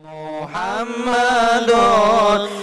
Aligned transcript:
محمد 0.00 1.70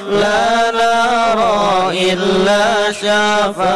لا 0.09 0.72
نرى 0.72 2.14
إلا 2.14 2.92
شفاعته. 2.92 3.72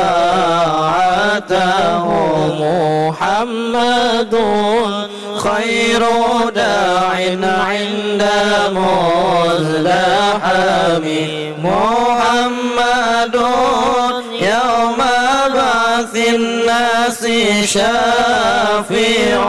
محمد 2.59 4.35
خير 5.37 6.01
داع 6.55 7.15
عند 7.63 8.23
مزدحم. 8.75 10.25
محمد 11.63 13.35
يوم 14.41 14.99
بعث 15.55 16.13
الناس 16.15 17.21
شافعنا 17.73 19.43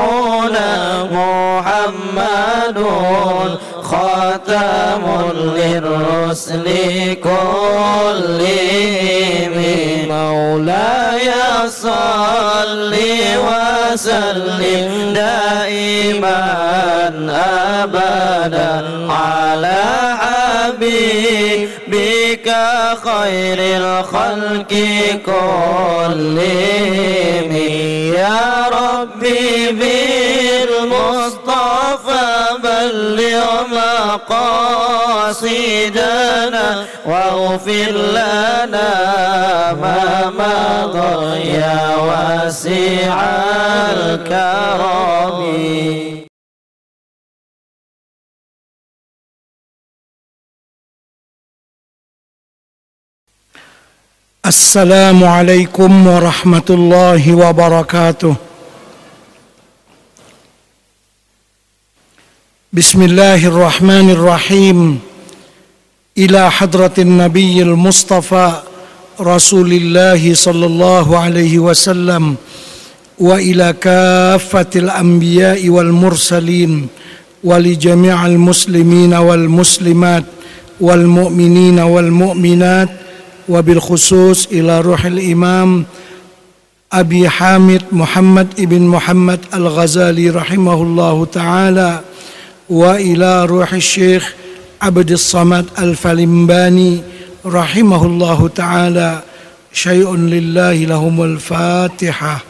محمد 1.04 2.78
خاتم 3.90 5.04
للرسل 5.56 6.66
كلهم 7.24 8.46
مولاي 10.08 11.30
صل 11.68 12.94
وسلم 13.46 15.12
دائما 15.14 16.40
ابدا 17.82 18.84
على 19.12 19.82
حبيبك 20.86 22.48
خير 23.04 23.58
الخلق 23.58 24.72
كلهم. 25.26 26.32
يا 28.16 28.42
ربي 28.72 29.48
بالمصطفى 30.58 31.06
بلغ 32.62 33.50
مقاصدنا 34.28 35.46
واغفر 37.06 37.92
لنا 37.92 38.92
ما 39.82 40.02
مضى. 40.38 41.14
يا 41.48 41.80
واسع 41.96 43.16
الكرم. 43.92 45.36
السلام 54.46 55.24
عليكم 55.24 56.06
ورحمة 56.06 56.68
الله 56.70 57.34
وبركاته. 57.34 58.34
بسم 62.72 63.02
الله 63.02 63.46
الرحمن 63.46 64.10
الرحيم. 64.10 65.00
إلى 66.18 66.50
حضرة 66.50 66.94
النبي 66.98 67.62
المصطفى 67.62 68.52
رسول 69.20 69.72
الله 69.72 70.34
صلى 70.34 70.66
الله 70.66 71.18
عليه 71.18 71.58
وسلم 71.58 72.36
وإلى 73.18 73.74
كافة 73.80 74.72
الأنبياء 74.76 75.68
والمرسلين 75.68 76.88
ولجميع 77.44 78.26
المسلمين 78.26 79.14
والمسلمات 79.14 80.24
والمؤمنين 80.80 81.78
والمؤمنات 81.78 83.05
وبالخصوص 83.48 84.46
إلى 84.46 84.80
روح 84.80 85.04
الإمام 85.04 85.86
أبي 86.92 87.28
حامد 87.28 87.82
محمد 87.92 88.60
ابن 88.60 88.82
محمد 88.82 89.40
الغزالي 89.54 90.30
رحمه 90.30 90.82
الله 90.82 91.24
تعالى 91.24 92.00
وإلى 92.68 93.44
روح 93.44 93.72
الشيخ 93.72 94.34
عبد 94.82 95.10
الصمد 95.10 95.66
الفلمباني 95.78 97.02
رحمه 97.46 98.06
الله 98.06 98.48
تعالى 98.48 99.22
شيء 99.72 100.14
لله 100.16 100.74
لهم 100.74 101.22
الفاتحة. 101.22 102.40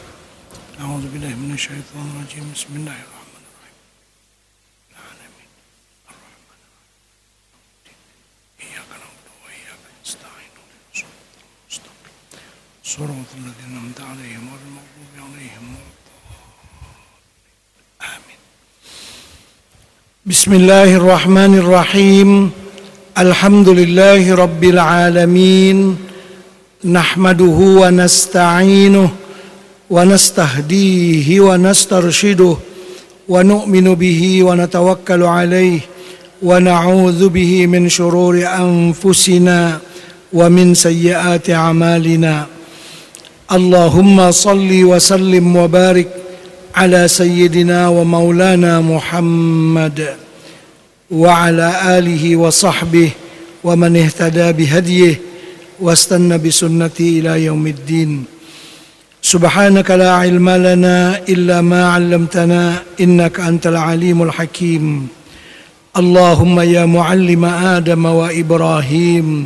أعوذ 0.81 1.01
بالله 1.13 1.27
من 1.27 1.51
الشيطان 1.53 2.05
الرجيم. 2.13 2.51
بسم 2.55 2.67
الله 2.75 2.97
الرحمن 3.07 3.43
الرحيم 3.51 3.77
العالمين 4.91 5.49
الرحمن 6.05 6.33
الرحيم 6.43 6.69
إياك 8.63 8.89
نعبد 9.01 9.27
وإياك 9.43 9.83
نستعين 10.05 10.51
صراط 12.87 13.07
الذين 13.09 13.71
أنعمت 13.71 13.99
عليهم 13.99 14.43
غير 14.51 14.63
المغضوب 14.67 15.13
عليهم 15.27 15.65
آمين. 18.01 18.39
بسم 20.25 20.53
الله 20.53 20.95
الرحمن 20.95 21.57
الرحيم. 21.57 22.51
الحمد 23.17 23.69
لله 23.69 24.35
رب 24.35 24.63
العالمين. 24.63 25.97
نحمده 26.85 27.59
ونستعينه 27.81 29.11
ونستهديه 29.89 31.39
ونسترشده 31.41 32.57
ونؤمن 33.29 33.95
به 33.95 34.43
ونتوكل 34.43 35.23
عليه 35.23 35.79
ونعوذ 36.43 37.29
به 37.29 37.67
من 37.67 37.89
شرور 37.89 38.47
أنفسنا 38.47 39.79
ومن 40.33 40.73
سيئات 40.73 41.49
أعمالنا. 41.49 42.56
اللهم 43.51 44.31
صل 44.31 44.83
وسلم 44.83 45.55
وبارك 45.55 46.07
على 46.75 47.07
سيدنا 47.07 47.87
ومولانا 47.87 48.81
محمد 48.81 50.15
وعلى 51.11 51.97
آله 51.97 52.35
وصحبه 52.35 53.09
ومن 53.63 53.97
اهتدى 53.97 54.51
بهديه 54.51 55.19
واستنى 55.79 56.37
بسنته 56.37 57.09
إلى 57.19 57.45
يوم 57.45 57.67
الدين. 57.67 58.23
سبحانك 59.21 59.91
لا 59.91 60.11
علم 60.11 60.49
لنا 60.49 61.19
إلا 61.29 61.61
ما 61.61 61.89
علمتنا 61.89 62.83
إنك 62.99 63.39
أنت 63.39 63.67
العليم 63.67 64.23
الحكيم. 64.23 65.07
اللهم 65.97 66.59
يا 66.59 66.85
معلم 66.85 67.45
آدم 67.45 68.05
وإبراهيم 68.05 69.45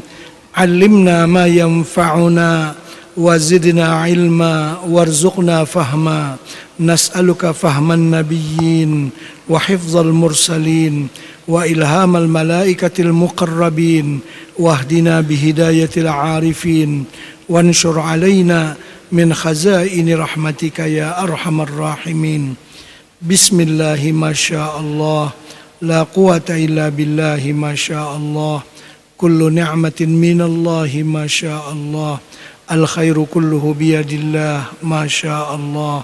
علمنا 0.57 1.25
ما 1.25 1.45
ينفعنا 1.47 2.75
وزدنا 3.17 3.85
علما 3.85 4.77
وارزقنا 4.87 5.63
فهما. 5.65 6.35
نسألك 6.79 7.51
فهم 7.51 7.91
النبيين 7.91 9.09
وحفظ 9.49 9.97
المرسلين 9.97 11.07
وإلهام 11.47 12.15
الملائكة 12.15 13.01
المقربين 13.01 14.19
واهدنا 14.59 15.21
بهداية 15.21 15.89
العارفين. 15.97 17.05
وانشر 17.49 17.99
علينا 17.99 18.75
من 19.11 19.33
خزائن 19.33 20.15
رحمتك 20.17 20.79
يا 20.79 21.23
أرحم 21.23 21.61
الراحمين. 21.61 22.55
بسم 23.21 23.59
الله 23.59 24.11
ما 24.11 24.33
شاء 24.33 24.79
الله. 24.79 25.29
لا 25.81 26.03
قوة 26.03 26.49
إلا 26.49 26.89
بالله 26.89 27.51
ما 27.51 27.75
شاء 27.75 28.15
الله. 28.17 28.61
كل 29.17 29.53
نعمة 29.53 29.99
من 29.99 30.41
الله 30.41 31.03
ما 31.05 31.27
شاء 31.27 31.71
الله. 31.71 32.19
الخير 32.70 33.24
كله 33.24 33.74
بيد 33.78 34.12
الله 34.12 34.64
ما 34.82 35.06
شاء 35.06 35.54
الله 35.54 36.02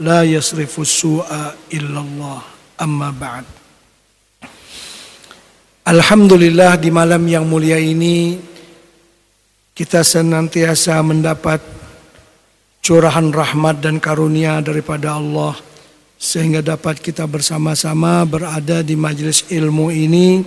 لا 0.00 0.20
يصرف 0.24 0.80
السوء 0.80 1.28
الا 1.74 2.00
الله 2.00 2.38
اما 2.82 3.10
بعد 3.14 3.46
Alhamdulillah 5.90 6.78
di 6.78 6.86
malam 6.92 7.24
yang 7.26 7.42
mulia 7.42 7.74
ini 7.74 8.38
kita 9.74 10.06
senantiasa 10.06 11.02
mendapat 11.02 11.58
curahan 12.84 13.26
rahmat 13.32 13.82
dan 13.82 13.98
karunia 13.98 14.62
daripada 14.62 15.18
Allah 15.18 15.56
sehingga 16.20 16.60
dapat 16.60 17.00
kita 17.00 17.24
bersama-sama 17.24 18.22
berada 18.28 18.84
di 18.84 18.94
majelis 18.94 19.48
ilmu 19.48 19.88
ini 19.90 20.44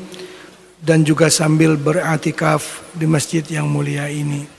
dan 0.79 1.01
juga 1.01 1.27
sambil 1.33 1.75
beratikaf 1.75 2.85
di 2.93 3.09
masjid 3.09 3.41
yang 3.47 3.67
mulia 3.67 4.05
ini. 4.07 4.56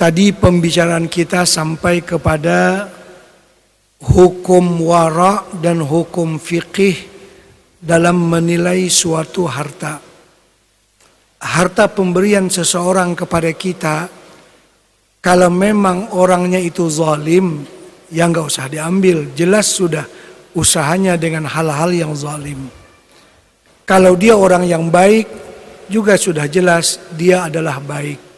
Tadi 0.00 0.32
pembicaraan 0.32 1.12
kita 1.12 1.44
sampai 1.44 2.00
kepada 2.00 2.88
hukum 4.00 4.80
wara 4.80 5.44
dan 5.60 5.84
hukum 5.84 6.40
fikih 6.40 6.96
dalam 7.76 8.16
menilai 8.16 8.88
suatu 8.88 9.44
harta. 9.44 10.00
Harta 11.36 11.84
pemberian 11.92 12.48
seseorang 12.48 13.12
kepada 13.12 13.52
kita, 13.52 14.08
kalau 15.20 15.52
memang 15.52 16.16
orangnya 16.16 16.64
itu 16.64 16.88
zalim, 16.88 17.68
ya 18.08 18.24
nggak 18.24 18.48
usah 18.48 18.72
diambil. 18.72 19.28
Jelas 19.36 19.68
sudah 19.68 20.08
usahanya 20.56 21.20
dengan 21.20 21.44
hal-hal 21.44 21.92
yang 21.92 22.16
zalim. 22.16 22.72
Kalau 23.84 24.16
dia 24.16 24.32
orang 24.32 24.64
yang 24.64 24.88
baik, 24.88 25.28
juga 25.92 26.16
sudah 26.16 26.48
jelas 26.48 26.96
dia 27.20 27.52
adalah 27.52 27.76
baik. 27.84 28.29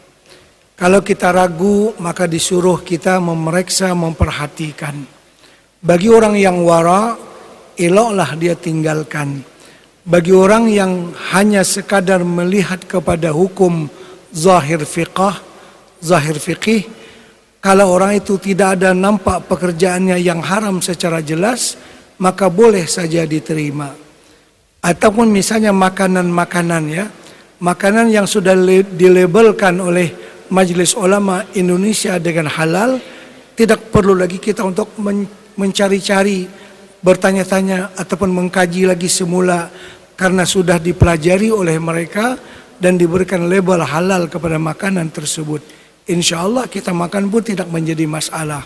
Kalau 0.83 0.99
kita 0.99 1.31
ragu, 1.31 1.95
maka 2.03 2.27
disuruh 2.27 2.83
kita 2.83 3.15
memeriksa, 3.23 3.95
memperhatikan. 3.95 4.91
Bagi 5.79 6.11
orang 6.11 6.35
yang 6.35 6.59
wara, 6.59 7.15
eloklah 7.79 8.35
dia 8.35 8.51
tinggalkan. 8.59 9.47
Bagi 10.03 10.35
orang 10.35 10.67
yang 10.67 11.15
hanya 11.31 11.63
sekadar 11.63 12.27
melihat 12.27 12.83
kepada 12.83 13.31
hukum 13.31 13.87
zahir 14.35 14.83
fiqah, 14.83 15.39
zahir 16.03 16.35
fiqih, 16.35 16.83
kalau 17.63 17.95
orang 17.95 18.19
itu 18.19 18.35
tidak 18.35 18.75
ada 18.75 18.91
nampak 18.91 19.47
pekerjaannya 19.47 20.19
yang 20.19 20.43
haram 20.43 20.83
secara 20.83 21.23
jelas, 21.23 21.79
maka 22.19 22.51
boleh 22.51 22.83
saja 22.91 23.23
diterima. 23.23 23.95
Ataupun 24.83 25.31
misalnya 25.31 25.71
makanan-makanan 25.71 26.83
ya, 26.91 27.07
makanan 27.63 28.11
yang 28.11 28.27
sudah 28.27 28.51
dilabelkan 28.83 29.79
oleh 29.79 30.32
Majelis 30.53 30.93
Ulama 30.93 31.49
Indonesia 31.57 32.21
dengan 32.21 32.45
halal, 32.45 33.01
tidak 33.57 33.89
perlu 33.89 34.13
lagi 34.13 34.37
kita 34.37 34.61
untuk 34.61 34.93
mencari-cari, 35.57 36.45
bertanya-tanya 37.01 37.97
ataupun 37.97 38.29
mengkaji 38.29 38.85
lagi 38.85 39.09
semula 39.09 39.73
karena 40.13 40.45
sudah 40.45 40.77
dipelajari 40.77 41.49
oleh 41.49 41.81
mereka 41.81 42.37
dan 42.77 43.01
diberikan 43.01 43.49
label 43.49 43.81
halal 43.81 44.29
kepada 44.29 44.61
makanan 44.61 45.09
tersebut. 45.09 45.65
Insya 46.05 46.45
Allah 46.45 46.69
kita 46.69 46.93
makan 46.93 47.33
pun 47.33 47.41
tidak 47.41 47.73
menjadi 47.73 48.05
masalah. 48.05 48.61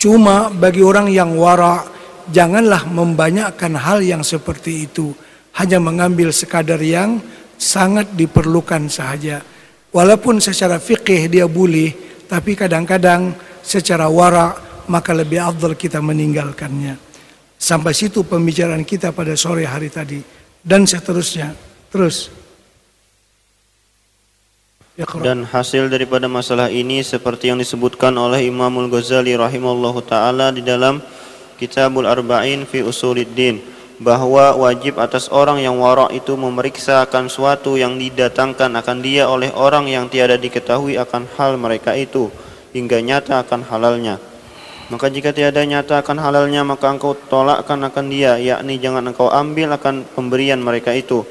Cuma 0.00 0.48
bagi 0.48 0.80
orang 0.80 1.12
yang 1.12 1.36
wara, 1.36 1.84
janganlah 2.32 2.88
membanyakkan 2.88 3.76
hal 3.76 4.00
yang 4.00 4.24
seperti 4.24 4.88
itu. 4.88 5.12
Hanya 5.52 5.76
mengambil 5.76 6.32
sekadar 6.32 6.80
yang 6.80 7.20
sangat 7.60 8.08
diperlukan 8.16 8.88
sahaja. 8.88 9.44
Walaupun 9.90 10.38
secara 10.38 10.78
fikih 10.78 11.26
dia 11.26 11.50
boleh, 11.50 11.90
tapi 12.30 12.54
kadang-kadang 12.54 13.34
secara 13.58 14.06
wara 14.06 14.54
maka 14.86 15.10
lebih 15.10 15.42
afdal 15.42 15.74
kita 15.74 15.98
meninggalkannya. 15.98 16.94
Sampai 17.60 17.92
situ 17.92 18.22
pembicaraan 18.22 18.86
kita 18.86 19.10
pada 19.10 19.34
sore 19.34 19.66
hari 19.66 19.90
tadi 19.90 20.22
dan 20.62 20.86
seterusnya. 20.86 21.54
Terus. 21.90 22.30
Dan 25.24 25.48
hasil 25.48 25.88
daripada 25.88 26.28
masalah 26.28 26.68
ini 26.68 27.00
seperti 27.00 27.48
yang 27.48 27.56
disebutkan 27.56 28.12
oleh 28.20 28.44
Imamul 28.46 28.92
Ghazali 28.92 29.32
rahimahullahu 29.32 30.04
taala 30.04 30.52
di 30.52 30.60
dalam 30.60 31.00
Kitabul 31.56 32.04
Arba'in 32.04 32.68
fi 32.68 32.84
Usuluddin 32.84 33.64
bahwa 34.00 34.56
wajib 34.56 34.96
atas 34.96 35.28
orang 35.28 35.60
yang 35.60 35.76
wara 35.76 36.08
itu 36.08 36.32
memeriksa 36.34 37.04
akan 37.04 37.28
suatu 37.28 37.76
yang 37.76 38.00
didatangkan 38.00 38.72
akan 38.80 38.98
dia 39.04 39.28
oleh 39.28 39.52
orang 39.52 39.86
yang 39.86 40.08
tiada 40.08 40.40
diketahui 40.40 40.96
akan 40.96 41.28
hal 41.36 41.60
mereka 41.60 41.92
itu 41.92 42.32
hingga 42.72 43.04
nyata 43.04 43.44
akan 43.44 43.60
halalnya. 43.68 44.16
Maka 44.90 45.06
jika 45.06 45.30
tiada 45.30 45.62
nyata 45.62 46.00
akan 46.00 46.18
halalnya 46.18 46.66
maka 46.66 46.90
engkau 46.90 47.14
tolakkan 47.14 47.78
akan 47.86 48.10
dia 48.10 48.40
yakni 48.40 48.80
jangan 48.80 49.06
engkau 49.06 49.30
ambil 49.30 49.76
akan 49.76 50.02
pemberian 50.16 50.58
mereka 50.58 50.90
itu 50.90 51.22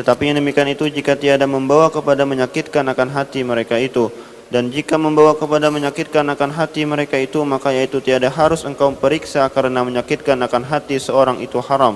tetapi 0.00 0.32
yang 0.32 0.40
demikian 0.40 0.72
itu 0.72 0.88
jika 0.88 1.12
tiada 1.12 1.44
membawa 1.44 1.92
kepada 1.92 2.24
menyakitkan 2.24 2.88
akan 2.88 3.08
hati 3.12 3.44
mereka 3.44 3.76
itu 3.76 4.08
dan 4.50 4.66
jika 4.74 4.98
membawa 4.98 5.38
kepada 5.38 5.70
menyakitkan 5.70 6.26
akan 6.26 6.50
hati 6.50 6.82
mereka 6.82 7.14
itu 7.14 7.38
maka 7.46 7.70
yaitu 7.70 8.02
tiada 8.02 8.26
harus 8.26 8.66
engkau 8.66 8.90
periksa 8.90 9.46
karena 9.46 9.86
menyakitkan 9.86 10.34
akan 10.42 10.66
hati 10.66 10.98
seorang 10.98 11.38
itu 11.38 11.62
haram. 11.62 11.94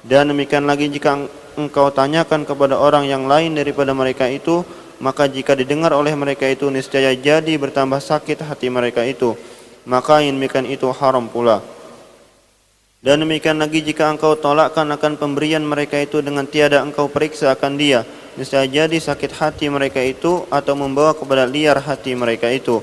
Dan 0.00 0.32
demikian 0.32 0.64
lagi 0.64 0.88
jika 0.88 1.28
engkau 1.60 1.92
tanyakan 1.92 2.48
kepada 2.48 2.80
orang 2.80 3.04
yang 3.04 3.28
lain 3.28 3.52
daripada 3.52 3.92
mereka 3.92 4.24
itu 4.32 4.64
maka 4.96 5.28
jika 5.28 5.52
didengar 5.52 5.92
oleh 5.92 6.16
mereka 6.16 6.48
itu 6.48 6.72
niscaya 6.72 7.12
jadi 7.12 7.52
bertambah 7.60 8.00
sakit 8.00 8.40
hati 8.40 8.72
mereka 8.72 9.04
itu. 9.04 9.36
Maka 9.84 10.24
yang 10.24 10.40
demikian 10.40 10.64
itu 10.64 10.88
haram 10.88 11.28
pula. 11.28 11.60
Dan 13.04 13.20
demikian 13.20 13.60
lagi 13.60 13.84
jika 13.84 14.08
engkau 14.08 14.32
tolakkan 14.32 14.88
akan 14.88 15.20
pemberian 15.20 15.60
mereka 15.60 16.00
itu 16.00 16.24
dengan 16.24 16.48
tiada 16.48 16.80
engkau 16.80 17.12
periksa 17.12 17.52
akan 17.52 17.76
dia, 17.76 18.00
niscaya 18.34 18.66
jadi 18.66 18.98
sakit 18.98 19.32
hati 19.34 19.66
mereka 19.70 20.02
itu 20.02 20.46
atau 20.50 20.74
membawa 20.74 21.14
kepada 21.14 21.46
liar 21.46 21.78
hati 21.80 22.14
mereka 22.14 22.50
itu. 22.50 22.82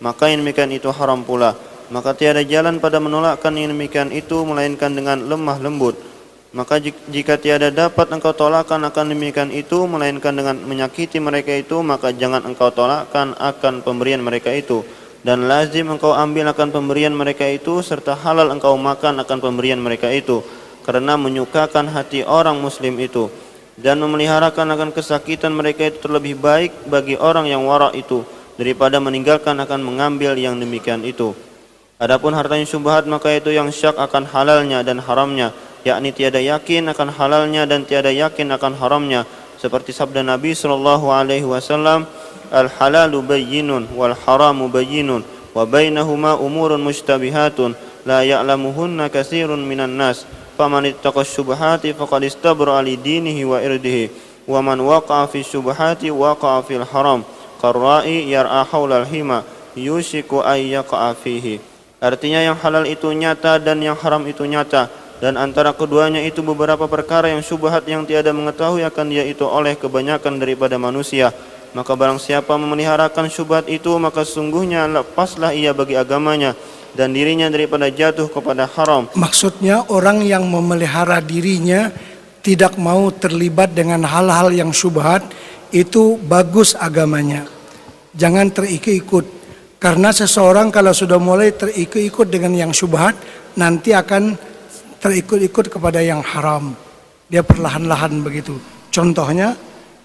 Maka 0.00 0.32
yang 0.32 0.44
demikian 0.44 0.72
itu 0.72 0.88
haram 0.92 1.20
pula. 1.24 1.52
Maka 1.90 2.14
tiada 2.14 2.40
jalan 2.46 2.78
pada 2.78 3.02
menolakkan 3.02 3.52
yang 3.58 3.74
demikian 3.74 4.14
itu 4.14 4.40
melainkan 4.46 4.94
dengan 4.94 5.20
lemah 5.26 5.58
lembut. 5.60 5.98
Maka 6.50 6.82
jika 6.82 7.38
tiada 7.38 7.70
dapat 7.70 8.10
engkau 8.10 8.34
tolakkan 8.34 8.82
akan 8.82 9.14
demikian 9.14 9.54
itu 9.54 9.86
melainkan 9.86 10.34
dengan 10.34 10.58
menyakiti 10.58 11.22
mereka 11.22 11.54
itu, 11.54 11.78
maka 11.84 12.10
jangan 12.10 12.42
engkau 12.42 12.74
tolakkan 12.74 13.38
akan 13.38 13.86
pemberian 13.86 14.18
mereka 14.18 14.50
itu 14.50 14.82
dan 15.20 15.44
lazim 15.44 15.84
engkau 15.92 16.16
ambil 16.16 16.48
akan 16.48 16.72
pemberian 16.72 17.12
mereka 17.12 17.44
itu 17.44 17.84
serta 17.84 18.16
halal 18.16 18.48
engkau 18.48 18.76
makan 18.80 19.20
akan 19.20 19.38
pemberian 19.40 19.76
mereka 19.76 20.08
itu 20.08 20.40
karena 20.84 21.20
menyukakan 21.20 21.92
hati 21.92 22.24
orang 22.24 22.56
muslim 22.56 22.96
itu 22.96 23.28
dan 23.78 24.02
memeliharakan 24.02 24.74
akan 24.74 24.90
kesakitan 24.90 25.54
mereka 25.54 25.86
itu 25.86 26.02
terlebih 26.02 26.34
baik 26.38 26.90
bagi 26.90 27.14
orang 27.14 27.46
yang 27.46 27.62
warak 27.68 27.94
itu 27.94 28.26
daripada 28.60 29.00
meninggalkan 29.00 29.56
akan 29.56 29.80
mengambil 29.80 30.36
yang 30.36 30.58
demikian 30.60 31.00
itu. 31.06 31.32
Adapun 32.00 32.32
hartanya 32.32 32.64
subhat 32.64 33.04
maka 33.04 33.28
itu 33.32 33.52
yang 33.52 33.68
syak 33.68 33.96
akan 34.00 34.24
halalnya 34.24 34.80
dan 34.80 35.00
haramnya, 35.04 35.52
yakni 35.84 36.16
tiada 36.16 36.40
yakin 36.40 36.88
akan 36.92 37.12
halalnya 37.12 37.68
dan 37.68 37.84
tiada 37.84 38.08
yakin 38.08 38.48
akan 38.56 38.72
haramnya, 38.80 39.28
seperti 39.60 39.92
sabda 39.92 40.24
Nabi 40.24 40.56
sallallahu 40.56 41.12
alaihi 41.12 41.44
wasallam, 41.44 42.08
"Al 42.48 42.72
halalu 42.80 43.20
bayyinun 43.20 43.92
wal 43.92 44.16
haramu 44.16 44.72
bayyinun 44.72 45.20
wa 45.52 45.68
bainahuma 45.68 46.40
umurun 46.40 46.80
la 48.08 48.24
ya'lamuhunna 48.24 49.12
katsirun 49.12 49.60
minan 49.60 50.00
nas." 50.00 50.24
faman 50.60 50.92
ittaqa 50.92 51.24
subhati 51.24 51.96
faqad 51.96 52.28
istabra 52.28 52.76
li 52.84 53.00
dinihi 53.00 53.48
wa 53.48 53.64
irdihi 53.64 54.12
wa 54.44 54.60
man 54.60 54.84
waqa'a 54.84 55.24
fi 55.24 55.40
subhati 55.40 56.12
waqa'a 56.12 56.60
fil 56.60 56.84
haram 56.84 57.24
karra'i 57.64 58.28
yar'a 58.28 58.68
haulal 58.68 59.08
hima 59.08 59.40
yusiku 59.72 60.44
ayyaqa'a 60.44 61.16
fihi. 61.16 61.64
Artinya 62.00 62.44
yang 62.44 62.56
halal 62.60 62.84
itu 62.84 63.08
nyata 63.08 63.56
dan 63.56 63.80
yang 63.80 63.96
haram 63.96 64.24
itu 64.28 64.44
nyata 64.44 64.92
dan 65.20 65.36
antara 65.36 65.72
keduanya 65.76 66.20
itu 66.24 66.40
beberapa 66.44 66.88
perkara 66.88 67.28
yang 67.32 67.44
subhat 67.44 67.84
yang 67.88 68.04
tiada 68.08 68.32
mengetahui 68.32 68.84
akan 68.84 69.06
dia 69.12 69.24
itu 69.24 69.44
oleh 69.44 69.76
kebanyakan 69.80 70.40
daripada 70.40 70.76
manusia 70.76 71.32
maka 71.70 71.94
barang 71.94 72.18
siapa 72.18 72.50
memeliharakan 72.58 73.30
syubhat 73.30 73.70
itu 73.70 73.94
maka 74.02 74.26
sungguhnya 74.26 74.90
lepaslah 74.90 75.54
ia 75.54 75.70
bagi 75.70 75.94
agamanya 75.94 76.58
dan 76.94 77.14
dirinya 77.14 77.46
daripada 77.46 77.86
jatuh 77.86 78.26
kepada 78.26 78.66
haram. 78.66 79.06
Maksudnya 79.14 79.86
orang 79.90 80.26
yang 80.26 80.46
memelihara 80.50 81.22
dirinya 81.22 81.94
tidak 82.42 82.74
mau 82.80 83.12
terlibat 83.14 83.70
dengan 83.76 84.02
hal-hal 84.02 84.50
yang 84.50 84.74
syubhat 84.74 85.22
itu 85.70 86.18
bagus 86.26 86.74
agamanya. 86.74 87.46
Jangan 88.16 88.50
terikut-ikut. 88.50 89.38
Karena 89.80 90.12
seseorang 90.12 90.68
kalau 90.68 90.92
sudah 90.92 91.16
mulai 91.16 91.56
terikut-ikut 91.56 92.28
dengan 92.28 92.52
yang 92.52 92.72
syubhat 92.74 93.16
nanti 93.56 93.96
akan 93.96 94.36
terikut-ikut 95.00 95.72
kepada 95.72 96.04
yang 96.04 96.20
haram. 96.20 96.76
Dia 97.30 97.40
perlahan-lahan 97.40 98.20
begitu. 98.20 98.58
Contohnya 98.90 99.54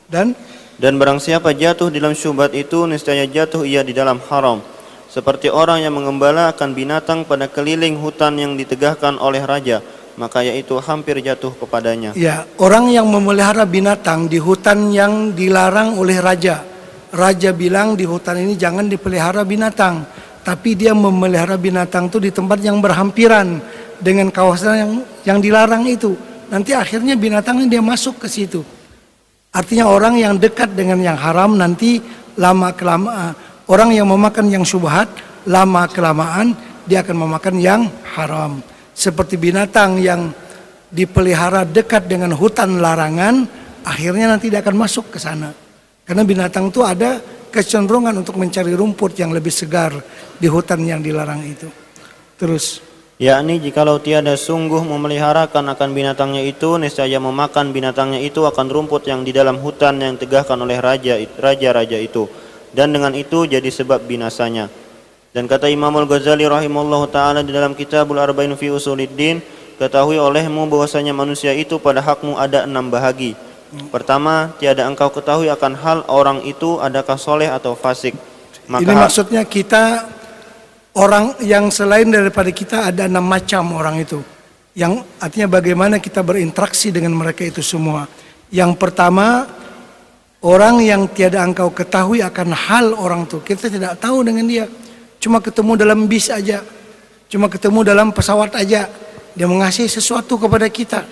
dan 0.07 0.38
dan 0.75 1.00
barang 1.00 1.24
siapa 1.24 1.55
jatuh 1.55 1.88
dalam 1.88 2.12
syubhat 2.12 2.51
itu 2.51 2.84
niscaya 2.84 3.24
jatuh 3.24 3.63
ia 3.63 3.79
di 3.79 3.96
dalam 3.96 4.20
haram. 4.27 4.60
Seperti 5.08 5.48
orang 5.48 5.79
yang 5.79 5.96
mengembalakan 5.96 6.75
binatang 6.75 7.24
pada 7.24 7.48
keliling 7.48 7.96
hutan 7.96 8.36
yang 8.36 8.60
ditegahkan 8.60 9.15
oleh 9.15 9.39
raja 9.48 9.79
maka 10.15 10.44
yaitu 10.44 10.79
hampir 10.79 11.20
jatuh 11.20 11.51
kepadanya. 11.55 12.15
Ya 12.15 12.48
orang 12.60 12.91
yang 12.91 13.08
memelihara 13.08 13.67
binatang 13.67 14.32
di 14.32 14.39
hutan 14.39 14.91
yang 14.91 15.36
dilarang 15.36 15.96
oleh 16.00 16.20
raja. 16.20 16.63
Raja 17.15 17.55
bilang 17.55 17.96
di 17.96 18.03
hutan 18.03 18.44
ini 18.44 18.60
jangan 18.60 18.91
dipelihara 18.91 19.48
binatang 19.48 20.03
tapi 20.44 20.75
dia 20.75 20.91
memelihara 20.91 21.55
binatang 21.55 22.12
itu 22.12 22.20
di 22.20 22.32
tempat 22.36 22.60
yang 22.60 22.84
berhampiran 22.84 23.63
dengan 24.03 24.27
kawasan 24.27 24.75
yang 24.75 24.91
yang 25.24 25.39
dilarang 25.39 25.88
itu. 25.88 26.15
Nanti 26.51 26.75
akhirnya 26.75 27.15
binatangnya 27.15 27.79
dia 27.79 27.84
masuk 27.84 28.20
ke 28.20 28.27
situ 28.27 28.75
Artinya 29.55 29.88
orang 29.88 30.19
yang 30.19 30.35
dekat 30.35 30.75
dengan 30.75 31.00
yang 31.00 31.15
haram 31.15 31.55
nanti 31.55 32.03
lama 32.35 32.75
kelamaan 32.75 33.31
orang 33.71 33.95
yang 33.95 34.03
memakan 34.12 34.51
yang 34.51 34.67
syubhat 34.67 35.07
lama 35.47 35.88
kelamaan 35.88 36.51
dia 36.83 37.00
akan 37.01 37.17
memakan 37.24 37.55
yang 37.57 37.81
haram. 38.19 38.59
Seperti 38.91 39.39
binatang 39.39 40.00
yang 40.03 40.27
dipelihara 40.91 41.63
dekat 41.63 42.07
dengan 42.12 42.35
hutan 42.35 42.83
larangan 42.83 43.47
akhirnya 43.88 44.35
nanti 44.35 44.51
dia 44.51 44.59
akan 44.59 44.75
masuk 44.75 45.15
ke 45.15 45.19
sana. 45.24 45.55
Karena 46.05 46.21
binatang 46.27 46.69
itu 46.69 46.83
ada 46.85 47.17
kecenderungan 47.50 48.12
untuk 48.12 48.35
mencari 48.35 48.75
rumput 48.75 49.15
yang 49.17 49.31
lebih 49.31 49.55
segar 49.55 49.95
di 50.35 50.47
hutan 50.51 50.83
yang 50.83 51.00
dilarang 51.00 51.41
itu. 51.47 51.71
Terus 52.35 52.83
yakni 53.15 53.63
jikalau 53.63 54.00
tiada 54.00 54.36
sungguh 54.36 54.84
memeliharakan 54.84 55.72
akan 55.72 55.89
binatangnya 55.95 56.43
itu 56.43 56.75
niscaya 56.75 57.19
memakan 57.19 57.72
binatangnya 57.72 58.19
itu 58.19 58.43
akan 58.43 58.67
rumput 58.67 59.07
yang 59.07 59.24
di 59.24 59.31
dalam 59.31 59.60
hutan 59.60 60.00
yang 60.03 60.19
tegahkan 60.19 60.60
oleh 60.60 60.79
raja 60.84 61.15
raja-raja 61.39 61.95
itu 61.95 62.27
dan 62.75 62.91
dengan 62.91 63.15
itu 63.15 63.48
jadi 63.48 63.67
sebab 63.72 64.03
binasanya 64.03 64.67
dan 65.36 65.51
kata 65.51 65.67
Imam 65.67 65.91
Al-Ghazali 65.91 66.48
rahimahullah 66.48 67.03
taala 67.12 67.39
di 67.43 67.51
dalam 67.51 67.75
Kitabul 67.75 68.19
Arba'in 68.19 68.55
fi 68.55 68.72
Usuluddin 68.72 69.43
ketahui 69.75 70.15
olehmu 70.15 70.63
bahwasanya 70.72 71.12
manusia 71.12 71.51
itu 71.51 71.75
pada 71.75 72.00
hakmu 72.00 72.39
ada 72.39 72.63
enam 72.63 72.88
bahagi. 72.88 73.36
Pertama, 73.91 74.55
tiada 74.55 74.88
engkau 74.88 75.12
ketahui 75.12 75.51
akan 75.51 75.75
hal 75.75 76.00
orang 76.07 76.39
itu 76.48 76.79
adakah 76.79 77.19
soleh 77.19 77.51
atau 77.51 77.75
fasik. 77.75 78.15
Ini 78.72 78.95
maksudnya 78.95 79.43
kita 79.43 80.07
orang 80.96 81.36
yang 81.44 81.68
selain 81.70 82.08
daripada 82.08 82.50
kita 82.50 82.90
ada 82.90 83.06
enam 83.06 83.24
macam 83.24 83.75
orang 83.75 84.00
itu. 84.02 84.20
Yang 84.75 85.08
artinya 85.20 85.48
bagaimana 85.48 85.96
kita 86.04 86.20
berinteraksi 86.20 86.92
dengan 86.92 87.16
mereka 87.16 87.48
itu 87.48 87.64
semua. 87.64 88.08
Yang 88.52 88.75
pertama, 88.75 89.48
orang 90.44 90.84
yang 90.84 91.08
tiada 91.12 91.44
engkau 91.44 91.72
ketahui 91.72 92.20
akan 92.20 92.52
hal 92.52 92.92
orang 92.96 93.24
itu. 93.24 93.40
Kita 93.40 93.72
tidak 93.72 94.00
tahu 94.00 94.24
dengan 94.28 94.44
dia. 94.48 94.68
Cuma 95.20 95.40
ketemu 95.40 95.80
dalam 95.80 96.00
bis 96.12 96.28
aja. 96.28 96.60
Cuma 97.32 97.48
ketemu 97.48 97.88
dalam 97.88 98.12
pesawat 98.12 98.52
aja. 98.60 98.92
Dia 99.36 99.48
mengasihi 99.48 99.88
sesuatu 99.88 100.36
kepada 100.36 100.68
kita. 100.68 101.08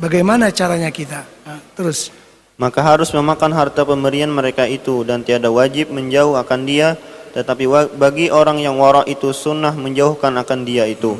Bagaimana 0.00 0.48
caranya 0.50 0.88
kita? 0.88 1.22
Nah, 1.44 1.60
terus. 1.76 2.08
Maka 2.56 2.80
harus 2.82 3.12
memakan 3.12 3.52
harta 3.52 3.84
pemberian 3.84 4.30
mereka 4.30 4.64
itu 4.64 5.02
dan 5.04 5.26
tiada 5.26 5.50
wajib 5.50 5.90
menjauh 5.90 6.38
akan 6.38 6.60
dia, 6.66 6.94
tetapi 7.34 7.66
bagi 7.98 8.30
orang 8.30 8.62
yang 8.62 8.78
wara 8.78 9.02
itu 9.10 9.34
sunnah 9.34 9.74
menjauhkan 9.74 10.30
akan 10.38 10.62
dia 10.62 10.86
itu. 10.86 11.18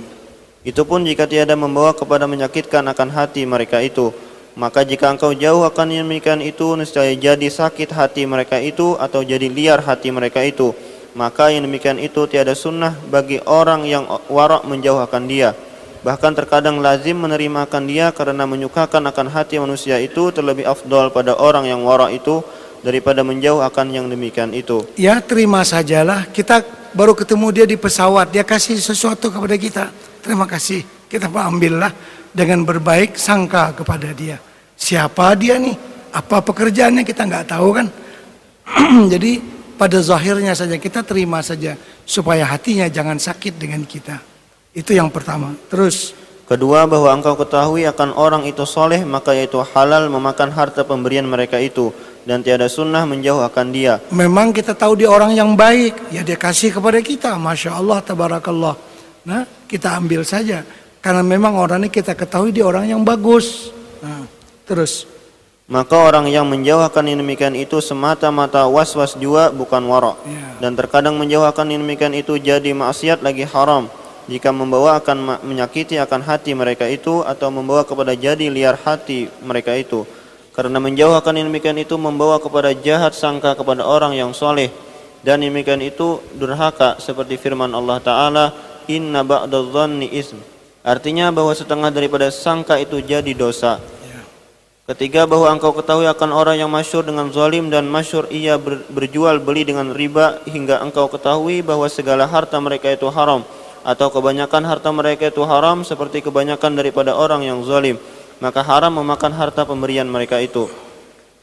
Itu 0.62 0.87
pun 0.87 1.02
jika 1.02 1.26
tiada 1.26 1.59
membawa 1.59 1.92
kepada 1.92 2.25
menyakitkan 2.30 2.87
akan 2.87 3.11
hati 3.11 3.42
mereka 3.44 3.83
itu. 3.83 4.14
Maka 4.54 4.87
jika 4.87 5.11
engkau 5.11 5.35
jauh 5.35 5.66
akan 5.66 5.90
yang 5.90 6.06
demikian 6.06 6.38
itu, 6.38 6.78
niscaya 6.78 7.11
jadi 7.18 7.50
sakit 7.50 7.90
hati 7.90 8.23
mereka 8.30 8.62
itu 8.62 8.94
atau 8.94 9.26
jadi 9.26 9.50
liar 9.50 9.83
hati 9.83 10.14
mereka 10.14 10.47
itu. 10.47 10.71
Maka 11.18 11.50
yang 11.50 11.66
demikian 11.66 11.99
itu 11.99 12.30
tiada 12.30 12.54
sunnah 12.54 12.94
bagi 13.11 13.42
orang 13.42 13.83
yang 13.83 14.06
warak 14.30 14.62
menjauhkan 14.62 15.26
dia. 15.26 15.59
Bahkan 16.06 16.33
terkadang 16.38 16.78
lazim 16.78 17.18
menerimakan 17.18 17.90
dia 17.90 18.14
karena 18.14 18.47
menyukakan 18.47 19.02
akan 19.11 19.26
hati 19.35 19.59
manusia 19.59 19.99
itu 19.99 20.30
terlebih 20.30 20.71
afdol 20.71 21.11
pada 21.11 21.35
orang 21.35 21.66
yang 21.66 21.83
wara 21.83 22.12
itu 22.14 22.44
daripada 22.85 23.25
menjauh 23.25 23.64
akan 23.64 23.87
yang 23.88 24.07
demikian 24.12 24.53
itu. 24.53 24.85
Ya 25.00 25.17
terima 25.25 25.64
sajalah. 25.64 26.29
Kita 26.29 26.61
baru 26.93 27.17
ketemu 27.17 27.47
dia 27.49 27.64
di 27.64 27.81
pesawat. 27.81 28.29
Dia 28.29 28.45
kasih 28.45 28.76
sesuatu 28.76 29.33
kepada 29.33 29.57
kita. 29.57 29.85
Terima 30.21 30.45
kasih. 30.45 30.85
Kita 31.09 31.33
ambillah 31.33 31.91
dengan 32.37 32.61
berbaik 32.69 33.17
sangka 33.17 33.73
kepada 33.73 34.12
dia. 34.12 34.37
Siapa 34.76 35.33
dia 35.41 35.57
nih? 35.57 35.73
Apa 36.12 36.45
pekerjaannya 36.45 37.03
kita 37.09 37.25
nggak 37.25 37.57
tahu 37.57 37.69
kan? 37.73 37.87
Jadi 39.12 39.41
pada 39.81 39.99
zahirnya 40.05 40.53
saja 40.53 40.76
kita 40.76 41.00
terima 41.03 41.41
saja 41.41 41.75
supaya 42.05 42.45
hatinya 42.45 42.87
jangan 42.93 43.17
sakit 43.17 43.57
dengan 43.57 43.83
kita. 43.88 44.21
Itu 44.76 44.93
yang 44.93 45.09
pertama. 45.09 45.57
Terus 45.73 46.12
Kedua 46.45 46.85
bahwa 46.85 47.09
engkau 47.09 47.41
ketahui 47.41 47.88
akan 47.88 48.12
orang 48.21 48.45
itu 48.45 48.69
soleh 48.69 49.00
maka 49.09 49.33
yaitu 49.33 49.64
halal 49.73 50.12
memakan 50.12 50.53
harta 50.53 50.85
pemberian 50.85 51.25
mereka 51.25 51.57
itu 51.57 51.88
dan 52.25 52.40
tiada 52.40 52.66
sunnah 52.69 53.04
menjauh 53.04 53.45
akan 53.45 53.66
dia. 53.71 54.00
Memang 54.11 54.50
kita 54.50 54.73
tahu 54.73 54.97
dia 54.99 55.09
orang 55.12 55.37
yang 55.37 55.52
baik 55.54 56.12
ya 56.12 56.25
dia 56.25 56.37
kasih 56.40 56.73
kepada 56.73 56.99
kita, 57.04 57.37
masya 57.37 57.76
Allah 57.76 58.00
tabarakallah. 58.00 58.75
Nah 59.28 59.45
kita 59.69 59.97
ambil 59.97 60.25
saja 60.25 60.64
karena 61.04 61.21
memang 61.21 61.61
orang 61.61 61.85
ini 61.85 61.93
kita 61.93 62.16
ketahui 62.16 62.50
dia 62.50 62.64
orang 62.64 62.88
yang 62.88 63.04
bagus. 63.04 63.69
Nah, 64.00 64.25
terus 64.64 65.04
maka 65.64 65.97
orang 65.97 66.28
yang 66.28 66.45
menjauhkan 66.45 67.04
yang 67.09 67.25
demikian 67.25 67.57
itu 67.57 67.81
semata-mata 67.81 68.69
was-was 68.69 69.16
jua 69.16 69.49
bukan 69.49 69.81
warok 69.88 70.21
ya. 70.28 70.61
dan 70.61 70.76
terkadang 70.76 71.16
menjauhkan 71.16 71.64
yang 71.73 71.81
demikian 71.81 72.12
itu 72.12 72.37
jadi 72.37 72.76
maksiat 72.76 73.25
lagi 73.25 73.49
haram 73.49 73.88
jika 74.28 74.52
membawa 74.52 75.00
akan 75.00 75.40
menyakiti 75.40 75.97
akan 75.97 76.21
hati 76.21 76.52
mereka 76.52 76.85
itu 76.85 77.25
atau 77.25 77.49
membawa 77.49 77.81
kepada 77.88 78.12
jadi 78.12 78.52
liar 78.52 78.76
hati 78.76 79.33
mereka 79.40 79.73
itu 79.73 80.04
karena 80.55 80.79
menjauhkan 80.79 81.35
yang 81.35 81.51
demikian 81.51 81.75
itu 81.83 81.99
membawa 81.99 82.39
kepada 82.39 82.71
jahat 82.79 83.11
sangka 83.11 83.59
kepada 83.59 83.83
orang 83.83 84.15
yang 84.15 84.31
soleh. 84.31 84.71
Dan 85.27 85.43
demikian 85.43 85.83
itu 85.83 86.23
durhaka 86.39 87.03
seperti 87.03 87.35
firman 87.35 87.75
Allah 87.75 87.99
Ta'ala 87.99 88.45
inna 88.87 89.27
ba'dadhanni 89.27 90.15
ism. 90.15 90.39
Artinya 90.87 91.35
bahwa 91.35 91.51
setengah 91.57 91.91
daripada 91.91 92.31
sangka 92.31 92.79
itu 92.79 93.03
jadi 93.03 93.35
dosa. 93.35 93.83
Ketiga 94.85 95.25
bahwa 95.25 95.49
engkau 95.49 95.73
ketahui 95.73 96.05
akan 96.05 96.29
orang 96.29 96.61
yang 96.61 96.69
masyur 96.69 97.01
dengan 97.01 97.33
zalim 97.33 97.73
dan 97.73 97.89
masyur 97.89 98.29
ia 98.29 98.61
berjual 98.93 99.41
beli 99.41 99.65
dengan 99.65 99.97
riba 99.97 100.45
hingga 100.45 100.85
engkau 100.85 101.09
ketahui 101.09 101.65
bahwa 101.65 101.89
segala 101.89 102.29
harta 102.29 102.61
mereka 102.61 102.93
itu 102.93 103.09
haram 103.09 103.41
atau 103.81 104.13
kebanyakan 104.13 104.61
harta 104.69 104.93
mereka 104.93 105.33
itu 105.33 105.41
haram 105.49 105.89
seperti 105.89 106.21
kebanyakan 106.21 106.77
daripada 106.77 107.17
orang 107.17 107.49
yang 107.49 107.65
zalim 107.65 107.97
maka 108.38 108.64
haram 108.64 108.95
memakan 108.99 109.35
harta 109.35 109.62
pemberian 109.67 110.07
mereka 110.07 110.41
itu. 110.41 110.71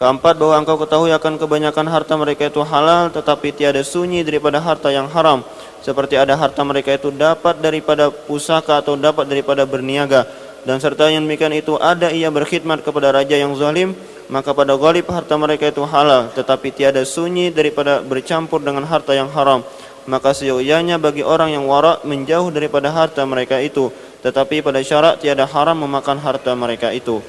Keempat 0.01 0.33
bahwa 0.41 0.57
engkau 0.57 0.81
ketahui 0.81 1.13
akan 1.13 1.37
kebanyakan 1.37 1.85
harta 1.85 2.17
mereka 2.17 2.49
itu 2.49 2.65
halal 2.65 3.13
tetapi 3.13 3.53
tiada 3.53 3.85
sunyi 3.85 4.25
daripada 4.25 4.57
harta 4.57 4.89
yang 4.89 5.05
haram. 5.13 5.45
Seperti 5.85 6.17
ada 6.17 6.33
harta 6.33 6.65
mereka 6.65 6.89
itu 6.97 7.13
dapat 7.13 7.61
daripada 7.61 8.09
pusaka 8.09 8.81
atau 8.81 8.97
dapat 8.97 9.29
daripada 9.29 9.61
berniaga. 9.61 10.25
Dan 10.65 10.81
serta 10.81 11.09
yang 11.13 11.29
demikian 11.29 11.53
itu 11.53 11.77
ada 11.77 12.09
ia 12.09 12.33
berkhidmat 12.33 12.81
kepada 12.81 13.13
raja 13.13 13.37
yang 13.37 13.53
zalim 13.53 13.93
maka 14.31 14.55
pada 14.55 14.73
galib 14.79 15.05
harta 15.11 15.35
mereka 15.35 15.69
itu 15.69 15.83
halal 15.85 16.31
tetapi 16.33 16.73
tiada 16.73 17.03
sunyi 17.03 17.53
daripada 17.53 18.01
bercampur 18.01 18.57
dengan 18.57 18.87
harta 18.89 19.13
yang 19.13 19.29
haram. 19.29 19.61
Maka 20.09 20.33
seyogyanya 20.33 20.97
bagi 20.97 21.21
orang 21.21 21.53
yang 21.53 21.69
warak 21.69 22.01
menjauh 22.09 22.49
daripada 22.49 22.89
harta 22.89 23.21
mereka 23.21 23.61
itu 23.61 23.93
tetapi 24.21 24.61
pada 24.61 24.77
syarat 24.85 25.17
tiada 25.17 25.49
haram 25.49 25.81
memakan 25.81 26.21
harta 26.21 26.53
mereka 26.53 26.93
itu. 26.93 27.19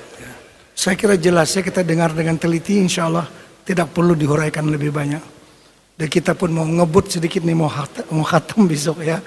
Saya 0.77 0.97
kira 0.97 1.17
jelas 1.17 1.53
ya 1.53 1.65
kita 1.65 1.81
dengar 1.81 2.13
dengan 2.13 2.37
teliti 2.37 2.77
insya 2.81 3.09
Allah 3.09 3.29
tidak 3.65 3.93
perlu 3.97 4.13
dihuraikan 4.13 4.69
lebih 4.69 4.93
banyak. 4.93 5.25
Dan 5.97 6.09
kita 6.09 6.37
pun 6.37 6.53
mau 6.53 6.65
ngebut 6.65 7.17
sedikit 7.17 7.45
nih 7.45 7.57
mau 7.57 7.69
khatam, 7.69 8.05
mau 8.13 8.25
khatam 8.25 8.65
besok 8.69 9.01
ya 9.05 9.25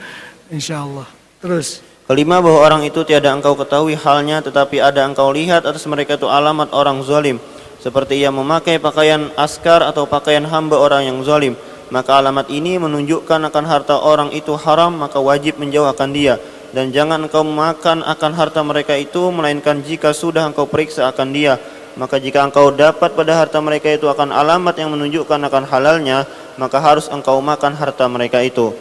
insya 0.54 0.86
Allah 0.86 1.10
terus. 1.42 1.82
Kelima 2.06 2.38
bahwa 2.38 2.62
orang 2.62 2.82
itu 2.86 3.02
tiada 3.02 3.34
engkau 3.34 3.58
ketahui 3.58 3.98
halnya 3.98 4.38
tetapi 4.38 4.78
ada 4.78 5.02
engkau 5.10 5.34
lihat 5.34 5.66
atas 5.66 5.90
mereka 5.90 6.22
itu 6.22 6.30
alamat 6.30 6.70
orang 6.70 7.02
zalim. 7.02 7.42
Seperti 7.82 8.22
ia 8.22 8.30
memakai 8.30 8.78
pakaian 8.78 9.34
askar 9.34 9.82
atau 9.82 10.06
pakaian 10.06 10.46
hamba 10.46 10.78
orang 10.78 11.10
yang 11.10 11.18
zalim. 11.26 11.58
Maka 11.90 12.22
alamat 12.22 12.50
ini 12.54 12.78
menunjukkan 12.78 13.50
akan 13.50 13.66
harta 13.66 13.98
orang 13.98 14.30
itu 14.34 14.54
haram 14.54 14.94
maka 14.94 15.18
wajib 15.18 15.58
menjauhkan 15.58 16.14
dia 16.14 16.38
dan 16.76 16.92
jangan 16.92 17.24
engkau 17.24 17.48
makan 17.48 18.04
akan 18.04 18.32
harta 18.36 18.60
mereka 18.60 19.00
itu 19.00 19.32
melainkan 19.32 19.80
jika 19.80 20.12
sudah 20.12 20.52
engkau 20.52 20.68
periksa 20.68 21.08
akan 21.08 21.32
dia. 21.32 21.56
Maka 21.96 22.20
jika 22.20 22.44
engkau 22.44 22.76
dapat 22.76 23.16
pada 23.16 23.40
harta 23.40 23.64
mereka 23.64 23.88
itu 23.88 24.12
akan 24.12 24.36
alamat 24.36 24.76
yang 24.76 24.92
menunjukkan 24.92 25.40
akan 25.48 25.64
halalnya 25.72 26.28
maka 26.60 26.84
harus 26.84 27.08
engkau 27.08 27.40
makan 27.40 27.72
harta 27.80 28.12
mereka 28.12 28.44
itu. 28.44 28.76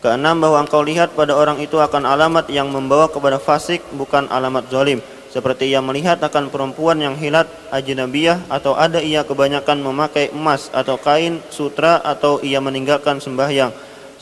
Keenam 0.00 0.40
bahwa 0.40 0.64
engkau 0.64 0.80
lihat 0.80 1.12
pada 1.12 1.36
orang 1.36 1.60
itu 1.60 1.76
akan 1.76 2.08
alamat 2.08 2.48
yang 2.48 2.72
membawa 2.72 3.12
kepada 3.12 3.36
fasik 3.36 3.84
bukan 3.92 4.24
alamat 4.32 4.72
zalim 4.72 5.04
seperti 5.36 5.68
ia 5.68 5.84
melihat 5.84 6.16
akan 6.24 6.48
perempuan 6.48 6.96
yang 6.96 7.12
hilat 7.12 7.44
ajnabiyah 7.68 8.48
atau 8.48 8.72
ada 8.72 9.04
ia 9.04 9.20
kebanyakan 9.20 9.84
memakai 9.84 10.32
emas 10.32 10.72
atau 10.72 10.96
kain 10.96 11.44
sutra 11.52 12.00
atau 12.00 12.40
ia 12.40 12.56
meninggalkan 12.56 13.20
sembahyang 13.20 13.68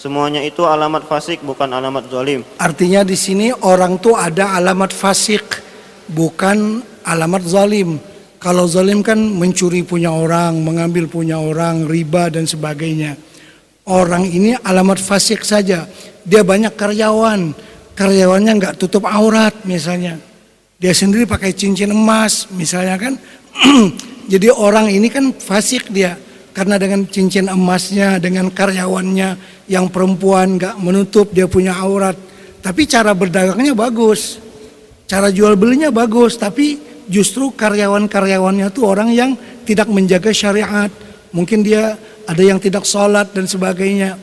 semuanya 0.04 0.44
itu 0.44 0.60
alamat 0.68 1.08
fasik 1.08 1.40
bukan 1.40 1.72
alamat 1.72 2.04
zalim. 2.12 2.44
Artinya 2.60 3.00
di 3.00 3.16
sini 3.16 3.48
orang 3.64 3.96
tuh 3.96 4.12
ada 4.12 4.52
alamat 4.52 4.92
fasik 4.92 5.64
bukan 6.12 6.84
alamat 7.08 7.40
zalim. 7.48 7.96
Kalau 8.36 8.68
zalim 8.68 9.00
kan 9.00 9.16
mencuri 9.16 9.80
punya 9.80 10.12
orang 10.12 10.60
mengambil 10.60 11.08
punya 11.08 11.40
orang 11.40 11.88
riba 11.88 12.28
dan 12.28 12.44
sebagainya. 12.44 13.16
Orang 13.88 14.28
ini 14.28 14.52
alamat 14.60 15.00
fasik 15.00 15.40
saja. 15.40 15.88
Dia 16.20 16.44
banyak 16.44 16.76
karyawan. 16.76 17.56
Karyawannya 17.96 18.52
nggak 18.60 18.76
tutup 18.76 19.08
aurat 19.08 19.56
misalnya. 19.64 20.20
Dia 20.76 20.92
sendiri 20.92 21.24
pakai 21.24 21.56
cincin 21.56 21.96
emas 21.96 22.52
misalnya 22.52 23.00
kan. 23.00 23.16
Jadi 24.32 24.52
orang 24.52 24.92
ini 24.92 25.08
kan 25.08 25.32
fasik 25.32 25.88
dia 25.88 26.20
karena 26.54 26.78
dengan 26.78 27.02
cincin 27.10 27.50
emasnya, 27.50 28.22
dengan 28.22 28.46
karyawannya 28.46 29.34
yang 29.66 29.90
perempuan 29.90 30.54
nggak 30.54 30.78
menutup 30.78 31.34
dia 31.34 31.50
punya 31.50 31.74
aurat. 31.74 32.14
Tapi 32.62 32.86
cara 32.86 33.10
berdagangnya 33.10 33.74
bagus, 33.74 34.38
cara 35.10 35.34
jual 35.34 35.58
belinya 35.58 35.90
bagus. 35.90 36.38
Tapi 36.38 36.78
justru 37.10 37.50
karyawan-karyawannya 37.50 38.70
tuh 38.70 38.86
orang 38.86 39.10
yang 39.10 39.34
tidak 39.66 39.90
menjaga 39.90 40.30
syariat. 40.30 40.88
Mungkin 41.34 41.66
dia 41.66 41.98
ada 42.22 42.42
yang 42.46 42.62
tidak 42.62 42.86
sholat 42.86 43.34
dan 43.34 43.50
sebagainya. 43.50 44.14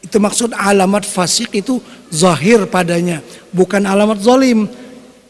Itu 0.00 0.16
maksud 0.16 0.56
alamat 0.56 1.04
fasik 1.04 1.52
itu 1.52 1.84
zahir 2.08 2.64
padanya, 2.64 3.20
bukan 3.52 3.84
alamat 3.84 4.24
zalim. 4.24 4.64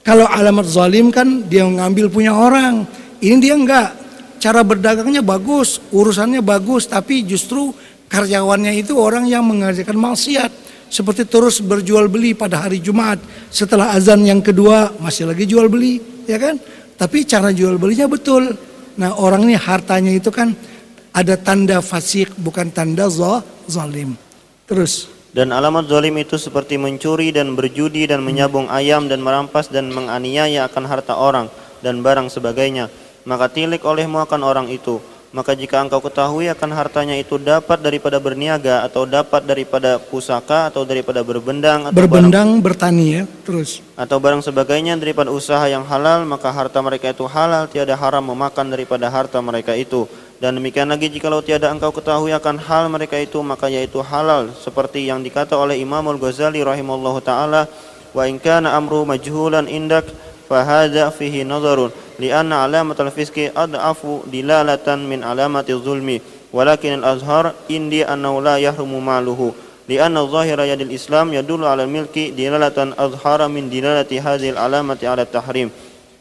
Kalau 0.07 0.31
alamat 0.31 0.71
zalim 0.71 1.11
kan 1.11 1.43
dia 1.51 1.67
mengambil 1.67 2.07
punya 2.07 2.31
orang. 2.31 2.87
Ini 3.19 3.43
dia 3.43 3.59
enggak. 3.59 4.04
Cara 4.45 4.61
berdagangnya 4.61 5.25
bagus, 5.25 5.81
urusannya 5.89 6.45
bagus, 6.45 6.85
tapi 6.85 7.25
justru 7.25 7.73
karyawannya 8.13 8.77
itu 8.77 8.93
orang 9.01 9.25
yang 9.25 9.41
mengerjakan 9.41 9.97
maksiat. 9.97 10.53
seperti 10.95 11.27
terus 11.27 11.59
berjual 11.59 12.07
beli 12.07 12.39
pada 12.39 12.69
hari 12.69 12.79
Jumat. 12.79 13.19
Setelah 13.51 13.99
azan 13.99 14.23
yang 14.23 14.39
kedua 14.39 14.95
masih 15.03 15.27
lagi 15.27 15.43
jual 15.43 15.67
beli 15.67 15.99
ya 16.23 16.39
kan? 16.39 16.55
Tapi 16.95 17.27
cara 17.27 17.51
jual 17.51 17.83
belinya 17.83 18.07
betul. 18.07 18.55
Nah 19.01 19.11
orang 19.19 19.43
ini 19.43 19.59
hartanya 19.59 20.15
itu 20.15 20.31
kan 20.31 20.55
ada 21.11 21.35
tanda 21.35 21.83
fasik 21.83 22.31
bukan 22.39 22.71
tanda 22.71 23.11
zalim 23.67 24.15
terus. 24.71 25.11
Dan 25.35 25.51
alamat 25.51 25.91
zalim 25.91 26.15
itu 26.15 26.39
seperti 26.39 26.79
mencuri 26.79 27.35
dan 27.35 27.59
berjudi 27.59 28.07
dan 28.07 28.23
menyabung 28.23 28.71
ayam 28.71 29.11
dan 29.11 29.19
merampas 29.19 29.67
dan 29.67 29.91
menganiaya 29.91 30.71
akan 30.71 30.85
harta 30.87 31.19
orang 31.19 31.51
dan 31.83 32.07
barang 32.07 32.31
sebagainya 32.31 32.87
maka 33.25 33.49
tilik 33.49 33.81
olehmu 33.81 34.21
akan 34.21 34.41
orang 34.45 34.69
itu. 34.71 35.01
Maka 35.35 35.51
jika 35.59 35.83
engkau 35.83 35.99
ketahui 35.99 36.47
akan 36.47 36.71
hartanya 36.79 37.19
itu 37.19 37.43
dapat 37.43 37.83
daripada 37.83 38.23
berniaga 38.23 38.87
atau 38.87 39.03
dapat 39.03 39.43
daripada 39.43 39.99
pusaka 39.99 40.71
atau 40.71 40.87
daripada 40.87 41.27
berbendang 41.27 41.91
atau 41.91 41.99
berbendang 41.99 42.55
barang, 42.55 42.63
bertani 42.63 43.07
ya 43.11 43.23
terus. 43.43 43.83
atau 43.99 44.23
barang 44.23 44.47
sebagainya 44.47 44.95
daripada 44.95 45.35
usaha 45.35 45.67
yang 45.67 45.83
halal 45.91 46.23
maka 46.23 46.55
harta 46.55 46.79
mereka 46.79 47.11
itu 47.11 47.27
halal 47.27 47.67
tiada 47.67 47.99
haram 47.99 48.23
memakan 48.23 48.71
daripada 48.71 49.11
harta 49.11 49.43
mereka 49.43 49.75
itu. 49.75 50.07
Dan 50.39 50.55
demikian 50.55 50.87
lagi 50.87 51.11
jikalau 51.11 51.43
tiada 51.43 51.67
engkau 51.67 51.91
ketahui 51.91 52.31
akan 52.31 52.55
hal 52.63 52.87
mereka 52.87 53.19
itu 53.19 53.43
maka 53.43 53.67
yaitu 53.67 54.07
halal. 54.07 54.55
Seperti 54.55 55.11
yang 55.11 55.19
dikata 55.19 55.59
oleh 55.59 55.83
Imamul 55.83 56.23
Ghazali 56.23 56.63
rahimallahu 56.63 57.19
taala 57.27 57.67
wa 58.15 58.23
in 58.23 58.39
amru 58.71 59.03
majhulan 59.03 59.67
indak 59.67 60.07
fahadza 60.47 61.11
fihi 61.11 61.43
nazarun 61.43 61.91
li'anna 62.19 62.65
alamatul 62.65 63.11
fiski 63.11 63.51
ad'afu 63.51 64.27
dilalatan 64.31 65.07
min 65.07 65.23
alamati 65.27 65.75
zulmi 65.75 66.23
walakin 66.55 67.03
al-azhar 67.03 67.55
indi 67.67 68.07
annahu 68.07 68.43
la 68.43 68.57
yahrumu 68.59 69.03
maluhu 69.03 69.55
li'anna 69.91 70.27
zahira 70.31 70.65
yadil 70.69 70.93
islam 70.95 71.35
yadullu 71.35 71.67
ala 71.67 71.85
milki 71.85 72.31
dilalatan 72.31 72.95
azhara 72.95 73.51
min 73.51 73.67
dilalati 73.69 74.23
hadhil 74.23 74.59
alamati 74.59 75.05
ala 75.09 75.27
tahrim 75.27 75.71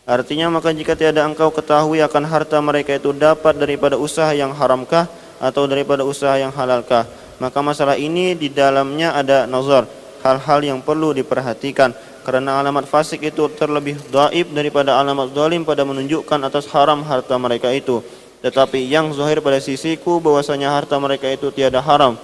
Artinya 0.03 0.51
maka 0.51 0.75
jika 0.75 0.99
tiada 0.99 1.23
engkau 1.23 1.47
ketahui 1.47 2.03
akan 2.03 2.27
harta 2.27 2.59
mereka 2.59 2.91
itu 2.91 3.15
dapat 3.15 3.55
daripada 3.55 3.95
usaha 3.95 4.35
yang 4.35 4.51
haramkah 4.51 5.07
atau 5.39 5.63
daripada 5.63 6.03
usaha 6.03 6.35
yang 6.35 6.51
halalkah 6.51 7.07
maka 7.39 7.59
masalah 7.63 7.95
ini 7.95 8.35
di 8.35 8.51
dalamnya 8.51 9.15
ada 9.15 9.47
nazar 9.47 9.87
hal-hal 10.23 10.59
yang 10.63 10.79
perlu 10.79 11.11
diperhatikan 11.11 11.91
karena 12.23 12.63
alamat 12.63 12.87
fasik 12.87 13.19
itu 13.27 13.51
terlebih 13.51 13.99
daib 14.07 14.55
daripada 14.55 14.95
alamat 14.95 15.35
zalim 15.35 15.67
pada 15.67 15.83
menunjukkan 15.83 16.39
atas 16.47 16.71
haram 16.71 17.03
harta 17.03 17.35
mereka 17.35 17.67
itu. 17.75 17.99
Tetapi 18.39 18.79
yang 18.87 19.11
zahir 19.11 19.39
pada 19.39 19.59
sisiku 19.59 20.23
bahwasanya 20.23 20.71
harta 20.71 20.95
mereka 20.99 21.27
itu 21.27 21.51
tiada 21.51 21.83
haram. 21.83 22.15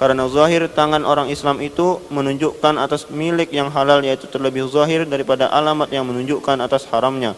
Karena 0.00 0.24
zahir 0.28 0.66
tangan 0.72 1.04
orang 1.04 1.28
Islam 1.28 1.60
itu 1.60 2.00
menunjukkan 2.08 2.80
atas 2.80 3.12
milik 3.12 3.52
yang 3.52 3.68
halal 3.68 4.00
yaitu 4.00 4.24
terlebih 4.26 4.66
zahir 4.72 5.04
daripada 5.04 5.52
alamat 5.52 5.92
yang 5.92 6.08
menunjukkan 6.08 6.58
atas 6.64 6.88
haramnya. 6.88 7.36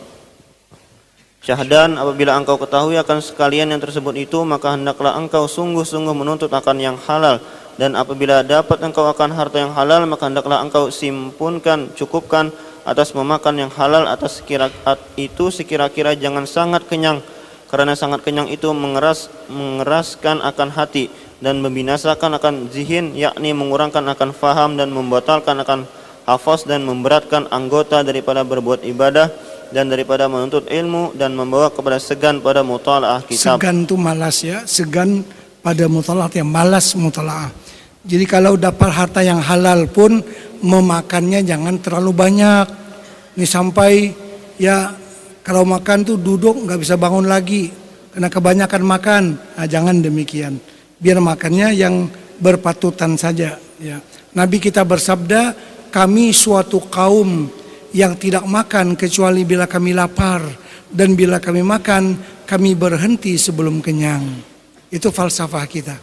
Syahdan 1.44 2.00
apabila 2.00 2.40
engkau 2.40 2.56
ketahui 2.56 2.96
akan 2.96 3.20
sekalian 3.20 3.68
yang 3.68 3.82
tersebut 3.82 4.16
itu 4.16 4.40
maka 4.48 4.80
hendaklah 4.80 5.12
engkau 5.12 5.44
sungguh-sungguh 5.44 6.16
menuntut 6.16 6.48
akan 6.48 6.80
yang 6.80 6.96
halal 7.04 7.36
dan 7.74 7.98
apabila 7.98 8.46
dapat 8.46 8.78
engkau 8.82 9.06
akan 9.10 9.34
harta 9.34 9.58
yang 9.58 9.72
halal 9.74 10.06
maka 10.06 10.30
hendaklah 10.30 10.62
engkau 10.62 10.90
simpunkan 10.90 11.90
cukupkan 11.98 12.54
atas 12.84 13.16
memakan 13.16 13.66
yang 13.66 13.70
halal 13.72 14.06
atas 14.06 14.44
sekira 14.44 14.68
itu 15.18 15.48
sekira-kira 15.48 16.14
jangan 16.14 16.44
sangat 16.44 16.84
kenyang 16.86 17.24
karena 17.72 17.96
sangat 17.98 18.22
kenyang 18.22 18.46
itu 18.46 18.70
mengeras 18.70 19.32
mengeraskan 19.50 20.44
akan 20.44 20.68
hati 20.70 21.10
dan 21.42 21.58
membinasakan 21.58 22.38
akan 22.38 22.54
zihin 22.70 23.16
yakni 23.18 23.50
mengurangkan 23.50 24.04
akan 24.14 24.30
faham 24.30 24.78
dan 24.78 24.94
membatalkan 24.94 25.58
akan 25.58 25.88
hafaz 26.28 26.64
dan 26.64 26.86
memberatkan 26.86 27.50
anggota 27.52 28.00
daripada 28.06 28.46
berbuat 28.46 28.86
ibadah 28.86 29.28
dan 29.74 29.90
daripada 29.90 30.30
menuntut 30.30 30.70
ilmu 30.70 31.16
dan 31.18 31.34
membawa 31.34 31.72
kepada 31.72 31.98
segan 31.98 32.38
pada 32.38 32.62
mutalaah 32.62 33.20
kitab. 33.26 33.58
Segan 33.58 33.82
itu 33.84 33.96
malas 33.98 34.44
ya, 34.44 34.62
segan 34.64 35.26
pada 35.64 35.88
mutalaah 35.88 36.28
yang 36.28 36.52
malas 36.52 36.92
mutalaah. 36.92 37.48
Jadi 38.04 38.28
kalau 38.28 38.60
dapat 38.60 38.92
harta 38.92 39.24
yang 39.24 39.40
halal 39.40 39.88
pun 39.88 40.20
memakannya 40.60 41.40
jangan 41.40 41.80
terlalu 41.80 42.12
banyak. 42.12 42.68
Ini 43.40 43.48
sampai 43.48 44.12
ya 44.60 44.92
kalau 45.40 45.64
makan 45.64 46.04
tuh 46.04 46.20
duduk 46.20 46.68
nggak 46.68 46.84
bisa 46.84 47.00
bangun 47.00 47.24
lagi 47.24 47.72
karena 48.12 48.28
kebanyakan 48.28 48.82
makan. 48.84 49.24
Nah, 49.56 49.64
jangan 49.64 50.04
demikian. 50.04 50.60
Biar 51.00 51.16
makannya 51.24 51.72
yang 51.72 52.12
berpatutan 52.36 53.16
saja. 53.16 53.56
Ya. 53.80 54.04
Nabi 54.36 54.60
kita 54.60 54.84
bersabda, 54.84 55.56
kami 55.88 56.36
suatu 56.36 56.84
kaum 56.92 57.48
yang 57.96 58.20
tidak 58.20 58.44
makan 58.44 59.00
kecuali 59.00 59.48
bila 59.48 59.64
kami 59.64 59.96
lapar 59.96 60.44
dan 60.92 61.16
bila 61.16 61.40
kami 61.40 61.64
makan 61.64 62.18
kami 62.44 62.76
berhenti 62.76 63.40
sebelum 63.40 63.80
kenyang. 63.80 64.53
Itu 64.94 65.10
falsafah 65.10 65.66
kita. 65.66 65.96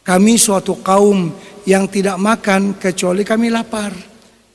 Kami 0.00 0.40
suatu 0.40 0.80
kaum 0.80 1.28
yang 1.68 1.84
tidak 1.84 2.16
makan 2.16 2.80
kecuali 2.80 3.20
kami 3.20 3.52
lapar. 3.52 3.92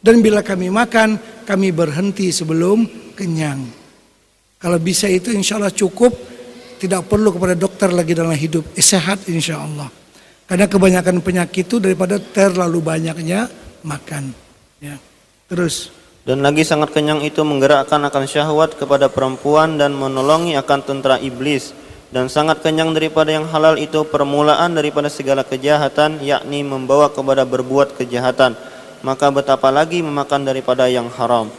Dan 0.01 0.17
bila 0.17 0.41
kami 0.41 0.73
makan, 0.73 1.45
kami 1.45 1.69
berhenti 1.69 2.34
sebelum 2.34 3.13
kenyang. 3.13 3.62
Kalau 4.58 4.82
bisa 4.82 5.06
itu 5.06 5.29
insya 5.29 5.62
Allah 5.62 5.69
cukup. 5.69 6.34
Tidak 6.84 7.08
perlu 7.08 7.32
kepada 7.32 7.56
dokter 7.56 7.95
lagi 7.95 8.12
dalam 8.12 8.36
hidup. 8.36 8.75
Eh, 8.75 8.84
sehat 8.84 9.29
insya 9.32 9.62
Allah. 9.62 9.88
Karena 10.43 10.67
kebanyakan 10.67 11.23
penyakit 11.23 11.63
itu 11.63 11.79
daripada 11.79 12.19
terlalu 12.19 12.84
banyaknya 12.84 13.47
makan. 13.88 14.36
Ya. 14.84 14.99
Terus. 15.47 15.95
Dan 16.27 16.43
lagi 16.43 16.67
sangat 16.67 16.91
kenyang 16.91 17.23
itu 17.23 17.39
menggerakkan 17.47 18.03
akan 18.03 18.23
syahwat 18.27 18.75
kepada 18.75 19.08
perempuan 19.08 19.79
dan 19.79 19.95
menolongi 19.95 20.60
akan 20.60 20.79
tentara 20.84 21.23
iblis 21.23 21.71
dan 22.13 22.30
sangat 22.30 22.62
kenyang 22.62 22.93
daripada 22.93 23.34
yang 23.34 23.49
halal 23.49 23.73
itu 23.73 24.06
permulaan 24.06 24.78
daripada 24.78 25.10
segala 25.10 25.41
kejahatan 25.41 26.21
yakni 26.21 26.62
membawa 26.62 27.10
kepada 27.10 27.41
berbuat 27.41 27.97
kejahatan. 27.97 28.54
Maka 29.02 29.34
betapa 29.34 29.73
lagi 29.73 30.06
memakan 30.06 30.45
daripada 30.45 30.86
yang 30.86 31.10
haram. 31.17 31.49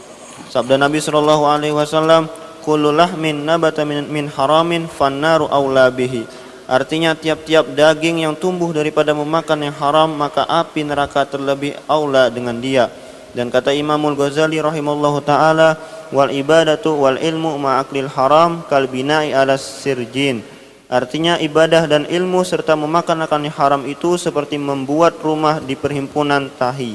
Sabda 0.47 0.79
Nabi 0.79 1.03
sallallahu 1.03 1.43
alaihi 1.43 1.75
wasallam 1.75 2.31
kullu 2.63 2.95
lahmin 2.95 3.43
nabata 3.43 3.83
min, 3.83 4.07
min 4.07 4.31
haramin 4.31 4.87
fannaru 4.87 5.51
aula 5.51 5.91
bihi. 5.91 6.23
Artinya 6.71 7.13
tiap-tiap 7.13 7.75
daging 7.75 8.23
yang 8.23 8.33
tumbuh 8.33 8.71
daripada 8.71 9.11
memakan 9.11 9.69
yang 9.69 9.75
haram 9.75 10.09
maka 10.15 10.47
api 10.47 10.87
neraka 10.87 11.27
terlebih 11.27 11.77
aula 11.85 12.31
dengan 12.31 12.57
dia 12.57 12.89
dan 13.35 13.51
kata 13.51 13.75
Imamul 13.75 14.15
Ghazali 14.15 14.63
rahimallahu 14.63 15.19
taala 15.27 15.75
wal 16.15 16.31
ibadatu 16.31 16.95
wal 16.95 17.19
ilmu 17.19 17.59
ma'aklil 17.59 18.07
haram 18.07 18.63
kal 18.71 18.87
bina'i 18.87 19.35
ala 19.35 19.59
sirjin 19.59 20.55
Artinya 20.85 21.41
ibadah 21.41 21.89
dan 21.89 22.05
ilmu 22.05 22.45
serta 22.45 22.77
memakan 22.77 23.25
akan 23.25 23.49
yang 23.49 23.57
haram 23.57 23.81
itu 23.89 24.21
seperti 24.21 24.61
membuat 24.61 25.17
rumah 25.17 25.57
di 25.57 25.73
perhimpunan 25.73 26.45
tahi. 26.61 26.93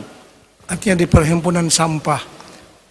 Artinya 0.71 1.03
di 1.03 1.11
perhimpunan 1.11 1.67
sampah. 1.67 2.23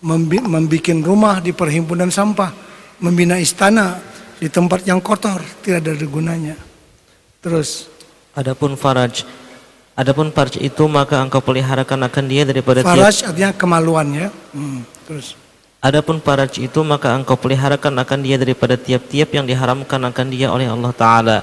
Membikin 0.03 0.99
rumah 0.99 1.39
di 1.39 1.55
perhimpunan 1.55 2.11
sampah. 2.11 2.51
Membina 2.99 3.39
istana 3.39 3.95
di 4.43 4.51
tempat 4.51 4.83
yang 4.83 4.99
kotor. 4.99 5.39
Tidak 5.63 5.79
ada 5.79 5.95
gunanya. 6.03 6.59
Terus. 7.39 7.87
Adapun 8.35 8.75
faraj. 8.75 9.23
Adapun 9.99 10.31
faraj 10.31 10.55
itu 10.63 10.87
maka 10.87 11.19
engkau 11.19 11.43
peliharakan 11.43 12.07
akan 12.07 12.23
dia 12.31 12.47
daripada 12.47 12.79
Faraj 12.87 13.19
artinya 13.19 13.51
kemaluan 13.51 14.07
ya. 14.15 14.27
Hmm, 14.55 14.87
terus. 15.03 15.35
Adapun 15.79 16.19
faraj 16.19 16.59
itu 16.59 16.83
maka 16.83 17.15
engkau 17.15 17.39
peliharakan 17.39 18.03
akan 18.03 18.19
dia 18.19 18.35
daripada 18.35 18.75
tiap-tiap 18.75 19.31
yang 19.31 19.47
diharamkan 19.47 20.03
akan 20.11 20.27
dia 20.27 20.51
oleh 20.51 20.67
Allah 20.67 20.91
Ta'ala. 20.91 21.37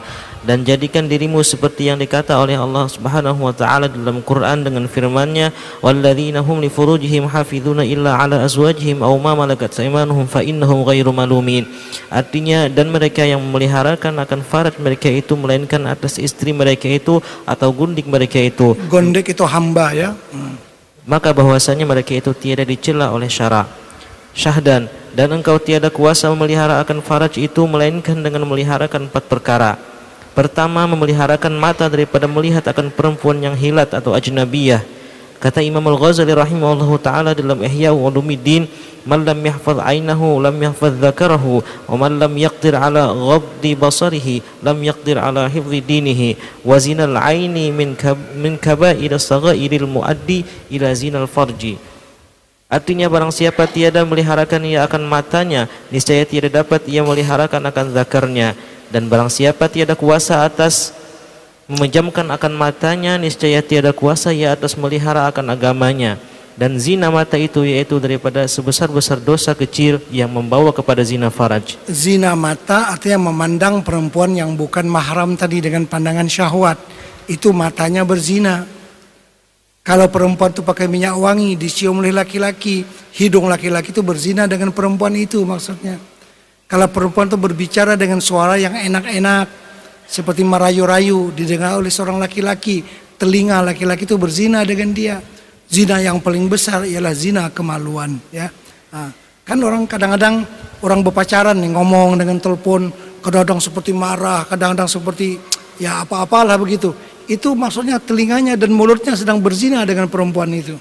Dan 0.44 0.60
jadikan 0.60 1.08
dirimu 1.08 1.40
seperti 1.40 1.88
yang 1.88 1.96
dikata 1.96 2.36
oleh 2.36 2.54
Allah 2.54 2.86
Subhanahu 2.86 3.48
wa 3.48 3.50
taala 3.50 3.90
dalam 3.90 4.22
Quran 4.22 4.62
dengan 4.62 4.86
firman-Nya 4.86 5.50
walladzina 5.82 6.38
hum 6.38 6.62
li 6.62 6.70
furujihim 6.70 7.26
hafizuna 7.26 7.82
illa 7.82 8.14
ala 8.14 8.46
azwajihim 8.46 9.02
aw 9.02 9.10
ma 9.18 9.34
malakat 9.34 9.74
aymanuhum 9.82 10.30
fa 10.30 10.46
innahum 10.46 10.86
ghairu 10.86 11.10
malumin. 11.10 11.66
Artinya 12.12 12.70
dan 12.70 12.94
mereka 12.94 13.26
yang 13.26 13.42
memeliharakan 13.42 14.22
akan 14.22 14.46
faraj 14.46 14.78
mereka 14.78 15.10
itu 15.10 15.34
melainkan 15.34 15.82
atas 15.90 16.20
istri 16.22 16.54
mereka 16.54 16.86
itu 16.86 17.18
atau 17.42 17.74
gundik 17.74 18.06
mereka 18.06 18.38
itu. 18.38 18.78
Gundik 18.86 19.32
itu 19.32 19.42
hamba 19.42 19.90
ya. 19.96 20.14
Hmm. 20.30 20.60
maka 21.06 21.30
bahwasanya 21.30 21.86
mereka 21.86 22.18
itu 22.18 22.34
tiada 22.34 22.66
dicela 22.66 23.14
oleh 23.14 23.30
syarak 23.30 23.85
syahdan 24.36 24.92
dan 25.16 25.32
engkau 25.32 25.56
tiada 25.56 25.88
kuasa 25.88 26.28
memelihara 26.28 26.76
akan 26.84 27.00
faraj 27.00 27.40
itu 27.40 27.64
melainkan 27.64 28.20
dengan 28.20 28.44
memeliharakan 28.44 29.08
empat 29.08 29.24
perkara 29.24 29.80
pertama 30.36 30.84
memeliharakan 30.84 31.56
mata 31.56 31.88
daripada 31.88 32.28
melihat 32.28 32.68
akan 32.68 32.92
perempuan 32.92 33.40
yang 33.40 33.56
hilat 33.56 33.88
atau 33.96 34.12
ajnabiyah 34.12 34.84
Kata 35.36 35.60
Imam 35.60 35.84
Al-Ghazali 35.84 36.32
rahimahullahu 36.32 36.96
taala 36.96 37.36
dalam 37.36 37.60
Ihya 37.60 37.92
Ulumuddin, 37.92 38.64
"Man 39.04 39.20
lam 39.28 39.36
yahfaz 39.44 39.76
'ainahu 39.84 40.40
lam 40.40 40.56
yahfaz 40.56 40.96
dzakarahu, 40.96 41.60
wa 41.92 41.96
man 42.00 42.16
lam 42.16 42.32
yaqdir 42.40 42.72
'ala 42.72 43.12
ghaddi 43.12 43.76
basarihi 43.76 44.40
lam 44.64 44.80
yaqdir 44.80 45.20
'ala 45.20 45.44
hifdzi 45.52 45.84
dinihi, 45.84 46.30
wa 46.64 46.80
zinal 46.80 47.20
'aini 47.20 47.68
min 47.68 47.92
kab 47.92 48.16
min 48.32 48.56
kaba'ir 48.56 49.12
as-saghairil 49.12 49.84
muaddi 49.84 50.40
ila 50.72 50.88
zinal 50.96 51.28
farji." 51.28 51.76
Artinya 52.66 53.06
barang 53.06 53.30
siapa 53.30 53.70
tiada 53.70 54.02
meliharakan 54.02 54.62
ia 54.66 54.82
akan 54.82 55.06
matanya, 55.06 55.70
niscaya 55.90 56.26
tiada 56.26 56.62
dapat 56.62 56.82
ia 56.90 57.06
meliharakan 57.06 57.62
akan 57.70 57.86
zakarnya. 57.94 58.58
Dan 58.90 59.06
barang 59.06 59.30
siapa 59.30 59.70
tiada 59.70 59.94
kuasa 59.94 60.42
atas 60.42 60.94
memejamkan 61.66 62.26
akan 62.30 62.52
matanya 62.54 63.18
niscaya 63.18 63.58
tiada 63.62 63.90
kuasa 63.90 64.30
ia 64.30 64.54
atas 64.54 64.78
melihara 64.78 65.26
akan 65.26 65.50
agamanya 65.50 66.14
dan 66.56 66.80
zina 66.80 67.12
mata 67.12 67.36
itu 67.36 67.62
yaitu 67.68 68.00
daripada 68.00 68.48
sebesar-besar 68.48 69.20
dosa 69.20 69.52
kecil 69.52 70.00
yang 70.08 70.32
membawa 70.32 70.72
kepada 70.72 71.04
zina 71.04 71.28
faraj. 71.28 71.76
Zina 71.84 72.32
mata 72.32 72.96
artinya 72.96 73.28
memandang 73.28 73.84
perempuan 73.84 74.32
yang 74.32 74.56
bukan 74.56 74.88
mahram 74.88 75.36
tadi 75.36 75.60
dengan 75.60 75.84
pandangan 75.84 76.24
syahwat. 76.24 76.80
Itu 77.28 77.52
matanya 77.52 78.08
berzina. 78.08 78.64
Kalau 79.86 80.10
perempuan 80.10 80.50
itu 80.50 80.66
pakai 80.66 80.90
minyak 80.90 81.14
wangi 81.14 81.54
dicium 81.54 82.02
oleh 82.02 82.10
laki-laki, 82.10 82.82
hidung 83.14 83.46
laki-laki 83.46 83.94
itu 83.94 84.02
berzina 84.02 84.50
dengan 84.50 84.74
perempuan 84.74 85.14
itu 85.14 85.46
maksudnya. 85.46 85.94
Kalau 86.66 86.90
perempuan 86.90 87.30
itu 87.30 87.38
berbicara 87.38 87.94
dengan 87.94 88.18
suara 88.18 88.58
yang 88.58 88.74
enak-enak, 88.74 89.46
seperti 90.10 90.42
merayu-rayu 90.42 91.30
didengar 91.30 91.78
oleh 91.78 91.94
seorang 91.94 92.18
laki-laki 92.18 92.82
telinga 93.14 93.62
laki-laki 93.62 94.10
itu 94.10 94.18
berzina 94.18 94.66
dengan 94.66 94.90
dia. 94.90 95.22
Zina 95.66 95.98
yang 95.98 96.22
paling 96.22 96.46
besar 96.46 96.86
ialah 96.86 97.10
zina 97.10 97.50
kemaluan 97.50 98.18
ya. 98.30 98.46
Nah, 98.90 99.10
kan 99.42 99.58
orang 99.62 99.86
kadang-kadang 99.86 100.46
orang 100.82 101.02
berpacaran 101.02 101.58
nih 101.58 101.74
ngomong 101.74 102.22
dengan 102.22 102.38
telepon 102.38 102.86
kadang-kadang 103.18 103.58
seperti 103.58 103.90
marah 103.90 104.46
kadang-kadang 104.46 104.86
seperti 104.86 105.38
ya 105.82 106.06
apa-apalah 106.06 106.54
begitu 106.54 106.94
itu 107.26 107.54
maksudnya 107.54 107.98
telinganya 107.98 108.54
dan 108.54 108.70
mulutnya 108.70 109.14
sedang 109.18 109.42
berzina 109.42 109.82
dengan 109.82 110.06
perempuan 110.06 110.50
itu 110.54 110.78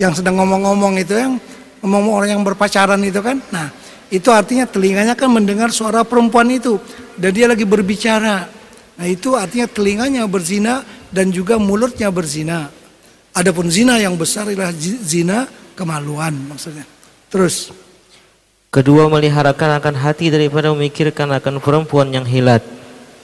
yang 0.00 0.12
sedang 0.16 0.40
ngomong-ngomong 0.40 0.98
itu 1.00 1.14
yang 1.14 1.36
ngomong 1.84 2.16
orang 2.16 2.30
yang 2.40 2.42
berpacaran 2.42 3.00
itu 3.04 3.20
kan 3.20 3.38
nah 3.52 3.68
itu 4.12 4.28
artinya 4.30 4.68
telinganya 4.68 5.18
kan 5.18 5.26
mendengar 5.32 5.72
suara 5.72 6.04
perempuan 6.04 6.46
itu 6.52 6.76
dan 7.18 7.34
dia 7.34 7.50
lagi 7.50 7.66
berbicara. 7.66 8.46
Nah 8.94 9.06
itu 9.10 9.34
artinya 9.34 9.66
telinganya 9.66 10.22
berzina 10.30 10.86
dan 11.10 11.34
juga 11.34 11.58
mulutnya 11.58 12.12
berzina. 12.14 12.70
Adapun 13.34 13.66
zina 13.66 13.98
yang 13.98 14.14
besar 14.14 14.46
adalah 14.46 14.70
zina 14.78 15.50
kemaluan 15.74 16.36
maksudnya. 16.46 16.86
Terus. 17.26 17.74
Kedua 18.70 19.06
meliharakan 19.06 19.78
akan 19.78 19.94
hati 19.98 20.34
daripada 20.34 20.70
memikirkan 20.74 21.30
akan 21.34 21.62
perempuan 21.62 22.10
yang 22.10 22.26
hilat. 22.26 22.62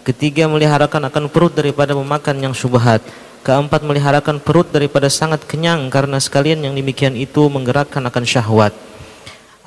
Ketiga 0.00 0.48
meliharakan 0.48 1.12
akan 1.12 1.28
perut 1.28 1.52
daripada 1.52 1.92
memakan 1.92 2.40
yang 2.40 2.56
syubhat. 2.56 3.04
Keempat 3.44 3.84
meliharakan 3.84 4.40
perut 4.40 4.64
daripada 4.72 5.12
sangat 5.12 5.44
kenyang 5.44 5.92
karena 5.92 6.16
sekalian 6.16 6.64
yang 6.64 6.72
demikian 6.72 7.12
itu 7.12 7.52
menggerakkan 7.52 8.00
akan 8.08 8.24
syahwat. 8.24 8.72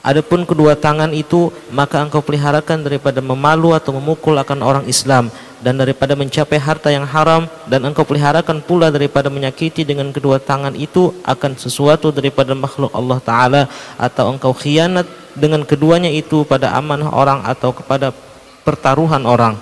Adapun 0.02 0.44
kedua 0.44 0.74
tangan 0.74 1.14
itu 1.14 1.54
maka 1.70 2.02
engkau 2.02 2.20
peliharakan 2.20 2.82
daripada 2.82 3.22
memalu 3.22 3.78
atau 3.78 3.94
memukul 3.94 4.34
akan 4.36 4.60
orang 4.66 4.86
Islam 4.90 5.30
dan 5.64 5.80
daripada 5.80 6.18
mencapai 6.18 6.60
harta 6.60 6.92
yang 6.92 7.08
haram 7.08 7.48
dan 7.70 7.88
engkau 7.88 8.04
peliharakan 8.04 8.60
pula 8.60 8.92
daripada 8.92 9.32
menyakiti 9.32 9.88
dengan 9.88 10.12
kedua 10.12 10.44
tangan 10.44 10.76
itu 10.76 11.14
akan 11.24 11.56
sesuatu 11.56 12.12
daripada 12.12 12.52
makhluk 12.52 12.92
Allah 12.92 13.20
taala 13.24 13.62
atau 13.96 14.34
engkau 14.34 14.52
khianat 14.52 15.08
dengan 15.40 15.64
keduanya 15.64 16.12
itu 16.12 16.44
pada 16.44 16.76
amanah 16.76 17.14
orang 17.16 17.40
atau 17.48 17.72
kepada 17.72 18.12
pertaruhan 18.68 19.24
orang 19.24 19.56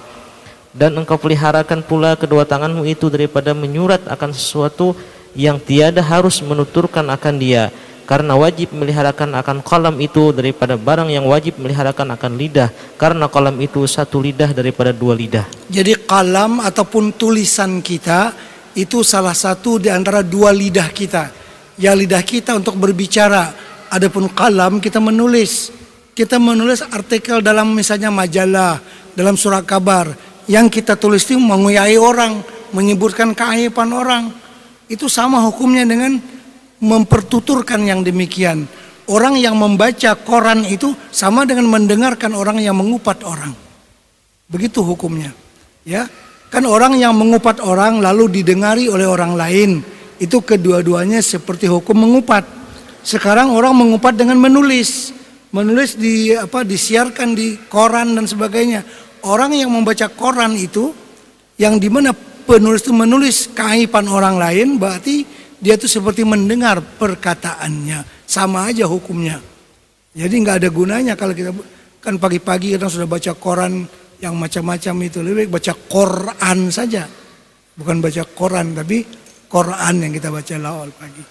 dan 0.72 0.96
engkau 0.96 1.20
peliharakan 1.20 1.84
pula 1.84 2.16
kedua 2.16 2.48
tanganmu 2.48 2.88
itu 2.88 3.12
daripada 3.12 3.52
menyurat 3.52 4.00
akan 4.08 4.32
sesuatu 4.32 4.96
yang 5.36 5.60
tiada 5.60 6.00
harus 6.04 6.40
menuturkan 6.44 7.08
akan 7.12 7.36
dia 7.40 7.72
karena 8.08 8.36
wajib 8.36 8.76
meliharakan 8.76 9.40
akan 9.40 9.64
kolam 9.64 9.96
itu 10.04 10.36
daripada 10.36 10.76
barang 10.76 11.08
yang 11.08 11.24
wajib 11.24 11.56
meliharakan 11.60 12.12
akan 12.16 12.36
lidah 12.36 12.68
karena 13.00 13.32
kolam 13.32 13.56
itu 13.64 13.88
satu 13.88 14.20
lidah 14.20 14.52
daripada 14.52 14.92
dua 14.92 15.16
lidah. 15.16 15.48
Jadi 15.72 15.96
kalam 16.04 16.60
ataupun 16.60 17.16
tulisan 17.16 17.80
kita 17.80 18.36
itu 18.76 19.00
salah 19.08 19.32
satu 19.32 19.80
di 19.80 19.88
antara 19.88 20.24
dua 20.28 20.52
lidah 20.52 20.92
kita. 20.92 21.32
Ya 21.80 21.96
lidah 21.96 22.20
kita 22.20 22.52
untuk 22.60 22.76
berbicara, 22.76 23.56
adapun 23.88 24.28
kalam 24.28 24.84
kita 24.84 25.00
menulis. 25.00 25.72
Kita 26.12 26.36
menulis 26.36 26.84
artikel 26.84 27.40
dalam 27.40 27.72
misalnya 27.72 28.12
majalah, 28.12 28.84
dalam 29.16 29.40
surat 29.40 29.64
kabar 29.64 30.12
yang 30.50 30.70
kita 30.72 30.98
tulis 30.98 31.26
itu 31.28 31.38
menguyai 31.38 31.98
orang, 32.00 32.42
menyebutkan 32.74 33.36
keaiban 33.36 33.92
orang. 33.94 34.24
Itu 34.88 35.08
sama 35.08 35.40
hukumnya 35.46 35.88
dengan 35.88 36.20
mempertuturkan 36.82 37.82
yang 37.86 38.02
demikian. 38.02 38.66
Orang 39.12 39.36
yang 39.38 39.60
membaca 39.60 40.16
koran 40.18 40.64
itu 40.66 40.94
sama 41.12 41.44
dengan 41.44 41.68
mendengarkan 41.68 42.32
orang 42.32 42.62
yang 42.64 42.78
mengupat 42.78 43.22
orang. 43.28 43.54
Begitu 44.48 44.84
hukumnya. 44.84 45.32
Ya, 45.82 46.06
kan 46.54 46.68
orang 46.68 47.00
yang 47.00 47.18
mengupat 47.18 47.64
orang 47.64 48.00
lalu 48.04 48.42
didengari 48.42 48.86
oleh 48.92 49.10
orang 49.10 49.34
lain 49.34 49.82
itu 50.22 50.38
kedua-duanya 50.38 51.18
seperti 51.26 51.66
hukum 51.66 51.98
mengupat. 51.98 52.46
Sekarang 53.02 53.50
orang 53.58 53.74
mengupat 53.74 54.14
dengan 54.14 54.38
menulis, 54.38 55.10
menulis 55.50 55.98
di 55.98 56.38
apa 56.38 56.62
disiarkan 56.62 57.34
di 57.34 57.58
koran 57.66 58.14
dan 58.14 58.30
sebagainya. 58.30 58.86
Orang 59.22 59.54
yang 59.54 59.70
membaca 59.70 60.10
koran 60.10 60.58
itu 60.58 60.94
yang 61.62 61.78
di 61.78 61.90
mana 61.94 62.10
penulis 62.46 62.82
itu 62.82 62.94
menulis 62.94 63.38
keaiban 63.54 64.10
orang 64.10 64.42
lain 64.42 64.82
berarti 64.82 65.24
dia 65.62 65.78
tuh 65.78 65.86
seperti 65.86 66.26
mendengar 66.26 66.82
perkataannya, 66.82 68.26
sama 68.26 68.66
aja 68.74 68.90
hukumnya. 68.90 69.38
Jadi 70.12 70.34
nggak 70.42 70.58
ada 70.66 70.70
gunanya 70.74 71.14
kalau 71.14 71.38
kita 71.38 71.54
kan 72.02 72.18
pagi-pagi 72.18 72.76
kita 72.76 72.90
sudah 72.90 73.06
baca 73.06 73.38
koran 73.38 73.86
yang 74.18 74.34
macam-macam 74.34 75.06
itu 75.06 75.22
lebih 75.22 75.46
baik 75.46 75.62
baca 75.62 75.74
Quran 75.86 76.60
saja, 76.74 77.06
bukan 77.78 78.02
baca 78.02 78.24
koran 78.34 78.74
tapi 78.74 79.06
Quran 79.46 79.94
yang 80.02 80.12
kita 80.12 80.34
baca 80.34 80.56
lawal 80.58 80.90
pagi. 80.98 81.24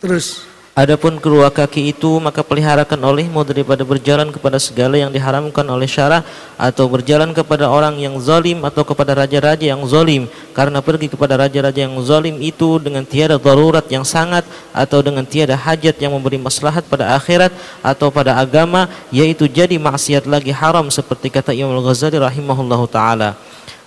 Terus 0.00 0.40
Adapun 0.80 1.20
kedua 1.20 1.52
kaki 1.52 1.92
itu 1.92 2.08
maka 2.24 2.40
peliharakan 2.40 2.96
olehmu 3.04 3.44
daripada 3.44 3.84
berjalan 3.84 4.32
kepada 4.32 4.56
segala 4.56 4.96
yang 4.96 5.12
diharamkan 5.12 5.60
oleh 5.68 5.84
syarah 5.84 6.24
atau 6.56 6.88
berjalan 6.88 7.36
kepada 7.36 7.68
orang 7.68 8.00
yang 8.00 8.16
zalim 8.16 8.64
atau 8.64 8.80
kepada 8.80 9.12
raja-raja 9.12 9.60
yang 9.60 9.84
zalim. 9.84 10.24
Karena 10.56 10.80
pergi 10.80 11.12
kepada 11.12 11.36
raja-raja 11.36 11.84
yang 11.84 12.00
zalim 12.00 12.40
itu 12.40 12.80
dengan 12.80 13.04
tiada 13.04 13.36
darurat 13.36 13.84
yang 13.92 14.08
sangat 14.08 14.48
atau 14.72 15.04
dengan 15.04 15.28
tiada 15.28 15.52
hajat 15.52 16.00
yang 16.00 16.16
memberi 16.16 16.40
maslahat 16.40 16.88
pada 16.88 17.12
akhirat 17.12 17.52
atau 17.84 18.08
pada 18.08 18.40
agama 18.40 18.88
yaitu 19.12 19.44
jadi 19.44 19.76
maksiat 19.76 20.24
lagi 20.24 20.48
haram 20.48 20.88
seperti 20.88 21.28
kata 21.28 21.52
Imam 21.52 21.76
Al-Ghazali 21.76 22.16
rahimahullahu 22.16 22.88
taala 22.88 23.36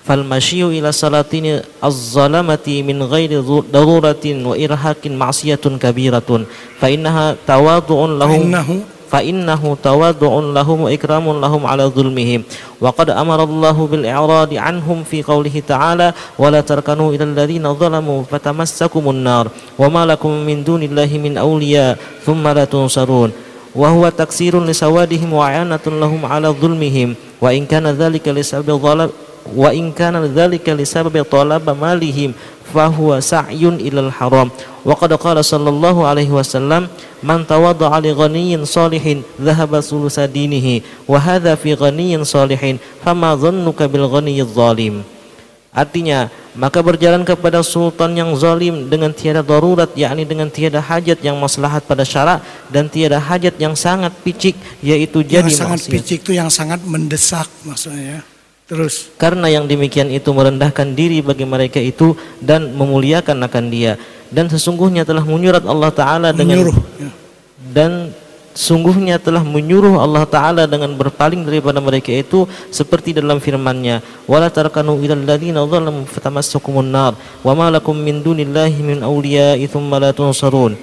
فالمشي 0.04 0.64
إلى 0.64 0.92
سلاطين 0.92 1.62
الظلمة 1.84 2.68
من 2.68 2.98
غير 3.04 3.32
ضرورة 3.72 4.26
وإرهاق 4.26 5.04
معصية 5.08 5.64
كبيرة. 5.84 6.30
فإنها 6.80 7.36
تواضع 7.48 8.00
لهم 8.06 8.42
إنه 8.42 8.70
فإنه 9.14 9.78
تواضع 9.84 10.34
لهم 10.40 10.78
وإكرام 10.82 11.26
لهم 11.42 11.62
على 11.66 11.84
ظلمهم. 11.84 12.44
وقد 12.82 13.10
أمر 13.10 13.44
الله 13.44 13.78
بالإعراض 13.88 14.54
عنهم 14.54 15.04
في 15.04 15.24
قوله 15.24 15.56
تعالى 15.68 16.14
ولا 16.42 16.62
تركنوا 16.62 17.14
إلى 17.14 17.24
الذين 17.24 17.74
ظلموا 17.74 18.24
فتمسكم 18.32 19.04
النار 19.10 19.48
وما 19.80 20.06
لكم 20.06 20.32
من 20.32 20.64
دون 20.64 20.84
الله 20.84 21.10
من 21.22 21.38
أولياء 21.38 21.98
ثم 22.26 22.48
لا 22.48 22.66
تنصرون 22.66 23.32
وهو 23.76 24.10
تكسير 24.10 24.54
لسوادهم 24.66 25.34
وعانة 25.34 25.86
لهم 25.88 26.26
على 26.26 26.48
ظلمهم. 26.48 27.16
وإن 27.42 27.66
كان 27.66 27.88
ذلك 27.88 28.28
لسبب 28.28 28.72
ظلم 28.82 29.10
wa 29.52 29.70
in 29.76 29.92
kana 29.92 30.24
dzalika 30.24 30.72
li 30.72 30.88
sababi 30.88 31.20
talaba 31.28 31.76
malihim 31.76 32.32
fahuwa 32.72 33.20
sa'yun 33.20 33.78
ilal 33.84 34.10
haram 34.10 34.48
wa 34.88 34.96
qad 34.96 35.12
qala 35.20 35.44
sallallahu 35.44 36.08
alaihi 36.08 36.32
wasallam 36.32 36.88
man 37.20 37.44
tawadda'a 37.44 38.00
li 38.00 38.16
ghaniyyin 38.16 38.64
salihin 38.64 39.22
dhahaba 39.36 39.84
sulusa 39.84 40.26
dinihi 40.26 40.82
wa 41.06 41.20
hadha 41.20 41.60
fi 41.60 41.76
ghaniyyin 41.76 42.24
salihin 42.24 42.80
fama 43.04 43.36
dhannuka 43.36 43.86
bil 43.92 44.08
ghaniyyiz 44.08 44.50
zalim 44.56 45.04
Artinya, 45.74 46.30
maka 46.54 46.86
berjalan 46.86 47.26
kepada 47.26 47.66
sultan 47.66 48.14
yang 48.14 48.30
zalim 48.38 48.94
dengan 48.94 49.10
tiada 49.10 49.42
darurat, 49.42 49.90
yakni 49.98 50.22
dengan 50.22 50.46
tiada 50.46 50.78
hajat 50.78 51.18
yang 51.26 51.34
maslahat 51.42 51.82
pada 51.82 52.06
syarak 52.06 52.46
dan 52.70 52.86
tiada 52.86 53.18
hajat 53.18 53.58
yang 53.58 53.74
sangat 53.74 54.14
picik, 54.22 54.54
yaitu 54.86 55.26
yang 55.26 55.50
jadi 55.50 55.50
sangat 55.50 55.82
maksiat. 55.82 55.94
picik 55.98 56.20
itu 56.22 56.38
yang 56.38 56.54
sangat 56.54 56.78
mendesak 56.86 57.50
maksudnya 57.66 58.06
ya. 58.06 58.33
Terus 58.74 59.14
karena 59.22 59.54
yang 59.54 59.70
demikian 59.70 60.10
itu 60.10 60.34
merendahkan 60.34 60.98
diri 60.98 61.22
bagi 61.22 61.46
mereka 61.46 61.78
itu 61.78 62.18
dan 62.42 62.74
memuliakan 62.74 63.46
akan 63.46 63.70
dia 63.70 64.02
dan 64.34 64.50
sesungguhnya 64.50 65.06
telah 65.06 65.22
menyurat 65.22 65.62
Allah 65.62 65.94
taala 65.94 66.34
dengan 66.34 66.66
Menyuruh. 66.66 66.78
Ya. 66.98 67.10
dan 67.70 67.92
sungguhnya 68.58 69.22
telah 69.22 69.46
menyuruh 69.46 70.02
Allah 70.02 70.26
taala 70.26 70.66
dengan 70.66 70.90
berpaling 70.98 71.46
daripada 71.46 71.78
mereka 71.78 72.10
itu 72.10 72.50
seperti 72.74 73.14
dalam 73.14 73.38
firman-Nya 73.38 74.02
wala 74.26 74.50
tarkanu 74.50 74.98
ilal 75.06 75.22
ladzina 75.22 75.62
zalamu 75.70 76.10
fatamassakumun 76.10 76.90
nar 76.90 77.14
wa 77.46 77.54
ma 77.54 77.70
lakum 77.70 77.94
min 77.94 78.26
dunillahi 78.26 78.82
min 78.82 79.06
awliya'i 79.06 79.70
thumma 79.70 80.02
la 80.02 80.10
tunsarun 80.18 80.74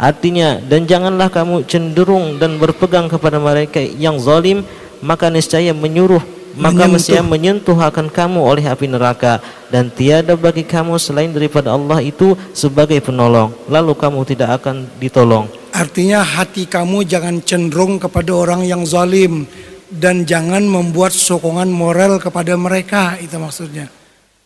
artinya 0.00 0.56
dan 0.60 0.88
janganlah 0.88 1.28
kamu 1.28 1.68
cenderung 1.68 2.40
dan 2.40 2.56
berpegang 2.56 3.12
kepada 3.12 3.36
mereka 3.36 3.80
yang 3.80 4.16
zalim 4.16 4.64
maka 5.04 5.28
niscaya 5.28 5.76
menyuruh 5.76 6.35
maka 6.56 6.88
mestinya 6.88 7.22
menyentuh 7.22 7.76
akan 7.76 8.08
kamu 8.08 8.40
oleh 8.40 8.64
api 8.64 8.88
neraka 8.88 9.44
dan 9.68 9.92
tiada 9.92 10.34
bagi 10.34 10.64
kamu 10.64 10.96
selain 10.96 11.30
daripada 11.30 11.76
Allah 11.76 12.00
itu 12.00 12.32
sebagai 12.56 12.98
penolong 13.04 13.52
lalu 13.68 13.92
kamu 13.92 14.24
tidak 14.24 14.64
akan 14.64 14.88
ditolong 14.98 15.46
Artinya 15.76 16.24
hati 16.24 16.64
kamu 16.64 17.04
jangan 17.04 17.36
cenderung 17.44 18.00
kepada 18.00 18.32
orang 18.32 18.64
yang 18.64 18.88
zalim 18.88 19.44
dan 19.92 20.24
jangan 20.24 20.64
membuat 20.64 21.12
sokongan 21.12 21.68
moral 21.68 22.16
kepada 22.16 22.56
mereka 22.56 23.20
itu 23.20 23.36
maksudnya. 23.36 23.92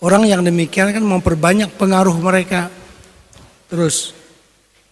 Orang 0.02 0.26
yang 0.26 0.42
demikian 0.42 0.90
kan 0.90 1.06
memperbanyak 1.06 1.70
pengaruh 1.78 2.18
mereka. 2.18 2.66
Terus 3.70 4.18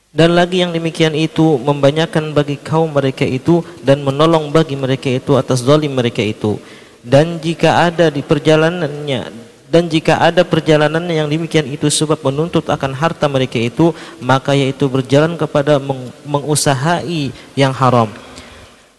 Dan 0.09 0.39
lagi 0.39 0.65
yang 0.65 0.73
demikian 0.73 1.13
itu 1.13 1.61
membanyakan 1.61 2.33
bagi 2.33 2.57
kaum 2.57 2.95
mereka 2.95 3.29
itu 3.29 3.61
dan 3.85 4.01
menolong 4.01 4.49
bagi 4.49 4.73
mereka 4.73 5.11
itu 5.11 5.35
atas 5.35 5.67
zalim 5.67 5.93
mereka 5.93 6.23
itu. 6.23 6.55
Dan 7.09 7.41
jika 7.41 7.89
ada 7.89 8.13
di 8.13 8.21
perjalanannya 8.21 9.49
dan 9.69 9.85
jika 9.85 10.17
ada 10.17 10.49
perjalanannya 10.49 11.13
yang 11.25 11.29
demikian 11.29 11.69
itu 11.69 11.93
sebab 11.93 12.25
menuntut 12.25 12.65
akan 12.73 12.97
harta 12.97 13.29
mereka 13.29 13.61
itu 13.61 13.93
maka 14.17 14.57
yaitu 14.57 14.89
berjalan 14.89 15.37
kepada 15.37 15.77
meng- 15.77 16.09
mengusahai 16.25 17.29
yang 17.53 17.73
haram. 17.77 18.09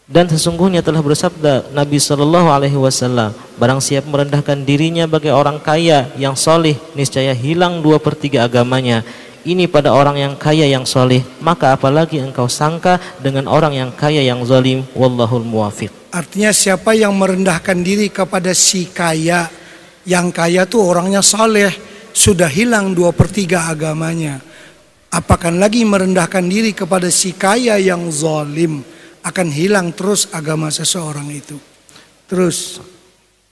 Dan 0.10 0.26
sesungguhnya 0.26 0.82
telah 0.82 1.06
bersabda 1.06 1.70
Nabi 1.70 2.02
sallallahu 2.02 2.50
alaihi 2.50 2.74
wasallam, 2.74 3.30
barang 3.62 3.78
siapa 3.78 4.10
merendahkan 4.10 4.58
dirinya 4.66 5.06
bagi 5.06 5.30
orang 5.30 5.62
kaya 5.62 6.10
yang 6.18 6.34
soleh, 6.34 6.74
niscaya 6.98 7.30
hilang 7.38 7.78
dua 7.86 8.02
per 8.02 8.18
tiga 8.18 8.42
agamanya. 8.50 9.06
Ini 9.48 9.72
pada 9.72 9.96
orang 9.96 10.20
yang 10.20 10.34
kaya 10.36 10.68
yang 10.68 10.84
soleh, 10.84 11.24
maka 11.40 11.72
apalagi 11.72 12.20
engkau 12.20 12.52
sangka 12.52 13.00
dengan 13.24 13.48
orang 13.48 13.72
yang 13.72 13.92
kaya 13.96 14.20
yang 14.20 14.44
zalim, 14.44 14.84
wallahul 14.92 15.48
muwafiq. 15.48 15.92
artinya 16.12 16.52
siapa 16.52 16.92
yang 16.98 17.16
merendahkan 17.16 17.80
diri 17.80 18.12
kepada 18.12 18.52
si 18.52 18.92
kaya, 18.92 19.48
yang 20.04 20.34
kaya 20.34 20.68
tuh 20.68 20.84
orangnya 20.84 21.24
saleh, 21.24 21.72
sudah 22.12 22.52
hilang 22.52 22.92
dua 22.92 23.16
per 23.16 23.32
tiga 23.32 23.72
agamanya. 23.72 24.44
Apakan 25.10 25.58
lagi 25.58 25.88
merendahkan 25.88 26.46
diri 26.46 26.76
kepada 26.76 27.08
si 27.08 27.32
kaya 27.34 27.80
yang 27.80 28.12
zalim, 28.12 28.84
akan 29.24 29.48
hilang 29.50 29.96
terus 29.96 30.28
agama 30.36 30.68
seseorang 30.70 31.32
itu. 31.32 31.58
Terus 32.30 32.78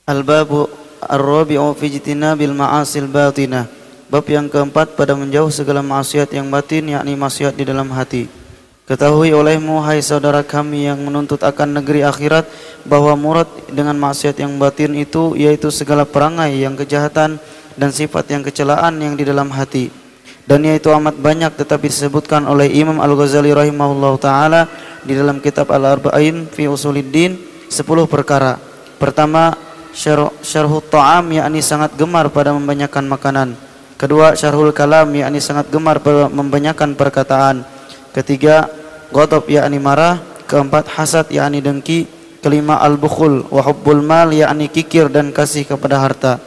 Al-babu 0.08 0.68
ar-rabi'u 1.04 1.76
fi 1.76 1.92
ijtinabil 1.92 2.56
ma'asil 2.56 3.12
batinah. 3.12 3.68
Bab 4.08 4.24
yang 4.32 4.48
keempat 4.48 4.96
pada 4.96 5.20
menjauh 5.20 5.52
segala 5.52 5.84
maksiat 5.84 6.32
yang 6.32 6.48
batin 6.48 6.88
yakni 6.96 7.20
maksiat 7.20 7.60
di 7.60 7.68
dalam 7.68 7.92
hati. 7.92 8.32
Ketahui 8.88 9.36
olehmu 9.36 9.84
hai 9.84 10.00
saudara 10.00 10.48
kami 10.48 10.88
yang 10.88 10.96
menuntut 11.04 11.44
akan 11.44 11.84
negeri 11.84 12.08
akhirat 12.08 12.48
bahwa 12.88 13.20
murad 13.20 13.52
dengan 13.68 14.00
maksiat 14.00 14.40
yang 14.40 14.56
batin 14.56 14.96
itu 14.96 15.36
yaitu 15.36 15.68
segala 15.76 16.08
perangai 16.08 16.56
yang 16.56 16.80
kejahatan 16.80 17.36
dan 17.76 17.90
sifat 17.92 18.32
yang 18.32 18.48
kecelaan 18.48 18.96
yang 18.96 19.20
di 19.20 19.28
dalam 19.28 19.52
hati. 19.52 19.92
Dan 20.48 20.64
yaitu 20.64 20.88
amat 20.88 21.20
banyak 21.20 21.60
tetapi 21.60 21.92
disebutkan 21.92 22.48
oleh 22.48 22.72
Imam 22.72 23.04
Al-Ghazali 23.04 23.52
rahimahullah 23.52 24.14
taala 24.24 24.72
di 25.04 25.20
dalam 25.20 25.44
kitab 25.44 25.68
Al-Arba'in 25.68 26.48
fi 26.48 26.72
Usuluddin 26.72 27.36
10 27.68 27.84
perkara. 28.08 28.56
Pertama, 28.96 29.52
syarh 29.92 30.32
syarhut 30.40 30.88
ta'am 30.88 31.28
yakni 31.36 31.60
sangat 31.60 31.92
gemar 32.00 32.32
pada 32.32 32.56
membanyakan 32.56 33.04
makanan. 33.04 33.68
Kedua, 33.98 34.38
syarhul 34.38 34.78
kalam 34.78 35.10
yakni 35.10 35.42
sangat 35.42 35.74
gemar 35.74 35.98
membanyakan 36.30 36.94
perkataan. 36.94 37.66
Ketiga, 38.14 38.70
ghadab 39.10 39.50
yakni 39.50 39.82
marah. 39.82 40.22
Keempat, 40.46 40.86
hasad 40.94 41.34
yakni 41.34 41.66
dengki. 41.66 42.06
Kelima, 42.38 42.78
al-bukhul 42.78 43.50
wa 43.50 43.62
hubbul 43.66 44.06
mal 44.06 44.30
yakni 44.30 44.70
kikir 44.70 45.10
dan 45.10 45.34
kasih 45.34 45.66
kepada 45.66 45.98
harta. 45.98 46.38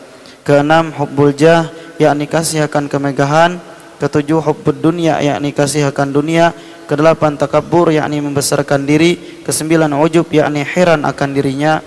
Keenam, 0.47 0.95
hubbul 0.95 1.35
jah 1.35 1.67
yakni 1.99 2.31
kasih 2.31 2.71
akan 2.71 2.87
kemegahan. 2.87 3.59
Ketujuh, 3.99 4.39
hubbud 4.47 4.79
dunia 4.79 5.19
yakni 5.19 5.51
kasih 5.51 5.91
akan 5.91 6.15
dunia. 6.15 6.55
Kedelapan, 6.87 7.35
takabbur 7.35 7.91
yakni 7.91 8.23
membesarkan 8.23 8.87
diri. 8.87 9.43
Kesembilan, 9.43 9.91
ujub 9.99 10.31
yakni 10.31 10.63
heran 10.63 11.03
akan 11.03 11.29
dirinya. 11.35 11.83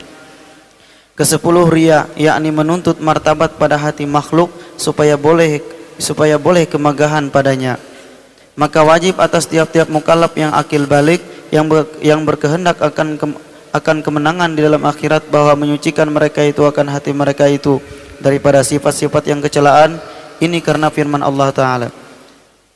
Kesepuluh 1.14 1.70
ria 1.70 2.10
yakni 2.18 2.50
menuntut 2.50 2.98
martabat 2.98 3.56
pada 3.62 3.78
hati 3.78 4.02
makhluk 4.04 4.50
supaya 4.78 5.18
boleh 5.18 5.62
supaya 5.98 6.38
boleh 6.42 6.66
kemegahan 6.66 7.30
padanya. 7.30 7.78
Maka 8.54 8.86
wajib 8.86 9.18
atas 9.18 9.50
tiap-tiap 9.50 9.90
mukallaf 9.90 10.38
yang 10.38 10.54
akil 10.54 10.86
balik 10.86 11.22
yang 11.50 11.66
ber, 11.66 11.90
yang 12.02 12.22
berkehendak 12.22 12.78
akan 12.82 13.18
ke, 13.18 13.26
akan 13.74 14.06
kemenangan 14.06 14.54
di 14.54 14.62
dalam 14.62 14.86
akhirat 14.86 15.30
bahwa 15.34 15.58
menyucikan 15.58 16.06
mereka 16.10 16.46
itu 16.46 16.62
akan 16.62 16.94
hati 16.94 17.10
mereka 17.14 17.50
itu 17.50 17.82
daripada 18.22 18.62
sifat-sifat 18.62 19.34
yang 19.34 19.42
kecelaan 19.42 19.98
ini 20.38 20.62
karena 20.62 20.94
firman 20.94 21.26
Allah 21.26 21.50
taala. 21.50 21.90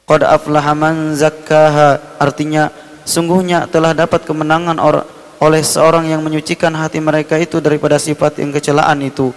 Qad 0.07 0.25
aflaha 0.25 0.73
man 0.73 1.13
zakkaha 1.13 2.17
artinya 2.17 2.73
sungguhnya 3.05 3.69
telah 3.69 3.93
dapat 3.93 4.25
kemenangan 4.25 4.81
or, 4.81 5.05
oleh 5.38 5.62
seorang 5.62 6.10
yang 6.10 6.25
menyucikan 6.25 6.73
hati 6.73 6.97
mereka 6.97 7.38
itu 7.38 7.62
daripada 7.62 8.01
sifat 8.01 8.41
yang 8.41 8.49
kecelaan 8.49 8.97
itu. 9.05 9.29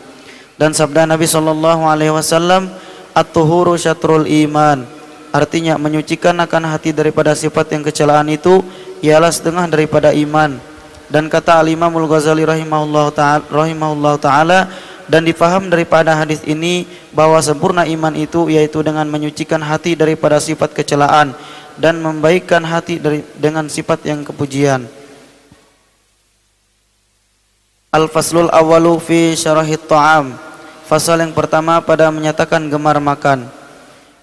Dan 0.61 0.77
sabda 0.77 1.09
Nabi 1.09 1.25
sallallahu 1.25 1.89
alaihi 1.89 2.13
wasallam, 2.13 2.69
"At-tuhuru 3.17 3.81
syatrul 3.81 4.29
iman." 4.45 4.85
Artinya 5.33 5.81
menyucikan 5.81 6.37
akan 6.37 6.69
hati 6.69 6.93
daripada 6.93 7.33
sifat 7.33 7.73
yang 7.73 7.81
kecelaan 7.81 8.29
itu 8.29 8.61
ialah 9.01 9.33
setengah 9.33 9.65
daripada 9.73 10.13
iman. 10.13 10.61
Dan 11.09 11.33
kata 11.33 11.65
Al-Imam 11.65 11.91
Al-Ghazali 11.97 12.45
rahimahullah 12.45 13.09
taala 13.17 13.43
rahimahullah 13.49 14.15
taala 14.21 14.69
dan 15.11 15.27
difaham 15.27 15.67
daripada 15.73 16.15
hadis 16.15 16.45
ini 16.47 16.87
bahwa 17.11 17.41
sempurna 17.43 17.83
iman 17.83 18.15
itu 18.15 18.47
yaitu 18.47 18.85
dengan 18.85 19.09
menyucikan 19.09 19.59
hati 19.59 19.97
daripada 19.97 20.39
sifat 20.39 20.71
kecelaan 20.77 21.35
dan 21.81 21.99
membaikkan 21.99 22.63
hati 22.63 23.01
dari 23.01 23.25
dengan 23.41 23.67
sifat 23.67 24.07
yang 24.07 24.23
kepujian. 24.23 24.87
Al-faslul 27.91 28.53
awalu 28.55 29.03
fi 29.03 29.35
syarahit 29.35 29.83
ta'am. 29.91 30.50
Fasal 30.91 31.23
yang 31.23 31.31
pertama 31.31 31.79
pada 31.79 32.11
menyatakan 32.11 32.67
gemar 32.67 32.99
makan. 32.99 33.47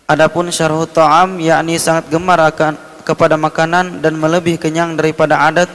Adapun 0.03 0.51
syarhut 0.51 0.91
ta'am 0.91 1.39
yakni 1.39 1.80
sangat 1.80 2.12
gemar 2.12 2.43
akan 2.43 2.75
kepada 3.08 3.39
makanan 3.39 4.03
dan 4.03 4.19
melebih 4.19 4.60
kenyang 4.60 4.99
daripada 4.99 5.47
adat 5.47 5.71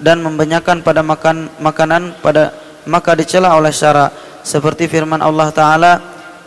dan 0.00 0.24
membanyakan 0.24 0.80
pada 0.80 1.04
makan 1.04 1.52
makanan 1.60 2.16
pada 2.24 2.56
maka 2.88 3.12
dicela 3.12 3.52
oleh 3.52 3.68
syara 3.68 4.08
seperti 4.40 4.88
firman 4.88 5.20
Allah 5.20 5.52
taala 5.52 5.92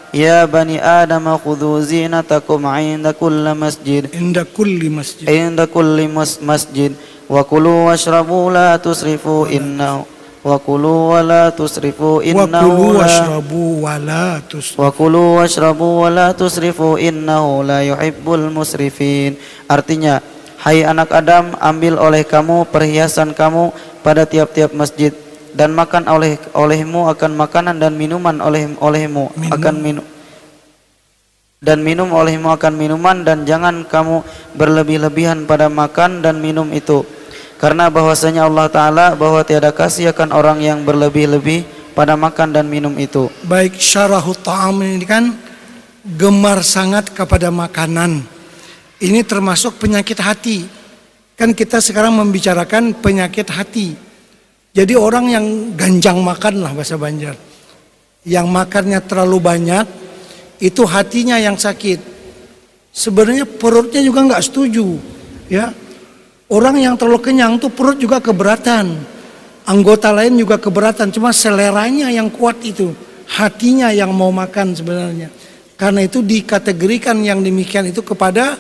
Ya 0.10 0.48
bani 0.48 0.82
Adam 0.82 1.38
khudhu 1.38 1.84
zinatakum 1.84 2.66
'inda 2.66 3.14
kulli 3.14 3.54
masjid 3.54 4.08
inda 4.10 4.42
kulli 4.48 4.90
masjid. 4.90 5.28
'inda 5.30 5.70
kulli 5.70 6.10
mas- 6.10 6.42
masjid 6.42 6.96
wa 7.28 7.44
kulu 7.46 7.92
washrabu 7.92 8.48
la 8.50 8.80
tusrifu 8.82 9.46
innahu 9.52 10.08
kulu 10.56 11.20
la 11.20 11.52
washrabu 11.52 12.24
wa 13.84 14.00
la 14.00 14.40
tus. 14.40 14.80
wa 14.80 14.88
kulu 14.96 15.44
washrabu 15.44 16.00
wa 16.00 16.08
la 16.08 16.32
tusrifu 16.32 16.96
innahu 16.96 17.68
la 17.68 17.84
yuhibbul 17.84 18.48
musrifin 18.48 19.36
artinya 19.68 20.24
hai 20.64 20.88
anak 20.88 21.12
Adam 21.12 21.60
ambil 21.60 22.00
oleh 22.00 22.24
kamu 22.24 22.72
perhiasan 22.72 23.36
kamu 23.36 23.76
pada 24.00 24.24
tiap-tiap 24.24 24.72
masjid 24.72 25.12
dan 25.52 25.76
makan 25.76 26.08
oleh 26.08 26.40
olehmu 26.56 27.12
akan 27.12 27.36
makanan 27.36 27.84
dan 27.84 28.00
minuman 28.00 28.40
oleh 28.40 28.72
olehmu 28.80 29.28
Minum. 29.36 29.52
akan 29.52 29.76
minum 29.84 30.08
dan 31.58 31.82
minum 31.82 32.14
olehmu 32.14 32.54
akan 32.54 32.74
minuman 32.78 33.26
dan 33.26 33.44
jangan 33.44 33.82
kamu 33.84 34.22
berlebih-lebihan 34.54 35.50
pada 35.50 35.68
makan 35.68 36.22
dan 36.22 36.38
minum 36.38 36.70
itu 36.70 37.02
karena 37.58 37.90
bahwasanya 37.90 38.46
Allah 38.46 38.70
taala 38.70 39.06
bahwa 39.18 39.42
tiada 39.42 39.74
kasih 39.74 40.14
akan 40.14 40.30
orang 40.34 40.62
yang 40.62 40.86
berlebih-lebih 40.86 41.66
pada 41.98 42.14
makan 42.14 42.54
dan 42.54 42.70
minum 42.70 42.94
itu 43.02 43.30
Baik 43.46 43.82
syarahut 43.82 44.38
ta'am 44.42 44.78
ini 44.86 45.06
kan 45.06 45.34
gemar 46.16 46.64
sangat 46.64 47.12
kepada 47.12 47.52
makanan. 47.52 48.24
Ini 48.98 49.22
termasuk 49.28 49.78
penyakit 49.78 50.18
hati. 50.24 50.64
Kan 51.38 51.52
kita 51.54 51.84
sekarang 51.84 52.16
membicarakan 52.18 52.98
penyakit 52.98 53.46
hati. 53.52 53.94
Jadi 54.72 54.94
orang 54.96 55.26
yang 55.30 55.46
ganjang 55.76 56.18
makan 56.24 56.64
lah 56.64 56.72
bahasa 56.74 56.96
Banjar. 56.96 57.36
Yang 58.26 58.48
makannya 58.50 59.00
terlalu 59.06 59.38
banyak, 59.38 59.86
itu 60.62 60.82
hatinya 60.86 61.38
yang 61.38 61.58
sakit. 61.58 62.16
sebenarnya 62.98 63.46
perutnya 63.46 64.02
juga 64.02 64.26
nggak 64.26 64.42
setuju 64.42 64.98
ya 65.54 65.70
orang 66.48 66.76
yang 66.80 66.96
terlalu 66.96 67.20
kenyang 67.32 67.60
tuh 67.60 67.72
perut 67.72 68.00
juga 68.00 68.20
keberatan. 68.24 69.16
Anggota 69.68 70.16
lain 70.16 70.40
juga 70.40 70.56
keberatan. 70.56 71.12
Cuma 71.12 71.36
seleranya 71.36 72.08
yang 72.08 72.32
kuat 72.32 72.64
itu 72.64 72.96
hatinya 73.28 73.92
yang 73.92 74.16
mau 74.16 74.32
makan 74.32 74.72
sebenarnya. 74.72 75.30
Karena 75.78 76.08
itu 76.08 76.24
dikategorikan 76.24 77.20
yang 77.22 77.44
demikian 77.44 77.92
itu 77.92 78.02
kepada 78.02 78.56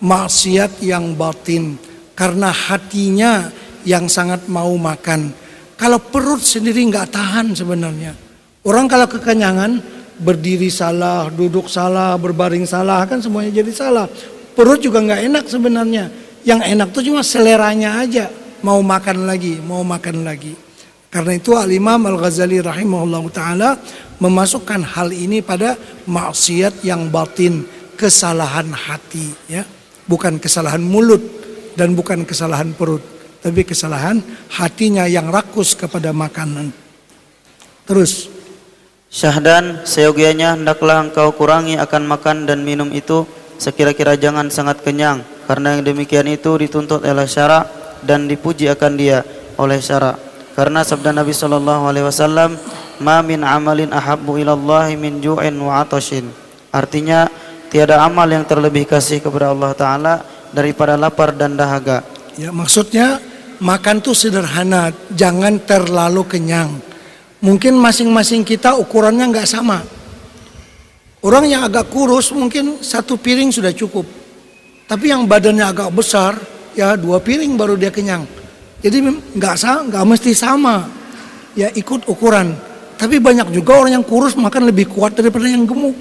maksiat 0.00 0.80
yang 0.80 1.18
batin. 1.18 1.76
Karena 2.14 2.54
hatinya 2.54 3.50
yang 3.82 4.06
sangat 4.06 4.46
mau 4.46 4.72
makan. 4.78 5.34
Kalau 5.74 5.98
perut 5.98 6.40
sendiri 6.40 6.86
nggak 6.86 7.10
tahan 7.10 7.52
sebenarnya. 7.52 8.14
Orang 8.64 8.88
kalau 8.88 9.04
kekenyangan 9.04 9.82
berdiri 10.22 10.70
salah, 10.70 11.28
duduk 11.28 11.66
salah, 11.66 12.14
berbaring 12.16 12.64
salah 12.64 13.04
kan 13.04 13.18
semuanya 13.18 13.60
jadi 13.60 13.72
salah. 13.74 14.06
Perut 14.54 14.78
juga 14.80 15.02
nggak 15.02 15.20
enak 15.28 15.44
sebenarnya. 15.50 16.08
Yang 16.44 16.60
enak 16.76 16.88
tuh 16.92 17.02
cuma 17.08 17.24
seleranya 17.24 18.04
aja. 18.04 18.28
Mau 18.60 18.80
makan 18.84 19.24
lagi, 19.24 19.60
mau 19.64 19.80
makan 19.80 20.24
lagi. 20.24 20.52
Karena 21.08 21.36
itu 21.36 21.56
Al-Imam 21.56 22.00
Al-Ghazali 22.04 22.60
rahimahullah 22.60 23.24
ta'ala 23.32 23.70
memasukkan 24.20 24.82
hal 24.96 25.08
ini 25.12 25.40
pada 25.40 25.76
maksiat 26.04 26.84
yang 26.84 27.08
batin, 27.08 27.64
kesalahan 27.96 28.68
hati. 28.72 29.32
ya 29.48 29.64
Bukan 30.04 30.36
kesalahan 30.36 30.84
mulut 30.84 31.20
dan 31.80 31.96
bukan 31.96 32.28
kesalahan 32.28 32.76
perut. 32.76 33.00
Tapi 33.40 33.64
kesalahan 33.64 34.20
hatinya 34.52 35.04
yang 35.04 35.28
rakus 35.28 35.76
kepada 35.76 36.12
makanan. 36.12 36.72
Terus 37.84 38.32
Syahdan, 39.12 39.86
seyogianya 39.86 40.58
hendaklah 40.58 40.98
engkau 40.98 41.30
kurangi 41.36 41.78
akan 41.78 42.02
makan 42.10 42.50
dan 42.50 42.66
minum 42.66 42.90
itu 42.90 43.22
sekira-kira 43.62 44.18
jangan 44.18 44.50
sangat 44.50 44.82
kenyang 44.82 45.22
karena 45.44 45.78
yang 45.78 45.82
demikian 45.84 46.28
itu 46.28 46.50
dituntut 46.56 47.04
oleh 47.04 47.28
syarak 47.28 47.68
dan 48.04 48.28
dipuji 48.28 48.68
akan 48.68 48.92
dia 48.96 49.22
oleh 49.60 49.78
syarak. 49.80 50.16
Karena 50.54 50.86
sabda 50.86 51.10
Nabi 51.10 51.34
sallallahu 51.34 51.82
alaihi 51.88 52.06
wasallam, 52.06 52.54
"Ma 53.02 53.20
amalin 53.22 53.90
ahabbu 53.90 54.38
Allah 54.44 54.88
min 54.94 55.18
ju'in 55.18 55.54
wa 55.58 55.82
atashin." 55.82 56.30
Artinya, 56.70 57.26
tiada 57.70 58.02
amal 58.02 58.26
yang 58.30 58.46
terlebih 58.46 58.86
kasih 58.86 59.18
kepada 59.18 59.50
Allah 59.50 59.72
taala 59.74 60.14
daripada 60.54 60.94
lapar 60.94 61.34
dan 61.34 61.58
dahaga. 61.58 62.06
Ya, 62.38 62.54
maksudnya 62.54 63.18
makan 63.58 63.98
tuh 63.98 64.14
sederhana, 64.14 64.94
jangan 65.10 65.58
terlalu 65.62 66.22
kenyang 66.26 66.94
Mungkin 67.44 67.76
masing-masing 67.76 68.40
kita 68.40 68.72
ukurannya 68.80 69.28
nggak 69.28 69.44
sama. 69.44 69.84
Orang 71.20 71.44
yang 71.44 71.68
agak 71.68 71.92
kurus 71.92 72.32
mungkin 72.32 72.80
satu 72.80 73.20
piring 73.20 73.52
sudah 73.52 73.68
cukup. 73.68 74.08
Tapi 74.84 75.08
yang 75.08 75.24
badannya 75.24 75.64
agak 75.64 75.90
besar, 75.96 76.36
ya 76.76 76.92
dua 76.98 77.16
piring 77.22 77.56
baru 77.56 77.74
dia 77.80 77.88
kenyang. 77.88 78.28
Jadi 78.84 79.00
nggak 79.40 79.56
nggak 79.88 80.04
mesti 80.04 80.36
sama. 80.36 80.84
Ya 81.56 81.72
ikut 81.72 82.04
ukuran. 82.04 82.52
Tapi 83.00 83.16
banyak 83.16 83.48
juga 83.50 83.80
orang 83.80 84.00
yang 84.00 84.06
kurus 84.06 84.36
makan 84.36 84.68
lebih 84.68 84.92
kuat 84.92 85.16
daripada 85.16 85.48
yang 85.48 85.64
gemuk. 85.64 85.96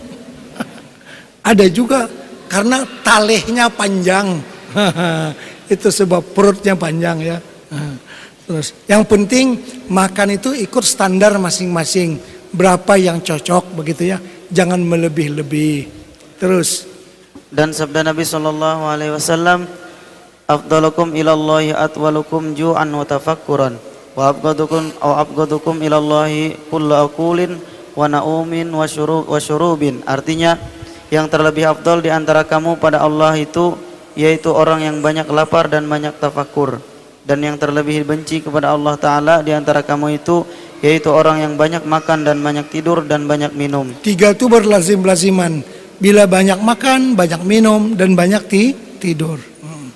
Ada 1.49 1.65
juga 1.71 2.11
karena 2.51 2.83
talehnya 3.01 3.71
panjang. 3.71 4.43
Itu 5.73 5.87
sebab 5.89 6.35
perutnya 6.35 6.75
panjang 6.75 7.17
ya. 7.23 7.37
Terus 8.45 8.75
yang 8.91 9.07
penting 9.07 9.55
makan 9.87 10.35
itu 10.35 10.51
ikut 10.51 10.83
standar 10.83 11.39
masing-masing. 11.39 12.19
Berapa 12.51 12.99
yang 12.99 13.23
cocok 13.23 13.71
begitu 13.79 14.11
ya. 14.11 14.19
Jangan 14.51 14.83
melebih-lebih. 14.83 15.87
Terus 16.37 16.92
dan 17.53 17.69
sabda 17.69 18.01
Nabi 18.01 18.25
sallallahu 18.25 18.81
alaihi 18.89 19.13
wasallam 19.13 19.69
afdalukum 20.49 21.13
ilallahi 21.13 21.69
atwalukum 21.69 22.57
ju'an 22.57 22.89
wa 22.89 23.05
tafakkuran 23.05 23.77
wa 24.17 24.33
abgadukum 24.33 24.89
aw 24.97 25.21
abgadukum 25.21 25.77
ilallahi 25.85 26.57
kullu 26.73 26.97
aqulin 26.97 27.61
wa 27.93 28.09
naumin 28.09 28.73
wa 28.73 28.89
syurub 28.89 29.29
wa 29.29 29.37
syurubin 29.37 30.01
artinya 30.09 30.57
yang 31.13 31.29
terlebih 31.29 31.69
afdal 31.69 32.01
di 32.01 32.09
antara 32.09 32.41
kamu 32.41 32.81
pada 32.81 33.05
Allah 33.05 33.37
itu 33.37 33.77
yaitu 34.17 34.49
orang 34.49 34.81
yang 34.81 34.97
banyak 35.05 35.29
lapar 35.29 35.69
dan 35.69 35.85
banyak 35.85 36.17
tafakkur 36.17 36.81
dan 37.23 37.39
yang 37.39 37.55
terlebih 37.55 38.01
benci 38.03 38.41
kepada 38.43 38.73
Allah 38.73 38.99
Ta'ala 38.99 39.35
di 39.45 39.53
antara 39.55 39.85
kamu 39.85 40.19
itu 40.19 40.43
yaitu 40.83 41.07
orang 41.07 41.39
yang 41.39 41.53
banyak 41.55 41.85
makan 41.87 42.27
dan 42.27 42.43
banyak 42.43 42.67
tidur 42.67 42.99
dan 43.07 43.23
banyak 43.23 43.55
minum. 43.55 43.87
Tiga 44.03 44.35
itu 44.35 44.51
berlazim-laziman. 44.51 45.82
Bila 46.01 46.25
banyak 46.25 46.59
makan, 46.61 47.13
banyak 47.13 47.41
minum 47.45 47.93
dan 47.93 48.17
banyak 48.17 48.43
ti 48.49 48.63
tidur. 48.97 49.37
Hmm. 49.61 49.93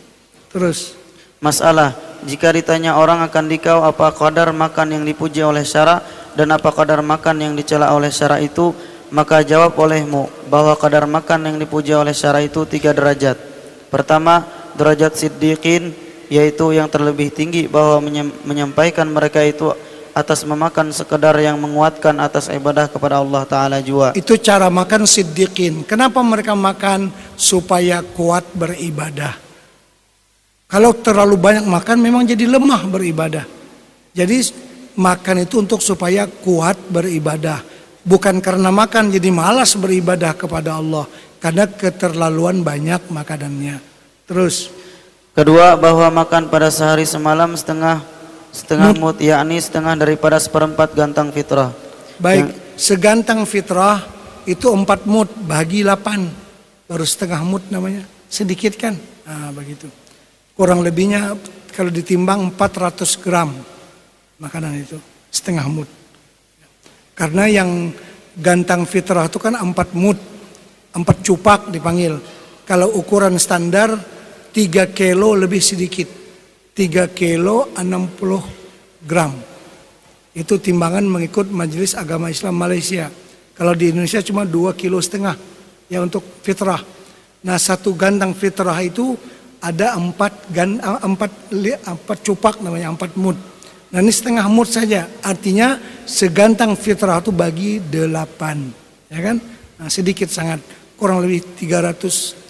Terus 0.54 0.94
masalah 1.42 1.94
jika 2.26 2.50
ditanya 2.50 2.98
orang 2.98 3.22
akan 3.24 3.46
dikau 3.46 3.86
apa 3.86 4.10
kadar 4.14 4.50
makan 4.50 5.00
yang 5.00 5.04
dipuji 5.06 5.46
oleh 5.46 5.62
syara 5.62 6.02
dan 6.34 6.50
apa 6.54 6.74
kadar 6.74 7.00
makan 7.06 7.42
yang 7.42 7.54
dicela 7.54 7.94
oleh 7.94 8.10
syara 8.10 8.42
itu 8.42 8.74
maka 9.14 9.40
jawab 9.46 9.78
olehmu 9.80 10.28
bahwa 10.52 10.76
kadar 10.76 11.08
makan 11.08 11.54
yang 11.54 11.58
dipuji 11.62 11.96
oleh 11.96 12.12
syara 12.12 12.44
itu 12.44 12.68
tiga 12.68 12.92
derajat. 12.92 13.40
Pertama 13.88 14.44
derajat 14.76 15.16
siddiqin 15.16 15.96
yaitu 16.28 16.76
yang 16.76 16.92
terlebih 16.92 17.32
tinggi 17.32 17.72
bahwa 17.72 18.04
menyampaikan 18.44 19.08
mereka 19.08 19.40
itu 19.40 19.72
atas 20.18 20.42
memakan 20.42 20.90
sekedar 20.90 21.38
yang 21.38 21.62
menguatkan 21.62 22.18
atas 22.18 22.50
ibadah 22.50 22.90
kepada 22.90 23.22
Allah 23.22 23.46
Ta'ala 23.46 23.78
juga. 23.86 24.18
Itu 24.18 24.34
cara 24.42 24.66
makan 24.74 25.06
siddiqin. 25.06 25.86
Kenapa 25.86 26.26
mereka 26.26 26.58
makan 26.58 27.14
supaya 27.38 28.02
kuat 28.02 28.50
beribadah? 28.58 29.38
Kalau 30.66 30.98
terlalu 30.98 31.38
banyak 31.38 31.70
makan 31.70 31.98
memang 32.02 32.26
jadi 32.26 32.50
lemah 32.50 32.90
beribadah. 32.90 33.46
Jadi 34.18 34.38
makan 34.98 35.46
itu 35.46 35.62
untuk 35.62 35.86
supaya 35.86 36.26
kuat 36.26 36.82
beribadah. 36.90 37.62
Bukan 38.02 38.42
karena 38.42 38.74
makan 38.74 39.14
jadi 39.14 39.30
malas 39.30 39.78
beribadah 39.78 40.34
kepada 40.34 40.82
Allah. 40.82 41.06
Karena 41.38 41.70
keterlaluan 41.70 42.66
banyak 42.66 43.14
makanannya. 43.14 43.78
Terus 44.26 44.74
Kedua 45.38 45.78
bahwa 45.78 46.26
makan 46.26 46.50
pada 46.50 46.74
sehari 46.74 47.06
semalam 47.06 47.54
setengah 47.54 48.02
setengah 48.58 48.98
mut, 48.98 49.22
yakni 49.22 49.62
setengah 49.62 49.94
daripada 49.94 50.42
seperempat 50.42 50.98
gantang 50.98 51.30
fitrah. 51.30 51.70
Baik, 52.18 52.50
yang, 52.50 52.50
segantang 52.74 53.46
fitrah 53.46 54.02
itu 54.50 54.74
empat 54.74 55.06
mut 55.06 55.30
bagi 55.46 55.86
delapan 55.86 56.26
baru 56.90 57.06
setengah 57.06 57.46
mut 57.46 57.70
namanya 57.70 58.02
sedikit 58.26 58.74
kan? 58.74 58.98
Nah, 58.98 59.54
begitu. 59.54 59.86
Kurang 60.58 60.82
lebihnya 60.82 61.38
kalau 61.70 61.94
ditimbang 61.94 62.50
400 62.58 63.22
gram 63.22 63.54
makanan 64.42 64.74
itu 64.82 64.98
setengah 65.30 65.70
mut. 65.70 65.90
Karena 67.14 67.46
yang 67.46 67.94
gantang 68.34 68.90
fitrah 68.90 69.30
itu 69.30 69.38
kan 69.38 69.54
empat 69.54 69.94
mut, 69.94 70.18
empat 70.98 71.18
cupak 71.22 71.70
dipanggil. 71.70 72.18
Kalau 72.66 72.98
ukuran 72.98 73.38
standar 73.38 73.94
3 74.50 74.90
kilo 74.98 75.38
lebih 75.38 75.62
sedikit 75.62 76.17
3 76.78 77.10
kilo 77.18 77.74
60 77.74 79.10
gram. 79.10 79.34
Itu 80.38 80.62
timbangan 80.62 81.02
mengikut 81.10 81.50
Majelis 81.50 81.98
Agama 81.98 82.30
Islam 82.30 82.54
Malaysia. 82.54 83.10
Kalau 83.58 83.74
di 83.74 83.90
Indonesia 83.90 84.22
cuma 84.22 84.46
2 84.46 84.78
kilo 84.78 85.02
setengah 85.02 85.34
ya 85.90 86.06
untuk 86.06 86.22
fitrah. 86.46 86.78
Nah 87.42 87.58
satu 87.58 87.98
gantang 87.98 88.38
fitrah 88.38 88.78
itu 88.86 89.18
ada 89.58 89.98
empat 89.98 90.54
gan 90.54 90.78
empat 90.78 91.50
empat 91.82 92.18
cupak 92.22 92.62
namanya 92.62 92.94
empat 92.94 93.18
mud 93.18 93.34
nah 93.90 93.98
ini 93.98 94.14
setengah 94.14 94.46
mud 94.46 94.70
saja. 94.70 95.10
Artinya 95.26 95.82
segantang 96.06 96.78
fitrah 96.78 97.18
itu 97.18 97.34
bagi 97.34 97.82
delapan 97.82 98.70
ya 99.10 99.20
kan? 99.34 99.42
Nah, 99.82 99.90
sedikit 99.90 100.30
sangat. 100.30 100.62
Kurang 100.98 101.22
lebih 101.22 101.46
300 101.58 102.47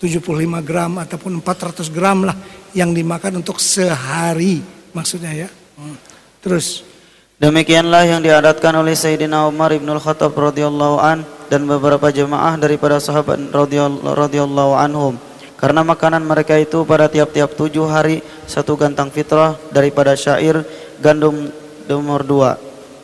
75 0.00 0.64
gram 0.64 0.96
ataupun 0.96 1.44
400 1.44 1.92
gram 1.92 2.24
lah 2.24 2.32
yang 2.72 2.96
dimakan 2.96 3.44
untuk 3.44 3.60
sehari 3.60 4.64
maksudnya 4.96 5.44
ya. 5.44 5.48
Hmm. 5.76 5.92
Terus 6.40 6.88
demikianlah 7.36 8.08
yang 8.08 8.24
diadatkan 8.24 8.80
oleh 8.80 8.96
Sayyidina 8.96 9.44
Umar 9.44 9.76
ibn 9.76 9.92
Khattab 10.00 10.32
radhiyallahu 10.32 10.96
an 10.96 11.20
dan 11.52 11.68
beberapa 11.68 12.08
jemaah 12.08 12.56
daripada 12.56 12.96
sahabat 12.96 13.36
radhiyallahu 13.52 14.72
anhum 14.72 15.20
karena 15.60 15.84
makanan 15.84 16.24
mereka 16.24 16.56
itu 16.56 16.80
pada 16.88 17.04
tiap-tiap 17.04 17.52
tujuh 17.52 17.84
hari 17.84 18.24
satu 18.48 18.80
gantang 18.80 19.12
fitrah 19.12 19.60
daripada 19.68 20.16
syair 20.16 20.64
gandum 21.04 21.52
nomor 21.84 22.24
dua. 22.24 22.56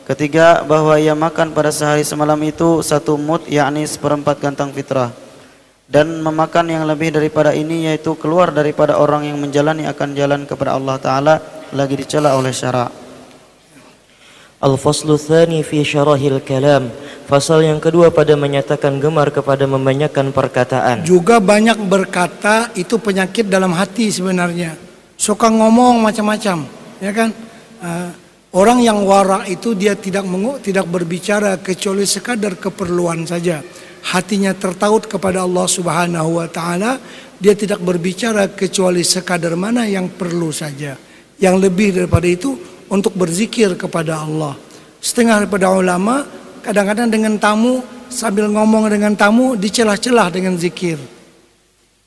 Ketiga 0.09 0.65
bahwa 0.65 0.97
ia 0.97 1.13
makan 1.13 1.53
pada 1.53 1.69
sehari 1.69 2.01
semalam 2.01 2.41
itu 2.41 2.81
satu 2.81 3.21
mut 3.21 3.45
yakni 3.45 3.85
seperempat 3.85 4.41
gantang 4.41 4.73
fitrah 4.73 5.26
dan 5.87 6.19
memakan 6.19 6.67
yang 6.67 6.83
lebih 6.83 7.15
daripada 7.15 7.55
ini 7.55 7.87
yaitu 7.87 8.19
keluar 8.19 8.51
daripada 8.51 8.99
orang 8.99 9.23
yang 9.23 9.39
menjalani 9.39 9.87
akan 9.87 10.09
jalan 10.13 10.41
kepada 10.43 10.75
Allah 10.75 10.99
taala 10.99 11.35
lagi 11.71 11.95
dicela 11.95 12.35
oleh 12.35 12.51
syara. 12.51 12.91
Al-faslu 14.57 15.15
Thani 15.15 15.61
fi 15.61 15.85
syarahil 15.85 16.43
kalam. 16.43 16.89
Fasal 17.29 17.61
yang 17.61 17.77
kedua 17.77 18.09
pada 18.09 18.33
menyatakan 18.33 18.97
gemar 18.97 19.29
kepada 19.29 19.69
membanyakkan 19.69 20.33
perkataan. 20.33 21.05
Juga 21.05 21.37
banyak 21.37 21.77
berkata 21.85 22.73
itu 22.73 22.97
penyakit 22.97 23.45
dalam 23.47 23.69
hati 23.77 24.09
sebenarnya. 24.09 24.73
Suka 25.13 25.51
ngomong 25.51 26.01
macam-macam, 26.01 26.65
ya 26.97 27.11
kan? 27.13 27.29
Uh, 27.77 28.09
orang 28.57 28.81
yang 28.81 29.05
warak 29.05 29.45
itu 29.45 29.77
dia 29.77 29.93
tidak 29.93 30.25
mengu, 30.25 30.57
tidak 30.57 30.89
berbicara 30.89 31.61
kecuali 31.61 32.07
sekadar 32.09 32.57
keperluan 32.57 33.29
saja. 33.29 33.61
Hatinya 34.03 34.53
tertaut 34.55 35.05
kepada 35.09 35.43
Allah 35.43 35.67
Subhanahu 35.67 36.39
wa 36.41 36.47
taala, 36.47 37.01
dia 37.37 37.53
tidak 37.53 37.81
berbicara 37.81 38.49
kecuali 38.49 39.05
sekadar 39.05 39.53
mana 39.53 39.85
yang 39.85 40.09
perlu 40.09 40.49
saja. 40.49 40.97
Yang 41.37 41.55
lebih 41.69 41.89
daripada 41.93 42.25
itu 42.25 42.57
untuk 42.89 43.13
berzikir 43.13 43.77
kepada 43.77 44.25
Allah. 44.25 44.57
Setengah 44.97 45.45
daripada 45.45 45.69
ulama 45.69 46.25
kadang-kadang 46.65 47.13
dengan 47.13 47.37
tamu 47.37 47.85
sambil 48.09 48.49
ngomong 48.49 48.89
dengan 48.89 49.13
tamu 49.13 49.53
dicelah-celah 49.53 50.33
dengan 50.33 50.57
zikir. 50.57 50.97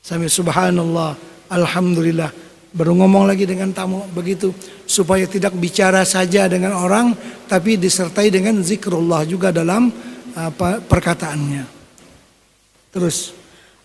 Sambil 0.01 0.27
subhanallah, 0.27 1.15
alhamdulillah. 1.47 2.33
Baru 2.71 2.95
ngomong 2.95 3.27
lagi 3.27 3.43
dengan 3.43 3.75
tamu 3.75 4.07
begitu 4.15 4.55
supaya 4.87 5.27
tidak 5.27 5.51
bicara 5.59 6.07
saja 6.07 6.47
dengan 6.47 6.71
orang 6.71 7.11
tapi 7.43 7.75
disertai 7.75 8.31
dengan 8.31 8.63
zikrullah 8.63 9.27
juga 9.27 9.51
dalam 9.51 9.91
apa 10.35 10.79
perkataannya. 10.79 11.80
Terus. 12.91 13.31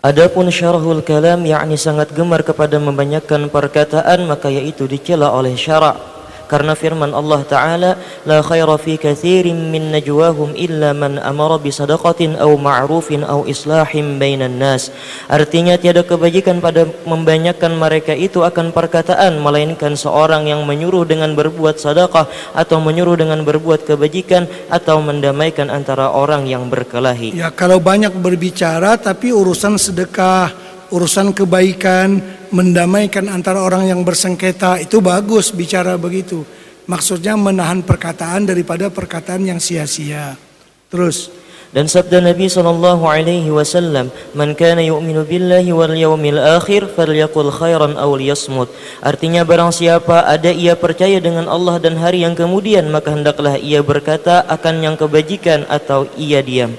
Adapun 0.03 0.51
syarahul 0.51 1.03
kalam 1.03 1.43
yakni 1.47 1.75
sangat 1.75 2.15
gemar 2.15 2.43
kepada 2.43 2.79
membanyakan 2.79 3.51
perkataan 3.51 4.27
maka 4.27 4.47
yaitu 4.51 4.87
dicela 4.87 5.35
oleh 5.35 5.55
syarak 5.59 6.16
karena 6.47 6.79
firman 6.79 7.11
Allah 7.13 7.41
Ta'ala 7.47 7.91
la 8.27 8.39
khaira 8.43 8.79
fi 8.79 8.99
kathirin 8.99 9.71
min 9.71 9.91
najwahum 9.95 10.55
illa 10.55 10.95
man 10.95 11.19
amara 11.21 11.59
bi 11.59 11.71
sadaqatin 11.75 12.39
aw 12.39 12.51
ma'rufin 12.55 13.27
aw 13.27 13.47
islahim 13.47 14.19
bainan 14.19 14.59
nas. 14.59 14.91
Artinya 15.27 15.79
tiada 15.79 16.07
kebajikan 16.07 16.63
pada 16.63 16.87
membanyakkan 17.05 17.75
mereka 17.75 18.15
itu 18.15 18.43
akan 18.43 18.71
perkataan 18.71 19.39
melainkan 19.43 19.99
seorang 19.99 20.47
yang 20.51 20.63
menyuruh 20.65 21.07
dengan 21.07 21.35
berbuat 21.35 21.79
sedekah 21.79 22.27
atau 22.55 22.79
menyuruh 22.83 23.19
dengan 23.19 23.43
berbuat 23.43 23.87
kebajikan 23.87 24.47
atau 24.71 25.03
mendamaikan 25.03 25.71
antara 25.71 26.11
orang 26.11 26.47
yang 26.47 26.67
berkelahi. 26.71 27.35
Ya 27.35 27.51
kalau 27.51 27.79
banyak 27.83 28.15
berbicara 28.17 28.97
tapi 28.97 29.31
urusan 29.35 29.79
sedekah 29.79 30.66
urusan 30.91 31.35
kebaikan 31.35 32.19
mendamaikan 32.55 33.27
antara 33.31 33.63
orang 33.63 33.91
yang 33.91 34.01
bersengketa 34.07 34.79
itu 34.83 35.03
bagus 35.03 35.51
bicara 35.51 35.99
begitu. 35.99 36.47
Maksudnya 36.87 37.35
menahan 37.35 37.83
perkataan 37.83 38.47
daripada 38.47 38.87
perkataan 38.87 39.43
yang 39.43 39.59
sia-sia. 39.59 40.39
Terus 40.87 41.35
dan 41.75 41.91
sabda 41.91 42.23
Nabi 42.23 42.47
sallallahu 42.47 43.05
alaihi 43.05 43.51
wasallam, 43.51 44.15
"Man 44.39 44.55
kana 44.55 44.81
yu'minu 44.81 45.27
billahi 45.27 45.75
wal 45.75 45.93
yawmil 45.93 46.39
akhir 46.39 46.95
falyaqul 46.95 47.51
khairan 47.51 47.99
aw 47.99 48.15
liyasmut." 48.15 48.71
Artinya 49.03 49.43
barang 49.43 49.75
siapa 49.75 50.25
ada 50.25 50.49
ia 50.49 50.79
percaya 50.79 51.19
dengan 51.19 51.51
Allah 51.51 51.77
dan 51.83 51.99
hari 51.99 52.23
yang 52.23 52.39
kemudian, 52.39 52.87
maka 52.89 53.13
hendaklah 53.13 53.59
ia 53.59 53.83
berkata 53.83 54.47
akan 54.47 54.89
yang 54.89 54.97
kebajikan 54.97 55.67
atau 55.67 56.07
ia 56.15 56.39
diam. 56.41 56.73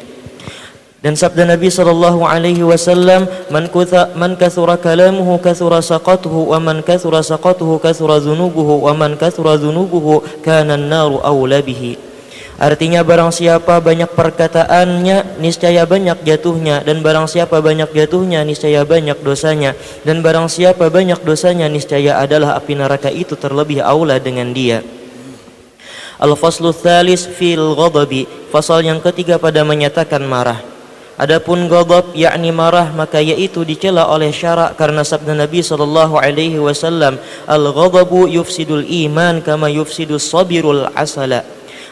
Dan 0.98 1.14
sabda 1.14 1.46
Nabi 1.46 1.70
sallallahu 1.70 2.26
alaihi 2.26 2.66
wasallam, 2.66 3.30
"Man 3.54 3.70
kutha 3.70 4.18
man 4.18 4.34
kathura 4.34 4.82
kalamuhu 4.82 5.38
kathura 5.38 5.78
saqatuhu 5.78 6.50
wa 6.50 6.58
man 6.58 6.82
kathura 6.82 7.22
saqatuhu 7.22 7.78
kathura 7.78 8.18
dhunubuhu 8.18 8.90
wa 8.90 8.98
man 8.98 9.14
kathura 9.14 9.62
dhunubuhu 9.62 10.42
kana 10.42 10.74
an-naru 10.74 11.22
awla 11.22 11.62
bihi." 11.62 12.02
Artinya 12.58 13.06
barang 13.06 13.30
siapa 13.30 13.78
banyak 13.78 14.18
perkataannya 14.18 15.38
niscaya 15.38 15.86
banyak 15.86 16.26
jatuhnya 16.26 16.82
dan 16.82 17.06
barang 17.06 17.30
siapa 17.30 17.62
banyak 17.62 17.94
jatuhnya 17.94 18.42
niscaya 18.42 18.82
banyak 18.82 19.22
dosanya 19.22 19.78
dan 20.02 20.26
barang 20.26 20.50
siapa 20.50 20.90
banyak 20.90 21.22
dosanya 21.22 21.70
niscaya 21.70 22.18
adalah 22.18 22.58
api 22.58 22.74
neraka 22.74 23.14
itu 23.14 23.38
terlebih 23.38 23.86
aula 23.86 24.18
dengan 24.18 24.50
dia. 24.50 24.82
Al-faslu 26.18 26.74
thalis 26.74 27.30
fil 27.30 27.78
ghadabi 27.78 28.26
Fasal 28.50 28.82
yang 28.82 28.98
ketiga 29.06 29.38
pada 29.38 29.62
menyatakan 29.62 30.26
marah 30.26 30.77
Adapun 31.18 31.66
ghadab 31.66 32.14
yakni 32.14 32.54
marah 32.54 32.94
maka 32.94 33.18
yaitu 33.18 33.66
dicela 33.66 34.06
oleh 34.06 34.30
syarak 34.30 34.78
karena 34.78 35.02
sabda 35.02 35.34
Nabi 35.34 35.66
sallallahu 35.66 36.14
alaihi 36.14 36.62
wasallam 36.62 37.18
al-ghadabu 37.50 38.30
yufsidul 38.30 38.86
iman 38.86 39.42
kama 39.42 39.66
yufsidus 39.74 40.30
sabirul 40.30 40.86
asala. 40.94 41.42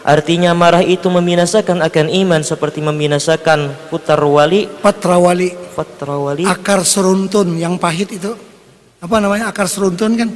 Artinya 0.06 0.54
marah 0.54 0.86
itu 0.86 1.10
membinasakan 1.10 1.82
akan 1.82 2.14
iman 2.14 2.46
seperti 2.46 2.86
membinasakan 2.86 3.90
putar 3.90 4.22
wali, 4.22 4.70
patrawali, 4.70 5.58
patrawali, 5.74 6.46
akar 6.46 6.86
seruntun 6.86 7.58
yang 7.58 7.82
pahit 7.82 8.14
itu. 8.14 8.30
Apa 9.02 9.18
namanya 9.18 9.50
akar 9.50 9.66
seruntun 9.66 10.14
kan? 10.14 10.30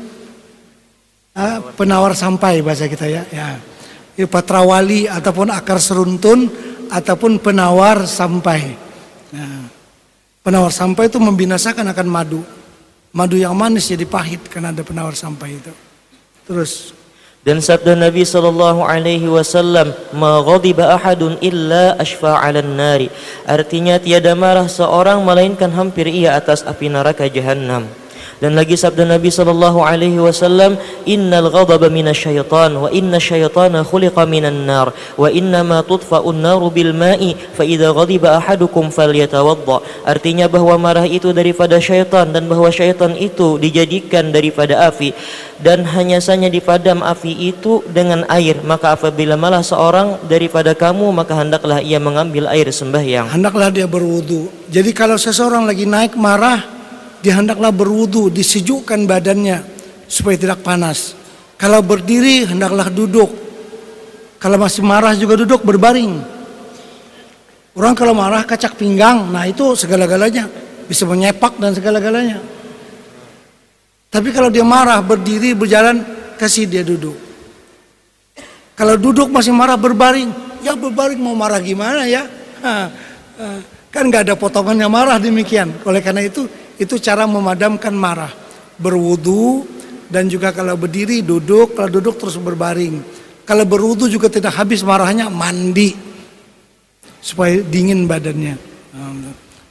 Ah, 1.38 1.62
penawar 1.78 2.18
sampai 2.18 2.66
bahasa 2.66 2.90
kita 2.90 3.06
ya. 3.06 3.22
Ya. 3.30 3.62
Itu 4.18 4.26
patrawali 4.26 5.06
ataupun 5.06 5.54
akar 5.54 5.78
seruntun 5.78 6.50
ataupun 6.90 7.38
penawar 7.38 8.04
sampai. 8.10 8.76
Nah, 9.32 9.70
penawar 10.42 10.74
sampai 10.74 11.08
itu 11.08 11.22
membinasakan 11.22 11.86
akan 11.94 12.08
madu. 12.10 12.42
Madu 13.10 13.38
yang 13.38 13.58
manis 13.58 13.90
jadi 13.90 14.06
pahit 14.06 14.46
karena 14.50 14.70
ada 14.70 14.86
penawar 14.86 15.18
sampai 15.18 15.58
itu. 15.58 15.74
Terus 16.46 16.94
dan 17.40 17.64
sabda 17.64 17.96
Nabi 17.96 18.28
sallallahu 18.28 18.84
alaihi 18.84 19.24
wasallam, 19.32 19.96
"Ma 20.12 20.44
ghadiba 20.44 20.92
ahadun 20.92 21.40
illa 21.40 21.96
ashfa 21.96 22.36
'alan 22.36 22.76
nari." 22.76 23.08
Artinya 23.48 23.96
tiada 23.96 24.36
marah 24.36 24.68
seorang 24.68 25.24
melainkan 25.24 25.72
hampir 25.72 26.12
ia 26.12 26.36
atas 26.36 26.68
api 26.68 26.92
neraka 26.92 27.32
jahanam. 27.32 27.88
Dan 28.40 28.56
lagi 28.56 28.80
sabda 28.80 29.04
Nabi 29.04 29.28
sallallahu 29.28 29.84
alaihi 29.84 30.16
wasallam, 30.16 30.80
"Innal 31.04 31.52
ghadaba 31.52 31.92
minasyaitan 31.92 32.72
wa 32.72 32.88
inna 32.88 33.20
syaitana 33.20 33.84
khuliqa 33.84 34.24
minan 34.24 34.64
nar 34.64 34.96
wa 35.20 35.28
inna 35.28 35.60
ma 35.60 35.84
tudfa'un 35.84 36.40
naru 36.40 36.72
bil 36.72 36.96
ma'i 36.96 37.36
fa 37.36 37.68
idza 37.68 37.92
ghadiba 37.92 38.40
ahadukum 38.40 38.96
falyatawadda." 38.96 40.08
Artinya 40.08 40.48
bahwa 40.48 40.80
marah 40.80 41.04
itu 41.04 41.36
daripada 41.36 41.84
syaitan 41.84 42.32
dan 42.32 42.48
bahwa 42.48 42.72
syaitan 42.72 43.12
itu 43.20 43.60
dijadikan 43.60 44.32
daripada 44.32 44.88
api. 44.88 45.12
Dan 45.60 45.84
hanya 45.92 46.24
saja 46.24 46.48
dipadam 46.48 47.04
api 47.04 47.52
itu 47.52 47.84
dengan 47.92 48.24
air 48.32 48.64
maka 48.64 48.96
apabila 48.96 49.36
malah 49.36 49.60
seorang 49.60 50.16
daripada 50.32 50.72
kamu 50.72 51.12
maka 51.12 51.36
hendaklah 51.36 51.84
ia 51.84 52.00
mengambil 52.00 52.48
air 52.48 52.72
sembahyang. 52.72 53.28
Hendaklah 53.36 53.68
dia 53.68 53.84
berwudu. 53.84 54.48
Jadi 54.72 54.96
kalau 54.96 55.20
seseorang 55.20 55.68
lagi 55.68 55.84
naik 55.84 56.16
marah 56.16 56.79
dia 57.20 57.36
hendaklah 57.36 57.72
berwudu, 57.72 58.32
disejukkan 58.32 59.04
badannya 59.04 59.64
supaya 60.08 60.40
tidak 60.40 60.64
panas. 60.64 61.16
Kalau 61.60 61.84
berdiri 61.84 62.48
hendaklah 62.48 62.88
duduk. 62.88 63.28
Kalau 64.40 64.56
masih 64.56 64.80
marah 64.88 65.12
juga 65.20 65.36
duduk 65.36 65.68
berbaring. 65.68 66.16
Orang 67.76 67.92
kalau 67.96 68.16
marah 68.16 68.48
kacak 68.48 68.80
pinggang, 68.80 69.28
nah 69.28 69.44
itu 69.44 69.76
segala-galanya 69.76 70.48
bisa 70.88 71.04
menyepak 71.04 71.60
dan 71.60 71.76
segala-galanya. 71.76 72.40
Tapi 74.10 74.34
kalau 74.34 74.50
dia 74.50 74.66
marah 74.66 75.04
berdiri 75.04 75.54
berjalan 75.54 76.02
kasih 76.40 76.66
dia 76.66 76.82
duduk. 76.82 77.14
Kalau 78.74 78.96
duduk 78.96 79.28
masih 79.28 79.52
marah 79.52 79.76
berbaring, 79.76 80.32
ya 80.64 80.74
berbaring 80.74 81.20
mau 81.20 81.36
marah 81.36 81.60
gimana 81.60 82.08
ya? 82.08 82.24
kan 83.94 84.04
nggak 84.08 84.32
ada 84.32 84.36
potongannya 84.40 84.88
marah 84.88 85.20
demikian. 85.20 85.76
Oleh 85.84 86.00
karena 86.00 86.24
itu 86.24 86.48
itu 86.80 86.96
cara 86.98 87.28
memadamkan 87.28 87.92
marah. 87.92 88.32
Berwudu 88.80 89.68
dan 90.08 90.32
juga 90.32 90.56
kalau 90.56 90.80
berdiri 90.80 91.20
duduk, 91.20 91.76
kalau 91.76 91.92
duduk 91.92 92.16
terus 92.16 92.40
berbaring. 92.40 93.04
Kalau 93.44 93.68
berwudu 93.68 94.08
juga 94.08 94.32
tidak 94.32 94.56
habis 94.56 94.82
marahnya, 94.82 95.28
mandi 95.28 95.94
supaya 97.20 97.60
dingin 97.60 98.08
badannya. 98.08 98.56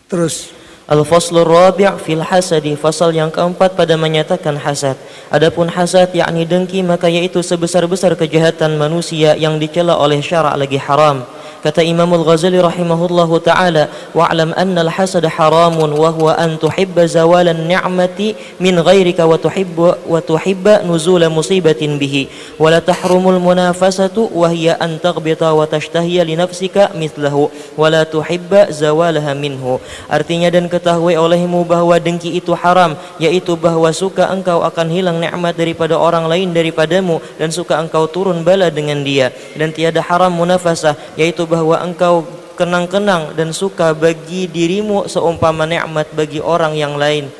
Terus 0.08 0.52
Al-Faslur 0.88 1.44
Rabi' 1.44 2.00
fil 2.00 2.24
hasadi 2.24 2.72
Fasal 2.72 3.12
yang 3.12 3.28
keempat 3.28 3.76
pada 3.76 3.92
menyatakan 4.00 4.56
hasad 4.56 4.96
Adapun 5.28 5.68
hasad 5.68 6.08
yakni 6.16 6.48
dengki 6.48 6.80
maka 6.80 7.12
yaitu 7.12 7.44
sebesar-besar 7.44 8.16
kejahatan 8.16 8.80
manusia 8.80 9.36
yang 9.36 9.60
dicela 9.60 10.00
oleh 10.00 10.24
syarak 10.24 10.56
lagi 10.56 10.80
haram 10.80 11.28
Kata 11.58 11.82
Imam 11.82 12.06
Al-Ghazali 12.14 12.62
rahimahullahu 12.62 13.42
taala, 13.42 13.90
"Wa'lam 14.14 14.54
anna 14.54 14.86
al-hasad 14.86 15.26
haramun 15.26 15.90
wa 15.90 16.14
huwa 16.14 16.38
an 16.38 16.54
tuhibba 16.54 17.02
zawalan 17.10 17.66
ni'mati 17.66 18.38
min 18.62 18.78
ghairika 18.78 19.26
wa 19.26 19.34
tuhibba 19.34 19.98
wa 20.06 20.22
tuhibba 20.22 20.86
nuzula 20.86 21.26
musibatin 21.26 21.98
bihi. 21.98 22.30
Wa 22.62 22.70
la 22.70 22.78
tahrumul 22.78 23.42
munafasatu 23.42 24.30
wa 24.30 24.46
hiya 24.54 24.78
an 24.78 25.02
taghbita 25.02 25.50
wa 25.50 25.66
tashtahiya 25.66 26.22
li 26.22 26.38
nafsika 26.38 26.94
mithlahu. 26.94 27.50
Wa 27.74 27.90
la 27.90 28.06
tuhibba 28.06 28.70
zawalaha 28.70 29.34
minhu." 29.34 29.82
Artinya 30.06 30.54
dan 30.54 30.70
ketahui 30.70 31.18
olehmu 31.18 31.66
bahwa 31.66 31.98
dengki 31.98 32.38
itu 32.38 32.54
haram, 32.54 32.94
yaitu 33.18 33.58
bahwa 33.58 33.90
suka 33.90 34.30
engkau 34.30 34.62
akan 34.62 34.86
hilang 34.94 35.18
nikmat 35.18 35.58
daripada 35.58 35.98
orang 35.98 36.30
lain 36.30 36.54
daripadamu 36.54 37.18
dan 37.34 37.50
suka 37.50 37.82
engkau 37.82 38.06
turun 38.06 38.46
bala 38.46 38.70
dengan 38.70 39.02
dia. 39.02 39.34
Dan 39.58 39.74
tiada 39.74 39.98
haram 40.06 40.30
munafasah 40.30 40.94
yaitu 41.18 41.47
bahwa 41.48 41.80
engkau 41.80 42.28
kenang-kenang 42.54 43.32
dan 43.32 43.56
suka 43.56 43.96
bagi 43.96 44.46
dirimu 44.46 45.08
seumpama 45.08 45.64
nikmat 45.64 46.12
bagi 46.12 46.42
orang 46.42 46.76
yang 46.76 47.00
lain 47.00 47.32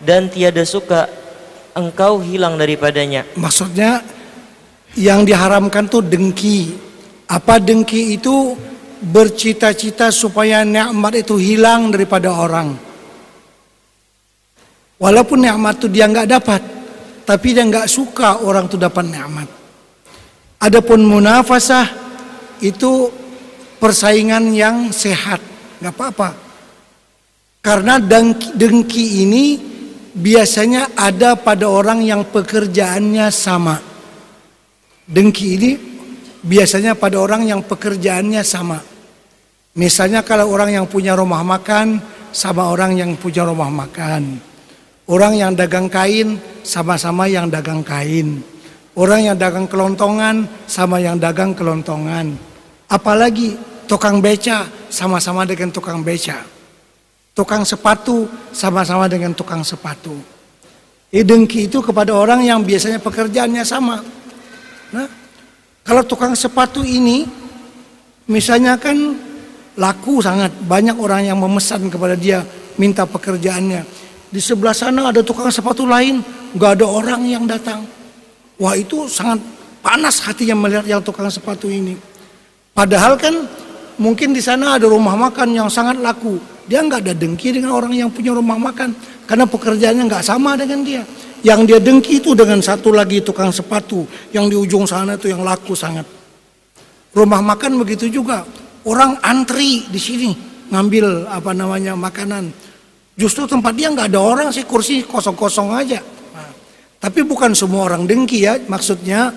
dan 0.00 0.32
tiada 0.32 0.64
suka 0.64 1.10
engkau 1.76 2.24
hilang 2.24 2.56
daripadanya. 2.56 3.28
Maksudnya 3.36 4.00
yang 4.96 5.28
diharamkan 5.28 5.86
tuh 5.86 6.00
dengki. 6.00 6.72
Apa 7.28 7.60
dengki 7.60 8.16
itu? 8.16 8.56
Bercita-cita 8.96 10.08
supaya 10.08 10.64
nikmat 10.64 11.20
itu 11.20 11.36
hilang 11.36 11.92
daripada 11.92 12.32
orang. 12.32 12.72
Walaupun 14.96 15.44
nikmat 15.44 15.76
itu 15.76 15.92
dia 15.92 16.08
nggak 16.08 16.28
dapat, 16.32 16.60
tapi 17.28 17.52
dia 17.52 17.68
nggak 17.68 17.92
suka 17.92 18.40
orang 18.40 18.64
itu 18.64 18.80
dapat 18.80 19.04
nikmat. 19.04 19.48
Adapun 20.56 21.04
munafasah 21.04 21.92
itu 22.64 23.12
persaingan 23.76 24.52
yang 24.52 24.90
sehat, 24.90 25.40
nggak 25.80 25.94
apa-apa. 25.94 26.30
Karena 27.60 27.98
dengki, 27.98 28.54
dengki 28.54 29.04
ini 29.26 29.44
biasanya 30.16 30.94
ada 30.94 31.36
pada 31.36 31.66
orang 31.68 32.00
yang 32.00 32.24
pekerjaannya 32.30 33.26
sama. 33.28 33.76
Dengki 35.06 35.46
ini 35.58 35.70
biasanya 36.46 36.94
pada 36.94 37.18
orang 37.18 37.42
yang 37.44 37.60
pekerjaannya 37.66 38.42
sama. 38.46 38.78
Misalnya 39.76 40.24
kalau 40.24 40.48
orang 40.48 40.72
yang 40.72 40.86
punya 40.88 41.12
rumah 41.18 41.44
makan 41.44 42.00
sama 42.32 42.72
orang 42.72 42.96
yang 42.96 43.12
punya 43.18 43.44
rumah 43.44 43.68
makan. 43.68 44.40
Orang 45.06 45.38
yang 45.38 45.54
dagang 45.54 45.86
kain 45.86 46.40
sama-sama 46.66 47.30
yang 47.30 47.46
dagang 47.46 47.84
kain. 47.84 48.42
Orang 48.96 49.22
yang 49.22 49.36
dagang 49.36 49.68
kelontongan 49.68 50.48
sama 50.64 50.96
yang 50.98 51.20
dagang 51.20 51.52
kelontongan. 51.52 52.55
Apalagi 52.86 53.58
tukang 53.90 54.22
beca 54.22 54.66
sama-sama 54.90 55.42
dengan 55.42 55.70
tukang 55.74 56.02
beca. 56.02 56.42
Tukang 57.36 57.66
sepatu 57.66 58.26
sama-sama 58.54 59.10
dengan 59.10 59.34
tukang 59.36 59.60
sepatu. 59.66 60.14
Dengki 61.10 61.70
itu 61.70 61.80
kepada 61.80 62.12
orang 62.12 62.44
yang 62.44 62.60
biasanya 62.60 63.00
pekerjaannya 63.00 63.64
sama. 63.64 64.02
Nah, 64.92 65.08
kalau 65.86 66.02
tukang 66.04 66.36
sepatu 66.36 66.84
ini 66.84 67.24
misalnya 68.28 68.76
kan 68.76 69.16
laku 69.76 70.18
sangat 70.24 70.50
banyak 70.66 70.96
orang 70.96 71.28
yang 71.30 71.38
memesan 71.38 71.88
kepada 71.88 72.16
dia 72.16 72.42
minta 72.76 73.04
pekerjaannya. 73.04 73.82
Di 74.26 74.40
sebelah 74.42 74.74
sana 74.74 75.14
ada 75.14 75.22
tukang 75.22 75.48
sepatu 75.48 75.86
lain, 75.86 76.20
nggak 76.56 76.70
ada 76.80 76.86
orang 76.88 77.22
yang 77.24 77.44
datang. 77.46 77.86
Wah 78.58 78.74
itu 78.74 79.06
sangat 79.06 79.40
panas 79.80 80.20
hatinya 80.24 80.56
melihat 80.56 80.84
yang 80.88 81.00
tukang 81.04 81.28
sepatu 81.30 81.70
ini. 81.70 81.96
Padahal 82.76 83.16
kan 83.16 83.32
mungkin 83.96 84.36
di 84.36 84.44
sana 84.44 84.76
ada 84.76 84.84
rumah 84.84 85.16
makan 85.16 85.56
yang 85.56 85.72
sangat 85.72 85.96
laku. 85.96 86.36
Dia 86.68 86.84
nggak 86.84 87.08
ada 87.08 87.14
dengki 87.16 87.56
dengan 87.56 87.72
orang 87.72 87.96
yang 87.96 88.12
punya 88.12 88.36
rumah 88.36 88.60
makan 88.60 88.92
karena 89.24 89.48
pekerjaannya 89.48 90.04
nggak 90.04 90.20
sama 90.20 90.60
dengan 90.60 90.84
dia. 90.84 91.00
Yang 91.40 91.60
dia 91.72 91.78
dengki 91.80 92.20
itu 92.20 92.36
dengan 92.36 92.60
satu 92.60 92.92
lagi 92.92 93.24
tukang 93.24 93.48
sepatu 93.48 94.04
yang 94.28 94.52
di 94.52 94.60
ujung 94.60 94.84
sana 94.84 95.16
itu 95.16 95.32
yang 95.32 95.40
laku 95.40 95.72
sangat. 95.72 96.04
Rumah 97.16 97.40
makan 97.40 97.80
begitu 97.80 98.12
juga. 98.12 98.44
Orang 98.84 99.16
antri 99.24 99.88
di 99.88 99.96
sini 99.96 100.36
ngambil 100.68 101.32
apa 101.32 101.56
namanya 101.56 101.96
makanan. 101.96 102.52
Justru 103.16 103.48
tempat 103.48 103.72
dia 103.72 103.88
nggak 103.88 104.12
ada 104.12 104.20
orang 104.20 104.48
sih 104.52 104.68
kursi 104.68 105.00
kosong-kosong 105.00 105.72
aja. 105.72 106.04
Nah, 106.36 106.50
tapi 107.00 107.24
bukan 107.24 107.56
semua 107.56 107.88
orang 107.88 108.04
dengki 108.04 108.44
ya. 108.44 108.60
Maksudnya 108.68 109.32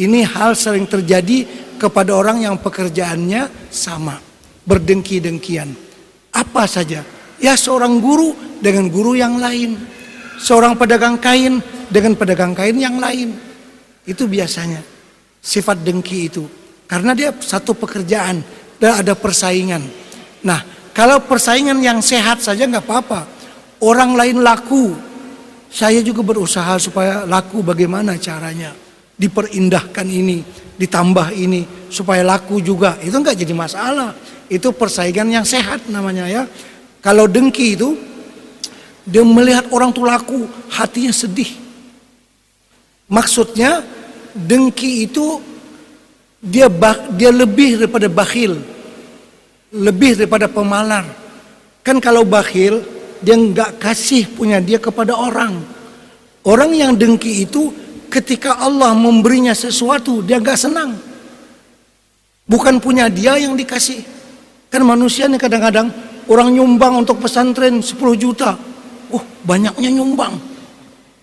ini 0.00 0.24
hal 0.24 0.56
sering 0.56 0.88
terjadi 0.88 1.44
kepada 1.76 2.16
orang 2.16 2.46
yang 2.46 2.56
pekerjaannya 2.56 3.68
sama. 3.68 4.16
Berdengki-dengkian. 4.62 5.74
Apa 6.32 6.64
saja. 6.70 7.02
Ya 7.42 7.58
seorang 7.58 7.98
guru 7.98 8.32
dengan 8.62 8.86
guru 8.88 9.18
yang 9.18 9.36
lain. 9.36 9.76
Seorang 10.38 10.78
pedagang 10.78 11.18
kain 11.18 11.58
dengan 11.90 12.14
pedagang 12.14 12.54
kain 12.54 12.78
yang 12.78 12.96
lain. 12.96 13.34
Itu 14.06 14.30
biasanya. 14.30 14.80
Sifat 15.42 15.82
dengki 15.82 16.30
itu. 16.30 16.46
Karena 16.86 17.12
dia 17.12 17.34
satu 17.34 17.74
pekerjaan. 17.74 18.40
Dan 18.78 19.02
ada 19.02 19.18
persaingan. 19.18 19.82
Nah 20.46 20.62
kalau 20.94 21.20
persaingan 21.26 21.82
yang 21.82 21.98
sehat 21.98 22.40
saja 22.40 22.64
nggak 22.64 22.86
apa-apa. 22.86 23.20
Orang 23.82 24.14
lain 24.14 24.40
laku. 24.40 24.94
Saya 25.72 25.98
juga 26.04 26.22
berusaha 26.22 26.78
supaya 26.78 27.26
laku 27.26 27.64
bagaimana 27.66 28.14
caranya. 28.20 28.70
Diperindahkan 29.22 30.06
ini. 30.10 30.42
Ditambah 30.74 31.30
ini. 31.38 31.86
Supaya 31.86 32.26
laku 32.26 32.58
juga. 32.58 32.98
Itu 32.98 33.22
nggak 33.22 33.38
jadi 33.38 33.54
masalah. 33.54 34.10
Itu 34.50 34.74
persaingan 34.74 35.30
yang 35.30 35.46
sehat 35.46 35.86
namanya 35.86 36.26
ya. 36.26 36.42
Kalau 36.98 37.30
dengki 37.30 37.78
itu 37.78 37.94
dia 39.02 39.22
melihat 39.26 39.66
orang 39.74 39.90
tuh 39.90 40.06
laku, 40.06 40.46
hatinya 40.70 41.10
sedih. 41.14 41.50
Maksudnya 43.10 43.82
dengki 44.34 45.06
itu 45.06 45.42
dia 46.42 46.70
dia 47.14 47.30
lebih 47.30 47.82
daripada 47.82 48.10
bakhil. 48.10 48.58
Lebih 49.72 50.18
daripada 50.18 50.50
pemalar. 50.50 51.06
Kan 51.82 51.98
kalau 51.98 52.22
bakhil 52.22 52.82
dia 53.22 53.38
nggak 53.38 53.78
kasih 53.78 54.26
punya 54.30 54.58
dia 54.58 54.82
kepada 54.82 55.14
orang. 55.14 55.62
Orang 56.42 56.74
yang 56.74 56.98
dengki 56.98 57.46
itu 57.46 57.70
ketika 58.12 58.60
Allah 58.60 58.92
memberinya 58.92 59.56
sesuatu 59.56 60.20
dia 60.20 60.36
nggak 60.36 60.60
senang. 60.60 60.92
Bukan 62.44 62.76
punya 62.84 63.08
dia 63.08 63.40
yang 63.40 63.56
dikasih. 63.56 64.04
Kan 64.68 64.84
manusia 64.84 65.24
nih 65.24 65.40
kadang-kadang 65.40 65.88
orang 66.28 66.52
nyumbang 66.52 67.00
untuk 67.00 67.24
pesantren 67.24 67.80
10 67.80 67.96
juta. 68.20 68.60
Oh 69.08 69.24
banyaknya 69.48 69.88
nyumbang. 69.88 70.36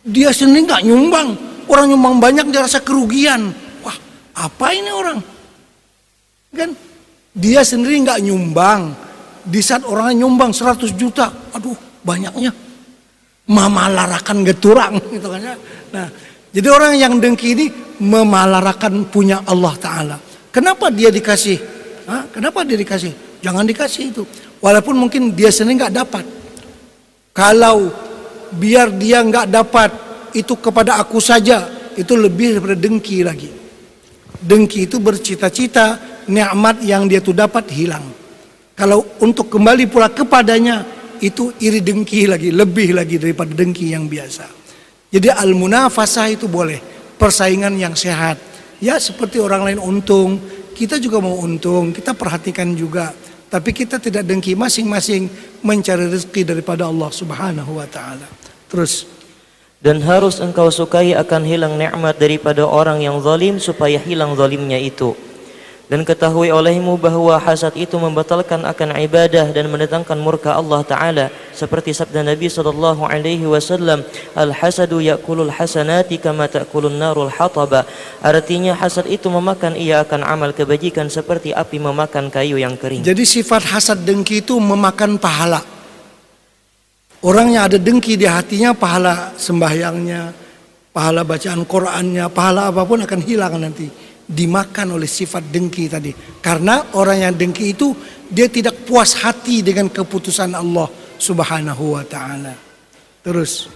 Dia 0.02 0.34
sendiri 0.34 0.66
nggak 0.66 0.84
nyumbang. 0.90 1.30
Orang 1.70 1.94
nyumbang 1.94 2.18
banyak 2.18 2.50
dia 2.50 2.66
rasa 2.66 2.82
kerugian. 2.82 3.54
Wah 3.86 3.94
apa 4.34 4.74
ini 4.74 4.90
orang? 4.90 5.20
Kan 6.50 6.74
dia 7.38 7.62
sendiri 7.62 8.02
nggak 8.02 8.26
nyumbang. 8.26 8.98
Di 9.46 9.62
saat 9.62 9.86
orangnya 9.86 10.26
nyumbang 10.26 10.50
100 10.50 10.98
juta. 10.98 11.30
Aduh 11.54 11.78
banyaknya. 12.02 12.50
Memalarakan 13.50 14.46
geturang 14.46 14.98
gitu 15.14 15.30
kan 15.30 15.42
ya. 15.42 15.56
Nah 15.94 16.29
jadi 16.50 16.68
orang 16.74 16.98
yang 16.98 17.14
dengki 17.22 17.54
ini 17.54 17.66
memalarakan 18.02 19.06
punya 19.12 19.46
Allah 19.46 19.74
Ta'ala. 19.78 20.18
Kenapa 20.50 20.90
dia 20.90 21.14
dikasih? 21.14 21.58
Hah? 22.10 22.26
Kenapa 22.34 22.66
dia 22.66 22.74
dikasih? 22.74 23.42
Jangan 23.46 23.70
dikasih 23.70 24.04
itu. 24.10 24.24
Walaupun 24.58 24.98
mungkin 24.98 25.38
dia 25.38 25.54
sendiri 25.54 25.86
nggak 25.86 25.96
dapat. 25.96 26.26
Kalau 27.38 27.94
biar 28.58 28.90
dia 28.98 29.22
nggak 29.22 29.48
dapat 29.48 29.92
itu 30.34 30.58
kepada 30.58 30.98
aku 30.98 31.22
saja, 31.22 31.70
itu 31.94 32.18
lebih 32.18 32.58
daripada 32.58 32.76
dengki 32.76 33.22
lagi. 33.22 33.52
Dengki 34.42 34.90
itu 34.90 34.98
bercita-cita 34.98 36.02
nikmat 36.26 36.82
yang 36.82 37.06
dia 37.06 37.22
tuh 37.22 37.38
dapat 37.38 37.70
hilang. 37.70 38.10
Kalau 38.74 39.06
untuk 39.22 39.54
kembali 39.54 39.86
pula 39.86 40.10
kepadanya 40.10 40.82
itu 41.22 41.54
iri 41.62 41.84
dengki 41.84 42.26
lagi, 42.26 42.50
lebih 42.50 42.98
lagi 42.98 43.22
daripada 43.22 43.52
dengki 43.54 43.92
yang 43.92 44.10
biasa. 44.10 44.59
Jadi 45.10 45.34
al-munafasah 45.34 46.30
itu 46.30 46.46
boleh, 46.46 46.78
persaingan 47.18 47.74
yang 47.78 47.98
sehat. 47.98 48.38
Ya 48.78 48.96
seperti 49.02 49.42
orang 49.42 49.66
lain 49.66 49.80
untung, 49.82 50.38
kita 50.78 51.02
juga 51.02 51.20
mau 51.20 51.36
untung, 51.42 51.92
kita 51.92 52.14
perhatikan 52.16 52.72
juga 52.78 53.12
tapi 53.50 53.74
kita 53.74 53.98
tidak 53.98 54.30
dengki 54.30 54.54
masing-masing 54.54 55.26
mencari 55.66 56.06
rezeki 56.06 56.54
daripada 56.54 56.86
Allah 56.86 57.10
Subhanahu 57.10 57.82
wa 57.82 57.88
taala. 57.90 58.30
Terus 58.70 59.10
dan 59.82 60.06
harus 60.06 60.38
engkau 60.38 60.70
sukai 60.70 61.18
akan 61.18 61.42
hilang 61.50 61.74
nikmat 61.76 62.22
daripada 62.22 62.62
orang 62.62 63.02
yang 63.02 63.18
zalim 63.26 63.58
supaya 63.58 63.98
hilang 63.98 64.38
zalimnya 64.38 64.78
itu. 64.78 65.18
Dan 65.90 66.06
ketahui 66.06 66.54
olehmu 66.54 67.02
bahwa 67.02 67.34
hasad 67.42 67.74
itu 67.74 67.98
membatalkan 67.98 68.62
akan 68.62 68.94
ibadah 69.10 69.50
dan 69.50 69.74
mendatangkan 69.74 70.22
murka 70.22 70.54
Allah 70.54 70.86
Taala 70.86 71.26
seperti 71.50 71.98
sabda 71.98 72.22
Nabi 72.22 72.46
sallallahu 72.46 73.10
alaihi 73.10 73.50
wasallam 73.50 74.06
al 74.38 74.54
hasadu 74.54 75.02
yakulul 75.02 75.50
hasanati 75.50 76.22
kama 76.22 76.46
takulun 76.46 76.94
narul 76.94 77.34
hataba 77.34 77.90
artinya 78.22 78.78
hasad 78.78 79.10
itu 79.10 79.34
memakan 79.34 79.74
ia 79.74 80.06
akan 80.06 80.22
amal 80.30 80.54
kebajikan 80.54 81.10
seperti 81.10 81.58
api 81.58 81.82
memakan 81.82 82.30
kayu 82.30 82.62
yang 82.62 82.78
kering. 82.78 83.02
Jadi 83.02 83.26
sifat 83.26 83.66
hasad 83.74 84.06
dengki 84.06 84.46
itu 84.46 84.62
memakan 84.62 85.18
pahala. 85.18 85.66
Orang 87.26 87.50
yang 87.50 87.66
ada 87.66 87.82
dengki 87.82 88.14
di 88.14 88.30
hatinya 88.30 88.78
pahala 88.78 89.34
sembahyangnya, 89.42 90.38
pahala 90.94 91.26
bacaan 91.26 91.66
Qur'annya, 91.66 92.30
pahala 92.30 92.70
apa 92.70 92.86
pun 92.86 93.02
akan 93.02 93.20
hilang 93.26 93.58
nanti 93.58 94.09
dimakan 94.30 95.02
oleh 95.02 95.10
sifat 95.10 95.50
dengki 95.50 95.90
tadi. 95.90 96.14
Karena 96.38 96.94
orang 96.94 97.26
yang 97.26 97.34
dengki 97.34 97.74
itu 97.74 97.98
dia 98.30 98.46
tidak 98.46 98.86
puas 98.86 99.18
hati 99.18 99.66
dengan 99.66 99.90
keputusan 99.90 100.54
Allah 100.54 100.86
Subhanahu 101.18 101.98
wa 101.98 102.06
taala. 102.06 102.54
Terus 103.26 103.68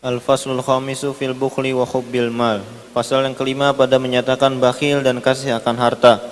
Al-Faslul 0.00 0.62
Khamisu 0.62 1.12
fil 1.12 1.34
Bukhli 1.34 1.74
wa 1.74 1.84
Hubbil 1.84 2.30
Mal. 2.32 2.62
Pasal 2.94 3.26
yang 3.26 3.36
kelima 3.36 3.74
pada 3.74 3.98
menyatakan 3.98 4.56
bakhil 4.56 5.02
dan 5.02 5.18
kasih 5.20 5.58
akan 5.60 5.76
harta. 5.76 6.22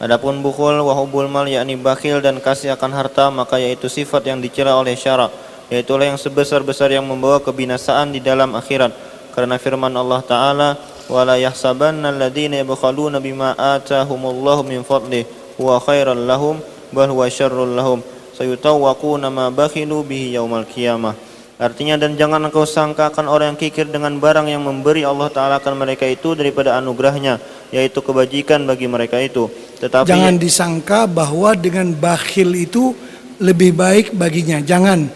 Adapun 0.00 0.40
bukhul 0.40 0.80
wa 0.80 0.96
hubbul 0.96 1.28
mal 1.28 1.44
yakni 1.44 1.76
bakhil 1.76 2.24
dan 2.24 2.40
kasih 2.40 2.72
akan 2.72 2.88
harta 2.96 3.28
maka 3.28 3.60
yaitu 3.60 3.84
sifat 3.84 4.32
yang 4.32 4.40
dicela 4.40 4.72
oleh 4.72 4.96
syarak 4.96 5.28
yaitu 5.68 5.92
yang 6.00 6.16
sebesar-besar 6.16 6.88
yang 6.88 7.04
membawa 7.04 7.36
kebinasaan 7.44 8.08
di 8.08 8.24
dalam 8.24 8.56
akhirat 8.56 8.96
karena 9.36 9.60
firman 9.60 9.92
Allah 9.92 10.24
taala 10.24 10.68
alladziina 11.10 12.62
yabkhaluna 12.62 13.18
bima 13.18 13.58
ataahumullahu 13.58 14.62
min 14.66 14.86
fadlih 14.86 15.26
huwa 15.58 15.82
khairal 15.82 16.16
lahum 16.16 16.62
bal 16.94 17.10
huwa 17.10 17.26
syarrul 17.26 17.74
lahum 17.74 17.98
sayutawwaquna 18.38 19.28
ma 19.28 19.50
bakhilu 19.50 20.06
bihi 20.06 20.38
yaumal 20.38 20.64
qiyamah 20.64 21.30
Artinya 21.60 22.00
dan 22.00 22.16
jangan 22.16 22.48
engkau 22.48 22.64
sangkakan 22.64 23.28
orang 23.28 23.52
yang 23.52 23.60
kikir 23.60 23.84
dengan 23.84 24.16
barang 24.16 24.48
yang 24.48 24.64
memberi 24.64 25.04
Allah 25.04 25.28
Ta'ala 25.28 25.60
akan 25.60 25.76
mereka 25.76 26.08
itu 26.08 26.32
daripada 26.32 26.72
anugerahnya 26.80 27.36
yaitu 27.68 28.00
kebajikan 28.00 28.64
bagi 28.64 28.88
mereka 28.88 29.20
itu. 29.20 29.44
Tetapi 29.76 30.08
jangan 30.08 30.40
disangka 30.40 31.04
bahwa 31.04 31.52
dengan 31.52 31.92
bakhil 31.92 32.56
itu 32.56 32.96
lebih 33.36 33.76
baik 33.76 34.16
baginya. 34.16 34.64
Jangan. 34.64 35.12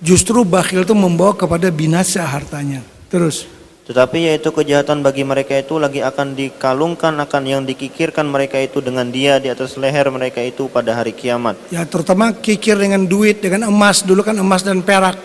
Justru 0.00 0.40
bakhil 0.40 0.88
itu 0.88 0.96
membawa 0.96 1.36
kepada 1.36 1.68
binasa 1.68 2.24
hartanya. 2.24 2.80
Terus. 3.12 3.44
Tetapi 3.84 4.32
yaitu 4.32 4.48
kejahatan 4.48 5.04
bagi 5.04 5.28
mereka 5.28 5.60
itu 5.60 5.76
lagi 5.76 6.00
akan 6.00 6.32
dikalungkan 6.32 7.20
akan 7.20 7.42
yang 7.44 7.62
dikikirkan 7.68 8.24
mereka 8.24 8.56
itu 8.56 8.80
dengan 8.80 9.12
dia 9.12 9.36
di 9.36 9.52
atas 9.52 9.76
leher 9.76 10.08
mereka 10.08 10.40
itu 10.40 10.72
pada 10.72 10.96
hari 10.96 11.12
kiamat. 11.12 11.60
Ya 11.68 11.84
terutama 11.84 12.32
kikir 12.32 12.80
dengan 12.80 13.04
duit, 13.04 13.44
dengan 13.44 13.68
emas. 13.68 14.00
Dulu 14.00 14.24
kan 14.24 14.40
emas 14.40 14.64
dan 14.64 14.80
perak 14.80 15.20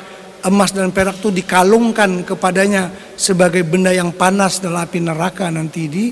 emas 0.46 0.72
dan 0.72 0.92
perak 0.92 1.20
itu 1.20 1.32
dikalungkan 1.32 2.24
kepadanya 2.24 2.92
sebagai 3.20 3.64
benda 3.68 3.92
yang 3.92 4.16
panas 4.16 4.64
dalam 4.64 4.88
api 4.88 5.00
neraka 5.04 5.52
nanti 5.52 5.92
di 5.92 6.06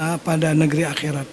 uh, 0.00 0.16
pada 0.20 0.56
negeri 0.56 0.88
akhirat. 0.88 1.28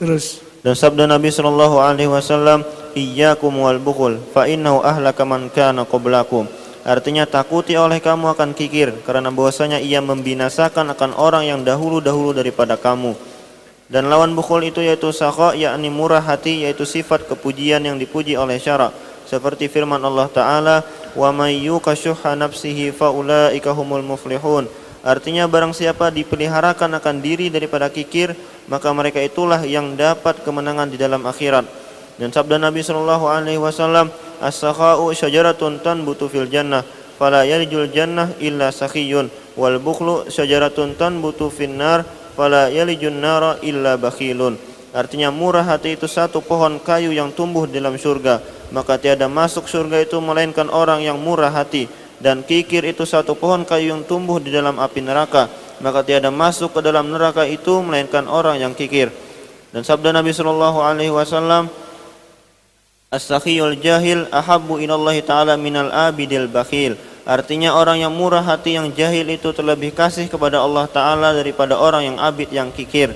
Terus 0.00 0.40
dan 0.64 0.72
sabda 0.72 1.04
Nabi 1.04 1.28
sallallahu 1.28 1.76
alaihi 1.76 2.08
wasallam 2.08 2.64
iyyakum 2.96 3.52
wal 3.52 3.76
bukhul 3.76 4.16
fa 4.32 4.48
innahu 4.48 4.80
ahlaka 4.80 5.22
man 5.28 5.52
kana 5.52 5.84
qablakum. 5.84 6.48
Artinya 6.84 7.24
takuti 7.24 7.72
oleh 7.80 7.96
kamu 7.96 8.36
akan 8.36 8.52
kikir 8.52 8.92
karena 9.08 9.32
bahwasanya 9.32 9.80
ia 9.80 10.04
membinasakan 10.04 10.92
akan 10.92 11.16
orang 11.16 11.48
yang 11.48 11.60
dahulu-dahulu 11.64 12.36
daripada 12.36 12.76
kamu. 12.76 13.16
Dan 13.88 14.12
lawan 14.12 14.36
bukhul 14.36 14.68
itu 14.68 14.84
yaitu 14.84 15.08
sakha 15.08 15.56
yakni 15.56 15.88
murah 15.88 16.20
hati 16.20 16.68
yaitu 16.68 16.84
sifat 16.84 17.24
kepujian 17.24 17.80
yang 17.80 17.96
dipuji 17.96 18.36
oleh 18.36 18.60
syarak. 18.60 18.92
Seperti 19.24 19.72
firman 19.72 19.96
Allah 20.04 20.28
taala 20.28 20.76
wa 21.16 21.32
may 21.32 21.56
nafsihi 21.64 22.92
faulaika 22.92 23.72
humul 23.72 24.04
muflihun. 24.04 24.68
Artinya 25.00 25.48
barang 25.48 25.72
siapa 25.72 26.12
dipeliharakan 26.12 27.00
akan 27.00 27.16
diri 27.24 27.48
daripada 27.48 27.88
kikir 27.88 28.36
maka 28.68 28.92
mereka 28.92 29.24
itulah 29.24 29.60
yang 29.64 29.96
dapat 29.96 30.40
kemenangan 30.44 30.88
di 30.92 31.00
dalam 31.00 31.24
akhirat 31.24 31.83
dan 32.18 32.30
sabda 32.30 32.62
Nabi 32.62 32.80
sallallahu 32.80 33.26
alaihi 33.26 33.58
wasallam 33.58 34.10
as-sakha'u 34.38 35.10
syajaratun 35.10 35.82
tanbutu 35.82 36.30
fil 36.30 36.46
jannah 36.46 36.86
fala 37.18 37.46
jannah 37.90 38.34
illa 38.38 38.70
sakhiyun 38.70 39.30
wal 39.58 39.78
bukhlu 39.78 40.26
syajaratun 40.30 40.98
tanbutu 40.98 41.50
fin 41.50 41.74
nar 41.78 42.06
fala 42.34 42.70
yalijun 42.70 43.18
nara 43.22 43.58
illa 43.62 43.94
bakhilun. 43.94 44.58
Artinya 44.94 45.34
murah 45.34 45.66
hati 45.66 45.98
itu 45.98 46.06
satu 46.06 46.38
pohon 46.38 46.78
kayu 46.78 47.10
yang 47.10 47.34
tumbuh 47.34 47.66
dalam 47.66 47.98
surga. 47.98 48.38
Maka 48.70 48.94
tiada 48.94 49.26
masuk 49.26 49.66
surga 49.66 50.06
itu 50.06 50.22
melainkan 50.22 50.70
orang 50.70 51.02
yang 51.02 51.18
murah 51.18 51.50
hati. 51.50 51.90
Dan 52.22 52.46
kikir 52.46 52.86
itu 52.86 53.02
satu 53.02 53.34
pohon 53.34 53.66
kayu 53.66 53.90
yang 53.90 54.06
tumbuh 54.06 54.38
di 54.38 54.54
dalam 54.54 54.78
api 54.78 55.02
neraka. 55.02 55.50
Maka 55.82 56.06
tiada 56.06 56.30
masuk 56.30 56.78
ke 56.78 56.80
dalam 56.86 57.10
neraka 57.10 57.42
itu 57.42 57.82
melainkan 57.82 58.30
orang 58.30 58.62
yang 58.62 58.70
kikir. 58.70 59.10
Dan 59.74 59.82
sabda 59.82 60.14
Nabi 60.14 60.30
sallallahu 60.30 60.78
alaihi 60.78 61.10
wasallam 61.10 61.66
As-sakhiyul 63.14 63.78
jahil 63.78 64.26
ahabbu 64.34 64.82
ilallahi 64.82 65.22
ta'ala 65.22 65.54
minal 65.54 65.94
abidil 65.94 66.50
bakhil. 66.50 66.98
Artinya 67.22 67.78
orang 67.78 68.02
yang 68.02 68.10
murah 68.10 68.42
hati 68.42 68.74
yang 68.74 68.90
jahil 68.90 69.30
itu 69.30 69.54
terlebih 69.54 69.94
kasih 69.94 70.26
kepada 70.26 70.58
Allah 70.58 70.90
Ta'ala 70.90 71.30
daripada 71.30 71.78
orang 71.78 72.10
yang 72.10 72.16
abid 72.18 72.50
yang 72.50 72.74
kikir. 72.74 73.14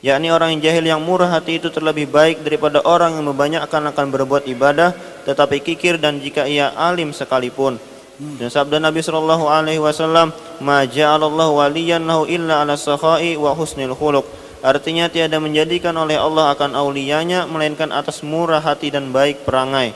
Yakni 0.00 0.32
orang 0.32 0.56
yang 0.56 0.62
jahil 0.64 0.84
yang 0.88 1.00
murah 1.04 1.28
hati 1.28 1.60
itu 1.60 1.68
terlebih 1.68 2.08
baik 2.08 2.40
daripada 2.40 2.80
orang 2.88 3.20
yang 3.20 3.28
membanyakkan 3.28 3.84
akan 3.84 4.06
berbuat 4.12 4.48
ibadah 4.48 4.96
tetapi 5.28 5.60
kikir 5.60 6.00
dan 6.00 6.24
jika 6.24 6.48
ia 6.48 6.72
alim 6.72 7.12
sekalipun. 7.12 7.76
Dan 8.16 8.48
sabda 8.48 8.80
Nabi 8.80 9.04
sallallahu 9.04 9.44
alaihi 9.44 9.80
wasallam 9.80 10.32
ma 10.64 10.88
ja'alallahu 10.88 11.60
waliyan 11.60 12.00
lahu 12.00 12.24
illa 12.30 12.64
ala 12.64 12.80
sakhai 12.80 13.36
wa 13.36 13.52
husnil 13.52 13.92
khuluq 13.92 14.24
artinya 14.64 15.12
tiada 15.12 15.36
menjadikan 15.36 15.92
oleh 15.92 16.16
Allah 16.16 16.56
akan 16.56 16.72
auliyanya 16.72 17.44
melainkan 17.44 17.92
atas 17.92 18.24
murah 18.24 18.64
hati 18.64 18.88
dan 18.88 19.12
baik 19.12 19.44
perangai 19.44 19.92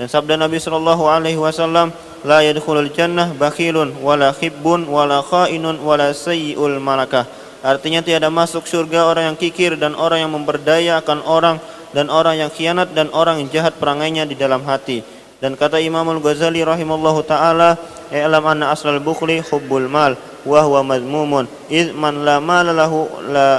dan 0.00 0.08
sabda 0.08 0.40
Nabi 0.40 0.56
sallallahu 0.56 1.04
alaihi 1.04 1.36
wasallam 1.36 1.92
la 2.24 2.40
yadkhulul 2.40 2.88
jannah 2.96 3.36
bakhilun 3.36 3.92
wala 4.00 4.32
khibbun 4.32 4.88
wala 4.88 5.20
khainun 5.20 5.76
wala 5.84 6.16
sayyi'ul 6.16 6.80
malakah 6.80 7.28
Artinya 7.66 7.98
tiada 7.98 8.30
masuk 8.30 8.62
surga 8.62 9.10
orang 9.10 9.34
yang 9.34 9.38
kikir 9.42 9.74
dan 9.74 9.98
orang 9.98 10.22
yang 10.22 10.30
memperdaya 10.30 11.02
akan 11.02 11.18
orang 11.26 11.58
dan 11.90 12.06
orang 12.14 12.38
yang 12.38 12.46
khianat 12.46 12.94
dan 12.94 13.10
orang 13.10 13.42
yang 13.42 13.50
jahat 13.50 13.74
perangainya 13.82 14.22
di 14.22 14.38
dalam 14.38 14.62
hati. 14.62 15.02
Dan 15.42 15.58
kata 15.58 15.82
Imam 15.82 16.06
Al-Ghazali 16.06 16.62
rahimallahu 16.62 17.26
taala, 17.26 17.74
"I'lam 18.14 18.46
anna 18.46 18.70
aslal 18.70 19.02
bukhli 19.02 19.42
hubbul 19.50 19.90
mal 19.90 20.14
wa 20.46 20.62
huwa 20.62 20.94
madmumun. 20.94 21.50
Iz 21.66 21.90
man 21.90 22.22
la 22.22 22.38
mala 22.38 22.70
lahu 22.70 23.10
la 23.34 23.58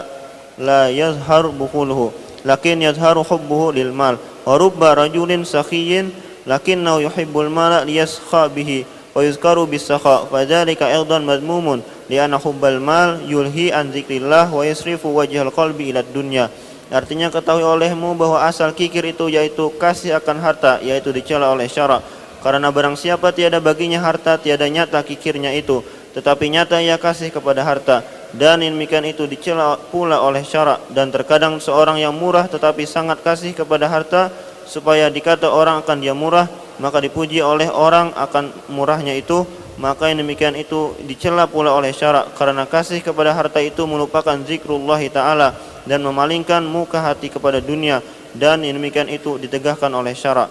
la 0.58 0.90
yazhar 0.90 1.48
bukhuluhu, 1.54 2.14
lakin 2.46 2.82
yazharu 2.82 3.24
hubbuhu 3.24 3.74
lil 3.74 3.94
mal. 3.94 4.18
Wa 4.44 4.58
rubba 4.58 4.98
rajulin 4.98 5.46
sakhiyin 5.46 6.12
lakinnahu 6.50 7.06
yuhibbul 7.06 7.50
mala 7.50 7.86
liyaskha 7.86 8.50
bihi 8.52 8.86
wa 9.14 9.22
yuzkaru 9.22 9.70
bis 9.70 9.86
sakha. 9.86 10.26
Fadzalika 10.28 10.90
aidan 10.90 11.24
madmumun." 11.24 11.82
lianna 12.08 12.40
hubbal 12.40 12.80
mal 12.80 13.20
yulhi 13.28 13.72
an 13.76 13.92
zikrillah 13.92 14.48
wa 14.48 14.64
yasrifu 14.64 15.12
wajhal 15.12 15.52
qalbi 15.52 15.92
ila 15.92 16.04
dunya 16.04 16.48
artinya 16.88 17.28
ketahui 17.28 17.68
olehmu 17.68 18.16
bahwa 18.16 18.48
asal 18.48 18.72
kikir 18.72 19.04
itu 19.04 19.28
yaitu 19.28 19.68
kasih 19.76 20.16
akan 20.16 20.40
harta 20.40 20.80
yaitu 20.80 21.12
dicela 21.12 21.52
oleh 21.52 21.68
syarak 21.68 22.00
karena 22.40 22.72
barang 22.72 22.96
siapa 22.96 23.36
tiada 23.36 23.60
baginya 23.60 24.00
harta 24.00 24.40
tiada 24.40 24.72
nyata 24.72 25.04
kikirnya 25.04 25.52
itu 25.52 25.84
tetapi 26.16 26.48
nyata 26.48 26.80
ia 26.80 26.96
kasih 26.96 27.28
kepada 27.28 27.60
harta 27.60 28.08
dan 28.36 28.60
demikian 28.60 29.08
itu 29.08 29.24
dicela 29.24 29.80
pula 29.80 30.20
oleh 30.20 30.44
syarak. 30.44 30.92
Dan 30.92 31.14
terkadang 31.14 31.64
seorang 31.64 32.02
yang 32.02 32.12
murah 32.12 32.50
tetapi 32.52 32.84
sangat 32.84 33.24
kasih 33.24 33.56
kepada 33.56 33.88
harta 33.88 34.28
supaya 34.68 35.08
dikata 35.08 35.48
orang 35.48 35.80
akan 35.80 35.98
dia 36.04 36.12
murah 36.12 36.52
maka 36.78 37.00
dipuji 37.02 37.42
oleh 37.42 37.72
orang 37.72 38.14
akan 38.14 38.54
murahnya 38.70 39.16
itu 39.18 39.48
maka 39.78 40.10
yang 40.10 40.26
demikian 40.26 40.58
itu 40.58 40.98
dicela 41.06 41.46
pula 41.46 41.70
oleh 41.74 41.94
syarak. 41.94 42.34
Karena 42.34 42.66
kasih 42.66 43.00
kepada 43.06 43.32
harta 43.32 43.62
itu 43.62 43.86
melupakan 43.86 44.34
zikrullah 44.42 45.02
taala 45.14 45.54
dan 45.86 46.02
memalingkan 46.02 46.66
muka 46.66 46.98
hati 46.98 47.30
kepada 47.30 47.62
dunia. 47.62 48.02
Dan 48.34 48.66
yang 48.66 48.82
demikian 48.82 49.06
itu 49.08 49.38
ditegahkan 49.38 49.90
oleh 49.94 50.18
syarak. 50.18 50.50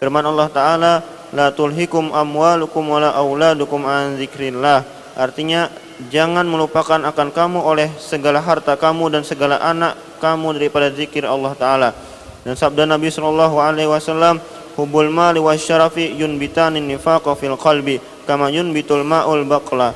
Firman 0.00 0.24
Allah 0.24 0.48
taala 0.48 0.92
la 1.36 1.52
tulhikum 1.52 2.12
amwalukum 2.16 2.88
wala 2.88 3.12
auladukum 3.12 3.84
an 3.84 4.16
zikrillah. 4.16 4.80
Artinya 5.14 5.68
jangan 6.10 6.46
melupakan 6.46 6.98
akan 7.06 7.28
kamu 7.30 7.58
oleh 7.62 7.88
segala 8.02 8.42
harta 8.42 8.74
kamu 8.74 9.14
dan 9.14 9.22
segala 9.22 9.62
anak 9.62 9.94
kamu 10.18 10.58
daripada 10.58 10.90
zikir 10.90 11.22
Allah 11.26 11.52
taala. 11.54 11.90
Dan 12.44 12.58
sabda 12.58 12.84
Nabi 12.84 13.08
sallallahu 13.08 13.56
alaihi 13.56 13.88
wasallam 13.88 14.42
hubul 14.76 15.08
mali 15.08 15.40
wasyarafi 15.40 16.18
yunbitani 16.18 16.82
nifaqa 16.82 17.32
fil 17.38 17.56
qalbi 17.56 18.02
kama 18.26 18.50
yunbitul 18.50 19.06
ma'ul 19.06 19.46
baqla. 19.46 19.94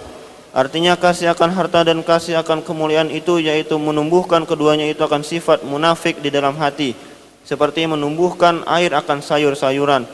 Artinya 0.54 0.96
kasih 0.96 1.36
akan 1.36 1.52
harta 1.52 1.84
dan 1.84 2.00
kasih 2.00 2.40
akan 2.40 2.64
kemuliaan 2.64 3.12
itu 3.12 3.36
yaitu 3.36 3.76
menumbuhkan 3.76 4.48
keduanya 4.48 4.88
itu 4.88 5.04
akan 5.04 5.20
sifat 5.20 5.60
munafik 5.62 6.24
di 6.24 6.32
dalam 6.32 6.56
hati. 6.56 6.96
Seperti 7.44 7.84
menumbuhkan 7.84 8.64
air 8.64 8.92
akan 8.96 9.20
sayur-sayuran. 9.20 10.08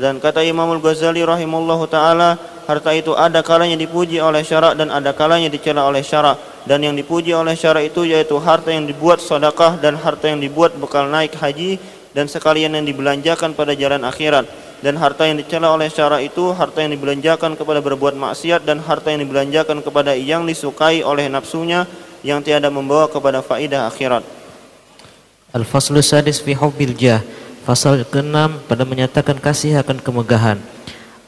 Dan 0.00 0.16
kata 0.16 0.40
Imamul 0.40 0.80
Ghazali 0.80 1.20
rahimallahu 1.20 1.84
taala, 1.84 2.40
harta 2.64 2.96
itu 2.96 3.12
ada 3.12 3.44
kalanya 3.44 3.76
dipuji 3.76 4.16
oleh 4.16 4.40
syarak 4.40 4.80
dan 4.80 4.88
ada 4.88 5.12
kalanya 5.12 5.52
dicela 5.52 5.84
oleh 5.84 6.00
syarak. 6.00 6.40
Dan 6.64 6.80
yang 6.80 6.96
dipuji 6.96 7.36
oleh 7.36 7.52
syarak 7.52 7.92
itu 7.92 8.08
yaitu 8.08 8.40
harta 8.40 8.72
yang 8.72 8.88
dibuat 8.88 9.20
sedekah 9.20 9.76
dan 9.76 10.00
harta 10.00 10.32
yang 10.32 10.40
dibuat 10.40 10.72
bekal 10.80 11.04
naik 11.04 11.36
haji 11.36 11.76
dan 12.16 12.32
sekalian 12.32 12.72
yang 12.80 12.88
dibelanjakan 12.88 13.52
pada 13.52 13.76
jalan 13.76 14.00
akhirat 14.08 14.48
dan 14.80 14.96
harta 14.96 15.28
yang 15.28 15.36
dicela 15.36 15.76
oleh 15.76 15.92
syara 15.92 16.24
itu 16.24 16.56
harta 16.56 16.80
yang 16.80 16.96
dibelanjakan 16.96 17.52
kepada 17.54 17.84
berbuat 17.84 18.16
maksiat 18.16 18.64
dan 18.64 18.80
harta 18.80 19.12
yang 19.12 19.20
dibelanjakan 19.28 19.84
kepada 19.84 20.16
yang 20.16 20.48
disukai 20.48 21.04
oleh 21.04 21.28
nafsunya 21.28 21.84
yang 22.24 22.40
tiada 22.40 22.72
membawa 22.72 23.08
kepada 23.08 23.44
faidah 23.44 23.88
akhirat. 23.88 24.24
Al-faslu 25.52 26.00
sadis 26.00 26.40
fi 26.40 26.56
hubbil 26.56 26.96
jah. 26.96 27.20
Pasal 27.60 28.02
ke-6 28.08 28.66
pada 28.66 28.84
menyatakan 28.88 29.36
kasih 29.36 29.76
akan 29.84 30.00
kemegahan. 30.00 30.58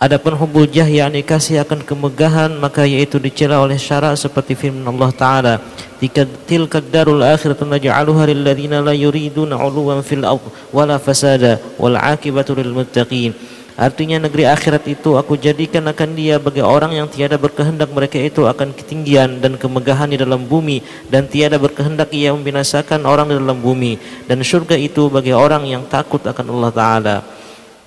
Adapun 0.03 0.35
hubbul 0.35 0.67
jah 0.67 0.91
yakni 0.91 1.23
kasih 1.23 1.63
akan 1.63 1.87
kemegahan 1.87 2.51
maka 2.59 2.83
yaitu 2.83 3.23
dicela 3.23 3.63
oleh 3.63 3.79
syarak 3.79 4.19
seperti 4.19 4.59
firman 4.59 4.83
Allah 4.83 5.15
taala 5.15 5.55
tilka 6.03 6.27
tilka 6.43 6.79
darul 6.83 7.23
akhiratu 7.23 7.63
naj'aluha 7.63 8.27
lil 8.27 8.43
ladzina 8.43 8.83
la 8.83 8.91
yuriduna 8.91 9.55
'uluwan 9.55 10.03
fil 10.03 10.27
ard 10.27 10.43
wala 10.75 10.99
fasada 10.99 11.63
wal 11.79 11.95
'aqibatu 11.95 12.59
lil 12.59 12.75
muttaqin 12.75 13.31
Artinya 13.73 14.21
negeri 14.21 14.45
akhirat 14.45 14.85
itu 14.85 15.17
aku 15.17 15.41
jadikan 15.41 15.89
akan 15.89 16.13
dia 16.13 16.37
bagi 16.37 16.61
orang 16.61 16.93
yang 16.93 17.09
tiada 17.09 17.41
berkehendak 17.41 17.89
mereka 17.89 18.21
itu 18.21 18.45
akan 18.45 18.77
ketinggian 18.77 19.41
dan 19.41 19.57
kemegahan 19.57 20.13
di 20.13 20.21
dalam 20.21 20.45
bumi 20.45 20.85
dan 21.09 21.25
tiada 21.25 21.57
berkehendak 21.57 22.13
ia 22.13 22.37
membinasakan 22.37 23.01
orang 23.09 23.33
di 23.33 23.37
dalam 23.41 23.57
bumi 23.57 23.97
dan 24.29 24.45
surga 24.45 24.77
itu 24.77 25.09
bagi 25.09 25.33
orang 25.33 25.65
yang 25.65 25.89
takut 25.89 26.21
akan 26.21 26.47
Allah 26.53 26.73
taala. 26.73 27.17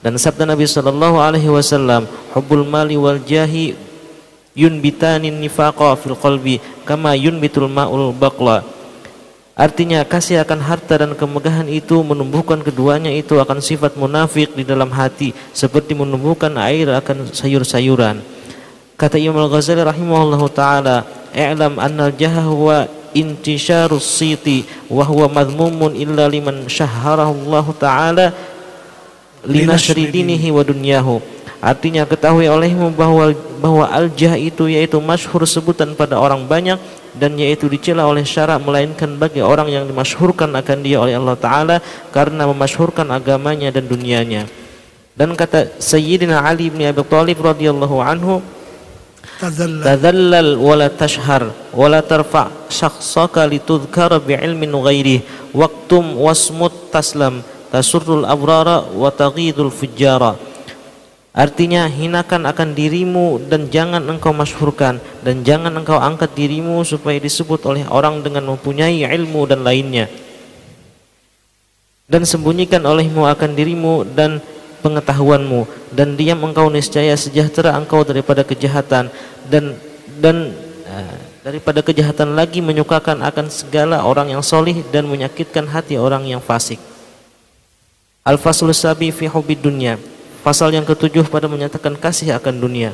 Dan 0.02 0.18
sabda 0.18 0.50
Nabi 0.50 0.66
sallallahu 0.66 1.18
alaihi 1.22 1.50
wasallam, 1.50 2.10
"Hubbul 2.34 2.66
mali 2.66 2.98
wal 2.98 3.22
jahi 3.22 3.78
yunbitani 4.58 5.30
nifaqa 5.30 5.94
fil 6.02 6.18
qalbi 6.18 6.62
kama 6.82 7.14
yunbitul 7.14 7.70
ma'ul 7.70 8.10
baqla." 8.14 8.75
Artinya 9.56 10.04
kasih 10.04 10.44
akan 10.44 10.60
harta 10.60 11.00
dan 11.00 11.16
kemegahan 11.16 11.64
itu 11.72 12.04
menumbuhkan 12.04 12.60
keduanya 12.60 13.08
itu 13.08 13.40
akan 13.40 13.64
sifat 13.64 13.96
munafik 13.96 14.52
di 14.52 14.68
dalam 14.68 14.92
hati 14.92 15.32
seperti 15.56 15.96
menumbuhkan 15.96 16.60
air 16.60 16.92
akan 16.92 17.32
sayur-sayuran. 17.32 18.20
Kata 19.00 19.16
Imam 19.16 19.40
Al-Ghazali 19.40 19.80
rahimahullahu 19.80 20.52
taala, 20.52 21.08
"I'lam 21.32 21.80
anna 21.80 22.12
al-jaha 22.12 22.44
huwa 22.52 22.92
intisharus 23.16 24.04
siti 24.04 24.68
wa 24.92 25.08
huwa 25.08 25.32
madhmumun 25.32 25.96
illa 25.96 26.28
liman 26.28 26.68
syahharahu 26.68 27.48
Allah 27.48 27.68
taala 27.80 28.26
linashri 29.48 30.12
dinihi 30.12 30.52
wa 30.52 30.68
dunyahu." 30.68 31.24
Artinya 31.64 32.04
ketahui 32.04 32.52
olehmu 32.52 32.92
bahwa 32.92 33.32
bahwa 33.64 33.88
al-jah 33.88 34.36
itu 34.36 34.68
yaitu 34.68 35.00
masyhur 35.00 35.48
sebutan 35.48 35.96
pada 35.96 36.20
orang 36.20 36.44
banyak 36.44 36.76
dan 37.16 37.40
yaitu 37.40 37.72
dicela 37.72 38.06
oleh 38.06 38.28
syarak 38.28 38.60
melainkan 38.62 39.16
bagi 39.16 39.40
orang 39.40 39.72
yang 39.72 39.84
dimasyhurkan 39.88 40.52
akan 40.52 40.78
dia 40.84 41.00
oleh 41.00 41.16
Allah 41.16 41.38
taala 41.40 41.76
karena 42.12 42.44
memasyhurkan 42.48 43.08
agamanya 43.12 43.72
dan 43.72 43.88
dunianya. 43.88 44.46
Dan 45.16 45.32
kata 45.32 45.80
Sayyidina 45.80 46.44
Ali 46.44 46.68
bin 46.68 46.84
Abi 46.84 47.00
Thalib 47.08 47.40
radhiyallahu 47.40 47.98
anhu 48.04 48.44
tadhallal 49.40 50.60
wa 50.60 50.76
la 50.76 50.88
tashhar 50.92 51.52
wa 51.72 51.88
la 51.88 52.04
tarfa 52.04 52.52
syakhsaka 52.68 53.48
litudhkara 53.48 54.20
bi'ilmin 54.20 54.72
ghairi 54.72 55.24
waqtum 55.56 56.20
wasmut 56.20 56.92
taslam 56.92 57.44
tasurrul 57.72 58.24
abrara 58.24 58.84
wa 58.92 59.12
taghidul 59.12 59.72
fujjara 59.72 60.36
Artinya 61.36 61.92
hinakan 61.92 62.48
akan 62.48 62.72
dirimu 62.72 63.44
dan 63.52 63.68
jangan 63.68 64.00
engkau 64.08 64.32
masyhurkan 64.32 65.04
dan 65.20 65.44
jangan 65.44 65.76
engkau 65.76 66.00
angkat 66.00 66.32
dirimu 66.32 66.80
supaya 66.88 67.20
disebut 67.20 67.60
oleh 67.68 67.84
orang 67.92 68.24
dengan 68.24 68.48
mempunyai 68.48 69.04
ilmu 69.04 69.44
dan 69.44 69.68
lainnya. 69.68 70.08
Dan 72.08 72.24
sembunyikan 72.24 72.80
olehmu 72.88 73.28
akan 73.28 73.52
dirimu 73.52 74.08
dan 74.16 74.40
pengetahuanmu 74.80 75.92
dan 75.92 76.16
diam 76.16 76.40
engkau 76.40 76.72
niscaya 76.72 77.12
sejahtera 77.20 77.76
engkau 77.76 78.08
daripada 78.08 78.48
kejahatan 78.48 79.12
dan 79.52 79.76
dan 80.24 80.56
uh, 80.88 81.20
daripada 81.44 81.84
kejahatan 81.84 82.32
lagi 82.32 82.64
menyukakan 82.64 83.20
akan 83.20 83.52
segala 83.52 84.08
orang 84.08 84.32
yang 84.32 84.40
solih 84.40 84.88
dan 84.88 85.04
menyakitkan 85.04 85.68
hati 85.68 86.00
orang 86.00 86.24
yang 86.24 86.40
fasik. 86.40 86.80
Al-Fasul 88.24 88.72
Sabi 88.72 89.12
fi 89.12 89.28
Hubid 89.28 89.60
Dunya 89.60 90.15
Pasal 90.46 90.70
yang 90.78 90.86
ketujuh 90.86 91.26
pada 91.26 91.50
menyatakan 91.50 91.98
kasih 91.98 92.38
akan 92.38 92.62
dunia. 92.62 92.94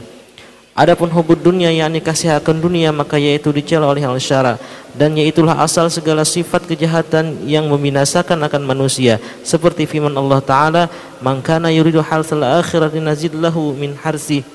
Adapun 0.72 1.12
hubud 1.12 1.36
dunia 1.36 1.68
yakni 1.68 2.00
kasih 2.00 2.32
akan 2.40 2.64
dunia 2.64 2.96
maka 2.96 3.20
yaitu 3.20 3.52
dicela 3.52 3.92
oleh 3.92 4.08
al-syara. 4.08 4.56
Dan 4.96 5.20
yaitulah 5.20 5.60
asal 5.60 5.92
segala 5.92 6.24
sifat 6.24 6.64
kejahatan 6.64 7.44
yang 7.44 7.68
membinasakan 7.68 8.40
akan 8.48 8.64
manusia. 8.64 9.20
Seperti 9.44 9.84
firman 9.84 10.16
Allah 10.16 10.40
taala 10.40 10.84
man 11.20 11.44
kana 11.44 11.68
yuridu 11.76 12.00
harsal 12.00 12.40
akhirati 12.40 13.04
nazid 13.04 13.36
lahu 13.36 13.76
min 13.76 14.00
harsi 14.00 14.48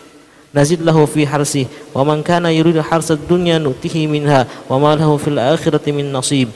nazid 0.57 0.81
lahu 0.81 1.05
fi 1.05 1.29
harsi. 1.29 1.69
Wa 1.93 2.01
man 2.01 2.25
kana 2.25 2.49
yuridu 2.49 2.81
harsad 2.81 3.21
dunya 3.29 3.61
nutihi 3.61 4.09
minha 4.09 4.49
wa 4.73 4.81
ma 4.81 4.97
lahu 4.97 5.21
fil 5.21 5.37
akhirati 5.37 5.93
min 5.93 6.09
nasib 6.09 6.49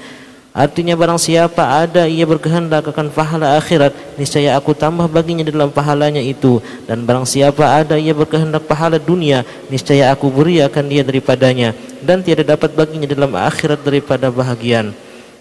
Artinya 0.51 0.99
barang 0.99 1.23
siapa 1.23 1.63
ada 1.63 2.11
ia 2.11 2.27
berkehendak 2.27 2.91
akan 2.91 3.07
pahala 3.15 3.55
akhirat. 3.55 3.95
Niscaya 4.19 4.59
aku 4.59 4.75
tambah 4.75 5.07
baginya 5.07 5.47
dalam 5.47 5.71
pahalanya 5.71 6.19
itu. 6.19 6.59
Dan 6.91 7.07
barang 7.07 7.23
siapa 7.23 7.63
ada 7.63 7.95
ia 7.95 8.11
berkehendak 8.11 8.67
pahala 8.67 8.99
dunia. 8.99 9.47
Niscaya 9.71 10.11
aku 10.11 10.27
beri 10.27 10.59
akan 10.59 10.91
dia 10.91 11.07
daripadanya. 11.07 11.71
Dan 12.03 12.27
tiada 12.27 12.43
dapat 12.43 12.75
baginya 12.75 13.07
dalam 13.07 13.31
akhirat 13.39 13.79
daripada 13.87 14.27
bahagian. 14.27 14.91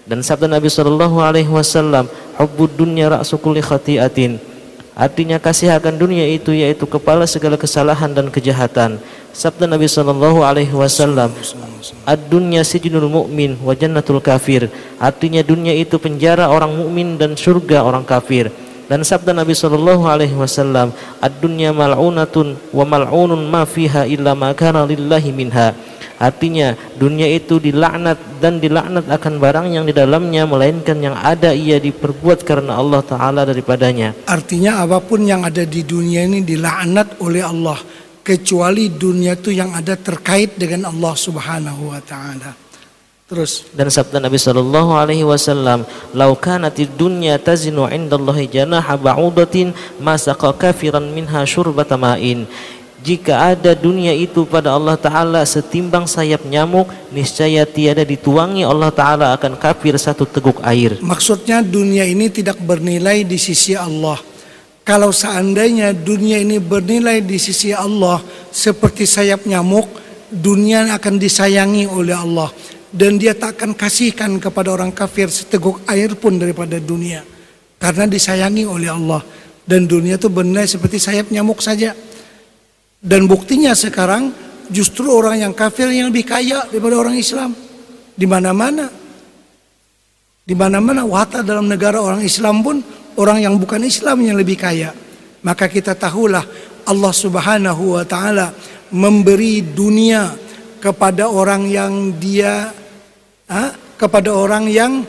Dan 0.06 0.22
sabda 0.22 0.46
Nabi 0.46 0.70
sallallahu 0.70 1.18
alaihi 1.26 1.50
wasallam 1.50 2.06
hubbud 2.38 2.70
dunya 2.78 3.10
ra'su 3.10 3.42
khati'atin. 3.42 4.38
Artinya 5.00 5.42
kasih 5.42 5.74
akan 5.74 5.96
dunia 5.96 6.28
itu 6.30 6.54
yaitu 6.54 6.86
kepala 6.86 7.26
segala 7.26 7.58
kesalahan 7.58 8.14
dan 8.14 8.30
kejahatan. 8.30 9.02
Sabda 9.30 9.70
Nabi 9.70 9.86
sallallahu 9.86 10.42
alaihi 10.42 10.74
wasallam, 10.74 11.32
"Ad-dunya 12.04 12.66
sijnul 12.66 13.08
mu'min 13.08 13.62
wa 13.62 13.78
jannatul 13.78 14.20
kafir." 14.20 14.68
Artinya 14.98 15.46
dunia 15.46 15.72
itu 15.72 16.02
penjara 16.02 16.50
orang 16.50 16.74
mukmin 16.74 17.16
dan 17.16 17.38
surga 17.38 17.86
orang 17.86 18.04
kafir. 18.04 18.50
Dan 18.90 19.06
sabda 19.06 19.38
Nabi 19.38 19.54
sallallahu 19.54 20.10
alaihi 20.10 20.34
wasallam, 20.34 20.90
"Ad-dunya 21.22 21.70
mal'unatun 21.70 22.58
wa 22.74 22.84
mal'unun 22.90 23.46
ma 23.46 23.62
fiha 23.62 24.10
illa 24.10 24.34
ma 24.34 24.50
kana 24.58 24.82
lillahi 24.82 25.30
minha." 25.30 25.78
Artinya 26.20 26.76
dunia 27.00 27.32
itu 27.32 27.64
dilaknat 27.64 28.20
dan 28.44 28.60
dilaknat 28.60 29.08
akan 29.08 29.40
barang 29.40 29.72
yang 29.72 29.88
di 29.88 29.96
dalamnya 29.96 30.44
melainkan 30.44 31.00
yang 31.00 31.16
ada 31.16 31.56
ia 31.56 31.80
diperbuat 31.80 32.44
karena 32.44 32.76
Allah 32.76 33.00
taala 33.00 33.48
daripadanya. 33.48 34.12
Artinya 34.28 34.84
apa 34.84 35.00
pun 35.00 35.24
yang 35.24 35.48
ada 35.48 35.64
di 35.64 35.80
dunia 35.80 36.28
ini 36.28 36.44
dilaknat 36.44 37.24
oleh 37.24 37.40
Allah 37.40 37.80
kecuali 38.30 38.94
dunia 38.94 39.34
itu 39.34 39.50
yang 39.50 39.74
ada 39.74 39.98
terkait 39.98 40.54
dengan 40.54 40.94
Allah 40.94 41.14
Subhanahu 41.18 41.90
wa 41.90 42.02
taala. 42.06 42.54
Terus 43.30 43.66
dan 43.78 43.90
sabda 43.90 44.22
Nabi 44.22 44.38
sallallahu 44.42 44.92
alaihi 45.02 45.26
wasallam, 45.26 45.86
"Lau 46.14 46.38
kanatid 46.38 46.94
dunya 46.94 47.42
tazinu 47.42 47.90
'indallahi 47.90 48.46
janaha 48.46 48.94
ba'udatin 48.98 49.74
ma 49.98 50.14
saqa 50.18 50.54
kafiran 50.54 51.10
minha 51.10 51.42
syurbata 51.46 51.98
ma'in." 51.98 52.46
jika 53.00 53.56
ada 53.56 53.72
dunia 53.72 54.12
itu 54.12 54.44
pada 54.44 54.76
Allah 54.76 55.00
Ta'ala 55.00 55.48
setimbang 55.48 56.04
sayap 56.04 56.44
nyamuk 56.44 56.92
niscaya 57.16 57.64
tiada 57.64 58.04
dituangi 58.04 58.68
Allah 58.68 58.92
Ta'ala 58.92 59.32
akan 59.40 59.56
kafir 59.56 59.96
satu 59.96 60.28
teguk 60.28 60.60
air 60.68 61.00
maksudnya 61.00 61.64
dunia 61.64 62.04
ini 62.04 62.28
tidak 62.28 62.60
bernilai 62.60 63.24
di 63.24 63.40
sisi 63.40 63.72
Allah 63.72 64.20
kalau 64.90 65.14
seandainya 65.14 65.94
dunia 65.94 66.42
ini 66.42 66.58
bernilai 66.58 67.22
di 67.22 67.38
sisi 67.38 67.70
Allah 67.70 68.18
seperti 68.50 69.06
sayap 69.06 69.46
nyamuk 69.46 69.86
dunia 70.34 70.90
akan 70.98 71.22
disayangi 71.22 71.86
oleh 71.86 72.18
Allah 72.18 72.50
dan 72.90 73.22
dia 73.22 73.38
tak 73.38 73.62
akan 73.62 73.78
kasihkan 73.78 74.42
kepada 74.42 74.74
orang 74.74 74.90
kafir 74.90 75.30
seteguk 75.30 75.86
air 75.86 76.18
pun 76.18 76.42
daripada 76.42 76.82
dunia 76.82 77.22
karena 77.78 78.10
disayangi 78.10 78.66
oleh 78.66 78.90
Allah 78.90 79.22
dan 79.70 79.86
dunia 79.86 80.18
itu 80.18 80.26
bernilai 80.26 80.66
seperti 80.66 80.98
sayap 80.98 81.30
nyamuk 81.30 81.62
saja 81.62 81.94
dan 83.00 83.30
buktinya 83.30 83.78
sekarang 83.78 84.34
justru 84.68 85.10
orang 85.10 85.40
yang 85.40 85.54
kafir 85.56 85.88
yang 85.90 86.14
lebih 86.14 86.28
kaya 86.28 86.68
daripada 86.70 86.96
orang 87.00 87.16
Islam. 87.16 87.52
Di 88.14 88.28
mana-mana. 88.28 88.92
Di 90.44 90.52
mana-mana 90.58 91.06
wata 91.06 91.46
dalam 91.46 91.70
negara 91.70 92.02
orang 92.02 92.26
Islam 92.26 92.60
pun 92.66 92.82
orang 93.18 93.42
yang 93.42 93.56
bukan 93.58 93.82
Islam 93.82 94.22
yang 94.22 94.38
lebih 94.38 94.60
kaya. 94.60 94.94
Maka 95.40 95.72
kita 95.72 95.96
tahulah 95.96 96.44
Allah 96.86 97.14
Subhanahu 97.14 97.96
wa 97.96 98.04
taala 98.04 98.52
memberi 98.92 99.64
dunia 99.64 100.36
kepada 100.82 101.30
orang 101.30 101.70
yang 101.70 102.18
dia 102.18 102.74
ha, 103.48 103.62
kepada 103.96 104.34
orang 104.34 104.68
yang 104.68 105.04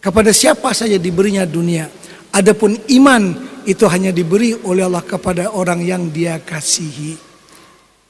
kepada 0.00 0.30
siapa 0.30 0.70
saja 0.72 0.96
diberinya 0.96 1.42
dunia. 1.42 1.90
Adapun 2.30 2.76
iman 2.94 3.22
itu 3.66 3.82
hanya 3.90 4.14
diberi 4.14 4.54
oleh 4.54 4.86
Allah 4.86 5.02
kepada 5.02 5.50
orang 5.50 5.82
yang 5.82 6.12
dia 6.14 6.38
kasihi. 6.38 7.18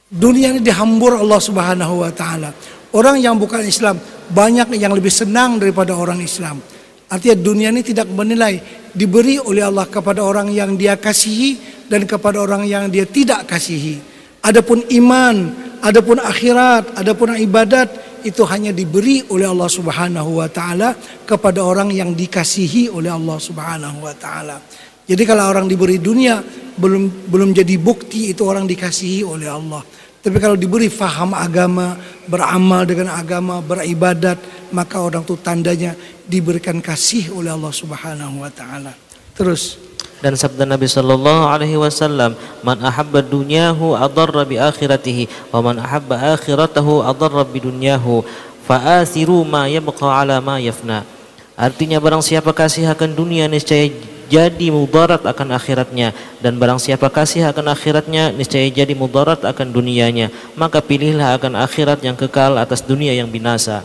Dunia 0.07 0.55
ini 0.55 0.61
dihambur 0.63 1.19
Allah 1.19 1.41
Subhanahu 1.41 2.05
wa 2.05 2.11
taala. 2.13 2.53
Orang 2.95 3.19
yang 3.19 3.35
bukan 3.35 3.65
Islam 3.65 3.99
banyak 4.31 4.77
yang 4.79 4.95
lebih 4.95 5.11
senang 5.11 5.59
daripada 5.59 5.91
orang 5.97 6.23
Islam. 6.23 6.61
Artinya 7.07 7.37
dunia 7.39 7.71
ini 7.71 7.81
tidak 7.87 8.11
menilai 8.11 8.59
diberi 8.91 9.39
oleh 9.39 9.63
Allah 9.63 9.87
kepada 9.87 10.19
orang 10.25 10.51
yang 10.51 10.75
dia 10.75 10.99
kasihi 10.99 11.85
dan 11.87 12.03
kepada 12.03 12.43
orang 12.43 12.67
yang 12.67 12.91
dia 12.91 13.07
tidak 13.07 13.47
kasihi. 13.47 13.99
Adapun 14.43 14.83
iman, 14.91 15.35
adapun 15.79 16.19
akhirat, 16.19 16.99
adapun 16.99 17.35
ibadat 17.39 18.19
itu 18.27 18.43
hanya 18.43 18.75
diberi 18.75 19.23
oleh 19.31 19.47
Allah 19.47 19.71
Subhanahu 19.71 20.43
wa 20.43 20.49
taala 20.51 20.91
kepada 21.23 21.63
orang 21.63 21.95
yang 21.95 22.11
dikasihi 22.11 22.91
oleh 22.91 23.07
Allah 23.07 23.39
Subhanahu 23.39 24.03
wa 24.03 24.15
taala. 24.15 24.59
Jadi 25.07 25.23
kalau 25.23 25.47
orang 25.47 25.71
diberi 25.71 26.03
dunia 26.03 26.43
belum 26.75 27.31
belum 27.31 27.55
jadi 27.55 27.79
bukti 27.79 28.35
itu 28.35 28.43
orang 28.43 28.67
dikasihi 28.67 29.23
oleh 29.23 29.47
Allah. 29.47 29.79
Tapi 30.27 30.43
kalau 30.43 30.59
diberi 30.59 30.91
faham 30.91 31.31
agama, 31.31 31.95
beramal 32.27 32.83
dengan 32.83 33.15
agama, 33.15 33.63
beribadat, 33.63 34.35
maka 34.75 34.99
orang 34.99 35.23
itu 35.23 35.39
tandanya 35.39 35.95
diberikan 36.27 36.83
kasih 36.83 37.31
oleh 37.31 37.55
Allah 37.55 37.71
Subhanahu 37.71 38.43
wa 38.43 38.51
taala. 38.51 38.91
Terus 39.39 39.79
dan 40.19 40.35
sabda 40.35 40.67
Nabi 40.67 40.83
sallallahu 40.83 41.47
alaihi 41.47 41.79
wasallam 41.79 42.35
man 42.59 42.75
ahabba 42.83 43.23
dunyahu 43.23 43.95
adarra 43.95 44.43
bi 44.43 44.59
akhiratihi 44.59 45.55
wa 45.55 45.63
man 45.63 45.79
ahabba 45.79 46.35
akhiratahu 46.35 47.07
adarra 47.07 47.47
bi 47.47 47.63
dunyahu 47.63 48.27
fa 48.67 48.99
asiru 48.99 49.47
ma 49.47 49.71
yabqa 49.71 50.11
ala 50.11 50.43
ma 50.43 50.59
yafna 50.59 51.07
artinya 51.55 52.01
barang 52.03 52.25
siapa 52.25 52.49
kasih 52.49 52.89
akan 52.89 53.13
dunia 53.15 53.45
niscaya 53.45 53.93
jadi 54.27 54.67
mudarat 54.71 55.23
akan 55.23 55.55
akhiratnya. 55.55 56.11
Dan 56.43 56.59
barang 56.59 56.79
siapa 56.79 57.07
kasih 57.07 57.47
akan 57.51 57.71
akhiratnya 57.71 58.35
niscaya 58.35 58.67
jadi 58.67 58.93
mudarat 58.93 59.43
akan 59.43 59.67
dunianya. 59.71 60.31
Maka 60.59 60.83
pilihlah 60.83 61.39
akan 61.39 61.59
akhirat 61.63 62.03
yang 62.03 62.19
kekal 62.19 62.59
atas 62.59 62.83
dunia 62.83 63.15
yang 63.15 63.31
binasa. 63.31 63.83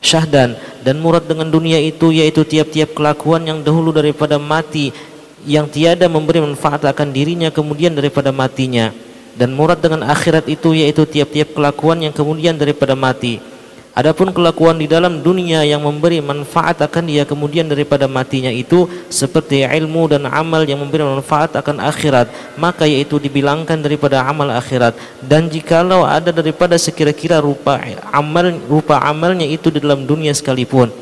Syahdan 0.00 0.56
dan 0.80 0.96
murad 0.96 1.28
dengan 1.28 1.52
dunia 1.52 1.76
itu 1.76 2.08
yaitu 2.08 2.40
tiap-tiap 2.40 2.96
kelakuan 2.96 3.44
yang 3.44 3.60
dahulu 3.60 3.92
daripada 3.92 4.40
mati 4.40 4.96
yang 5.44 5.68
tiada 5.68 6.08
memberi 6.08 6.40
manfaat 6.40 6.80
akan 6.88 7.12
dirinya 7.12 7.52
kemudian 7.52 7.92
daripada 7.92 8.32
matinya. 8.32 8.96
Dan 9.36 9.52
murad 9.52 9.76
dengan 9.76 10.08
akhirat 10.08 10.48
itu 10.48 10.72
yaitu 10.72 11.04
tiap-tiap 11.04 11.52
kelakuan 11.52 12.00
yang 12.00 12.16
kemudian 12.16 12.56
daripada 12.56 12.96
mati 12.96 13.49
adapun 13.96 14.30
kelakuan 14.30 14.78
di 14.78 14.86
dalam 14.86 15.18
dunia 15.20 15.66
yang 15.66 15.82
memberi 15.82 16.22
manfaat 16.22 16.78
akan 16.80 17.10
dia 17.10 17.26
kemudian 17.26 17.66
daripada 17.66 18.06
matinya 18.06 18.48
itu 18.48 18.86
seperti 19.10 19.66
ilmu 19.66 20.06
dan 20.06 20.30
amal 20.30 20.62
yang 20.62 20.78
memberi 20.78 21.02
manfaat 21.02 21.58
akan 21.58 21.82
akhirat 21.82 22.30
maka 22.54 22.86
yaitu 22.86 23.18
dibilangkan 23.18 23.82
daripada 23.82 24.22
amal 24.22 24.46
akhirat. 24.54 24.94
Dan 25.18 25.50
jikalau 25.50 26.06
ada 26.06 26.30
daripada 26.30 26.78
sekira-kira 26.78 27.42
rupa 27.42 27.82
amal 28.14 28.54
rupa 28.70 29.02
amalnya 29.02 29.44
itu 29.44 29.68
di 29.68 29.82
dalam 29.82 30.06
dunia 30.06 30.30
sekalipun. 30.30 30.92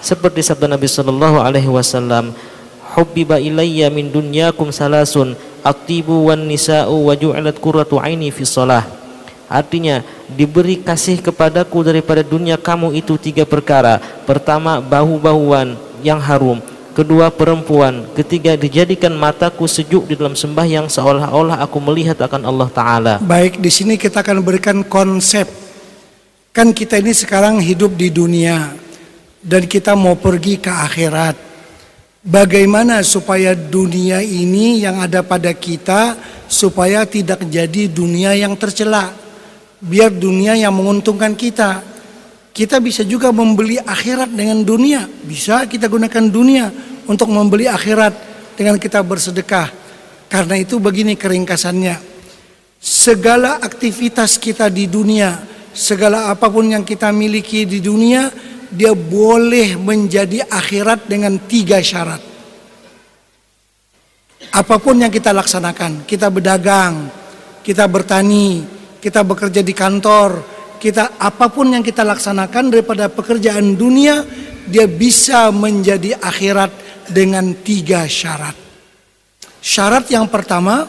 Seperti 0.00 0.40
sabda 0.40 0.70
Nabi 0.70 0.86
sallallahu 0.86 1.42
alaihi 1.42 1.68
wasallam 1.68 2.30
hubbiba 2.96 3.36
ilayya 3.36 3.92
min 3.92 4.08
dunyakum 4.08 4.72
salasun 4.72 5.36
atibu 5.60 6.32
wan 6.32 6.48
nisa'u 6.48 7.10
wa 7.10 7.12
ju'ilat 7.12 7.60
qurratu 7.60 8.00
aini 8.00 8.32
fi 8.32 8.46
shalah 8.48 8.95
Artinya 9.46 10.02
diberi 10.34 10.82
kasih 10.82 11.22
kepadaku 11.22 11.86
daripada 11.86 12.26
dunia 12.26 12.58
kamu 12.58 12.98
itu 12.98 13.14
tiga 13.14 13.46
perkara. 13.46 14.02
Pertama 14.26 14.82
bahu-bahuan 14.82 15.78
yang 16.02 16.18
harum, 16.18 16.58
kedua 16.96 17.30
perempuan, 17.30 18.10
ketiga 18.18 18.58
dijadikan 18.58 19.14
mataku 19.14 19.70
sejuk 19.70 20.10
di 20.10 20.18
dalam 20.18 20.34
sembahyang 20.34 20.90
seolah-olah 20.90 21.62
aku 21.62 21.78
melihat 21.78 22.18
akan 22.18 22.42
Allah 22.42 22.68
taala. 22.72 23.14
Baik, 23.22 23.62
di 23.62 23.70
sini 23.70 23.94
kita 23.94 24.24
akan 24.24 24.42
berikan 24.42 24.82
konsep. 24.82 25.46
Kan 26.50 26.72
kita 26.72 26.96
ini 26.96 27.12
sekarang 27.12 27.60
hidup 27.60 27.92
di 27.94 28.08
dunia 28.08 28.72
dan 29.44 29.68
kita 29.68 29.92
mau 29.92 30.16
pergi 30.16 30.56
ke 30.56 30.72
akhirat. 30.72 31.36
Bagaimana 32.26 33.06
supaya 33.06 33.54
dunia 33.54 34.18
ini 34.18 34.82
yang 34.82 34.98
ada 34.98 35.22
pada 35.22 35.54
kita 35.54 36.18
supaya 36.50 37.06
tidak 37.06 37.46
jadi 37.46 37.86
dunia 37.86 38.34
yang 38.34 38.58
tercela. 38.58 39.25
Biar 39.80 40.12
dunia 40.12 40.56
yang 40.56 40.72
menguntungkan 40.72 41.36
kita. 41.36 41.84
Kita 42.56 42.80
bisa 42.80 43.04
juga 43.04 43.28
membeli 43.28 43.76
akhirat 43.76 44.32
dengan 44.32 44.64
dunia. 44.64 45.04
Bisa 45.04 45.68
kita 45.68 45.92
gunakan 45.92 46.24
dunia 46.32 46.72
untuk 47.04 47.28
membeli 47.28 47.68
akhirat 47.68 48.12
dengan 48.56 48.80
kita 48.80 49.04
bersedekah. 49.04 49.68
Karena 50.32 50.56
itu 50.56 50.80
begini 50.80 51.14
keringkasannya. 51.14 52.00
Segala 52.80 53.60
aktivitas 53.60 54.40
kita 54.40 54.72
di 54.72 54.88
dunia, 54.88 55.36
segala 55.76 56.32
apa 56.32 56.48
pun 56.48 56.64
yang 56.64 56.84
kita 56.84 57.12
miliki 57.12 57.68
di 57.68 57.84
dunia 57.84 58.32
dia 58.70 58.92
boleh 58.92 59.78
menjadi 59.78 60.44
akhirat 60.46 61.06
dengan 61.06 61.38
tiga 61.46 61.78
syarat. 61.78 62.18
Apa 64.52 64.80
pun 64.80 64.96
yang 65.00 65.12
kita 65.12 65.32
laksanakan, 65.34 66.06
kita 66.08 66.32
berdagang, 66.32 67.10
kita 67.60 67.84
bertani, 67.88 68.75
kita 68.98 69.22
bekerja 69.22 69.60
di 69.60 69.74
kantor, 69.76 70.42
kita 70.80 71.20
apa 71.20 71.48
pun 71.48 71.72
yang 71.72 71.84
kita 71.84 72.02
laksanakan 72.04 72.72
daripada 72.72 73.08
pekerjaan 73.08 73.74
dunia, 73.74 74.24
dia 74.66 74.84
bisa 74.90 75.48
menjadi 75.54 76.18
akhirat 76.18 76.70
dengan 77.12 77.54
tiga 77.62 78.04
syarat. 78.08 78.54
Syarat 79.62 80.10
yang 80.10 80.26
pertama 80.30 80.86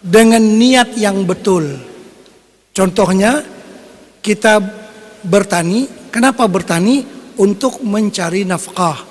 dengan 0.00 0.40
niat 0.40 0.96
yang 0.96 1.24
betul. 1.24 1.78
Contohnya 2.74 3.40
kita 4.20 4.60
bertani 5.24 6.04
Kenapa 6.14 6.46
bertani? 6.46 7.02
Untuk 7.34 7.82
mencari 7.82 8.46
nafkah. 8.46 9.02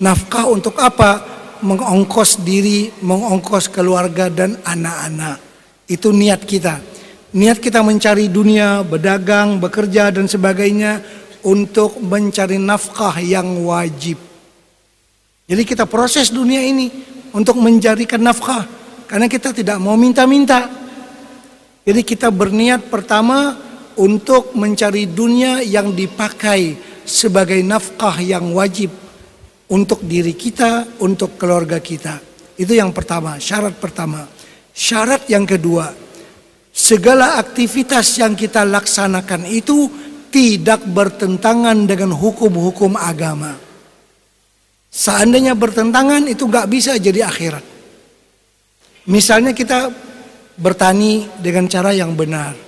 Nafkah 0.00 0.48
untuk 0.48 0.80
apa? 0.80 1.20
Mengongkos 1.60 2.40
diri, 2.40 2.88
mengongkos 3.04 3.68
keluarga 3.68 4.32
dan 4.32 4.56
anak-anak. 4.64 5.36
Itu 5.84 6.16
niat 6.16 6.48
kita. 6.48 6.80
Niat 7.36 7.60
kita 7.60 7.84
mencari 7.84 8.32
dunia, 8.32 8.80
berdagang, 8.80 9.60
bekerja 9.60 10.08
dan 10.08 10.24
sebagainya 10.24 11.04
untuk 11.44 12.00
mencari 12.00 12.56
nafkah 12.56 13.20
yang 13.20 13.60
wajib. 13.60 14.16
Jadi 15.44 15.62
kita 15.68 15.84
proses 15.84 16.32
dunia 16.32 16.64
ini 16.64 16.88
untuk 17.36 17.60
mencarikan 17.60 18.24
nafkah 18.24 18.64
karena 19.04 19.28
kita 19.28 19.52
tidak 19.52 19.76
mau 19.76 20.00
minta-minta. 20.00 20.64
Jadi 21.84 22.00
kita 22.08 22.32
berniat 22.32 22.88
pertama 22.88 23.52
untuk 24.00 24.56
mencari 24.56 25.04
dunia 25.04 25.60
yang 25.60 25.92
dipakai 25.92 26.72
sebagai 27.04 27.60
nafkah 27.60 28.16
yang 28.16 28.48
wajib 28.56 28.88
untuk 29.68 30.00
diri 30.08 30.32
kita, 30.32 30.98
untuk 31.04 31.36
keluarga 31.36 31.84
kita. 31.84 32.16
Itu 32.56 32.72
yang 32.72 32.96
pertama, 32.96 33.36
syarat 33.36 33.76
pertama. 33.76 34.24
Syarat 34.72 35.28
yang 35.28 35.44
kedua, 35.44 36.05
segala 36.76 37.40
aktivitas 37.40 38.20
yang 38.20 38.36
kita 38.36 38.68
laksanakan 38.68 39.48
itu 39.48 39.88
tidak 40.28 40.84
bertentangan 40.92 41.88
dengan 41.88 42.12
hukum-hukum 42.12 43.00
agama. 43.00 43.56
Seandainya 44.92 45.56
bertentangan 45.56 46.28
itu 46.28 46.44
nggak 46.44 46.68
bisa 46.68 47.00
jadi 47.00 47.24
akhirat. 47.24 47.64
Misalnya 49.08 49.56
kita 49.56 49.88
bertani 50.60 51.24
dengan 51.40 51.64
cara 51.64 51.96
yang 51.96 52.12
benar 52.12 52.66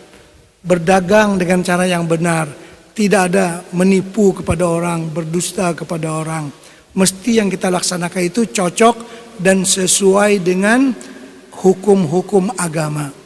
berdagang 0.63 1.39
dengan 1.39 1.63
cara 1.63 1.87
yang 1.87 2.05
benar, 2.05 2.51
tidak 2.95 3.33
ada 3.33 3.63
menipu 3.73 4.35
kepada 4.35 4.67
orang, 4.67 5.07
berdusta 5.09 5.73
kepada 5.73 6.13
orang. 6.13 6.51
Mesti 6.93 7.39
yang 7.39 7.49
kita 7.49 7.71
laksanakan 7.71 8.23
itu 8.27 8.49
cocok 8.51 8.97
dan 9.39 9.63
sesuai 9.63 10.43
dengan 10.43 10.91
hukum-hukum 11.63 12.59
agama. 12.59 13.18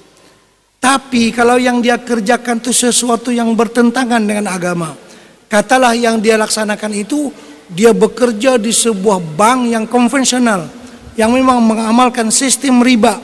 Tapi 0.82 1.30
kalau 1.30 1.62
yang 1.62 1.78
dia 1.78 1.94
kerjakan 1.94 2.58
itu 2.58 2.74
sesuatu 2.74 3.30
yang 3.30 3.54
bertentangan 3.54 4.18
dengan 4.18 4.50
agama, 4.50 4.98
katalah 5.46 5.94
yang 5.94 6.18
dia 6.18 6.34
laksanakan 6.34 6.90
itu 6.98 7.30
dia 7.70 7.94
bekerja 7.94 8.58
di 8.58 8.74
sebuah 8.74 9.22
bank 9.38 9.70
yang 9.70 9.86
konvensional 9.86 10.66
yang 11.14 11.30
memang 11.30 11.62
mengamalkan 11.62 12.34
sistem 12.34 12.82
riba. 12.82 13.14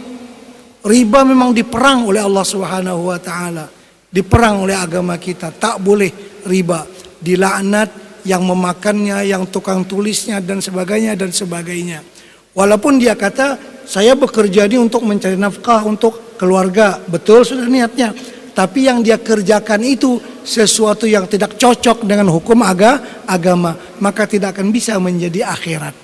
Riba 0.87 1.27
memang 1.27 1.51
diperang 1.51 2.07
oleh 2.07 2.23
Allah 2.23 2.47
Subhanahu 2.47 3.11
wa 3.11 3.19
taala 3.19 3.67
diperang 4.07 4.63
oleh 4.63 4.79
agama 4.79 5.19
kita. 5.19 5.51
Tak 5.51 5.83
boleh 5.83 6.41
riba. 6.47 6.87
Dilaknat 7.19 8.23
yang 8.23 8.47
memakannya 8.47 9.27
yang 9.27 9.51
tukang 9.51 9.83
tulisnya 9.83 10.39
dan 10.39 10.63
sebagainya 10.63 11.19
dan 11.19 11.35
sebagainya. 11.35 12.07
Walaupun 12.55 13.03
dia 13.03 13.19
kata 13.19 13.59
saya 13.83 14.15
bekerja 14.15 14.71
ini 14.71 14.79
untuk 14.79 15.03
mencari 15.03 15.35
nafkah 15.35 15.83
untuk 15.83 16.28
keluarga 16.39 17.03
betul 17.03 17.43
sudah 17.43 17.67
niatnya. 17.67 18.15
Tapi 18.55 18.91
yang 18.91 19.03
dia 19.03 19.19
kerjakan 19.23 19.83
itu 19.87 20.19
sesuatu 20.43 21.07
yang 21.07 21.31
tidak 21.31 21.55
cocok 21.55 22.03
dengan 22.03 22.27
hukum 22.31 22.59
aga, 22.63 23.23
agama 23.27 23.75
maka 24.03 24.27
tidak 24.27 24.59
akan 24.59 24.71
bisa 24.75 24.99
menjadi 24.99 25.47
akhirat. 25.47 25.95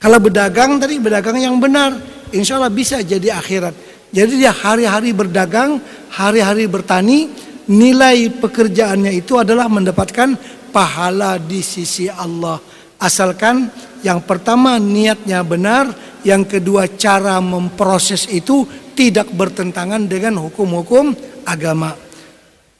Kalau 0.00 0.20
berdagang 0.20 0.76
tadi 0.80 1.00
berdagang 1.00 1.40
yang 1.40 1.56
benar 1.56 1.96
insya 2.32 2.60
Allah 2.60 2.72
bisa 2.72 3.00
jadi 3.00 3.36
akhirat. 3.36 3.72
Jadi 4.14 4.46
dia 4.46 4.54
hari-hari 4.54 5.10
berdagang, 5.10 5.82
hari-hari 6.14 6.70
bertani, 6.70 7.26
nilai 7.66 8.30
pekerjaannya 8.30 9.10
itu 9.10 9.34
adalah 9.40 9.66
mendapatkan 9.66 10.38
pahala 10.70 11.34
di 11.42 11.58
sisi 11.58 12.06
Allah. 12.06 12.62
Asalkan 12.98 13.68
yang 14.06 14.22
pertama 14.22 14.78
niatnya 14.78 15.42
benar, 15.42 15.90
yang 16.22 16.46
kedua 16.46 16.86
cara 16.94 17.42
memproses 17.42 18.30
itu 18.30 18.62
tidak 18.94 19.28
bertentangan 19.34 20.06
dengan 20.06 20.38
hukum-hukum 20.40 21.12
agama. 21.44 21.92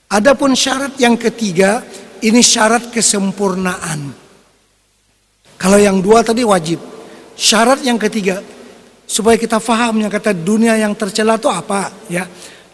Adapun 0.08 0.54
syarat 0.54 0.94
yang 1.02 1.18
ketiga, 1.18 1.82
ini 2.22 2.38
syarat 2.40 2.88
kesempurnaan. 2.94 4.14
Kalau 5.58 5.78
yang 5.78 5.98
dua 5.98 6.22
tadi 6.22 6.46
wajib. 6.46 6.78
Syarat 7.34 7.82
yang 7.82 7.98
ketiga, 7.98 8.38
supaya 9.04 9.34
kita 9.34 9.58
faham 9.58 10.00
yang 10.00 10.12
kata 10.12 10.30
dunia 10.30 10.78
yang 10.78 10.94
tercela 10.94 11.34
itu 11.34 11.50
apa 11.50 11.90
ya. 12.06 12.24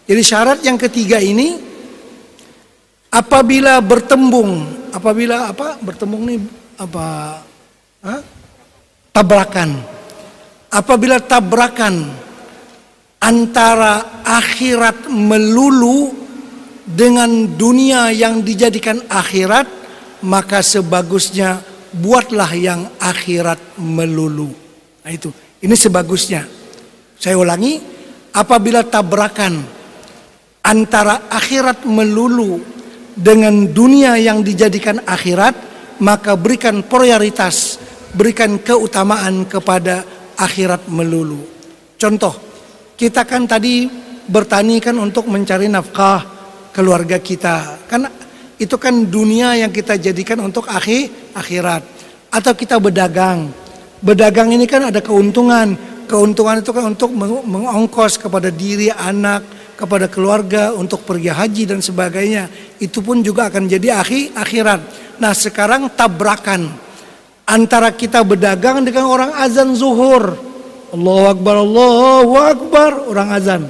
Jadi 0.05 0.21
syarat 0.21 0.59
yang 0.61 0.77
ketiga 0.77 1.17
ini 1.17 1.57
apabila 3.09 3.81
bertembung, 3.81 4.69
apabila 4.93 5.49
apa? 5.49 5.81
Bertembung 5.81 6.29
ini 6.29 6.37
apa? 6.77 7.41
Tabrakan. 9.11 9.69
Apabila 10.71 11.19
tabrakan 11.19 12.07
antara 13.21 14.25
akhirat 14.25 15.05
melulu 15.07 16.09
dengan 16.83 17.45
dunia 17.45 18.09
yang 18.09 18.41
dijadikan 18.41 18.97
akhirat, 19.07 19.69
maka 20.25 20.65
sebagusnya 20.65 21.61
buatlah 21.93 22.51
yang 22.57 22.81
akhirat 22.97 23.77
melulu. 23.77 24.49
Nah 25.05 25.11
itu, 25.13 25.29
ini 25.61 25.77
sebagusnya. 25.77 26.43
Saya 27.21 27.37
ulangi, 27.37 27.77
apabila 28.33 28.81
tabrakan 28.81 29.61
antara 30.65 31.29
akhirat 31.29 31.85
melulu 31.85 32.57
dengan 33.13 33.69
dunia 33.69 34.17
yang 34.17 34.41
dijadikan 34.41 34.97
akhirat, 35.05 35.53
maka 36.01 36.33
berikan 36.33 36.81
prioritas, 36.81 37.77
berikan 38.17 38.57
keutamaan 38.57 39.45
kepada 39.45 40.01
akhirat 40.33 40.89
melulu. 40.89 41.45
Contoh, 42.01 42.50
kita 43.01 43.25
kan 43.25 43.49
tadi 43.49 43.89
bertani 44.29 44.77
kan 44.77 44.93
untuk 45.01 45.25
mencari 45.25 45.65
nafkah 45.65 46.21
keluarga 46.69 47.17
kita. 47.17 47.81
Kan 47.89 48.05
itu 48.61 48.77
kan 48.77 49.09
dunia 49.09 49.57
yang 49.57 49.73
kita 49.73 49.97
jadikan 49.97 50.37
untuk 50.45 50.69
akhir 50.69 51.33
akhirat. 51.33 51.81
Atau 52.29 52.53
kita 52.53 52.77
berdagang. 52.77 53.49
Berdagang 54.05 54.53
ini 54.53 54.69
kan 54.69 54.93
ada 54.93 55.01
keuntungan. 55.01 55.73
Keuntungan 56.05 56.61
itu 56.61 56.69
kan 56.69 56.93
untuk 56.93 57.09
mengongkos 57.17 58.21
kepada 58.21 58.53
diri, 58.53 58.93
anak, 58.93 59.73
kepada 59.73 60.05
keluarga 60.05 60.69
untuk 60.77 61.01
pergi 61.01 61.33
haji 61.33 61.63
dan 61.73 61.81
sebagainya. 61.81 62.53
Itu 62.77 63.01
pun 63.01 63.25
juga 63.25 63.49
akan 63.49 63.65
jadi 63.65 63.97
akhir 63.97 64.37
akhirat. 64.37 64.81
Nah, 65.17 65.33
sekarang 65.33 65.89
tabrakan 65.97 66.69
antara 67.49 67.89
kita 67.89 68.21
berdagang 68.21 68.85
dengan 68.85 69.09
orang 69.09 69.31
azan 69.41 69.73
zuhur. 69.73 70.50
Allahu 70.91 71.25
Akbar, 71.31 71.55
Allahu 71.63 72.33
Akbar, 72.35 72.91
orang 73.07 73.29
azan. 73.31 73.61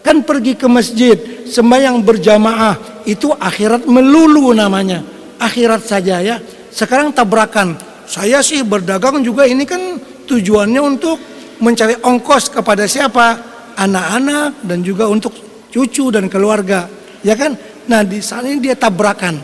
Kan 0.00 0.24
pergi 0.24 0.56
ke 0.56 0.64
masjid, 0.64 1.16
sembahyang 1.44 2.00
berjamaah, 2.00 3.04
itu 3.04 3.28
akhirat 3.32 3.84
melulu 3.84 4.52
namanya. 4.56 5.04
Akhirat 5.36 5.84
saja 5.84 6.24
ya. 6.24 6.40
Sekarang 6.72 7.12
tabrakan. 7.12 7.76
Saya 8.08 8.40
sih 8.40 8.64
berdagang 8.64 9.20
juga 9.20 9.44
ini 9.48 9.64
kan 9.64 10.00
tujuannya 10.28 10.80
untuk 10.80 11.16
mencari 11.60 12.00
ongkos 12.00 12.52
kepada 12.52 12.88
siapa? 12.88 13.40
Anak-anak 13.76 14.64
dan 14.64 14.80
juga 14.80 15.08
untuk 15.08 15.32
cucu 15.68 16.12
dan 16.12 16.28
keluarga. 16.32 16.88
Ya 17.20 17.36
kan? 17.36 17.56
Nah 17.88 18.04
di 18.04 18.24
saat 18.24 18.44
ini 18.48 18.60
dia 18.60 18.76
tabrakan. 18.76 19.40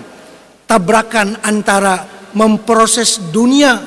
Tabrakan 0.64 1.40
antara 1.44 2.04
memproses 2.32 3.20
dunia 3.32 3.80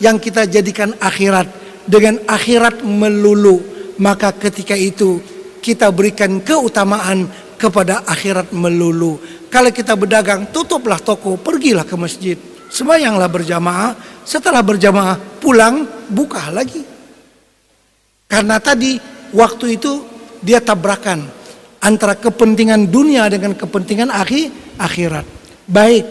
yang 0.00 0.16
kita 0.16 0.48
jadikan 0.48 0.96
akhirat 0.96 1.59
dengan 1.90 2.22
akhirat 2.30 2.86
melulu. 2.86 3.58
Maka 3.98 4.30
ketika 4.32 4.78
itu 4.78 5.18
kita 5.60 5.90
berikan 5.90 6.38
keutamaan 6.40 7.26
kepada 7.60 8.06
akhirat 8.08 8.54
melulu. 8.54 9.20
Kalau 9.50 9.68
kita 9.74 9.98
berdagang, 9.98 10.48
tutuplah 10.54 11.02
toko, 11.02 11.36
pergilah 11.36 11.84
ke 11.84 11.98
masjid. 11.98 12.38
Sembayanglah 12.70 13.26
berjamaah, 13.26 13.90
setelah 14.22 14.62
berjamaah 14.62 15.18
pulang, 15.42 15.84
buka 16.08 16.48
lagi. 16.54 16.80
Karena 18.30 18.62
tadi 18.62 18.94
waktu 19.34 19.74
itu 19.74 20.06
dia 20.38 20.62
tabrakan 20.62 21.26
antara 21.82 22.14
kepentingan 22.14 22.86
dunia 22.88 23.26
dengan 23.26 23.58
kepentingan 23.58 24.08
akhir 24.08 24.78
akhirat. 24.78 25.26
Baik, 25.66 26.04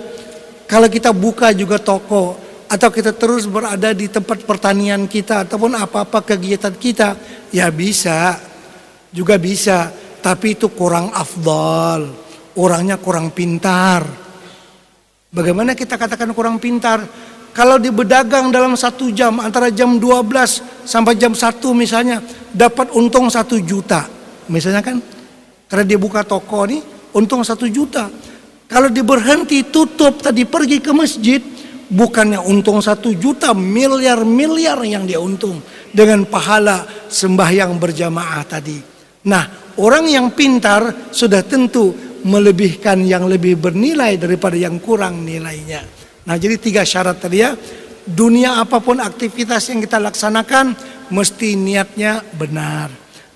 kalau 0.68 0.92
kita 0.92 1.16
buka 1.16 1.56
juga 1.56 1.80
toko 1.80 2.49
atau 2.70 2.90
kita 2.94 3.18
terus 3.18 3.50
berada 3.50 3.90
di 3.98 4.06
tempat 4.06 4.46
pertanian 4.46 5.10
kita 5.10 5.50
ataupun 5.50 5.74
apa-apa 5.74 6.22
kegiatan 6.22 6.72
kita, 6.78 7.18
ya 7.50 7.68
bisa 7.74 8.38
juga 9.10 9.42
bisa, 9.42 9.90
tapi 10.22 10.54
itu 10.54 10.70
kurang 10.70 11.10
afdal. 11.10 12.30
Orangnya 12.60 13.00
kurang 13.00 13.32
pintar. 13.34 14.04
Bagaimana 15.30 15.74
kita 15.78 15.96
katakan 15.96 16.34
kurang 16.34 16.62
pintar? 16.62 17.02
Kalau 17.50 17.82
di 17.82 17.90
berdagang 17.90 18.54
dalam 18.54 18.78
satu 18.78 19.10
jam 19.10 19.42
antara 19.42 19.74
jam 19.74 19.98
12 19.98 20.86
sampai 20.86 21.18
jam 21.18 21.34
1 21.34 21.58
misalnya 21.74 22.22
dapat 22.54 22.94
untung 22.94 23.26
satu 23.32 23.58
juta. 23.58 24.06
Misalnya 24.50 24.86
kan 24.86 25.02
karena 25.70 25.86
dia 25.86 25.98
buka 25.98 26.22
toko 26.22 26.70
nih 26.70 26.82
untung 27.18 27.42
satu 27.42 27.66
juta. 27.66 28.10
Kalau 28.70 28.90
dia 28.94 29.02
berhenti 29.02 29.66
tutup 29.66 30.22
tadi 30.22 30.46
pergi 30.46 30.78
ke 30.78 30.92
masjid 30.94 31.42
bukannya 31.90 32.40
untung 32.40 32.80
satu 32.80 33.12
juta 33.18 33.52
miliar-miliar 33.58 34.78
yang 34.86 35.10
dia 35.10 35.18
untung 35.18 35.60
dengan 35.90 36.24
pahala 36.30 36.86
sembahyang 37.10 37.76
berjamaah 37.82 38.46
tadi. 38.46 38.78
Nah, 39.26 39.76
orang 39.82 40.06
yang 40.08 40.32
pintar 40.32 41.12
sudah 41.12 41.44
tentu 41.44 41.92
melebihkan 42.24 43.04
yang 43.04 43.26
lebih 43.26 43.58
bernilai 43.58 44.16
daripada 44.16 44.56
yang 44.56 44.78
kurang 44.80 45.26
nilainya. 45.26 45.84
Nah, 46.24 46.36
jadi 46.38 46.56
tiga 46.62 46.86
syarat 46.86 47.18
tadi 47.18 47.42
ya. 47.42 47.52
Dunia 48.10 48.58
apa 48.58 48.82
pun 48.82 48.98
aktivitas 48.98 49.70
yang 49.70 49.86
kita 49.86 50.02
laksanakan 50.02 50.74
mesti 51.14 51.54
niatnya 51.54 52.26
benar 52.34 52.90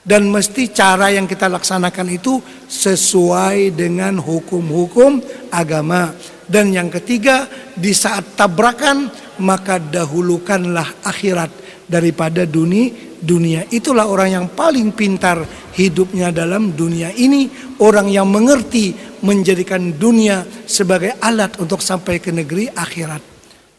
dan 0.04 0.28
mesti 0.28 0.68
cara 0.68 1.16
yang 1.16 1.24
kita 1.24 1.48
laksanakan 1.48 2.08
itu 2.12 2.44
sesuai 2.68 3.72
dengan 3.72 4.20
hukum-hukum 4.20 5.24
agama. 5.48 6.12
Dan 6.44 6.76
yang 6.76 6.92
ketiga, 6.92 7.48
di 7.74 7.96
saat 7.96 8.36
tabrakan 8.36 9.10
maka 9.42 9.82
dahulukanlah 9.82 11.04
akhirat 11.08 11.50
daripada 11.90 12.46
dunia 12.46 13.14
dunia. 13.24 13.64
Itulah 13.72 14.12
orang 14.12 14.30
yang 14.36 14.46
paling 14.52 14.92
pintar 14.92 15.40
hidupnya 15.80 16.36
dalam 16.36 16.76
dunia 16.76 17.16
ini. 17.16 17.48
Orang 17.80 18.12
yang 18.12 18.28
mengerti 18.28 18.92
menjadikan 19.24 19.96
dunia 19.96 20.44
sebagai 20.68 21.16
alat 21.24 21.56
untuk 21.64 21.80
sampai 21.80 22.20
ke 22.20 22.36
negeri 22.36 22.68
akhirat. 22.68 23.32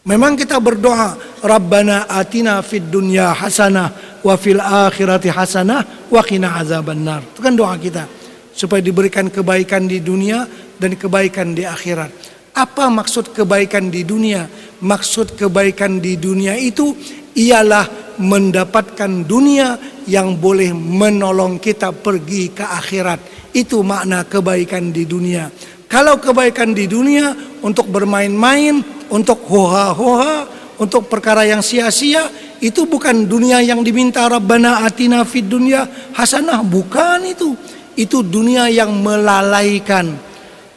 Memang 0.04 0.36
kita 0.36 0.60
berdoa, 0.60 1.16
Rabbana 1.44 2.08
atina 2.08 2.60
fid 2.60 2.92
dunya 2.92 3.32
hasanah 3.32 4.20
wa 4.20 4.34
fil 4.36 4.60
akhirati 4.60 5.32
hasanah 5.32 6.08
wa 6.12 6.20
qina 6.20 6.60
azabannar. 6.60 7.24
Itu 7.32 7.40
kan 7.40 7.56
doa 7.56 7.72
kita 7.80 8.04
supaya 8.52 8.84
diberikan 8.84 9.32
kebaikan 9.32 9.88
di 9.88 10.04
dunia 10.04 10.44
dan 10.76 10.92
kebaikan 10.96 11.56
di 11.56 11.64
akhirat. 11.64 12.12
Apa 12.54 12.86
maksud 12.86 13.34
kebaikan 13.34 13.90
di 13.90 14.06
dunia? 14.06 14.46
Maksud 14.78 15.34
kebaikan 15.34 15.98
di 15.98 16.14
dunia 16.14 16.54
itu 16.54 16.94
ialah 17.34 18.14
mendapatkan 18.22 19.26
dunia 19.26 19.74
yang 20.06 20.38
boleh 20.38 20.70
menolong 20.70 21.58
kita 21.58 21.90
pergi 21.90 22.54
ke 22.54 22.62
akhirat. 22.62 23.50
Itu 23.50 23.82
makna 23.82 24.22
kebaikan 24.22 24.94
di 24.94 25.02
dunia. 25.02 25.50
Kalau 25.90 26.22
kebaikan 26.22 26.70
di 26.70 26.86
dunia 26.86 27.34
untuk 27.58 27.90
bermain-main, 27.90 28.82
untuk 29.10 29.42
hoha-hoha, 29.50 30.46
untuk 30.78 31.10
perkara 31.10 31.42
yang 31.42 31.58
sia-sia, 31.58 32.30
itu 32.62 32.86
bukan 32.86 33.26
dunia 33.26 33.66
yang 33.66 33.82
diminta 33.82 34.30
Rabbana 34.30 34.86
atina 34.86 35.26
fid 35.26 35.50
dunya 35.50 35.86
hasanah, 36.14 36.62
bukan 36.62 37.18
itu. 37.26 37.50
Itu 37.98 38.22
dunia 38.22 38.70
yang 38.70 38.94
melalaikan. 39.02 40.33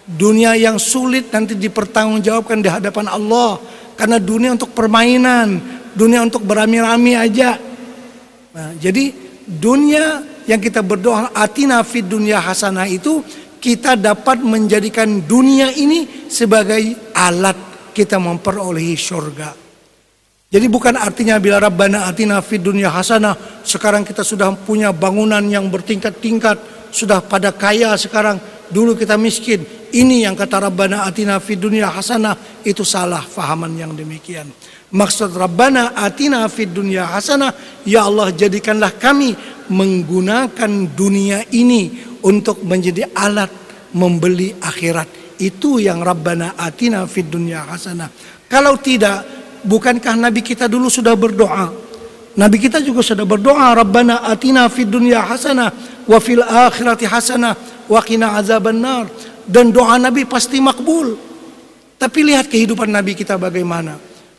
Dunia 0.08 0.55
yang 0.55 0.80
sulit 0.80 1.28
nanti 1.36 1.60
dipertanggungjawabkan 1.60 2.64
di 2.64 2.72
hadapan 2.72 3.12
Allah 3.12 3.60
karena 3.99 4.24
dunia 4.24 4.55
untuk 4.55 4.72
permainan, 4.72 5.60
dunia 5.91 6.24
untuk 6.24 6.47
berami-rami 6.47 7.12
aja. 7.20 7.60
Nah, 8.55 8.72
jadi 8.80 9.12
dunia 9.43 10.24
yang 10.47 10.64
kita 10.64 10.80
berdoa 10.80 11.36
atina 11.36 11.84
fid 11.84 12.08
dunia 12.08 12.39
hasanah 12.39 12.88
itu 12.88 13.20
kita 13.60 13.99
dapat 13.99 14.39
menjadikan 14.39 15.28
dunia 15.28 15.76
ini 15.76 16.32
sebagai 16.32 17.12
alat 17.12 17.58
kita 17.91 18.16
memperolehi 18.16 18.95
surga. 18.95 19.68
Jadi 20.47 20.66
bukan 20.72 20.95
artinya 20.95 21.36
bila 21.43 21.60
Rabbana 21.60 22.08
atina 22.08 22.39
fid 22.39 22.64
dunya 22.64 22.88
hasanah 22.88 23.36
sekarang 23.68 24.08
kita 24.08 24.24
sudah 24.24 24.55
punya 24.55 24.95
bangunan 24.95 25.43
yang 25.43 25.68
bertingkat-tingkat, 25.68 26.55
sudah 26.95 27.20
pada 27.20 27.51
kaya 27.51 27.91
sekarang, 27.99 28.39
dulu 28.72 28.95
kita 28.95 29.15
miskin. 29.15 29.63
Ini 29.88 30.28
yang 30.28 30.36
kata 30.36 30.68
Rabbana 30.68 31.07
atina 31.07 31.39
fid 31.39 31.63
dunya 31.63 31.88
hasanah 31.88 32.63
itu 32.68 32.84
salah 32.84 33.24
fahaman 33.24 33.72
yang 33.76 33.95
demikian. 33.95 34.51
Maksud 34.88 35.36
Rabbana 35.36 35.95
atina 35.95 36.47
fid 36.47 36.72
dunya 36.72 37.07
hasanah, 37.07 37.84
ya 37.84 38.07
Allah 38.07 38.32
jadikanlah 38.32 38.95
kami 38.95 39.36
menggunakan 39.68 40.72
dunia 40.95 41.43
ini 41.51 41.91
untuk 42.24 42.63
menjadi 42.63 43.11
alat 43.15 43.51
membeli 43.95 44.55
akhirat. 44.59 45.39
Itu 45.39 45.80
yang 45.80 46.03
Rabbana 46.03 46.55
atina 46.55 47.03
fid 47.07 47.32
dunya 47.32 47.63
hasanah. 47.68 48.11
Kalau 48.47 48.80
tidak, 48.80 49.28
bukankah 49.68 50.15
Nabi 50.15 50.39
kita 50.43 50.72
dulu 50.72 50.88
sudah 50.88 51.15
berdoa? 51.20 51.68
Nabi 52.38 52.57
kita 52.61 52.80
juga 52.80 53.03
sudah 53.03 53.26
berdoa, 53.28 53.76
Rabbana 53.76 54.24
atina 54.24 54.72
fid 54.72 54.88
dunya 54.88 55.20
hasanah 55.20 55.74
wa 56.07 56.18
fil 56.24 56.43
akhirati 56.45 57.05
hasanah 57.09 57.77
wa 57.88 58.02
qina 58.04 58.36
azabannar 58.36 59.08
dan 59.48 59.72
doa 59.72 59.96
Nabi 59.96 60.28
pasti 60.28 60.60
makbul. 60.60 61.16
Tapi 61.98 62.20
lihat 62.22 62.52
kehidupan 62.52 62.94
Nabi 62.94 63.18
kita 63.18 63.40
bagaimana. 63.42 63.98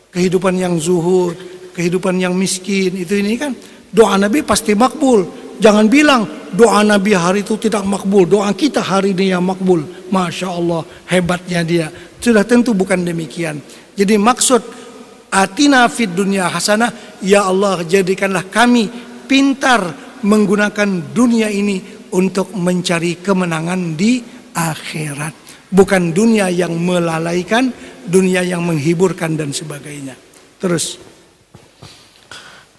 Kehidupan 0.09 0.57
yang 0.57 0.78
zuhud, 0.78 1.34
kehidupan 1.74 2.16
yang 2.16 2.32
miskin 2.32 2.94
itu 2.96 3.18
ini 3.18 3.34
kan 3.36 3.53
doa 3.90 4.14
Nabi 4.16 4.44
pasti 4.46 4.72
makbul. 4.78 5.26
Jangan 5.59 5.90
bilang 5.90 6.22
doa 6.55 6.86
Nabi 6.86 7.18
hari 7.18 7.42
itu 7.42 7.59
tidak 7.59 7.82
makbul, 7.82 8.30
doa 8.30 8.46
kita 8.55 8.78
hari 8.78 9.11
ini 9.11 9.34
yang 9.34 9.42
makbul. 9.42 9.82
Masya 10.09 10.49
Allah 10.55 10.86
hebatnya 11.11 11.61
dia. 11.66 11.86
Sudah 12.22 12.46
tentu 12.46 12.78
bukan 12.78 13.03
demikian. 13.03 13.59
Jadi 13.99 14.14
maksud 14.14 14.62
atina 15.34 15.90
fid 15.90 16.14
dunia 16.14 16.46
hasanah, 16.46 17.18
ya 17.26 17.42
Allah 17.51 17.82
jadikanlah 17.82 18.46
kami 18.46 18.86
pintar 19.26 19.82
menggunakan 20.22 21.11
dunia 21.11 21.51
ini 21.51 21.97
untuk 22.14 22.52
mencari 22.54 23.18
kemenangan 23.20 23.96
di 23.96 24.20
akhirat. 24.54 25.34
Bukan 25.68 26.16
dunia 26.16 26.48
yang 26.48 26.72
melalaikan, 26.80 27.68
dunia 28.09 28.40
yang 28.40 28.64
menghiburkan 28.64 29.36
dan 29.36 29.52
sebagainya. 29.52 30.16
Terus 30.56 30.96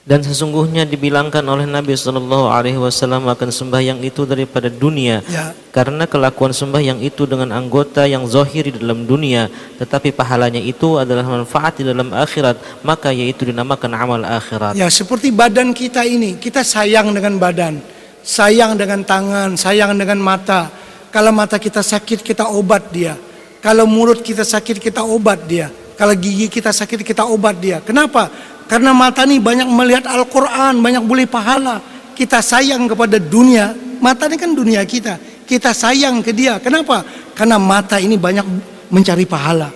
dan 0.09 0.25
sesungguhnya 0.25 0.89
dibilangkan 0.89 1.45
oleh 1.45 1.69
Nabi 1.69 1.93
Shallallahu 1.93 2.49
Alaihi 2.49 2.81
Wasallam 2.81 3.29
akan 3.29 3.53
sembahyang 3.53 4.01
itu 4.01 4.25
daripada 4.25 4.65
dunia 4.65 5.21
ya. 5.29 5.53
karena 5.69 6.09
kelakuan 6.09 6.49
sembahyang 6.49 6.97
itu 7.05 7.29
dengan 7.29 7.53
anggota 7.53 8.09
yang 8.09 8.25
zahir 8.25 8.73
di 8.73 8.81
dalam 8.81 9.05
dunia 9.05 9.53
tetapi 9.77 10.09
pahalanya 10.09 10.57
itu 10.57 10.97
adalah 10.97 11.21
manfaat 11.29 11.77
di 11.77 11.85
dalam 11.85 12.09
akhirat 12.09 12.81
maka 12.81 13.13
yaitu 13.13 13.53
dinamakan 13.53 13.93
amal 13.93 14.21
akhirat 14.25 14.73
ya 14.73 14.89
seperti 14.89 15.29
badan 15.29 15.77
kita 15.77 16.01
ini 16.01 16.41
kita 16.41 16.65
sayang 16.65 17.13
dengan 17.13 17.37
badan 17.37 17.77
sayang 18.21 18.75
dengan 18.79 19.03
tangan 19.03 19.55
sayang 19.55 19.95
dengan 19.95 20.19
mata 20.19 20.69
kalau 21.09 21.33
mata 21.33 21.57
kita 21.57 21.83
sakit 21.83 22.21
kita 22.21 22.47
obat 22.49 22.91
dia 22.93 23.17
kalau 23.59 23.89
mulut 23.89 24.23
kita 24.23 24.43
sakit 24.45 24.79
kita 24.79 25.03
obat 25.03 25.43
dia 25.49 25.71
kalau 25.99 26.15
gigi 26.15 26.47
kita 26.47 26.71
sakit 26.71 27.03
kita 27.03 27.27
obat 27.27 27.59
dia 27.59 27.83
kenapa 27.83 28.31
karena 28.69 28.93
mata 28.93 29.25
ini 29.25 29.41
banyak 29.41 29.65
melihat 29.65 30.05
Al-Quran, 30.05 30.77
banyak 30.77 31.01
boleh 31.01 31.25
pahala. 31.25 31.81
Kita 32.13 32.37
sayang 32.37 32.85
kepada 32.85 33.17
dunia. 33.17 33.73
Mata 33.97 34.29
ini 34.29 34.37
kan 34.37 34.53
dunia 34.53 34.85
kita. 34.85 35.17
Kita 35.49 35.73
sayang 35.73 36.21
ke 36.21 36.29
dia. 36.29 36.61
Kenapa? 36.61 37.01
Karena 37.33 37.57
mata 37.57 37.97
ini 37.97 38.13
banyak 38.13 38.45
mencari 38.93 39.25
pahala. 39.25 39.73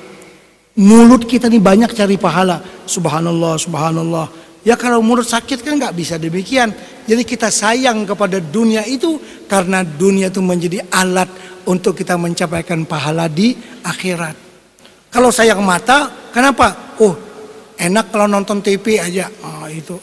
Mulut 0.78 1.26
kita 1.26 1.50
ini 1.50 1.58
banyak 1.58 1.90
cari 1.90 2.22
pahala. 2.22 2.62
Subhanallah, 2.86 3.58
subhanallah. 3.58 4.30
Ya 4.64 4.80
kalau 4.80 5.04
mulut 5.04 5.28
sakit 5.28 5.60
kan 5.60 5.76
nggak 5.76 5.96
bisa 5.96 6.16
demikian. 6.16 6.72
Jadi 7.04 7.24
kita 7.28 7.52
sayang 7.52 8.08
kepada 8.08 8.40
dunia 8.40 8.88
itu 8.88 9.20
karena 9.48 9.84
dunia 9.84 10.32
itu 10.32 10.40
menjadi 10.40 10.80
alat 10.88 11.28
untuk 11.68 12.00
kita 12.00 12.16
mencapaikan 12.16 12.88
pahala 12.88 13.28
di 13.28 13.56
akhirat. 13.84 14.36
Kalau 15.12 15.30
sayang 15.30 15.60
mata, 15.62 16.32
kenapa? 16.32 16.96
Oh, 17.04 17.14
enak 17.78 18.06
kalau 18.14 18.28
nonton 18.30 18.64
TV 18.64 19.00
aja 19.02 19.30
oh, 19.44 19.68
itu 19.68 19.98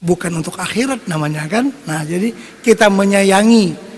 bukan 0.00 0.40
untuk 0.40 0.56
akhirat 0.56 1.04
namanya 1.10 1.44
kan 1.50 1.68
nah 1.84 2.00
jadi 2.06 2.32
kita 2.64 2.88
menyayangi 2.88 3.89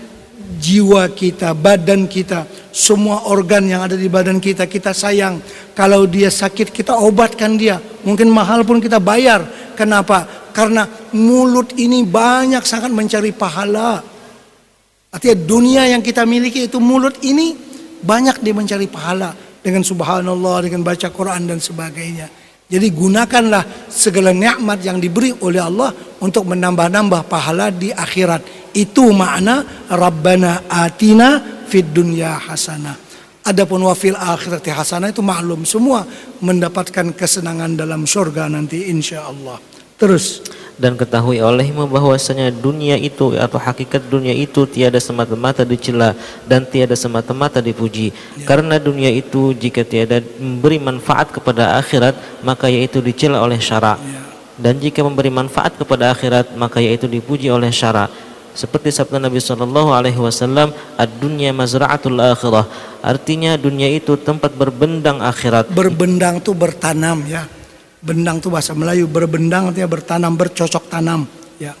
jiwa 0.59 1.09
kita 1.13 1.55
badan 1.57 2.05
kita 2.05 2.45
semua 2.73 3.29
organ 3.29 3.65
yang 3.65 3.85
ada 3.85 3.97
di 3.97 4.09
badan 4.09 4.37
kita 4.37 4.69
kita 4.69 4.93
sayang. 4.93 5.41
Kalau 5.73 6.05
dia 6.05 6.29
sakit 6.29 6.69
kita 6.73 6.97
obatkan 6.97 7.57
dia. 7.57 7.81
Mungkin 8.05 8.29
mahal 8.29 8.65
pun 8.67 8.81
kita 8.81 8.97
bayar. 9.01 9.45
Kenapa? 9.73 10.49
Karena 10.53 10.85
mulut 11.13 11.73
ini 11.77 12.05
banyak 12.05 12.61
sangat 12.65 12.93
mencari 12.93 13.33
pahala. 13.33 14.01
Artinya 15.13 15.37
dunia 15.45 15.83
yang 15.89 16.01
kita 16.01 16.25
miliki 16.25 16.65
itu 16.69 16.77
mulut 16.81 17.21
ini 17.25 17.57
banyak 18.01 18.41
dia 18.41 18.53
mencari 18.53 18.85
pahala. 18.85 19.33
Dengan 19.63 19.79
subhanallah 19.79 20.67
dengan 20.67 20.83
baca 20.83 21.07
Quran 21.07 21.47
dan 21.47 21.63
sebagainya 21.63 22.42
jadi 22.73 22.89
gunakanlah 22.89 23.85
segala 23.85 24.33
nikmat 24.33 24.81
yang 24.81 24.97
diberi 24.97 25.29
oleh 25.45 25.61
Allah 25.61 25.93
untuk 26.17 26.49
menambah-nambah 26.49 27.29
pahala 27.29 27.69
di 27.69 27.93
akhirat. 27.93 28.73
Itu 28.73 29.13
makna 29.13 29.85
Rabbana 29.93 30.65
atina 30.65 31.37
fid 31.69 31.93
dunya 31.93 32.33
hasanah. 32.33 32.97
Adapun 33.45 33.85
wafil 33.85 34.17
akhirati 34.17 34.73
hasanah 34.73 35.13
itu 35.13 35.21
maklum 35.21 35.69
semua 35.69 36.01
mendapatkan 36.41 37.13
kesenangan 37.13 37.77
dalam 37.77 38.09
surga 38.09 38.49
nanti 38.49 38.89
insya 38.89 39.29
Allah. 39.29 39.61
Terus 39.93 40.41
dan 40.73 40.97
ketahui 40.97 41.37
olehmu 41.37 41.85
bahwasanya 41.85 42.49
dunia 42.49 42.97
itu 42.97 43.37
atau 43.37 43.61
hakikat 43.61 44.01
dunia 44.09 44.33
itu 44.33 44.65
tiada 44.65 44.97
semata-mata 44.97 45.61
dicela 45.61 46.17
dan 46.49 46.65
tiada 46.65 46.97
semata-mata 46.97 47.61
dipuji 47.61 48.09
ya. 48.09 48.45
karena 48.49 48.81
dunia 48.81 49.13
itu 49.13 49.53
jika 49.53 49.85
tiada 49.85 50.17
memberi 50.41 50.81
manfaat 50.81 51.29
kepada 51.29 51.77
akhirat 51.77 52.17
maka 52.41 52.73
yaitu 52.73 53.05
dicela 53.05 53.37
oleh 53.45 53.61
syara 53.61 54.01
ya. 54.01 54.21
dan 54.57 54.81
jika 54.81 55.05
memberi 55.05 55.29
manfaat 55.29 55.77
kepada 55.77 56.09
akhirat 56.09 56.57
maka 56.57 56.81
yaitu 56.81 57.05
dipuji 57.05 57.53
oleh 57.53 57.69
syara 57.69 58.09
seperti 58.53 58.93
sabda 58.93 59.17
Nabi 59.17 59.41
Shallallahu 59.41 59.89
Alaihi 59.89 60.21
Wasallam, 60.21 60.69
"Ad-dunya 60.93 61.49
mazra'atul 61.49 62.21
akhirah." 62.21 62.69
Artinya 63.01 63.57
dunia 63.57 63.89
itu 63.89 64.13
tempat 64.13 64.53
berbendang 64.53 65.25
akhirat. 65.25 65.73
Berbendang 65.73 66.37
itu 66.37 66.53
bertanam 66.53 67.25
ya. 67.25 67.49
Bendang 68.03 68.43
itu 68.43 68.51
bahasa 68.51 68.75
Melayu, 68.75 69.07
berbendang 69.07 69.71
artinya 69.71 69.87
bertanam, 69.87 70.35
bercocok 70.35 70.91
tanam. 70.91 71.23
Ya. 71.55 71.71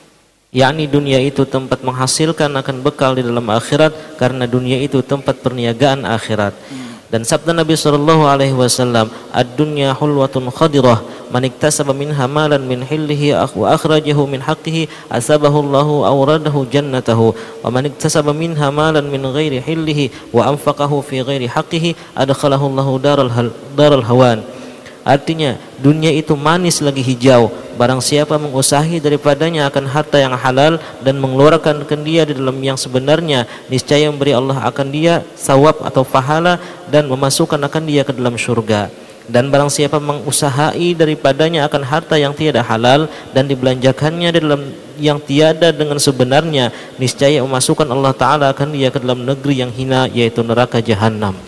yakni 0.55 0.87
dunia 0.87 1.19
itu 1.19 1.43
tempat 1.43 1.83
menghasilkan 1.83 2.47
akan 2.47 2.79
bekal 2.79 3.11
di 3.19 3.27
dalam 3.27 3.43
akhirat 3.51 4.15
karena 4.15 4.47
dunia 4.47 4.79
itu 4.79 5.03
tempat 5.03 5.43
perniagaan 5.43 6.07
akhirat. 6.07 6.55
Hmm. 6.71 6.93
Dan 7.11 7.27
sabda 7.27 7.51
Nabi 7.51 7.75
sallallahu 7.75 8.23
alaihi 8.23 8.55
wasallam, 8.55 9.11
"Ad-dunya 9.35 9.91
hulwatun 9.91 10.47
khadirah, 10.47 11.03
man 11.27 11.43
iktasaba 11.43 11.91
minha 11.91 12.25
malan 12.25 12.63
min 12.71 12.87
hillihi 12.87 13.35
wa 13.59 13.75
akhrajahu 13.75 14.23
min 14.23 14.39
haqqihi, 14.41 14.89
asabahu 15.11 15.59
Allahu 15.59 16.07
awradahu 16.07 16.65
jannatahu, 16.71 17.35
wa 17.35 17.69
man 17.69 17.91
iktasaba 17.91 18.31
minha 18.31 18.71
malan 18.71 19.11
min 19.11 19.21
ghairi 19.27 19.59
hillihi 19.59 20.09
wa 20.31 20.55
anfaqahu 20.55 21.05
fi 21.05 21.21
ghairi 21.21 21.51
haqqihi, 21.51 21.93
adkhalahu 22.17 22.71
Allahu 22.71 22.97
daral 22.97 23.29
daral 23.75 24.05
hawan." 24.07 24.62
Artinya 25.03 25.59
dunia 25.83 26.15
itu 26.15 26.31
manis 26.39 26.79
lagi 26.79 27.03
hijau. 27.03 27.51
Barang 27.75 27.99
siapa 27.99 28.39
mengusahi 28.39 29.03
daripadanya 29.03 29.67
akan 29.67 29.89
harta 29.89 30.21
yang 30.21 30.37
halal 30.37 30.77
Dan 31.03 31.17
mengeluarkan 31.17 31.83
ke 31.83 31.97
dia 31.99 32.23
di 32.23 32.33
dalam 32.39 32.55
yang 32.63 32.79
sebenarnya. 32.79 33.43
Niscaya 33.67 34.07
memberi 34.07 34.31
Allah 34.31 34.63
akan 34.63 34.87
dia 34.89 35.27
sawab 35.35 35.83
atau 35.83 36.07
pahala 36.07 36.55
Dan 36.87 37.11
memasukkan 37.11 37.59
akan 37.59 37.83
dia 37.83 38.07
ke 38.07 38.15
dalam 38.15 38.39
surga. 38.39 38.87
Dan 39.23 39.47
barang 39.47 39.71
siapa 39.71 40.03
mengusahai 40.03 40.91
daripadanya 40.95 41.63
akan 41.71 41.83
harta 41.87 42.19
yang 42.19 42.35
tiada 42.35 42.59
halal 42.59 43.07
dan 43.31 43.47
dibelanjakannya 43.47 44.35
di 44.35 44.39
dalam 44.43 44.61
yang 44.99 45.15
tiada 45.23 45.71
dengan 45.71 45.95
sebenarnya 45.95 46.75
niscaya 46.99 47.39
memasukkan 47.39 47.87
Allah 47.87 48.11
taala 48.11 48.51
akan 48.51 48.75
dia 48.75 48.91
ke 48.91 48.99
dalam 48.99 49.23
negeri 49.23 49.63
yang 49.63 49.71
hina 49.71 50.11
yaitu 50.11 50.43
neraka 50.43 50.83
jahanam 50.83 51.39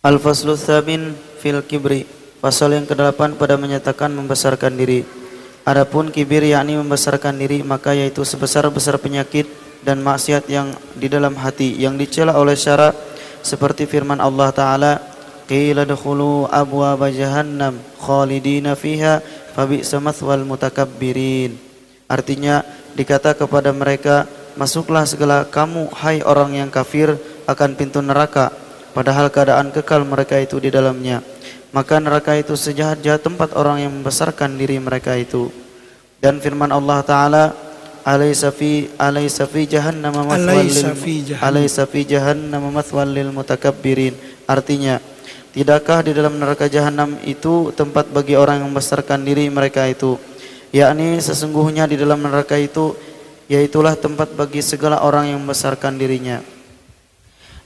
Al-Faslu 0.00 0.56
Thamin 0.56 1.12
fil 1.44 1.60
Kibri. 1.60 2.08
Pasal 2.40 2.72
yang 2.72 2.88
ke-8 2.88 3.36
pada 3.36 3.60
menyatakan 3.60 4.08
membesarkan 4.08 4.72
diri. 4.72 5.04
Adapun 5.68 6.08
kibir 6.08 6.40
yakni 6.40 6.72
membesarkan 6.72 7.36
diri 7.36 7.60
maka 7.60 7.92
yaitu 7.92 8.24
sebesar-besar 8.24 8.96
penyakit 8.96 9.44
dan 9.84 10.00
maksiat 10.00 10.48
yang 10.48 10.72
di 10.96 11.04
dalam 11.12 11.36
hati 11.36 11.76
yang 11.76 12.00
dicela 12.00 12.32
oleh 12.40 12.56
syarak 12.56 12.96
seperti 13.44 13.84
firman 13.84 14.24
Allah 14.24 14.48
taala 14.56 14.92
qila 15.44 15.84
dukhulu 15.84 16.48
abwaaba 16.48 17.12
jahannam 17.12 17.76
khalidina 18.00 18.72
fiha 18.80 19.20
fabi'sa 19.52 20.00
mathwal 20.00 20.48
mutakabbirin. 20.48 21.60
Artinya 22.08 22.64
dikata 22.96 23.36
kepada 23.36 23.68
mereka 23.76 24.24
masuklah 24.56 25.04
segala 25.04 25.44
kamu 25.44 25.92
hai 25.92 26.24
orang 26.24 26.56
yang 26.56 26.72
kafir 26.72 27.20
akan 27.44 27.76
pintu 27.76 28.00
neraka 28.00 28.48
padahal 28.92 29.30
keadaan 29.30 29.70
kekal 29.70 30.02
mereka 30.04 30.38
itu 30.38 30.58
di 30.58 30.68
dalamnya. 30.68 31.22
Maka 31.70 32.02
neraka 32.02 32.34
itu 32.34 32.58
sejahat-jahat 32.58 33.22
tempat 33.22 33.54
orang 33.54 33.86
yang 33.86 33.92
membesarkan 33.94 34.58
diri 34.58 34.82
mereka 34.82 35.14
itu. 35.14 35.54
Dan 36.18 36.42
firman 36.42 36.74
Allah 36.74 36.98
taala 37.06 37.44
alaysa 38.02 38.50
fi 38.50 38.90
alaysa 38.98 39.46
fi 39.46 39.70
jahannam 39.70 40.26
mathwal 40.26 40.66
lil 40.66 40.90
alaysa 41.38 41.86
fi 41.86 42.02
jahannam 42.02 42.74
mathwal 42.74 43.06
lil 43.06 43.30
mutakabbirin. 43.30 44.18
Artinya 44.50 44.98
tidakkah 45.54 46.02
di 46.02 46.10
dalam 46.10 46.34
neraka 46.42 46.66
jahanam 46.66 47.14
itu 47.22 47.70
tempat 47.78 48.10
bagi 48.10 48.34
orang 48.34 48.60
yang 48.60 48.74
membesarkan 48.74 49.22
diri 49.22 49.46
mereka 49.46 49.86
itu? 49.86 50.18
Yakni 50.74 51.22
sesungguhnya 51.22 51.86
di 51.86 51.94
dalam 51.94 52.18
neraka 52.18 52.58
itu 52.58 52.98
yaitulah 53.46 53.94
tempat 53.94 54.34
bagi 54.34 54.62
segala 54.62 55.02
orang 55.06 55.30
yang 55.30 55.38
membesarkan 55.42 55.98
dirinya 55.98 56.42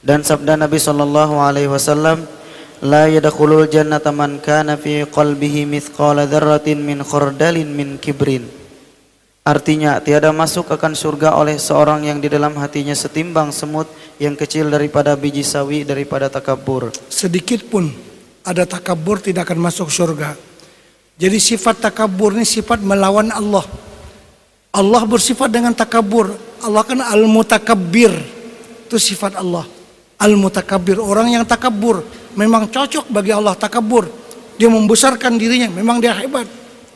dan 0.05 0.21
sabda 0.21 0.61
Nabi 0.61 0.77
sallallahu 0.77 1.41
alaihi 1.41 1.73
wasallam 1.73 2.29
la 2.85 3.09
yadkhulul 3.09 3.65
jannata 3.73 4.13
man 4.13 4.39
kana 4.39 4.77
fi 4.77 5.09
qalbihi 5.09 5.65
mithqala 5.65 6.29
dzarratin 6.29 6.85
min 6.85 7.01
khardalin 7.01 7.73
min 7.73 7.97
kibrin 7.97 8.45
Artinya 9.45 10.01
tiada 10.01 10.33
masuk 10.33 10.73
akan 10.73 10.97
surga 10.97 11.37
oleh 11.37 11.61
seorang 11.61 12.09
yang 12.09 12.17
di 12.17 12.33
dalam 12.33 12.57
hatinya 12.57 12.97
setimbang 12.97 13.53
semut 13.53 13.85
yang 14.17 14.33
kecil 14.33 14.73
daripada 14.73 15.13
biji 15.21 15.45
sawi 15.45 15.85
daripada 15.85 16.33
takabur. 16.33 16.89
Sedikit 17.13 17.61
pun 17.69 17.93
ada 18.41 18.65
takabur 18.65 19.21
tidak 19.21 19.45
akan 19.45 19.69
masuk 19.69 19.93
surga. 19.93 20.33
Jadi 21.21 21.37
sifat 21.37 21.77
takabur 21.77 22.33
ini 22.33 22.49
sifat 22.49 22.81
melawan 22.81 23.29
Allah. 23.29 23.69
Allah 24.73 25.05
bersifat 25.05 25.53
dengan 25.53 25.77
takabur. 25.77 26.33
Allah 26.65 26.81
kan 26.81 27.05
al-mutakabbir. 27.05 28.17
Itu 28.89 28.97
sifat 28.97 29.37
Allah. 29.37 29.69
Al-mutakabbir, 30.21 31.03
orang 31.03 31.35
yang 31.35 31.45
takabur. 31.45 32.05
Memang 32.39 32.71
cocok 32.71 33.11
bagi 33.11 33.35
Allah 33.35 33.55
takabur. 33.59 34.07
Dia 34.55 34.71
membesarkan 34.71 35.35
dirinya, 35.35 35.71
memang 35.75 35.99
dia 35.99 36.15
hebat. 36.15 36.47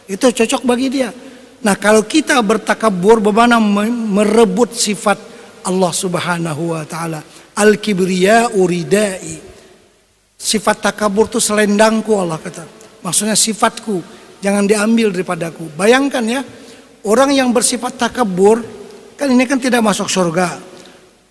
Itu 0.07 0.31
cocok 0.31 0.63
bagi 0.65 0.89
dia. 0.89 1.11
Nah 1.59 1.75
kalau 1.75 2.07
kita 2.07 2.39
bertakabur 2.39 3.19
bagaimana 3.19 3.59
merebut 3.91 4.71
sifat 4.71 5.19
Allah 5.67 5.93
subhanahu 5.93 6.73
wa 6.73 6.87
ta'ala. 6.87 7.21
Al-kibriya 7.59 8.55
uridai. 8.55 9.51
Sifat 10.39 10.79
takabur 10.79 11.27
itu 11.27 11.43
selendangku 11.43 12.15
Allah 12.15 12.39
kata. 12.39 12.63
Maksudnya 13.03 13.35
sifatku. 13.35 13.99
Jangan 14.39 14.71
diambil 14.71 15.11
daripadaku. 15.11 15.75
Bayangkan 15.75 16.23
ya. 16.23 16.41
Orang 17.03 17.35
yang 17.35 17.51
bersifat 17.51 17.99
takabur. 17.99 18.63
Kan 19.19 19.35
ini 19.35 19.43
kan 19.51 19.59
tidak 19.59 19.83
masuk 19.83 20.07
surga. 20.07 20.68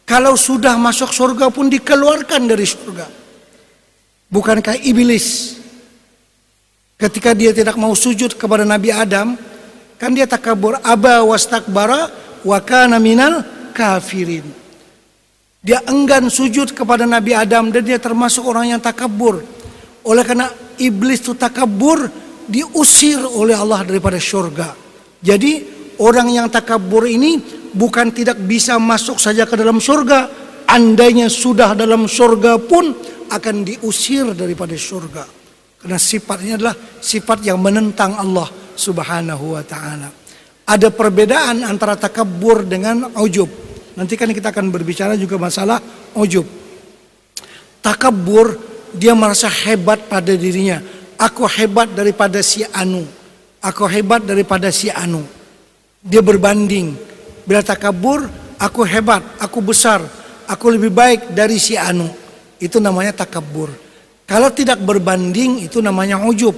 Kalau 0.07 0.39
sudah 0.39 0.79
masuk 0.79 1.11
surga 1.11 1.51
pun 1.51 1.67
dikeluarkan 1.67 2.47
dari 2.47 2.63
surga. 2.63 3.05
Bukankah 4.31 4.79
iblis 4.87 5.59
ketika 6.95 7.35
dia 7.35 7.51
tidak 7.51 7.75
mau 7.75 7.91
sujud 7.91 8.39
kepada 8.39 8.63
Nabi 8.63 8.95
Adam 8.95 9.35
Kan 9.97 10.13
dia 10.13 10.29
takabur 10.29 10.77
aba 10.85 11.25
wastakbara 11.25 12.13
wa 12.45 12.57
kana 12.61 13.01
minal 13.01 13.41
kafirin. 13.73 14.45
Dia 15.65 15.81
enggan 15.89 16.29
sujud 16.29 16.71
kepada 16.71 17.09
Nabi 17.09 17.33
Adam 17.33 17.73
dan 17.73 17.81
dia 17.81 17.97
termasuk 17.97 18.45
orang 18.45 18.77
yang 18.77 18.81
takabur. 18.81 19.41
Oleh 20.05 20.23
karena 20.23 20.53
iblis 20.77 21.19
itu 21.25 21.33
takabur 21.33 22.07
diusir 22.45 23.19
oleh 23.25 23.57
Allah 23.57 23.83
daripada 23.83 24.21
surga. 24.21 24.77
Jadi 25.19 25.76
orang 26.01 26.27
yang 26.29 26.47
takabur 26.49 27.05
ini 27.05 27.41
bukan 27.73 28.09
tidak 28.13 28.41
bisa 28.41 28.77
masuk 28.81 29.21
saja 29.21 29.45
ke 29.45 29.53
dalam 29.57 29.77
surga. 29.77 30.47
Andainya 30.67 31.31
sudah 31.31 31.71
dalam 31.77 32.11
surga 32.11 32.59
pun 32.59 32.91
akan 33.31 33.55
diusir 33.63 34.35
daripada 34.35 34.75
surga. 34.75 35.23
Karena 35.77 35.99
sifatnya 36.01 36.53
adalah 36.59 36.75
sifat 36.99 37.45
yang 37.45 37.61
menentang 37.61 38.17
Allah 38.17 38.49
Subhanahu 38.75 39.55
wa 39.55 39.63
taala. 39.63 40.09
Ada 40.67 40.91
perbedaan 40.91 41.63
antara 41.63 41.95
takabur 41.95 42.67
dengan 42.67 43.07
ujub. 43.15 43.47
Nanti 43.95 44.19
kan 44.19 44.29
kita 44.29 44.51
akan 44.51 44.67
berbicara 44.67 45.15
juga 45.15 45.39
masalah 45.39 45.79
ujub. 46.17 46.43
Takabur 47.79 48.59
dia 48.91 49.15
merasa 49.15 49.47
hebat 49.47 50.11
pada 50.11 50.35
dirinya. 50.35 50.83
Aku 51.15 51.47
hebat 51.47 51.87
daripada 51.95 52.43
si 52.43 52.67
Anu. 52.75 53.07
Aku 53.63 53.87
hebat 53.87 54.21
daripada 54.27 54.67
si 54.69 54.91
Anu. 54.91 55.36
Dia 56.07 56.23
berbanding. 56.23 56.95
Bila 57.43 57.59
takabur, 57.59 58.23
aku 58.55 58.81
hebat, 58.87 59.23
aku 59.43 59.59
besar, 59.59 59.99
aku 60.47 60.71
lebih 60.71 60.91
baik 60.91 61.35
dari 61.35 61.59
si 61.59 61.75
Anu. 61.75 62.07
Itu 62.57 62.79
namanya 62.79 63.11
takabur. 63.13 63.69
Kalau 64.27 64.51
tidak 64.51 64.83
berbanding 64.83 65.63
itu 65.63 65.79
namanya 65.79 66.19
ujub. 66.19 66.55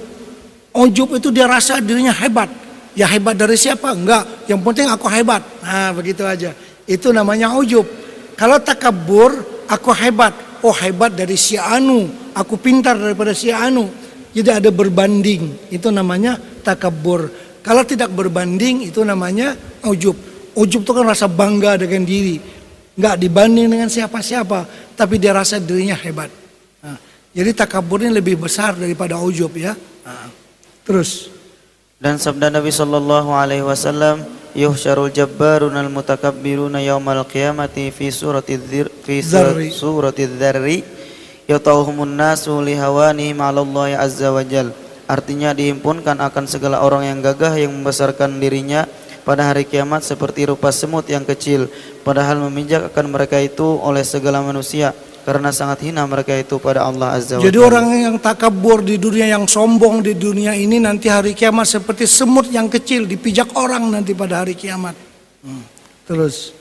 Ujub 0.74 1.08
itu 1.18 1.30
dia 1.30 1.46
rasa 1.46 1.78
dirinya 1.78 2.10
hebat. 2.10 2.50
Ya 2.98 3.06
hebat 3.06 3.38
dari 3.38 3.54
siapa? 3.54 3.94
Enggak. 3.94 4.50
Yang 4.50 4.60
penting 4.66 4.86
aku 4.90 5.06
hebat. 5.06 5.42
Nah 5.62 5.94
begitu 5.94 6.26
aja. 6.26 6.50
Itu 6.86 7.14
namanya 7.14 7.54
ujub. 7.54 7.86
Kalau 8.34 8.58
takabur, 8.58 9.62
aku 9.70 9.94
hebat. 9.94 10.34
Oh 10.66 10.74
hebat 10.74 11.14
dari 11.14 11.38
si 11.38 11.54
Anu. 11.54 12.10
Aku 12.34 12.58
pintar 12.58 12.98
daripada 12.98 13.30
si 13.30 13.54
Anu. 13.54 13.86
Jadi 14.34 14.50
ada 14.50 14.70
berbanding. 14.74 15.70
Itu 15.70 15.94
namanya 15.94 16.38
takabur. 16.66 17.30
Kalau 17.60 17.84
tidak 17.84 18.08
berbanding 18.12 18.88
itu 18.88 19.04
namanya 19.04 19.56
ujub. 19.84 20.16
Ujub 20.56 20.80
itu 20.82 20.92
kan 20.92 21.04
rasa 21.04 21.28
bangga 21.28 21.76
dengan 21.76 22.02
diri. 22.04 22.40
Enggak 22.96 23.16
dibanding 23.20 23.68
dengan 23.68 23.88
siapa-siapa. 23.88 24.92
Tapi 24.96 25.14
dia 25.20 25.36
rasa 25.36 25.60
dirinya 25.60 25.96
hebat. 25.96 26.32
Nah, 26.80 26.96
jadi 27.36 27.52
takaburnya 27.52 28.10
lebih 28.12 28.40
besar 28.40 28.76
daripada 28.76 29.20
ujub 29.20 29.52
ya. 29.56 29.76
Nah. 30.04 30.28
Terus 30.84 31.28
dan 32.00 32.16
sabda 32.16 32.48
Nabi 32.48 32.72
sallallahu 32.72 33.28
alaihi 33.36 33.60
wasallam 33.60 34.24
yuhsyarul 34.56 35.12
jabbarun 35.12 35.76
al 35.76 35.92
mutakabbiruna 35.92 36.80
yaumal 36.80 37.28
qiyamati 37.28 37.92
fi 37.92 38.08
surati 38.08 38.56
dzir 38.56 38.88
fi 39.04 39.20
surati 39.68 40.24
dzarri 40.24 40.80
yatawhumun 41.44 42.08
nasu 42.08 42.56
li 42.64 42.72
hawanihim 42.72 43.36
'ala 43.36 43.60
Allah 43.60 44.00
azza 44.00 44.32
wa 44.32 44.40
jal 44.40 44.72
artinya 45.10 45.50
dihimpunkan 45.50 46.22
akan 46.22 46.44
segala 46.46 46.86
orang 46.86 47.10
yang 47.10 47.18
gagah 47.18 47.58
yang 47.58 47.74
membesarkan 47.74 48.38
dirinya 48.38 48.86
pada 49.26 49.50
hari 49.50 49.66
kiamat 49.66 50.06
seperti 50.06 50.46
rupa 50.46 50.70
semut 50.70 51.10
yang 51.10 51.26
kecil 51.26 51.66
padahal 52.06 52.38
memijak 52.46 52.94
akan 52.94 53.10
mereka 53.10 53.42
itu 53.42 53.66
oleh 53.82 54.06
segala 54.06 54.38
manusia 54.40 54.94
karena 55.26 55.52
sangat 55.52 55.84
hina 55.84 56.06
mereka 56.08 56.32
itu 56.32 56.56
pada 56.56 56.86
Allah 56.86 57.18
Azza 57.18 57.36
wa 57.36 57.44
Jadi 57.44 57.58
orang 57.60 57.86
yang 57.92 58.16
takabur 58.16 58.80
di 58.80 58.96
dunia 58.96 59.28
yang 59.28 59.44
sombong 59.44 60.00
di 60.00 60.16
dunia 60.16 60.56
ini 60.56 60.80
nanti 60.80 61.12
hari 61.12 61.36
kiamat 61.36 61.68
seperti 61.68 62.08
semut 62.08 62.48
yang 62.48 62.72
kecil 62.72 63.04
dipijak 63.04 63.52
orang 63.52 63.84
nanti 63.92 64.16
pada 64.16 64.40
hari 64.40 64.56
kiamat. 64.56 64.96
Hmm. 65.44 65.64
Terus 66.08 66.56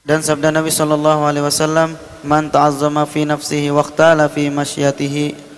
dan 0.00 0.24
sabda 0.24 0.50
Nabi 0.50 0.72
sallallahu 0.74 1.22
alaihi 1.28 1.44
wasallam, 1.44 1.94
"Man 2.26 2.50
ta'azzama 2.50 3.06
fi 3.06 3.28
nafsihi 3.28 3.70
waqtala 3.70 4.26
fi 4.32 4.50
masyiyatihi 4.50 5.49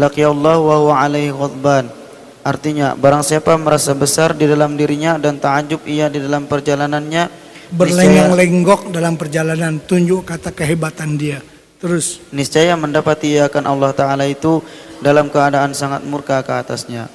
laqiyallahu 0.00 0.60
wa 0.64 0.76
huwa 0.80 0.94
alaihi 1.04 1.30
ghadban." 1.30 2.00
Artinya, 2.40 2.96
barang 2.96 3.20
siapa 3.20 3.52
merasa 3.60 3.92
besar 3.92 4.32
di 4.32 4.48
dalam 4.48 4.72
dirinya 4.72 5.20
dan 5.20 5.36
ta'ajub 5.36 5.84
ia 5.84 6.08
di 6.08 6.24
dalam 6.24 6.48
perjalanannya, 6.48 7.28
berlenggak-lenggok 7.68 8.88
dalam 8.88 9.20
perjalanan 9.20 9.76
tunjuk 9.84 10.24
kata 10.24 10.50
kehebatan 10.56 11.20
dia. 11.20 11.44
Terus. 11.80 12.20
niscaya 12.32 12.76
mendapati 12.76 13.40
akan 13.40 13.64
Allah 13.64 13.92
taala 13.96 14.28
itu 14.28 14.60
dalam 15.00 15.32
keadaan 15.32 15.72
sangat 15.72 16.04
murka 16.04 16.40
ke 16.44 16.52
atasnya. 16.52 17.08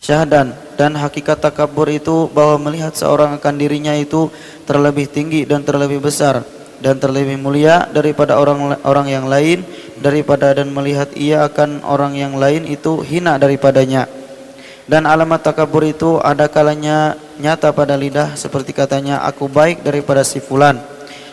Syahdan 0.00 0.56
dan 0.80 0.96
hakikat 0.96 1.44
takabur 1.44 1.84
itu 1.92 2.24
bahwa 2.32 2.56
melihat 2.68 2.96
seorang 2.96 3.36
akan 3.36 3.54
dirinya 3.60 3.92
itu 3.92 4.32
terlebih 4.64 5.04
tinggi 5.04 5.44
dan 5.44 5.60
terlebih 5.60 6.00
besar 6.00 6.40
dan 6.80 6.96
terlebih 6.96 7.36
mulia 7.36 7.84
daripada 7.92 8.40
orang 8.40 8.80
orang 8.82 9.06
yang 9.08 9.28
lain 9.28 9.62
daripada 10.00 10.56
dan 10.56 10.72
melihat 10.72 11.12
ia 11.12 11.44
akan 11.44 11.84
orang 11.84 12.16
yang 12.16 12.34
lain 12.40 12.64
itu 12.64 13.04
hina 13.04 13.36
daripadanya. 13.36 14.08
Dan 14.90 15.06
alamat 15.06 15.46
takabur 15.46 15.86
itu 15.86 16.18
ada 16.18 16.50
kalanya 16.50 17.14
nyata 17.38 17.70
pada 17.70 17.94
lidah 17.94 18.34
seperti 18.34 18.74
katanya 18.74 19.22
aku 19.22 19.46
baik 19.46 19.86
daripada 19.86 20.26
si 20.26 20.42
fulan. 20.42 20.80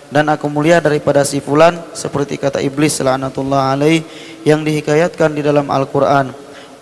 Dan 0.08 0.30
aku 0.30 0.48
mulia 0.48 0.78
daripada 0.78 1.26
si 1.26 1.42
fulan 1.42 1.76
seperti 1.92 2.38
kata 2.38 2.62
iblis 2.62 3.02
laknatullah 3.02 3.74
alaih 3.74 4.06
yang 4.46 4.62
dihikayatkan 4.62 5.34
di 5.34 5.42
dalam 5.42 5.68
Al-Qur'an. 5.74 6.32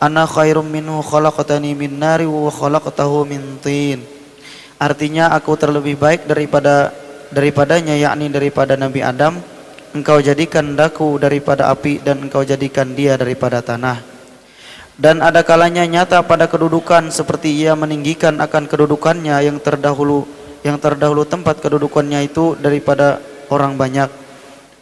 Ana 0.03 0.27
khairum 0.27 0.67
minhu 0.67 0.99
khalaqtani 0.99 1.73
min 1.73 1.95
nari 1.95 2.27
wa 2.27 2.51
khalaqtahu 2.51 3.23
min 3.23 3.57
tin. 3.63 4.03
Artinya 4.75 5.31
aku 5.31 5.55
terlebih 5.55 5.95
baik 5.95 6.27
daripada 6.27 6.91
daripadanya 7.35 7.99
yakni 7.99 8.31
daripada 8.31 8.79
Nabi 8.79 9.03
Adam 9.03 9.35
engkau 9.91 10.23
jadikan 10.23 10.75
daku 10.75 11.19
daripada 11.19 11.67
api 11.71 11.99
dan 11.99 12.23
engkau 12.23 12.47
jadikan 12.47 12.95
dia 12.95 13.19
daripada 13.19 13.59
tanah. 13.59 13.99
Dan 14.95 15.19
ada 15.19 15.43
kalanya 15.43 15.83
nyata 15.83 16.23
pada 16.23 16.47
kedudukan 16.47 17.11
seperti 17.11 17.51
ia 17.51 17.75
meninggikan 17.75 18.39
akan 18.39 18.63
kedudukannya 18.63 19.35
yang 19.43 19.59
terdahulu 19.59 20.23
yang 20.63 20.79
terdahulu 20.79 21.27
tempat 21.27 21.59
kedudukannya 21.59 22.23
itu 22.23 22.55
daripada 22.55 23.19
orang 23.51 23.75
banyak. 23.75 24.07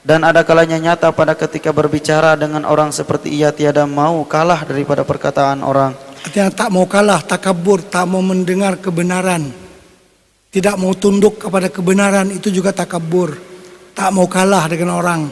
Dan 0.04 0.22
ada 0.22 0.46
kalanya 0.46 0.78
nyata 0.78 1.10
pada 1.16 1.34
ketika 1.34 1.74
berbicara 1.74 2.38
dengan 2.38 2.68
orang 2.70 2.94
seperti 2.94 3.34
ia 3.34 3.50
tiada 3.50 3.90
mau 3.90 4.22
kalah 4.30 4.62
daripada 4.68 5.02
perkataan 5.02 5.66
orang. 5.66 5.98
Artinya 6.24 6.54
tak 6.54 6.70
mau 6.70 6.86
kalah 6.86 7.20
takabur 7.26 7.82
tak 7.82 8.06
mau 8.06 8.22
mendengar 8.22 8.78
kebenaran 8.78 9.63
tidak 10.54 10.78
mau 10.78 10.94
tunduk 10.94 11.42
kepada 11.42 11.68
kebenaran 11.68 12.30
itu 12.30 12.54
juga 12.54 12.70
takabur 12.70 13.34
tak 13.98 14.14
mau 14.14 14.30
kalah 14.30 14.70
dengan 14.70 14.96
orang 15.02 15.28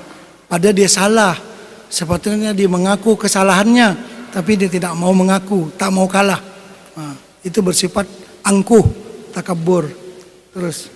pada 0.49 0.73
dia 0.73 0.89
salah 0.89 1.37
sepatutnya 1.87 2.51
dia 2.57 2.65
mengaku 2.65 3.13
kesalahannya 3.15 4.11
tapi 4.31 4.55
dia 4.55 4.71
tidak 4.71 4.95
mau 4.95 5.11
mengaku, 5.11 5.67
tak 5.75 5.91
mau 5.91 6.07
kalah. 6.07 6.39
Nah, 6.95 7.13
itu 7.43 7.59
bersifat 7.59 8.07
angkuh, 8.47 8.87
takabur. 9.35 9.91
Terus 10.55 10.87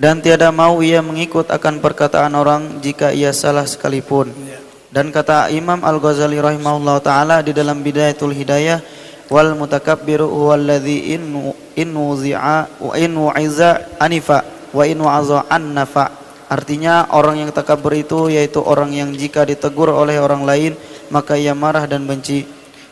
dan 0.00 0.18
tiada 0.18 0.50
mau 0.50 0.80
ia 0.82 1.04
mengikut 1.04 1.52
akan 1.52 1.78
perkataan 1.78 2.34
orang 2.34 2.82
jika 2.82 3.14
ia 3.14 3.30
salah 3.30 3.64
sekalipun. 3.68 4.32
Ya. 4.42 4.58
Dan 4.90 5.14
kata 5.14 5.54
Imam 5.54 5.86
Al-Ghazali 5.86 6.40
rahimahullah 6.42 6.98
taala 6.98 7.36
di 7.46 7.54
dalam 7.54 7.78
Bidayatul 7.78 8.34
Hidayah, 8.34 8.82
wal 9.30 9.54
mutakabbiru 9.54 10.26
huwallazi 10.26 11.14
in 11.14 11.54
in 11.78 11.94
wuzi'a 11.94 12.66
wa 12.82 12.94
in 12.98 13.14
wa'iza 13.14 13.96
anifa 14.02 14.42
wa 14.74 14.84
in 14.86 14.98
wa'aza 14.98 15.46
annafa. 15.50 16.10
Artinya 16.50 17.06
orang 17.14 17.46
yang 17.46 17.50
takabur 17.54 17.94
itu 17.94 18.26
yaitu 18.26 18.58
orang 18.58 18.90
yang 18.90 19.14
jika 19.14 19.46
ditegur 19.46 19.94
oleh 19.94 20.18
orang 20.18 20.42
lain 20.42 20.74
maka 21.14 21.38
ia 21.38 21.54
marah 21.54 21.86
dan 21.86 22.02
benci. 22.10 22.42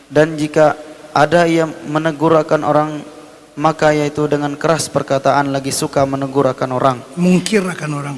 Dan 0.07 0.39
jika 0.39 0.79
ada 1.11 1.43
yang 1.43 1.75
menegur 1.91 2.39
akan 2.39 2.61
orang 2.63 2.89
maka 3.59 3.91
yaitu 3.91 4.23
dengan 4.31 4.55
keras 4.55 4.87
perkataan 4.87 5.51
lagi 5.51 5.75
suka 5.75 6.07
menegur 6.07 6.47
akan 6.47 6.69
orang. 6.71 6.97
Mungkir 7.19 7.59
akan 7.67 7.91
orang. 7.99 8.17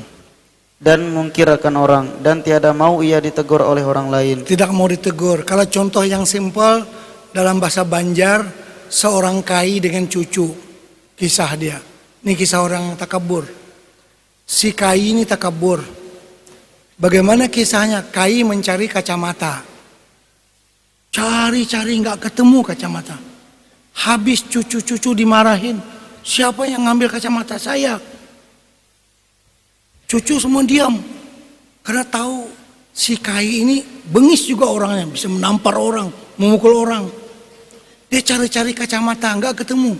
Dan 0.77 1.09
mungkir 1.09 1.49
akan 1.49 1.73
orang. 1.77 2.05
Dan 2.21 2.45
tiada 2.45 2.69
mau 2.73 3.01
ia 3.01 3.17
ditegur 3.17 3.65
oleh 3.65 3.81
orang 3.81 4.13
lain. 4.13 4.37
Tidak 4.45 4.69
mau 4.69 4.85
ditegur. 4.85 5.41
Kalau 5.41 5.65
contoh 5.65 6.05
yang 6.05 6.25
simpel 6.29 6.85
dalam 7.31 7.59
bahasa 7.59 7.87
Banjar 7.87 8.43
seorang 8.91 9.43
kai 9.43 9.79
dengan 9.79 10.07
cucu 10.07 10.51
kisah 11.15 11.51
dia 11.55 11.79
ini 12.23 12.35
kisah 12.35 12.63
orang 12.63 12.95
takabur 12.99 13.47
si 14.43 14.75
kai 14.75 15.15
ini 15.15 15.23
takabur 15.23 15.79
bagaimana 16.99 17.47
kisahnya 17.47 18.07
kai 18.11 18.43
mencari 18.43 18.91
kacamata 18.91 19.63
cari-cari 21.11 21.99
nggak 21.99 22.29
ketemu 22.29 22.59
kacamata 22.63 23.31
Habis 23.91 24.47
cucu-cucu 24.47 25.11
dimarahin. 25.11 25.77
Siapa 26.21 26.63
yang 26.69 26.87
ngambil 26.87 27.11
kacamata 27.11 27.59
saya? 27.59 27.99
Cucu 30.07 30.39
semua 30.39 30.63
diam. 30.63 30.95
Karena 31.81 32.05
tahu 32.05 32.47
si 32.93 33.17
Kai 33.17 33.65
ini 33.65 33.83
bengis 34.07 34.47
juga 34.47 34.69
orangnya. 34.69 35.09
Bisa 35.09 35.27
menampar 35.27 35.75
orang, 35.75 36.07
memukul 36.39 36.87
orang. 36.87 37.09
Dia 38.11 38.19
cari-cari 38.19 38.75
kacamata, 38.75 39.31
nggak 39.39 39.63
ketemu. 39.63 39.95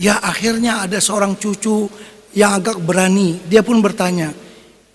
Ya 0.00 0.16
akhirnya 0.24 0.88
ada 0.88 0.96
seorang 0.96 1.36
cucu 1.36 1.84
yang 2.32 2.56
agak 2.56 2.80
berani. 2.80 3.44
Dia 3.44 3.60
pun 3.60 3.84
bertanya, 3.84 4.32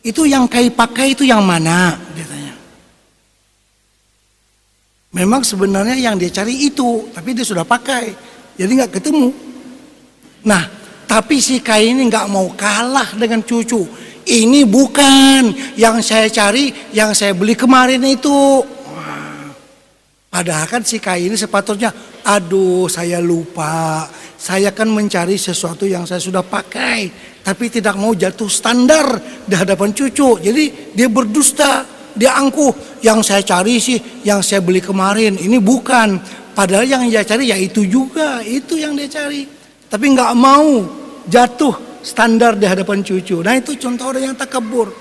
itu 0.02 0.26
yang 0.26 0.50
Kai 0.50 0.74
pakai 0.74 1.14
itu 1.14 1.22
yang 1.22 1.46
mana? 1.46 1.94
Dia 2.18 2.26
tanya. 2.26 2.56
Memang 5.14 5.46
sebenarnya 5.46 6.02
yang 6.02 6.18
dia 6.18 6.34
cari 6.34 6.66
itu, 6.66 7.14
tapi 7.14 7.38
dia 7.38 7.46
sudah 7.46 7.62
pakai, 7.62 8.10
jadi 8.58 8.72
nggak 8.74 8.94
ketemu. 8.98 9.30
Nah, 10.50 10.66
tapi 11.06 11.38
si 11.38 11.62
Kai 11.62 11.94
ini 11.94 12.10
nggak 12.10 12.26
mau 12.26 12.50
kalah 12.58 13.14
dengan 13.14 13.46
cucu. 13.46 13.86
Ini 14.30 14.66
bukan 14.70 15.74
yang 15.74 16.02
saya 16.06 16.30
cari, 16.30 16.70
yang 16.94 17.14
saya 17.18 17.34
beli 17.34 17.54
kemarin 17.54 18.02
itu. 18.06 18.62
Padahal 20.30 20.70
kan 20.70 20.86
si 20.86 21.02
Kai 21.02 21.26
ini 21.26 21.34
sepatutnya, 21.34 21.90
aduh 22.22 22.86
saya 22.86 23.18
lupa. 23.18 24.06
Saya 24.40 24.72
kan 24.72 24.88
mencari 24.88 25.36
sesuatu 25.36 25.84
yang 25.84 26.06
saya 26.06 26.22
sudah 26.22 26.46
pakai, 26.46 27.12
tapi 27.44 27.68
tidak 27.68 27.98
mau 28.00 28.16
jatuh 28.16 28.48
standar 28.48 29.20
di 29.44 29.58
hadapan 29.58 29.92
cucu. 29.92 30.40
Jadi 30.40 30.96
dia 30.96 31.10
berdusta 31.12 31.84
dia 32.16 32.38
angkuh. 32.38 33.02
Yang 33.02 33.20
saya 33.32 33.42
cari 33.44 33.80
sih 33.80 33.98
yang 34.28 34.44
saya 34.44 34.60
beli 34.60 34.80
kemarin 34.84 35.40
ini 35.40 35.58
bukan. 35.58 36.22
Padahal 36.54 36.84
yang 36.84 37.04
dia 37.08 37.24
cari 37.24 37.50
ya 37.50 37.58
itu 37.58 37.88
juga 37.88 38.44
itu 38.44 38.76
yang 38.76 38.94
dia 38.96 39.08
cari. 39.08 39.48
Tapi 39.90 40.06
nggak 40.14 40.34
mau 40.38 40.84
jatuh 41.26 42.04
standar 42.04 42.60
di 42.60 42.68
hadapan 42.68 43.02
cucu. 43.02 43.40
Nah 43.40 43.56
itu 43.56 43.80
contoh 43.80 44.12
orang 44.12 44.34
yang 44.34 44.36
takabur. 44.38 44.92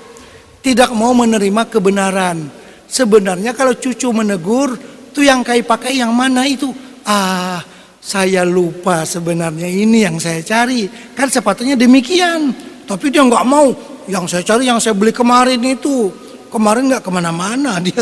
Tidak 0.62 0.90
mau 0.94 1.14
menerima 1.14 1.66
kebenaran. 1.70 2.48
Sebenarnya 2.88 3.52
kalau 3.52 3.76
cucu 3.76 4.08
menegur 4.14 4.97
tuh 5.18 5.26
yang 5.26 5.42
kai 5.42 5.66
pakai 5.66 5.98
yang 5.98 6.14
mana 6.14 6.46
itu? 6.46 6.70
Ah 7.02 7.58
saya 7.98 8.46
lupa 8.46 9.02
sebenarnya. 9.02 9.66
Ini 9.66 10.08
yang 10.08 10.16
saya 10.22 10.40
cari. 10.40 10.88
Kan 11.12 11.28
sepatutnya 11.28 11.74
demikian. 11.76 12.54
Tapi 12.86 13.10
dia 13.10 13.26
nggak 13.26 13.44
mau. 13.44 13.68
Yang 14.08 14.24
saya 14.32 14.42
cari 14.46 14.64
yang 14.70 14.80
saya 14.80 14.96
beli 14.96 15.10
kemarin 15.12 15.60
itu. 15.60 16.08
Kemarin 16.48 16.88
nggak 16.88 17.04
ke 17.04 17.10
mana-mana 17.12 17.76
dia. 17.84 18.00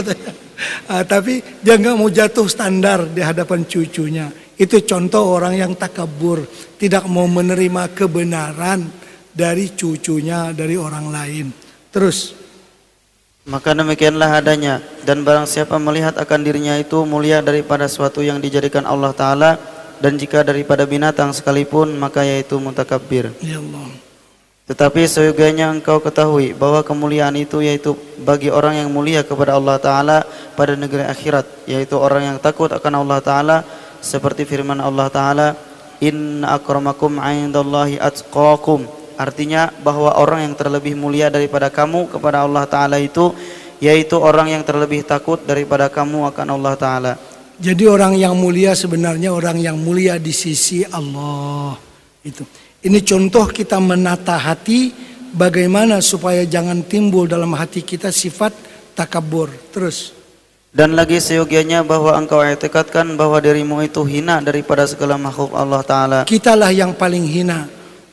Uh, 0.87 1.03
tapi 1.03 1.43
dia 1.65 1.75
nggak 1.75 1.97
mau 1.99 2.07
jatuh 2.07 2.47
standar 2.47 3.11
di 3.11 3.25
hadapan 3.25 3.67
cucunya. 3.67 4.31
Itu 4.55 4.79
contoh 4.87 5.41
orang 5.41 5.59
yang 5.59 5.73
takabur. 5.75 6.47
Tidak 6.79 7.09
mau 7.11 7.27
menerima 7.27 7.91
kebenaran 7.97 8.87
dari 9.35 9.75
cucunya 9.75 10.55
dari 10.55 10.79
orang 10.79 11.11
lain. 11.11 11.47
Terus 11.91 12.46
maka 13.47 13.73
demikianlah 13.73 14.43
adanya. 14.43 14.83
Dan 15.07 15.23
barang 15.23 15.47
siapa 15.47 15.79
melihat 15.79 16.19
akan 16.19 16.43
dirinya 16.43 16.75
itu 16.77 17.07
mulia 17.07 17.39
daripada 17.41 17.87
suatu 17.87 18.21
yang 18.21 18.43
dijadikan 18.43 18.83
Allah 18.85 19.15
Ta'ala 19.15 19.57
dan 20.03 20.19
jika 20.21 20.43
daripada 20.45 20.85
binatang 20.85 21.33
sekalipun 21.33 21.95
maka 21.97 22.27
yaitu 22.27 22.59
mutakabbir. 22.59 23.33
Ya 23.41 23.63
Allah. 23.63 23.89
Tetapi 24.67 25.07
seyogianya 25.07 25.71
engkau 25.71 26.03
ketahui 26.03 26.51
bahwa 26.51 26.83
kemuliaan 26.83 27.39
itu 27.39 27.63
yaitu 27.63 27.95
bagi 28.27 28.51
orang 28.51 28.83
yang 28.83 28.91
mulia 28.91 29.23
kepada 29.23 29.55
Allah 29.55 29.79
Ta'ala 29.79 30.19
pada 30.59 30.75
negeri 30.75 31.07
akhirat 31.07 31.71
yaitu 31.71 31.95
orang 31.95 32.35
yang 32.35 32.39
takut 32.43 32.67
akan 32.75 33.07
Allah 33.07 33.23
Ta'ala 33.23 33.57
seperti 34.03 34.43
firman 34.43 34.83
Allah 34.83 35.07
Ta'ala 35.07 35.49
Inna 36.03 36.59
akramakum 36.59 37.23
indallahi 37.23 38.03
atqakum 38.03 38.85
artinya 39.17 39.73
bahwa 39.83 40.17
orang 40.17 40.49
yang 40.49 40.55
terlebih 40.55 40.95
mulia 40.97 41.33
daripada 41.33 41.73
kamu 41.73 42.13
kepada 42.13 42.45
Allah 42.45 42.65
Ta'ala 42.69 42.97
itu 43.01 43.33
yaitu 43.83 44.17
orang 44.17 44.53
yang 44.53 44.63
terlebih 44.65 45.05
takut 45.05 45.41
daripada 45.45 45.89
kamu 45.93 46.29
akan 46.33 46.47
Allah 46.57 46.75
Ta'ala 46.77 47.13
jadi 47.57 47.89
orang 47.89 48.17
yang 48.17 48.37
mulia 48.37 48.77
sebenarnya 48.77 49.33
orang 49.33 49.61
yang 49.61 49.77
mulia 49.81 50.21
di 50.21 50.33
sisi 50.33 50.85
Allah 50.87 51.77
itu 52.21 52.45
ini 52.87 53.03
contoh 53.03 53.51
kita 53.51 53.83
menata 53.83 54.39
hati 54.39 54.95
bagaimana 55.35 55.99
supaya 55.99 56.47
jangan 56.47 56.87
timbul 56.87 57.29
dalam 57.29 57.53
hati 57.59 57.83
kita 57.83 58.15
sifat 58.15 58.55
takabur. 58.97 59.53
Terus. 59.75 60.17
Dan 60.73 60.93
lagi 60.93 61.21
seyogianya 61.21 61.81
bahwa 61.85 62.13
engkau 62.17 62.45
etikatkan 62.45 63.17
bahwa 63.17 63.41
dirimu 63.41 63.81
itu 63.81 64.05
hina 64.05 64.45
daripada 64.45 64.85
segala 64.85 65.17
makhluk 65.17 65.57
Allah 65.57 65.81
Ta'ala. 65.81 66.19
Kitalah 66.29 66.69
yang 66.73 66.93
paling 66.93 67.25
hina. 67.25 67.65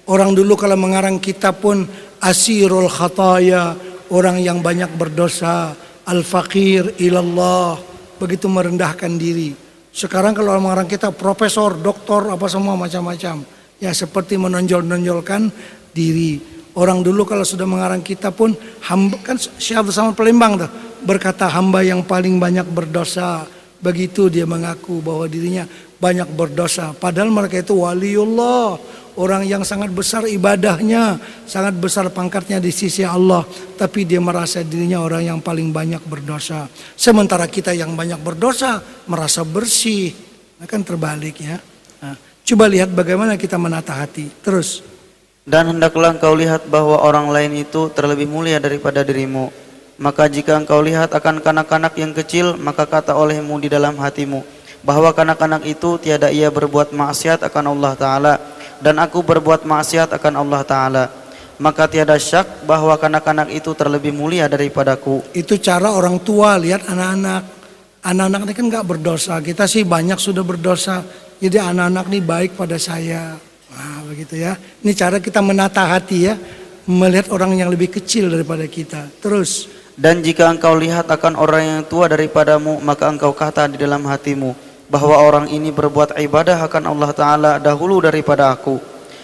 Orang 0.09 0.35
dulu 0.35 0.59
kalau 0.59 0.75
mengarang 0.75 1.21
kitab 1.21 1.63
pun 1.63 1.88
asirul 2.19 2.91
khataya. 2.91 3.75
Orang 4.11 4.39
yang 4.43 4.59
banyak 4.59 4.91
berdosa. 4.99 5.73
Al-fakir 6.03 6.99
ilallah. 6.99 7.80
Begitu 8.19 8.51
merendahkan 8.51 9.15
diri. 9.15 9.55
Sekarang 9.93 10.34
kalau 10.34 10.57
mengarang 10.57 10.89
kitab 10.89 11.13
profesor, 11.15 11.77
doktor, 11.77 12.34
apa 12.34 12.49
semua 12.49 12.73
macam-macam 12.73 13.45
ya 13.84 13.91
seperti 13.91 14.39
menonjol-nonjolkan 14.39 15.51
diri. 15.91 16.39
Orang 16.73 17.05
dulu 17.05 17.27
kalau 17.27 17.45
sudah 17.45 17.69
mengarang 17.69 18.01
kitab 18.01 18.34
pun 18.34 18.55
hamba 18.89 19.21
kan 19.21 19.38
Syekh 19.38 19.93
sama 19.93 20.15
Palembang 20.17 20.57
tuh 20.57 20.71
berkata 21.05 21.45
hamba 21.51 21.85
yang 21.85 22.01
paling 22.01 22.39
banyak 22.39 22.65
berdosa. 22.65 23.45
Begitu 23.84 24.31
dia 24.31 24.47
mengaku 24.47 25.03
bahwa 25.03 25.27
dirinya 25.27 25.67
banyak 25.99 26.31
berdosa. 26.31 26.95
Padahal 26.95 27.27
mereka 27.30 27.59
itu 27.59 27.84
waliullah, 27.84 28.80
orang 29.18 29.45
yang 29.45 29.61
sangat 29.61 29.94
besar 29.94 30.26
ibadahnya, 30.26 31.22
sangat 31.45 31.77
besar 31.77 32.10
pangkatnya 32.10 32.57
di 32.57 32.73
sisi 32.73 33.06
Allah, 33.06 33.45
tapi 33.77 34.06
dia 34.07 34.22
merasa 34.22 34.65
dirinya 34.65 35.02
orang 35.02 35.34
yang 35.34 35.40
paling 35.40 35.69
banyak 35.69 36.02
berdosa. 36.06 36.69
Sementara 36.98 37.45
kita 37.45 37.73
yang 37.73 37.94
banyak 37.94 38.19
berdosa 38.22 38.81
merasa 39.06 39.45
bersih. 39.45 40.14
Nah, 40.57 40.65
kan 40.65 40.81
terbalik 40.81 41.38
ya. 41.41 41.57
Nah, 42.03 42.15
Coba 42.44 42.68
lihat 42.68 42.91
bagaimana 42.91 43.40
kita 43.40 43.56
menata 43.56 43.95
hati. 43.95 44.27
Terus. 44.44 44.84
Dan 45.48 45.76
hendaklah 45.76 46.11
engkau 46.11 46.35
lihat 46.35 46.68
bahwa 46.68 46.99
orang 46.99 47.31
lain 47.31 47.64
itu 47.64 47.88
terlebih 47.95 48.27
mulia 48.27 48.60
daripada 48.60 48.99
dirimu. 48.99 49.48
Maka 49.95 50.27
jika 50.27 50.60
engkau 50.60 50.84
lihat 50.84 51.15
akan 51.15 51.40
kanak-kanak 51.40 51.95
yang 51.95 52.11
kecil, 52.11 52.60
maka 52.60 52.84
kata 52.84 53.15
olehmu 53.15 53.60
di 53.64 53.72
dalam 53.72 53.95
hatimu 53.95 54.44
bahwa 54.84 55.15
kanak-kanak 55.15 55.64
itu 55.64 55.95
tiada 55.95 56.27
ia 56.27 56.52
berbuat 56.52 56.91
maksiat 56.91 57.40
akan 57.48 57.72
Allah 57.72 57.94
Ta'ala 57.95 58.34
dan 58.84 58.99
aku 58.99 59.23
berbuat 59.23 59.64
maksiat 59.64 60.11
akan 60.11 60.34
Allah 60.43 60.61
Ta'ala 60.68 61.05
maka 61.57 61.88
tiada 61.88 62.19
syak 62.19 62.68
bahwa 62.68 62.99
kanak-kanak 62.99 63.55
itu 63.55 63.72
terlebih 63.72 64.11
mulia 64.11 64.51
daripadaku 64.51 65.23
itu 65.31 65.55
cara 65.57 65.95
orang 65.95 66.19
tua 66.19 66.60
lihat 66.60 66.84
anak-anak 66.91 67.41
anak-anak 68.03 68.39
ini 68.43 68.53
kan 68.53 68.65
nggak 68.68 68.85
berdosa 68.85 69.39
kita 69.39 69.64
sih 69.64 69.88
banyak 69.88 70.19
sudah 70.19 70.43
berdosa 70.43 71.01
jadi 71.43 71.60
anak-anak 71.60 72.07
ini 72.07 72.19
baik 72.23 72.51
pada 72.55 72.80
saya. 72.80 73.35
Nah, 73.76 73.99
begitu 74.07 74.39
ya. 74.39 74.55
Ini 74.55 74.95
cara 74.95 75.19
kita 75.19 75.43
menata 75.43 75.84
hati 75.84 76.31
ya. 76.31 76.39
Melihat 76.88 77.27
orang 77.35 77.60
yang 77.60 77.68
lebih 77.68 77.91
kecil 77.91 78.31
daripada 78.31 78.64
kita. 78.64 79.11
Terus. 79.19 79.68
Dan 79.99 80.23
jika 80.23 80.47
engkau 80.47 80.72
lihat 80.80 81.11
akan 81.11 81.35
orang 81.35 81.64
yang 81.68 81.81
tua 81.84 82.07
daripadamu, 82.07 82.80
maka 82.80 83.11
engkau 83.11 83.35
kata 83.35 83.76
di 83.76 83.77
dalam 83.77 84.07
hatimu, 84.07 84.55
bahwa 84.91 85.15
orang 85.19 85.47
ini 85.49 85.72
berbuat 85.72 86.15
ibadah 86.19 86.64
akan 86.68 86.84
Allah 86.89 87.11
Ta'ala 87.15 87.51
dahulu 87.60 88.03
daripada 88.03 88.51
aku. 88.51 88.80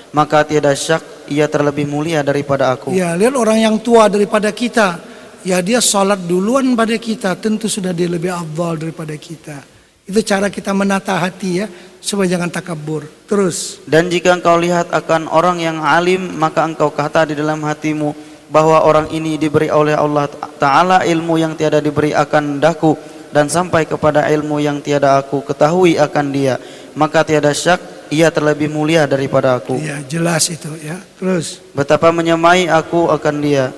Maka 0.09 0.41
tiada 0.41 0.73
syak 0.73 1.29
ia 1.29 1.45
terlebih 1.45 1.85
mulia 1.85 2.25
daripada 2.25 2.73
aku. 2.73 2.89
Ya, 2.91 3.13
lihat 3.13 3.37
orang 3.37 3.61
yang 3.61 3.75
tua 3.77 4.09
daripada 4.09 4.49
kita. 4.49 4.97
Ya 5.45 5.63
dia 5.63 5.79
sholat 5.79 6.19
duluan 6.27 6.75
pada 6.75 6.99
kita, 6.99 7.31
tentu 7.39 7.71
sudah 7.71 7.95
dia 7.95 8.09
lebih 8.11 8.33
afdal 8.33 8.75
daripada 8.75 9.15
kita. 9.15 9.63
Itu 10.03 10.19
cara 10.25 10.49
kita 10.49 10.73
menata 10.73 11.15
hati 11.15 11.63
ya, 11.63 11.69
supaya 12.01 12.27
jangan 12.27 12.49
takabur. 12.49 13.05
Terus. 13.29 13.79
Dan 13.85 14.09
jika 14.09 14.35
engkau 14.35 14.57
lihat 14.57 14.89
akan 14.89 15.29
orang 15.29 15.61
yang 15.61 15.79
alim, 15.79 16.35
maka 16.35 16.65
engkau 16.65 16.89
kata 16.91 17.29
di 17.29 17.39
dalam 17.39 17.61
hatimu 17.61 18.11
bahwa 18.49 18.81
orang 18.81 19.13
ini 19.13 19.37
diberi 19.37 19.69
oleh 19.69 19.93
Allah 19.93 20.25
Ta'ala 20.57 21.05
ilmu 21.05 21.37
yang 21.37 21.53
tiada 21.53 21.77
diberi 21.77 22.11
akan 22.11 22.57
daku 22.57 22.97
dan 23.29 23.45
sampai 23.47 23.85
kepada 23.85 24.25
ilmu 24.29 24.57
yang 24.61 24.81
tiada 24.81 25.17
aku 25.21 25.45
ketahui 25.45 25.97
akan 25.97 26.25
dia 26.33 26.57
maka 26.97 27.21
tiada 27.23 27.53
syak 27.53 27.99
ia 28.09 28.33
terlebih 28.33 28.67
mulia 28.73 29.05
daripada 29.05 29.57
aku. 29.57 29.77
Ya 29.77 30.01
jelas 30.01 30.49
itu 30.49 30.69
ya. 30.81 30.97
Terus? 31.21 31.61
Betapa 31.77 32.09
menyemai 32.09 32.65
aku 32.67 33.07
akan 33.09 33.35
dia. 33.39 33.69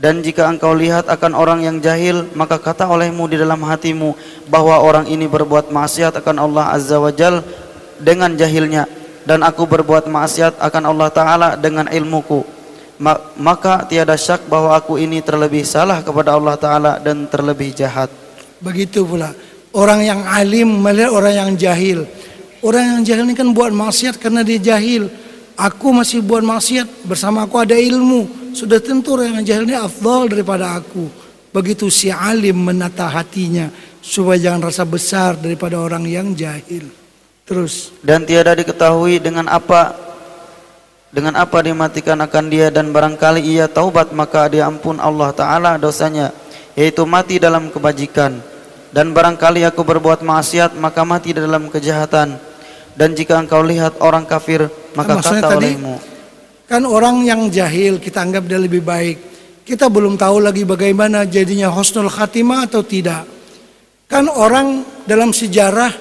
Dan 0.00 0.24
jika 0.24 0.48
engkau 0.48 0.72
lihat 0.72 1.12
akan 1.12 1.36
orang 1.36 1.60
yang 1.60 1.76
jahil 1.76 2.24
maka 2.32 2.56
kata 2.56 2.88
olehmu 2.88 3.28
di 3.28 3.36
dalam 3.36 3.60
hatimu 3.60 4.16
bahwa 4.48 4.80
orang 4.80 5.04
ini 5.04 5.28
berbuat 5.28 5.68
maksiat 5.68 6.16
akan 6.24 6.36
Allah 6.40 6.72
Azza 6.72 6.96
wa 6.96 7.12
Jal 7.12 7.44
dengan 8.00 8.32
jahilnya 8.32 8.88
dan 9.28 9.44
aku 9.44 9.68
berbuat 9.68 10.08
maksiat 10.08 10.56
akan 10.56 10.82
Allah 10.88 11.08
Ta'ala 11.12 11.48
dengan 11.60 11.84
ilmuku. 11.84 12.40
Maka 13.36 13.84
tiada 13.84 14.16
syak 14.16 14.48
bahwa 14.48 14.72
aku 14.72 14.96
ini 14.96 15.20
terlebih 15.20 15.68
salah 15.68 16.00
kepada 16.00 16.32
Allah 16.32 16.56
Ta'ala 16.56 16.92
dan 16.96 17.28
terlebih 17.28 17.76
jahat. 17.76 18.08
Begitu 18.60 19.04
pula. 19.04 19.32
Orang 19.72 20.04
yang 20.04 20.20
alim 20.24 20.68
melihat 20.80 21.10
orang 21.12 21.34
yang 21.34 21.50
jahil. 21.56 22.04
Orang 22.60 22.84
yang 22.84 23.00
jahil 23.02 23.24
ini 23.24 23.34
kan 23.36 23.50
buat 23.56 23.72
maksiat 23.72 24.20
karena 24.20 24.44
dia 24.44 24.60
jahil. 24.60 25.08
Aku 25.56 25.92
masih 25.92 26.24
buat 26.24 26.44
maksiat 26.44 27.08
bersama 27.08 27.44
aku 27.44 27.60
ada 27.60 27.76
ilmu. 27.76 28.52
Sudah 28.52 28.80
tentu 28.80 29.16
orang 29.16 29.40
yang 29.40 29.44
jahil 29.44 29.64
ini 29.68 29.76
afdal 29.76 30.28
daripada 30.28 30.76
aku. 30.76 31.08
Begitu 31.50 31.90
si 31.90 32.12
alim 32.12 32.56
menata 32.56 33.10
hatinya 33.10 33.72
supaya 34.00 34.38
jangan 34.38 34.70
rasa 34.70 34.84
besar 34.86 35.36
daripada 35.36 35.80
orang 35.80 36.04
yang 36.06 36.32
jahil. 36.32 36.88
Terus. 37.44 37.90
Dan 38.04 38.22
tiada 38.24 38.54
diketahui 38.54 39.18
dengan 39.18 39.50
apa 39.50 40.10
dengan 41.10 41.34
apa 41.34 41.58
dimatikan 41.58 42.14
akan 42.22 42.44
dia 42.46 42.70
dan 42.70 42.94
barangkali 42.94 43.42
ia 43.42 43.66
taubat 43.66 44.14
maka 44.14 44.46
dia 44.46 44.70
ampun 44.70 45.02
Allah 45.02 45.34
Ta'ala 45.34 45.74
dosanya 45.74 46.30
yaitu 46.78 47.02
mati 47.06 47.42
dalam 47.42 47.70
kebajikan. 47.72 48.38
Dan 48.90 49.14
barangkali 49.14 49.62
aku 49.70 49.86
berbuat 49.86 50.26
maksiat 50.26 50.74
maka 50.78 51.06
mati 51.06 51.30
dalam 51.30 51.70
kejahatan. 51.70 52.34
Dan 52.94 53.14
jika 53.14 53.38
engkau 53.38 53.62
lihat 53.62 54.02
orang 54.02 54.26
kafir 54.26 54.66
maka 54.98 55.22
kan 55.22 55.22
kata 55.22 55.48
tadi, 55.56 55.78
olehmu. 55.78 55.96
kan 56.66 56.82
orang 56.82 57.22
yang 57.22 57.46
jahil 57.48 58.02
kita 58.02 58.20
anggap 58.26 58.50
dia 58.50 58.58
lebih 58.58 58.82
baik. 58.82 59.18
Kita 59.62 59.86
belum 59.86 60.18
tahu 60.18 60.42
lagi 60.42 60.66
bagaimana 60.66 61.22
jadinya 61.22 61.70
husnul 61.70 62.10
khatimah 62.10 62.66
atau 62.66 62.82
tidak. 62.82 63.22
Kan 64.10 64.26
orang 64.26 64.82
dalam 65.06 65.30
sejarah 65.30 65.94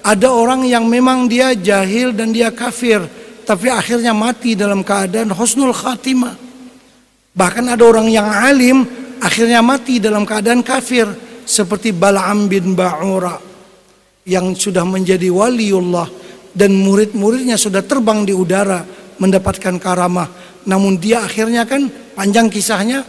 ada 0.00 0.28
orang 0.32 0.64
yang 0.64 0.88
memang 0.88 1.28
dia 1.28 1.52
jahil 1.52 2.16
dan 2.16 2.32
dia 2.32 2.48
kafir 2.48 3.04
tapi 3.44 3.66
akhirnya 3.66 4.14
mati 4.14 4.54
dalam 4.56 4.80
keadaan 4.86 5.34
husnul 5.34 5.74
khatimah. 5.74 6.38
Bahkan 7.34 7.64
ada 7.66 7.82
orang 7.82 8.06
yang 8.06 8.26
alim 8.26 8.86
akhirnya 9.20 9.60
mati 9.60 10.00
dalam 10.00 10.24
keadaan 10.24 10.64
kafir 10.64 11.06
seperti 11.44 11.92
Bal'am 11.92 12.48
bin 12.48 12.72
Ba'ura 12.74 13.36
yang 14.24 14.52
sudah 14.56 14.84
menjadi 14.84 15.28
waliullah 15.32 16.08
dan 16.50 16.74
murid-muridnya 16.74 17.54
sudah 17.54 17.84
terbang 17.84 18.26
di 18.26 18.34
udara 18.34 18.82
mendapatkan 19.20 19.76
karamah. 19.78 20.28
Namun 20.66 21.00
dia 21.00 21.24
akhirnya 21.24 21.64
kan 21.64 21.88
panjang 22.16 22.50
kisahnya 22.50 23.04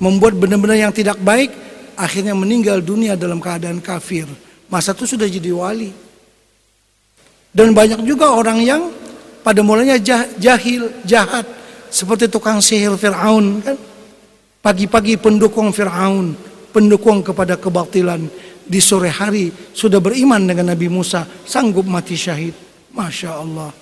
membuat 0.00 0.38
benar-benar 0.38 0.88
yang 0.88 0.94
tidak 0.94 1.20
baik 1.20 1.52
akhirnya 1.94 2.32
meninggal 2.32 2.80
dunia 2.80 3.14
dalam 3.14 3.38
keadaan 3.38 3.78
kafir. 3.84 4.24
Masa 4.70 4.96
itu 4.96 5.04
sudah 5.04 5.28
jadi 5.28 5.50
wali. 5.52 5.90
Dan 7.50 7.74
banyak 7.74 8.06
juga 8.06 8.30
orang 8.30 8.62
yang 8.62 8.82
pada 9.42 9.60
mulanya 9.60 9.98
jah, 9.98 10.22
jahil, 10.38 11.02
jahat 11.02 11.42
seperti 11.90 12.30
tukang 12.30 12.62
sihir 12.62 12.94
Firaun 12.94 13.58
kan. 13.60 13.76
Pagi-pagi 14.60 15.16
pendukung 15.16 15.72
Firaun, 15.72 16.36
pendukung 16.68 17.24
kepada 17.24 17.56
kebatilan 17.56 18.28
di 18.60 18.76
sore 18.76 19.08
hari 19.08 19.48
sudah 19.72 20.04
beriman 20.04 20.44
dengan 20.44 20.76
Nabi 20.76 20.84
Musa, 20.92 21.24
sanggup 21.48 21.88
mati 21.88 22.12
syahid. 22.12 22.52
Masya 22.92 23.40
Allah. 23.40 23.72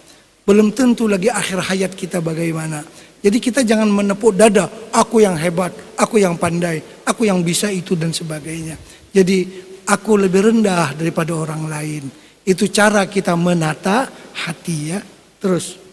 Belum 0.46 0.70
tentu 0.70 1.10
lagi 1.10 1.26
akhir 1.26 1.66
hayat 1.66 1.92
kita 1.98 2.22
bagaimana. 2.22 2.86
Jadi 3.18 3.42
kita 3.42 3.66
jangan 3.66 3.90
menepuk 3.90 4.38
dada, 4.38 4.70
aku 4.94 5.18
yang 5.18 5.34
hebat, 5.34 5.74
aku 5.98 6.22
yang 6.22 6.38
pandai, 6.38 6.78
aku 7.02 7.26
yang 7.26 7.42
bisa 7.42 7.74
itu 7.74 7.98
dan 7.98 8.14
sebagainya. 8.14 8.78
Jadi 9.10 9.50
aku 9.82 10.14
lebih 10.14 10.46
rendah 10.46 10.94
daripada 10.94 11.34
orang 11.34 11.66
lain. 11.66 12.06
Itu 12.46 12.70
cara 12.70 13.10
kita 13.10 13.34
menata 13.34 14.06
hati 14.46 14.78
ya. 14.94 15.02
Terus. 15.42 15.87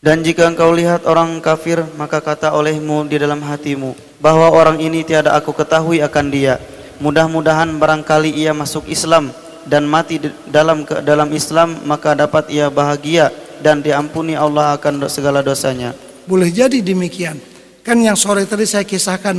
Dan 0.00 0.24
jika 0.24 0.48
engkau 0.48 0.72
lihat 0.72 1.04
orang 1.04 1.44
kafir, 1.44 1.84
maka 2.00 2.24
kata 2.24 2.56
olehmu 2.56 3.04
di 3.04 3.20
dalam 3.20 3.44
hatimu, 3.44 3.92
bahwa 4.16 4.48
orang 4.48 4.80
ini 4.80 5.04
tiada 5.04 5.36
aku 5.36 5.52
ketahui 5.52 6.00
akan 6.00 6.32
dia. 6.32 6.56
Mudah-mudahan 7.04 7.68
barangkali 7.76 8.32
ia 8.32 8.56
masuk 8.56 8.88
Islam 8.88 9.28
dan 9.68 9.84
mati 9.84 10.16
dalam 10.48 10.88
dalam 11.04 11.28
Islam, 11.36 11.84
maka 11.84 12.16
dapat 12.16 12.48
ia 12.48 12.72
bahagia 12.72 13.28
dan 13.60 13.84
diampuni 13.84 14.32
Allah 14.32 14.80
akan 14.80 15.04
segala 15.12 15.44
dosanya. 15.44 15.92
Boleh 16.24 16.48
jadi 16.48 16.80
demikian. 16.80 17.36
Kan 17.84 18.00
yang 18.00 18.16
sore 18.16 18.48
tadi 18.48 18.64
saya 18.64 18.88
kisahkan 18.88 19.36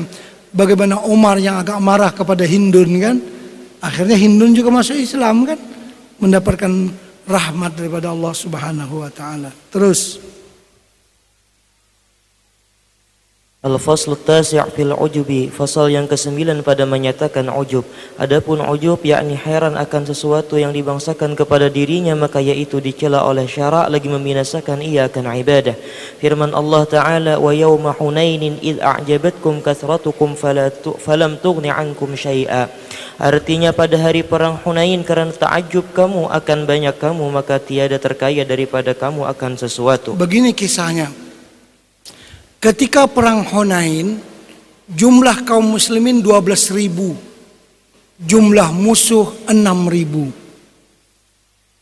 bagaimana 0.53 1.01
Umar 1.09 1.41
yang 1.41 1.57
agak 1.57 1.81
marah 1.81 2.13
kepada 2.13 2.45
Hindun 2.45 3.01
kan. 3.01 3.17
Akhirnya 3.81 4.13
Hindun 4.13 4.53
juga 4.53 4.69
masuk 4.69 4.93
Islam 4.93 5.41
kan. 5.41 5.57
Mendapatkan 6.21 6.69
rahmat 7.25 7.71
daripada 7.73 8.13
Allah 8.13 8.33
Subhanahu 8.37 9.01
wa 9.01 9.09
taala. 9.09 9.49
Terus 9.73 10.21
Al-Fasl 13.61 14.17
Tasi' 14.17 14.57
fil 14.73 14.89
ujubi 14.89 15.45
Fasal 15.53 15.93
yang 15.93 16.09
kesembilan 16.09 16.65
pada 16.65 16.81
menyatakan 16.89 17.45
ujub. 17.45 17.85
Adapun 18.17 18.57
ujub 18.57 18.97
yakni 19.05 19.37
heran 19.37 19.77
akan 19.77 20.01
sesuatu 20.09 20.57
yang 20.57 20.73
dibangsakan 20.73 21.37
kepada 21.37 21.69
dirinya 21.69 22.17
Maka 22.17 22.41
yaitu 22.41 22.81
dicela 22.81 23.21
oleh 23.21 23.45
syarak 23.45 23.85
lagi 23.93 24.09
membinasakan 24.09 24.81
ia 24.81 25.05
akan 25.05 25.45
ibadah. 25.45 25.77
Firman 26.17 26.57
Allah 26.57 26.89
Ta'ala 26.89 27.33
Wa 27.37 27.53
yawma 27.53 27.93
hunainin 27.93 28.57
id 28.65 28.81
a'jabatkum 28.81 29.61
kathratukum 29.61 30.33
falam 30.97 31.37
tughni 31.37 31.69
ankum 31.69 32.17
syai'a. 32.17 32.65
Artinya 33.21 33.77
pada 33.77 34.01
hari 34.01 34.25
perang 34.25 34.57
Hunain 34.65 35.05
karena 35.05 35.29
takjub 35.29 35.85
kamu 35.93 36.33
akan 36.33 36.65
banyak 36.65 36.97
kamu 36.97 37.29
Maka 37.29 37.61
tiada 37.61 38.01
terkaya 38.01 38.41
daripada 38.41 38.97
kamu 38.97 39.29
akan 39.29 39.53
sesuatu. 39.53 40.17
Begini 40.17 40.49
kisahnya 40.49 41.13
Ketika 42.61 43.09
perang 43.09 43.41
Hunain, 43.41 44.21
jumlah 44.85 45.49
kaum 45.49 45.73
muslimin 45.73 46.21
12 46.21 46.69
ribu. 46.77 47.17
Jumlah 48.21 48.69
musuh 48.69 49.49
6 49.49 49.89
ribu. 49.89 50.29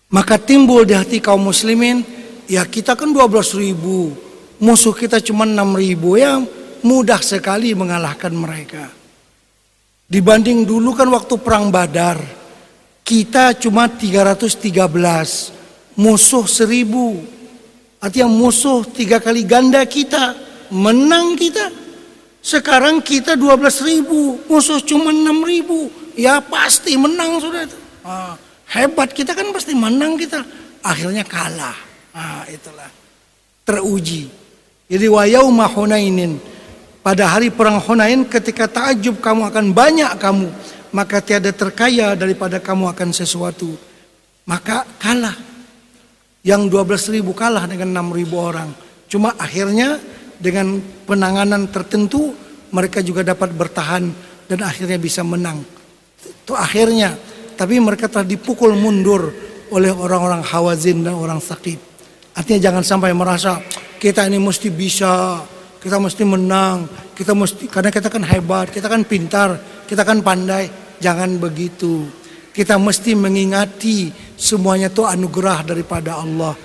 Maka 0.07 0.39
timbul 0.39 0.88
di 0.88 0.95
hati 0.95 1.19
kaum 1.19 1.51
muslimin, 1.51 1.99
ya 2.47 2.64
kita 2.64 2.95
kan 2.95 3.11
12 3.11 3.60
ribu. 3.60 4.15
Musuh 4.64 4.95
kita 4.95 5.19
cuma 5.19 5.43
6 5.43 5.76
ribu. 5.76 6.15
Ya 6.15 6.39
mudah 6.80 7.19
sekali 7.19 7.76
mengalahkan 7.76 8.31
mereka. 8.31 8.88
Dibanding 10.07 10.64
dulu 10.64 10.95
kan 10.95 11.11
waktu 11.11 11.35
perang 11.43 11.68
badar. 11.76 12.23
Kita 13.03 13.51
cuma 13.60 13.91
313. 13.91 15.51
Musuh 15.99 16.47
1000. 16.47 17.99
Artinya 17.99 18.31
musuh 18.31 18.88
tiga 18.88 19.19
kali 19.19 19.43
ganda 19.43 19.84
kita 19.84 20.47
menang 20.72 21.38
kita. 21.38 21.70
Sekarang 22.40 23.04
kita 23.04 23.36
12 23.36 23.84
ribu, 23.84 24.40
musuh 24.48 24.80
cuma 24.82 25.12
6 25.12 25.44
ribu. 25.44 25.91
Ya 26.16 26.40
pasti 26.40 26.96
menang 26.96 27.38
sudah 27.38 27.68
itu. 27.68 27.78
Ah, 28.02 28.34
hebat 28.72 29.12
kita 29.12 29.36
kan 29.36 29.52
pasti 29.52 29.76
menang 29.76 30.16
kita. 30.16 30.41
Akhirnya 30.80 31.28
kalah. 31.28 31.76
Ah, 32.16 32.48
itulah. 32.48 32.88
Teruji. 33.68 34.32
Jadi 34.90 35.06
wa 35.12 35.24
yauma 35.28 35.68
Hunainin. 35.70 36.40
Pada 37.00 37.30
hari 37.30 37.54
perang 37.54 37.80
Hunain 37.80 38.26
ketika 38.26 38.66
takjub 38.66 39.20
kamu 39.22 39.52
akan 39.52 39.66
banyak 39.76 40.12
kamu. 40.18 40.50
Maka 40.90 41.22
tiada 41.22 41.54
terkaya 41.54 42.18
daripada 42.18 42.58
kamu 42.58 42.90
akan 42.90 43.14
sesuatu. 43.14 43.78
Maka 44.48 44.88
kalah. 44.98 45.38
Yang 46.41 46.72
12 46.72 47.16
ribu 47.20 47.36
kalah 47.36 47.68
dengan 47.70 47.94
6 48.10 48.16
ribu 48.16 48.40
orang. 48.40 48.72
Cuma 49.12 49.36
akhirnya 49.38 50.00
dengan 50.40 50.80
penanganan 51.03 51.68
tertentu 51.68 52.32
mereka 52.72 53.03
juga 53.03 53.22
dapat 53.22 53.52
bertahan 53.52 54.07
dan 54.48 54.60
akhirnya 54.64 54.98
bisa 54.98 55.22
menang. 55.22 55.61
Itu 56.24 56.56
akhirnya. 56.56 57.14
Tapi 57.60 57.76
mereka 57.84 58.07
telah 58.07 58.24
dipukul 58.24 58.72
mundur 58.72 59.36
oleh 59.70 59.91
orang-orang 59.91 60.40
Hawazin 60.41 61.03
dan 61.03 61.20
orang 61.20 61.44
Sakib. 61.44 61.78
Artinya 62.32 62.72
jangan 62.72 62.84
sampai 62.88 63.11
merasa 63.11 63.60
kita 63.99 64.24
ini 64.32 64.40
mesti 64.40 64.72
bisa, 64.72 65.44
kita 65.84 65.99
mesti 65.99 66.24
menang, 66.24 66.88
kita 67.11 67.36
mesti 67.36 67.68
karena 67.68 67.91
kita 67.91 68.07
kan 68.07 68.24
hebat, 68.24 68.72
kita 68.72 68.88
kan 68.88 69.03
pintar, 69.03 69.60
kita 69.84 70.07
kan 70.07 70.24
pandai. 70.24 70.72
Jangan 70.99 71.40
begitu. 71.40 72.07
Kita 72.56 72.76
mesti 72.76 73.16
mengingati 73.16 74.11
semuanya 74.36 74.91
itu 74.91 75.03
anugerah 75.03 75.64
daripada 75.64 76.20
Allah. 76.20 76.56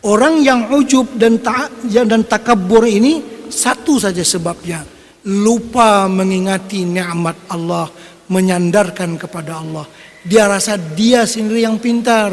Orang 0.00 0.40
yang 0.40 0.72
ujub 0.72 1.20
dan 1.20 1.44
ta 1.44 1.68
dan 1.84 2.24
takabur 2.24 2.88
ini 2.88 3.44
satu 3.52 4.00
saja 4.00 4.24
sebabnya. 4.24 4.80
Lupa 5.28 6.08
mengingati 6.08 6.88
nikmat 6.88 7.36
Allah, 7.52 7.84
menyandarkan 8.32 9.20
kepada 9.20 9.60
Allah. 9.60 9.84
Dia 10.24 10.48
rasa 10.48 10.80
dia 10.80 11.28
sendiri 11.28 11.68
yang 11.68 11.76
pintar, 11.76 12.32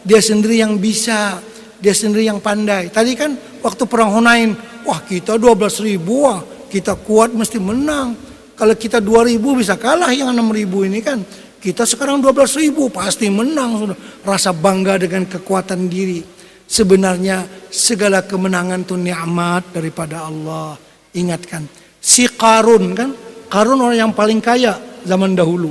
dia 0.00 0.24
sendiri 0.24 0.64
yang 0.64 0.80
bisa, 0.80 1.36
dia 1.76 1.92
sendiri 1.92 2.24
yang 2.24 2.40
pandai. 2.40 2.88
Tadi 2.88 3.12
kan 3.12 3.36
waktu 3.60 3.84
perang 3.84 4.16
Hunain, 4.16 4.56
wah 4.88 5.04
kita 5.04 5.36
12 5.36 5.84
ribu, 5.84 6.24
wah 6.24 6.40
kita 6.72 6.96
kuat 6.96 7.36
mesti 7.36 7.60
menang. 7.60 8.16
Kalau 8.56 8.72
kita 8.72 9.04
2 9.04 9.28
ribu 9.28 9.52
bisa 9.52 9.76
kalah 9.76 10.08
yang 10.16 10.32
6 10.32 10.48
ribu 10.48 10.88
ini 10.88 11.04
kan. 11.04 11.20
Kita 11.60 11.84
sekarang 11.84 12.24
12 12.24 12.56
ribu 12.56 12.88
pasti 12.88 13.28
menang 13.28 13.76
sudah. 13.76 13.98
Rasa 14.24 14.56
bangga 14.56 14.96
dengan 14.96 15.28
kekuatan 15.28 15.92
diri. 15.92 16.41
Sebenarnya 16.72 17.44
segala 17.68 18.24
kemenangan 18.24 18.80
itu 18.80 18.96
nikmat 18.96 19.76
daripada 19.76 20.24
Allah. 20.24 20.72
Ingatkan, 21.12 21.68
si 22.00 22.24
Karun 22.32 22.96
kan, 22.96 23.12
Karun 23.52 23.76
orang 23.76 24.08
yang 24.08 24.12
paling 24.16 24.40
kaya 24.40 24.80
zaman 25.04 25.36
dahulu. 25.36 25.68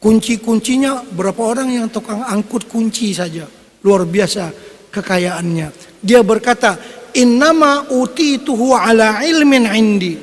Kunci-kuncinya 0.00 1.04
berapa 1.04 1.36
orang 1.36 1.68
yang 1.68 1.86
tukang 1.92 2.24
angkut 2.24 2.64
kunci 2.64 3.12
saja. 3.12 3.44
Luar 3.84 4.08
biasa 4.08 4.48
kekayaannya. 4.88 6.00
Dia 6.00 6.24
berkata, 6.24 6.80
Innama 7.12 7.92
utituhu 7.92 8.72
ala 8.72 9.20
ilmin 9.20 9.68
indi. 9.68 10.16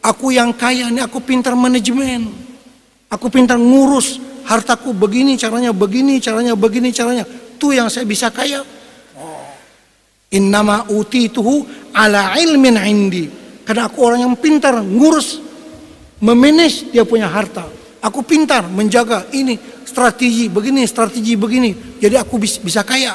Aku 0.00 0.32
yang 0.32 0.56
kaya 0.56 0.88
ini 0.88 1.04
aku 1.04 1.20
pintar 1.20 1.52
manajemen. 1.52 2.32
Aku 3.12 3.28
pintar 3.28 3.60
ngurus 3.60 4.16
hartaku 4.48 4.96
begini 4.96 5.36
caranya, 5.36 5.76
begini 5.76 6.16
caranya, 6.16 6.56
begini 6.56 6.88
caranya. 6.88 7.28
Itu 7.28 7.76
yang 7.76 7.92
saya 7.92 8.08
bisa 8.08 8.32
kaya. 8.32 8.64
Innama 10.32 10.88
utituhu 10.88 11.68
ala 11.92 12.36
ilmin 12.40 12.76
indi. 12.80 13.24
Karena 13.62 13.86
aku 13.86 13.98
orang 14.02 14.26
yang 14.26 14.34
pintar 14.40 14.80
ngurus, 14.80 15.38
memanage 16.18 16.90
dia 16.90 17.04
punya 17.04 17.28
harta. 17.28 17.68
Aku 18.02 18.26
pintar 18.26 18.66
menjaga 18.66 19.30
ini 19.30 19.54
strategi 19.86 20.50
begini, 20.50 20.82
strategi 20.88 21.38
begini. 21.38 22.00
Jadi 22.02 22.16
aku 22.18 22.40
bisa 22.40 22.82
kaya. 22.82 23.14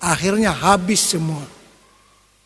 Akhirnya 0.00 0.52
habis 0.52 1.16
semua. 1.16 1.44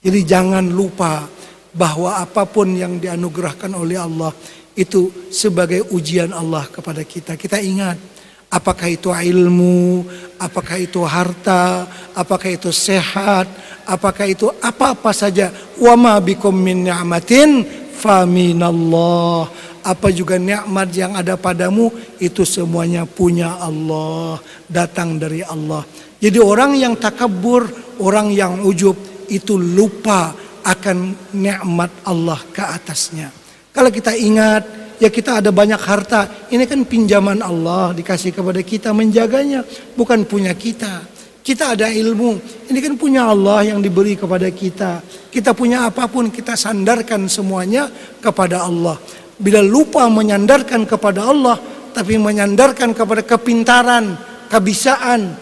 Jadi 0.05 0.21
jangan 0.23 0.69
lupa 0.69 1.27
bahwa 1.75 2.21
apa 2.21 2.47
pun 2.47 2.71
yang 2.77 3.03
dianugerahkan 3.03 3.73
oleh 3.75 3.99
Allah 3.99 4.31
itu 4.77 5.31
sebagai 5.33 5.91
ujian 5.91 6.31
Allah 6.31 6.69
kepada 6.71 7.03
kita. 7.03 7.35
Kita 7.35 7.59
ingat 7.59 8.14
apakah 8.55 8.87
itu 8.87 9.11
ilmu, 9.11 10.07
apakah 10.39 10.79
itu 10.79 11.03
harta, 11.03 11.91
apakah 12.15 12.55
itu 12.55 12.71
sehat, 12.71 13.51
apakah 13.83 14.31
itu 14.31 14.47
apa-apa 14.63 15.11
saja? 15.11 15.51
Wa 15.83 15.99
ma 15.99 16.23
bikum 16.23 16.55
min 16.55 16.87
ni'matin 16.87 17.67
faminallah 17.99 19.51
apa 19.85 20.09
juga 20.09 20.41
nikmat 20.41 20.89
yang 20.97 21.13
ada 21.13 21.37
padamu 21.37 21.93
itu 22.17 22.47
semuanya 22.49 23.05
punya 23.05 23.61
Allah 23.61 24.41
datang 24.65 25.21
dari 25.21 25.45
Allah. 25.45 25.85
Jadi 26.17 26.41
orang 26.41 26.73
yang 26.73 26.97
takabur 26.97 27.69
orang 28.01 28.33
yang 28.33 28.65
ujub 28.65 28.97
itu 29.29 29.61
lupa 29.61 30.33
akan 30.65 31.29
nikmat 31.37 31.93
Allah 32.09 32.41
ke 32.49 32.65
atasnya. 32.65 33.29
Kalau 33.77 33.93
kita 33.93 34.17
ingat 34.17 34.84
ya 35.05 35.13
kita 35.13 35.45
ada 35.45 35.53
banyak 35.53 35.77
harta 35.77 36.49
ini 36.49 36.65
kan 36.65 36.81
pinjaman 36.89 37.45
Allah 37.45 37.93
dikasih 37.93 38.33
kepada 38.33 38.65
kita 38.65 38.97
menjaganya 38.97 39.61
bukan 39.93 40.25
punya 40.25 40.57
kita 40.57 41.15
kita 41.45 41.77
ada 41.77 41.93
ilmu, 41.93 42.41
ini 42.73 42.81
kan 42.81 42.97
punya 42.97 43.29
Allah 43.29 43.69
yang 43.69 43.85
diberi 43.85 44.17
kepada 44.17 44.49
kita. 44.49 45.05
Kita 45.29 45.53
punya 45.53 45.85
apa 45.93 46.09
pun, 46.09 46.33
kita 46.33 46.57
sandarkan 46.57 47.29
semuanya 47.29 47.85
kepada 48.17 48.65
Allah. 48.65 48.97
Bila 49.37 49.61
lupa 49.61 50.09
menyandarkan 50.09 50.89
kepada 50.89 51.29
Allah, 51.29 51.61
tapi 51.93 52.17
menyandarkan 52.17 52.97
kepada 52.97 53.21
kepintaran, 53.21 54.17
kebisaan, 54.49 55.37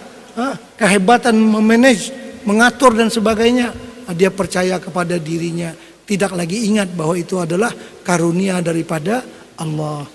kehebatan 0.75 1.39
memanage, 1.39 2.11
mengatur 2.51 2.99
dan 2.99 3.07
sebagainya, 3.07 3.71
dia 4.19 4.35
percaya 4.35 4.83
kepada 4.83 5.23
dirinya. 5.23 5.71
Tidak 6.03 6.35
lagi 6.35 6.67
ingat 6.67 6.91
bahwa 6.99 7.15
itu 7.15 7.39
adalah 7.39 7.71
karunia 8.03 8.59
daripada 8.59 9.23
Allah. 9.59 10.07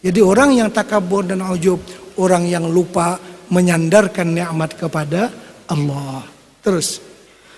Jadi 0.00 0.20
orang 0.22 0.54
yang 0.54 0.68
takabur 0.70 1.26
dan 1.26 1.42
ujub, 1.42 1.80
orang 2.20 2.46
yang 2.46 2.68
lupa 2.70 3.18
menyandarkan 3.50 4.30
nikmat 4.30 4.78
kepada 4.78 5.30
Allah. 5.66 6.22
Terus 6.62 7.02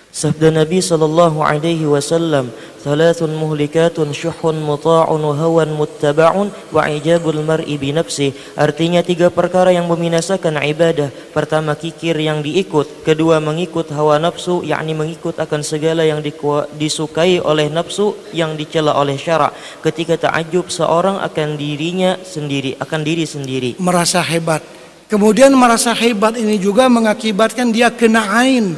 Sabda 0.09 0.49
Nabi 0.49 0.81
sallallahu 0.81 1.45
alaihi 1.45 1.85
wasallam, 1.85 2.49
"Thalathun 2.81 3.29
muhlikatun 3.37 4.09
syuhun 4.09 4.57
muta'un 4.57 5.21
wa 5.21 5.37
hawan 5.37 5.69
muttaba'un 5.77 6.49
wa 6.49 6.81
ijabul 6.89 7.45
mar'i 7.45 7.77
bi 7.77 7.93
nafsi." 7.93 8.33
Artinya 8.57 9.05
tiga 9.05 9.29
perkara 9.29 9.69
yang 9.69 9.85
membinasakan 9.85 10.57
ibadah. 10.65 11.13
Pertama 11.29 11.77
kikir 11.77 12.17
yang 12.17 12.41
diikut, 12.41 13.05
kedua 13.05 13.37
mengikut 13.37 13.93
hawa 13.93 14.17
nafsu, 14.17 14.65
yakni 14.65 14.97
mengikut 14.97 15.37
akan 15.37 15.61
segala 15.61 16.01
yang 16.01 16.25
disukai 16.73 17.37
oleh 17.37 17.69
nafsu 17.69 18.17
yang 18.33 18.57
dicela 18.57 18.97
oleh 18.97 19.13
syarak. 19.13 19.53
Ketika 19.85 20.17
ta'ajub 20.17 20.73
seorang 20.73 21.21
akan 21.21 21.53
dirinya 21.53 22.17
sendiri, 22.25 22.73
akan 22.81 23.05
diri 23.05 23.29
sendiri. 23.29 23.69
Merasa 23.77 24.25
hebat 24.25 24.65
Kemudian 25.09 25.49
merasa 25.57 25.89
hebat 25.97 26.37
ini 26.37 26.61
juga 26.61 26.85
mengakibatkan 26.85 27.73
dia 27.73 27.89
kena 27.89 28.29
ain. 28.45 28.77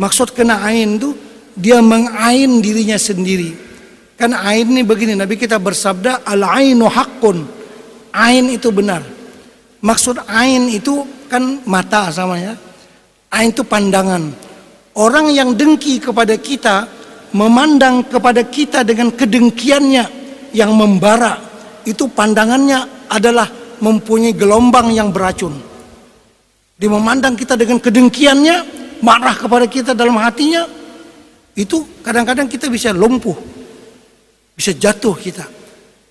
Maksud 0.00 0.32
kena 0.32 0.64
ain 0.64 0.96
itu 0.96 1.12
dia 1.52 1.84
mengain 1.84 2.64
dirinya 2.64 2.96
sendiri. 2.96 3.52
Kan 4.16 4.32
ain 4.32 4.64
ini 4.72 4.80
begini, 4.80 5.12
Nabi 5.12 5.36
kita 5.36 5.60
bersabda 5.60 6.24
al-ainu 6.24 6.88
haqqun. 6.88 7.44
Ain 8.16 8.48
itu 8.48 8.72
benar. 8.72 9.04
Maksud 9.84 10.24
ain 10.24 10.72
itu 10.72 11.04
kan 11.28 11.60
mata 11.68 12.08
sama 12.08 12.40
ya. 12.40 12.56
Ain 13.28 13.52
itu 13.52 13.60
pandangan. 13.60 14.32
Orang 14.96 15.28
yang 15.32 15.52
dengki 15.52 16.00
kepada 16.00 16.34
kita 16.40 16.88
memandang 17.36 18.02
kepada 18.08 18.42
kita 18.42 18.82
dengan 18.82 19.12
kedengkiannya 19.12 20.04
yang 20.56 20.72
membara. 20.74 21.38
Itu 21.84 22.08
pandangannya 22.12 23.08
adalah 23.08 23.48
mempunyai 23.80 24.36
gelombang 24.36 24.92
yang 24.92 25.12
beracun. 25.12 25.56
Dia 26.76 26.88
memandang 26.88 27.36
kita 27.36 27.56
dengan 27.56 27.80
kedengkiannya, 27.80 28.79
marah 29.02 29.36
kepada 29.36 29.66
kita 29.66 29.92
dalam 29.92 30.16
hatinya. 30.20 30.64
Itu 31.56 32.00
kadang-kadang 32.00 32.46
kita 32.46 32.70
bisa 32.70 32.94
lumpuh. 32.94 33.36
Bisa 34.54 34.76
jatuh 34.76 35.16
kita. 35.16 35.44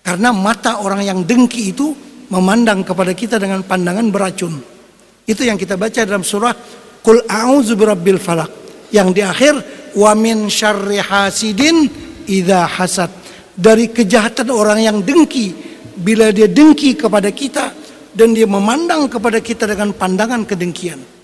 Karena 0.03 0.33
mata 0.33 0.81
orang 0.81 1.05
yang 1.05 1.19
dengki 1.23 1.71
itu 1.73 1.93
memandang 2.29 2.85
kepada 2.85 3.13
kita 3.13 3.37
dengan 3.37 3.65
pandangan 3.65 4.09
beracun. 4.09 4.57
Itu 5.25 5.45
yang 5.45 5.57
kita 5.57 5.77
baca 5.77 6.01
dalam 6.05 6.25
surah 6.25 6.53
Qul 6.99 7.23
a'udzu 7.25 7.79
birabbil 7.79 8.19
falak. 8.19 8.51
Yang 8.91 9.09
di 9.15 9.21
akhir 9.23 9.53
wa 9.95 10.11
min 10.17 10.49
syarri 10.49 10.99
hasidin 10.99 11.87
idza 12.27 12.67
hasad. 12.67 13.11
Dari 13.59 13.91
kejahatan 13.91 14.49
orang 14.51 14.79
yang 14.79 14.97
dengki 15.03 15.51
bila 15.99 16.31
dia 16.31 16.47
dengki 16.47 16.95
kepada 16.95 17.27
kita 17.29 17.75
dan 18.15 18.31
dia 18.31 18.47
memandang 18.47 19.11
kepada 19.11 19.43
kita 19.43 19.67
dengan 19.67 19.91
pandangan 19.91 20.47
kedengkian. 20.47 21.18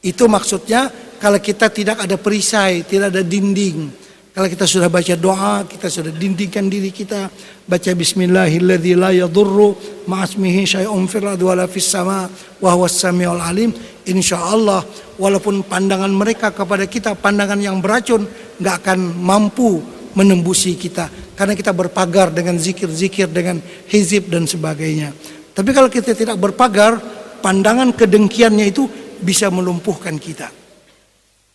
Itu 0.00 0.28
maksudnya 0.32 0.88
kalau 1.20 1.36
kita 1.36 1.68
tidak 1.68 2.08
ada 2.08 2.16
perisai, 2.16 2.88
tidak 2.88 3.12
ada 3.12 3.20
dinding. 3.20 4.00
Kalau 4.30 4.46
kita 4.46 4.64
sudah 4.64 4.88
baca 4.88 5.12
doa, 5.18 5.66
kita 5.68 5.90
sudah 5.92 6.14
dindingkan 6.14 6.70
diri 6.70 6.88
kita, 6.94 7.28
baca 7.66 7.90
bismillahilladzi 7.92 8.94
la 8.96 9.10
yadurru 9.12 9.76
ma'asmihi 10.08 10.62
syai'un 10.64 11.04
fil 11.10 11.26
ardi 11.28 11.44
wala 11.44 11.66
fis 11.68 11.90
sama 11.90 12.30
wa 12.62 12.70
huwas 12.72 12.96
samiul 12.96 13.42
alim. 13.42 13.74
Insyaallah 14.06 14.86
walaupun 15.20 15.66
pandangan 15.68 16.08
mereka 16.08 16.54
kepada 16.56 16.88
kita 16.88 17.18
pandangan 17.18 17.60
yang 17.60 17.82
beracun 17.84 18.24
nggak 18.56 18.74
akan 18.80 18.98
mampu 19.20 19.82
menembusi 20.16 20.78
kita 20.78 21.10
karena 21.36 21.52
kita 21.52 21.76
berpagar 21.76 22.32
dengan 22.32 22.56
zikir-zikir 22.56 23.28
dengan 23.28 23.60
hizib 23.90 24.32
dan 24.32 24.48
sebagainya. 24.48 25.12
Tapi 25.52 25.70
kalau 25.74 25.92
kita 25.92 26.16
tidak 26.16 26.40
berpagar, 26.40 26.96
pandangan 27.44 27.92
kedengkiannya 27.92 28.66
itu 28.70 28.86
bisa 29.20 29.52
melumpuhkan 29.52 30.16
kita. 30.16 30.48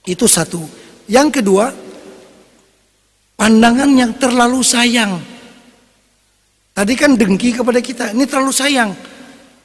Itu 0.06 0.30
satu. 0.30 0.62
Yang 1.10 1.42
kedua, 1.42 1.66
pandangan 3.36 3.90
yang 3.94 4.14
terlalu 4.18 4.62
sayang. 4.62 5.18
Tadi 6.76 6.94
kan 6.94 7.18
dengki 7.18 7.56
kepada 7.56 7.80
kita, 7.82 8.14
ini 8.14 8.26
terlalu 8.30 8.54
sayang. 8.54 8.92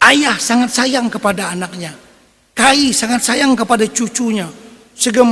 Ayah 0.00 0.36
sangat 0.40 0.72
sayang 0.72 1.12
kepada 1.12 1.52
anaknya. 1.52 1.92
Kai 2.56 2.92
sangat 2.92 3.20
sayang 3.24 3.52
kepada 3.52 3.84
cucunya. 3.88 4.48
Sehingga 4.96 5.24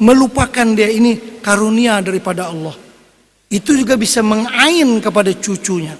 melupakan 0.00 0.66
dia 0.72 0.88
ini 0.88 1.40
karunia 1.40 2.00
daripada 2.00 2.48
Allah 2.48 2.74
itu 3.52 3.76
juga 3.76 4.00
bisa 4.00 4.24
mengain 4.24 4.96
kepada 4.96 5.28
cucunya, 5.36 5.92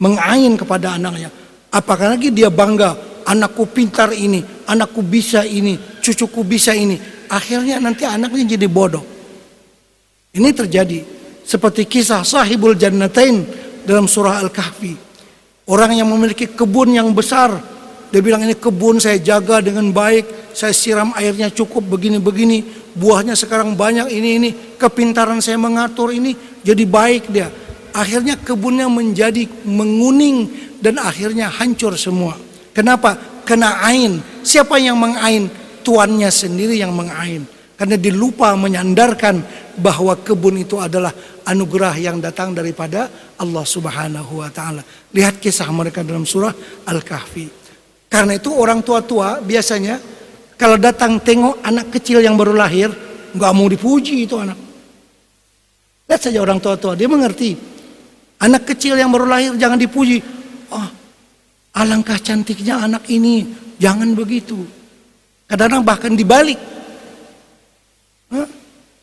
mengain 0.00 0.56
kepada 0.56 0.96
anaknya. 0.96 1.28
Apakah 1.68 2.16
lagi 2.16 2.32
dia 2.32 2.48
bangga, 2.48 2.96
anakku 3.28 3.68
pintar 3.68 4.16
ini, 4.16 4.40
anakku 4.66 5.00
bisa 5.00 5.46
ini, 5.46 5.78
cucuku 6.02 6.42
bisa 6.42 6.74
ini. 6.74 6.98
Akhirnya 7.26 7.78
nanti 7.78 8.06
anaknya 8.06 8.58
jadi 8.58 8.66
bodoh. 8.70 9.02
Ini 10.36 10.52
terjadi 10.52 11.00
seperti 11.46 11.88
kisah 11.88 12.26
sahibul 12.26 12.76
jannatain 12.76 13.46
dalam 13.86 14.10
surah 14.10 14.42
Al-Kahfi. 14.42 14.94
Orang 15.66 15.94
yang 15.94 16.06
memiliki 16.06 16.46
kebun 16.50 16.94
yang 16.94 17.10
besar, 17.10 17.58
dia 18.10 18.22
bilang 18.22 18.46
ini 18.46 18.54
kebun 18.54 19.02
saya 19.02 19.18
jaga 19.18 19.58
dengan 19.58 19.90
baik, 19.90 20.54
saya 20.54 20.70
siram 20.70 21.10
airnya 21.18 21.50
cukup 21.50 21.82
begini-begini, 21.90 22.62
buahnya 22.94 23.34
sekarang 23.34 23.74
banyak 23.74 24.06
ini 24.14 24.28
ini, 24.38 24.50
kepintaran 24.78 25.42
saya 25.42 25.58
mengatur 25.58 26.14
ini 26.14 26.34
jadi 26.62 26.86
baik 26.86 27.34
dia. 27.34 27.50
Akhirnya 27.96 28.36
kebunnya 28.36 28.86
menjadi 28.92 29.48
menguning 29.64 30.52
dan 30.78 31.00
akhirnya 31.00 31.48
hancur 31.50 31.96
semua. 31.98 32.45
Kenapa? 32.76 33.16
Kena 33.48 33.80
ain. 33.80 34.20
Siapa 34.44 34.76
yang 34.76 35.00
mengain? 35.00 35.48
Tuannya 35.80 36.28
sendiri 36.28 36.76
yang 36.76 36.92
mengain. 36.92 37.48
Karena 37.72 37.96
dilupa 37.96 38.52
menyandarkan 38.52 39.40
bahwa 39.80 40.12
kebun 40.20 40.60
itu 40.60 40.76
adalah 40.76 41.12
anugerah 41.48 41.96
yang 41.96 42.20
datang 42.20 42.52
daripada 42.52 43.08
Allah 43.40 43.64
Subhanahu 43.64 44.44
wa 44.44 44.52
taala. 44.52 44.84
Lihat 45.12 45.40
kisah 45.40 45.68
mereka 45.72 46.04
dalam 46.04 46.28
surah 46.28 46.52
Al-Kahfi. 46.84 47.48
Karena 48.12 48.36
itu 48.36 48.52
orang 48.52 48.84
tua-tua 48.84 49.40
biasanya 49.40 49.96
kalau 50.56 50.76
datang 50.80 51.20
tengok 51.20 51.60
anak 51.64 51.92
kecil 51.92 52.24
yang 52.24 52.36
baru 52.36 52.56
lahir, 52.56 52.88
nggak 53.36 53.52
mau 53.52 53.68
dipuji 53.68 54.24
itu 54.24 54.36
anak. 54.40 54.56
Lihat 56.08 56.20
saja 56.20 56.38
orang 56.40 56.60
tua-tua, 56.60 56.96
dia 56.96 57.08
mengerti. 57.08 57.56
Anak 58.40 58.68
kecil 58.68 58.96
yang 58.96 59.12
baru 59.12 59.28
lahir 59.28 59.52
jangan 59.60 59.76
dipuji. 59.76 60.20
Oh, 60.72 60.88
alangkah 61.76 62.16
cantiknya 62.16 62.80
anak 62.80 63.04
ini, 63.12 63.44
jangan 63.76 64.16
begitu. 64.16 64.64
Kadang-kadang 65.46 65.84
bahkan 65.84 66.12
dibalik. 66.16 66.58
Hah? 68.32 68.48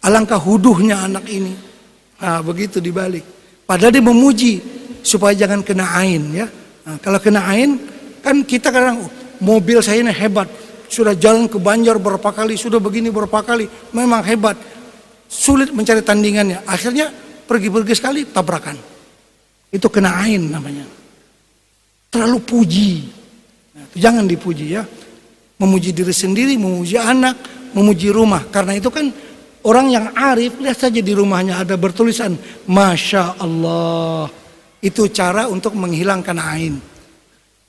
Alangkah 0.04 0.42
huduhnya 0.42 1.08
anak 1.08 1.24
ini. 1.30 1.54
Nah, 2.20 2.44
begitu 2.44 2.84
dibalik. 2.84 3.24
Padahal 3.64 3.94
dia 3.96 4.04
memuji 4.04 4.60
supaya 5.06 5.32
jangan 5.38 5.64
kena 5.64 5.88
ain 5.96 6.24
ya. 6.36 6.48
Nah, 6.84 7.00
kalau 7.00 7.20
kena 7.22 7.48
ain 7.48 7.80
kan 8.20 8.44
kita 8.44 8.68
kadang 8.68 9.08
oh, 9.08 9.12
mobil 9.40 9.80
saya 9.80 10.04
ini 10.04 10.12
hebat. 10.12 10.52
Sudah 10.92 11.16
jalan 11.16 11.48
ke 11.48 11.58
Banjar 11.58 11.98
berapa 11.98 12.30
kali, 12.36 12.60
sudah 12.60 12.78
begini 12.84 13.08
berapa 13.08 13.40
kali. 13.40 13.66
Memang 13.96 14.22
hebat. 14.28 14.60
Sulit 15.32 15.72
mencari 15.72 16.04
tandingannya. 16.04 16.68
Akhirnya 16.68 17.10
pergi-pergi 17.48 17.94
sekali 17.96 18.22
tabrakan. 18.28 18.78
Itu 19.74 19.88
kena 19.90 20.22
ain 20.22 20.52
namanya. 20.52 21.03
Terlalu 22.14 22.40
puji. 22.46 22.92
Nah, 23.74 23.90
itu 23.90 23.98
jangan 23.98 24.30
dipuji 24.30 24.78
ya. 24.78 24.86
Memuji 25.58 25.90
diri 25.90 26.14
sendiri, 26.14 26.54
memuji 26.62 27.02
anak, 27.02 27.36
memuji 27.74 28.14
rumah. 28.14 28.46
Karena 28.54 28.78
itu 28.78 28.94
kan 28.94 29.10
Orang 29.64 29.96
yang 29.96 30.12
arif, 30.12 30.60
lihat 30.60 30.76
saja 30.76 31.00
di 31.00 31.16
rumahnya 31.16 31.64
ada 31.64 31.80
bertulisan 31.80 32.36
Masya 32.68 33.40
Allah. 33.40 34.28
Itu 34.84 35.08
cara 35.08 35.48
untuk 35.48 35.80
menghilangkan 35.80 36.36
ain. 36.36 36.76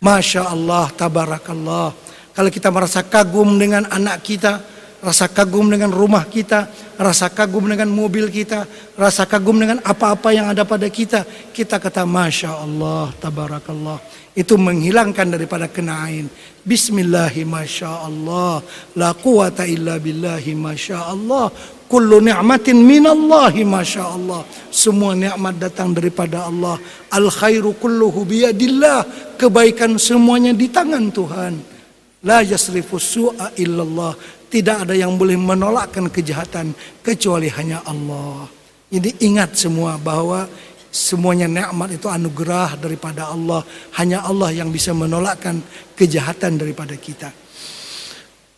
Masya 0.02 0.50
Allah, 0.50 0.90
tabarakallah. 0.90 1.94
Kalau 2.34 2.50
kita 2.50 2.74
merasa 2.74 3.06
kagum 3.06 3.46
dengan 3.62 3.86
anak 3.86 4.26
kita, 4.26 4.58
rasa 5.04 5.28
kagum 5.28 5.68
dengan 5.68 5.92
rumah 5.92 6.24
kita, 6.24 6.72
rasa 6.96 7.28
kagum 7.28 7.68
dengan 7.68 7.92
mobil 7.92 8.32
kita, 8.32 8.64
rasa 8.96 9.28
kagum 9.28 9.60
dengan 9.60 9.84
apa-apa 9.84 10.32
yang 10.32 10.48
ada 10.48 10.64
pada 10.64 10.88
kita, 10.88 11.28
kita 11.52 11.76
kata 11.76 12.08
Masya 12.08 12.64
Allah, 12.64 13.12
tabarakallah. 13.20 14.00
Itu 14.32 14.56
menghilangkan 14.56 15.36
daripada 15.36 15.68
kenain. 15.68 16.26
Bismillahi 16.64 17.44
Masya 17.44 18.08
Allah, 18.08 18.64
la 18.96 19.12
quwata 19.12 19.68
illa 19.68 20.00
billahi 20.00 20.56
Masya 20.56 21.12
Allah. 21.12 21.52
Kullu 21.84 22.18
ni'matin 22.24 22.80
minallahi 22.80 23.62
Masya 23.62 24.02
Allah. 24.02 24.42
Semua 24.72 25.12
nikmat 25.14 25.60
datang 25.60 25.92
daripada 25.92 26.48
Allah. 26.48 26.80
Al 27.12 27.28
khairu 27.30 27.76
kulluhu 27.78 28.24
biyadillah. 28.26 29.36
Kebaikan 29.38 30.00
semuanya 30.00 30.50
di 30.56 30.66
tangan 30.66 31.12
Tuhan. 31.12 31.54
La 32.24 32.40
yasrifu 32.40 32.96
su'a 32.96 33.52
illallah. 33.60 34.16
Tidak 34.54 34.86
ada 34.86 34.94
yang 34.94 35.18
boleh 35.18 35.34
menolakkan 35.34 36.06
kejahatan 36.06 36.70
kecuali 37.02 37.50
hanya 37.50 37.82
Allah. 37.82 38.46
Jadi 38.86 39.26
ingat 39.26 39.58
semua 39.58 39.98
bahwa 39.98 40.46
semuanya 40.94 41.50
nikmat 41.50 41.98
itu 41.98 42.06
anugerah 42.06 42.78
daripada 42.78 43.34
Allah. 43.34 43.66
Hanya 43.98 44.22
Allah 44.22 44.54
yang 44.54 44.70
bisa 44.70 44.94
menolakkan 44.94 45.58
kejahatan 45.98 46.54
daripada 46.54 46.94
kita. 46.94 47.34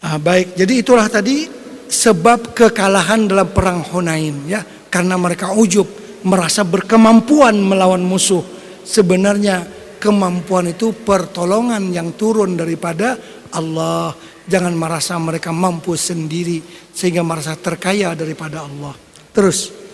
Ah, 0.05 0.20
baik, 0.20 0.52
jadi 0.52 0.85
itulah 0.85 1.09
tadi 1.09 1.48
sebab 1.89 2.52
kekalahan 2.52 3.24
dalam 3.24 3.48
perang 3.48 3.81
Hunain 3.89 4.44
ya 4.44 4.60
karena 4.93 5.16
mereka 5.16 5.56
ujub 5.56 5.86
merasa 6.27 6.66
berkemampuan 6.66 7.56
melawan 7.56 8.02
musuh 8.02 8.43
sebenarnya 8.82 9.64
kemampuan 10.02 10.74
itu 10.74 10.93
pertolongan 10.93 11.89
yang 11.94 12.12
turun 12.18 12.59
daripada 12.59 13.16
Allah 13.55 14.12
jangan 14.47 14.74
merasa 14.74 15.18
mereka 15.18 15.51
mampu 15.51 15.98
sendiri 15.98 16.62
sehingga 16.94 17.23
merasa 17.27 17.59
terkaya 17.59 18.14
daripada 18.14 18.64
Allah. 18.64 18.94
Terus 19.35 19.85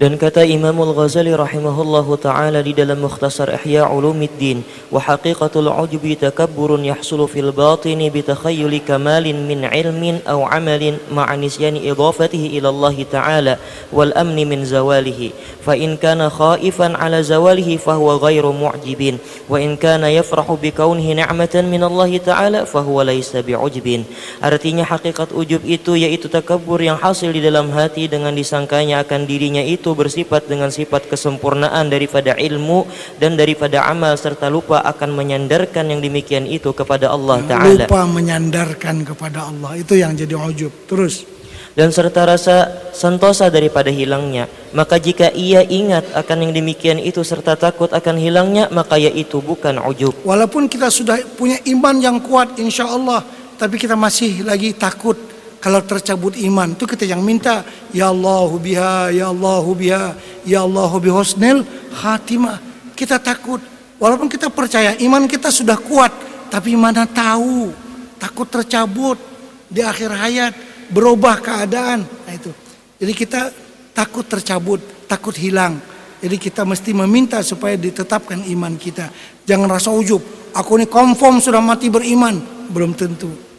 Dan 0.00 0.16
kata 0.16 0.40
Imam 0.48 0.72
Al-Ghazali 0.80 1.36
rahimahullahu 1.36 2.16
taala 2.16 2.64
di 2.64 2.72
dalam 2.72 3.04
Mukhtasar 3.04 3.52
Ihya 3.60 3.92
Ulumuddin, 3.92 4.64
wa 4.88 4.96
haqiqatul 4.96 5.68
ujbi 5.68 6.16
takabburun 6.16 6.80
yahsulu 6.80 7.28
fil 7.28 7.52
batini 7.52 8.08
bi 8.08 8.24
takhayyuli 8.24 8.80
kamalin 8.80 9.44
min 9.44 9.68
ilmin 9.68 10.24
aw 10.24 10.48
amalin 10.48 10.96
ma'a 11.12 11.36
nisyani 11.36 11.84
idafatihi 11.84 12.56
ila 12.56 12.72
Allah 12.72 12.96
taala 13.04 13.54
wal 13.92 14.16
amni 14.16 14.48
min 14.48 14.64
zawalihi. 14.64 15.60
Fa 15.60 15.76
in 15.76 16.00
kana 16.00 16.32
khaifan 16.32 16.96
ala 16.96 17.20
zawalihi 17.20 17.76
fa 17.76 17.92
huwa 17.92 18.16
ghairu 18.16 18.48
mu'jibin 18.48 19.20
wa 19.44 19.60
in 19.60 19.76
kana 19.76 20.08
yafrahu 20.08 20.56
bi 20.56 20.72
kaunihi 20.72 21.20
ni'matan 21.20 21.68
min 21.68 21.84
Allah 21.84 22.08
taala 22.16 22.64
fa 22.64 22.80
huwa 22.80 23.12
laysa 23.12 23.44
bi'ujbin. 23.44 24.08
Artinya 24.40 24.88
hakikat 24.88 25.36
ujub 25.36 25.60
itu 25.68 26.00
yaitu 26.00 26.32
takabur 26.32 26.80
yang 26.80 26.96
hasil 26.96 27.28
di 27.28 27.44
dalam 27.44 27.68
hati 27.76 28.08
dengan 28.08 28.32
disangkanya 28.32 29.04
akan 29.04 29.28
dirinya 29.28 29.60
itu 29.60 29.81
bersifat 29.90 30.46
dengan 30.46 30.70
sifat 30.70 31.10
kesempurnaan 31.10 31.90
daripada 31.90 32.38
ilmu 32.38 32.86
dan 33.18 33.34
daripada 33.34 33.82
amal 33.90 34.14
serta 34.14 34.46
lupa 34.46 34.78
akan 34.86 35.18
menyandarkan 35.18 35.90
yang 35.90 35.98
demikian 35.98 36.46
itu 36.46 36.70
kepada 36.70 37.10
Allah 37.10 37.42
Ta'ala. 37.42 37.90
lupa 37.90 38.06
menyandarkan 38.06 39.02
kepada 39.02 39.50
Allah. 39.50 39.74
Itu 39.82 39.98
yang 39.98 40.14
jadi 40.14 40.38
ujub. 40.38 40.70
Terus. 40.86 41.26
Dan 41.74 41.88
serta 41.88 42.28
rasa 42.28 42.56
sentosa 42.94 43.48
daripada 43.48 43.88
hilangnya. 43.88 44.46
Maka 44.76 45.00
jika 45.00 45.32
ia 45.34 45.64
ingat 45.64 46.14
akan 46.14 46.46
yang 46.46 46.52
demikian 46.52 47.00
itu 47.00 47.24
serta 47.24 47.56
takut 47.56 47.88
akan 47.90 48.20
hilangnya 48.20 48.68
maka 48.70 49.00
yaitu 49.00 49.42
bukan 49.42 49.80
ujub. 49.80 50.12
Walaupun 50.22 50.68
kita 50.68 50.92
sudah 50.92 51.18
punya 51.34 51.56
iman 51.72 51.96
yang 51.98 52.16
kuat 52.20 52.60
insya 52.60 52.86
Allah. 52.86 53.24
Tapi 53.56 53.80
kita 53.80 53.96
masih 53.96 54.44
lagi 54.44 54.76
takut 54.76 55.31
kalau 55.62 55.78
tercabut 55.86 56.34
iman 56.42 56.74
itu 56.74 56.90
kita 56.90 57.06
yang 57.06 57.22
minta 57.22 57.62
ya 57.94 58.10
Allah 58.10 58.50
biha 58.58 59.14
ya 59.14 59.30
Allah 59.30 59.62
biha 59.62 60.06
ya 60.42 60.66
Allah 60.66 60.90
bihusnil 60.98 61.62
khatimah. 61.94 62.58
Kita 62.98 63.22
takut. 63.22 63.62
Walaupun 64.02 64.26
kita 64.26 64.50
percaya 64.50 64.98
iman 64.98 65.30
kita 65.30 65.54
sudah 65.54 65.78
kuat 65.78 66.10
tapi 66.50 66.74
mana 66.74 67.06
tahu? 67.06 67.70
Takut 68.18 68.50
tercabut 68.50 69.22
di 69.70 69.86
akhir 69.86 70.10
hayat 70.10 70.52
berubah 70.90 71.38
keadaan. 71.38 72.10
Nah 72.10 72.34
itu. 72.34 72.50
Jadi 72.98 73.12
kita 73.14 73.54
takut 73.94 74.26
tercabut 74.26 74.82
takut 75.06 75.38
hilang. 75.38 75.78
Jadi 76.18 76.42
kita 76.42 76.66
mesti 76.66 76.90
meminta 76.90 77.38
supaya 77.46 77.78
ditetapkan 77.78 78.42
iman 78.50 78.74
kita. 78.74 79.14
Jangan 79.46 79.70
rasa 79.70 79.94
ujub. 79.94 80.26
Aku 80.58 80.74
ini 80.74 80.90
confirm 80.90 81.38
sudah 81.38 81.62
mati 81.62 81.86
beriman. 81.86 82.66
Belum 82.66 82.98
tentu 82.98 83.51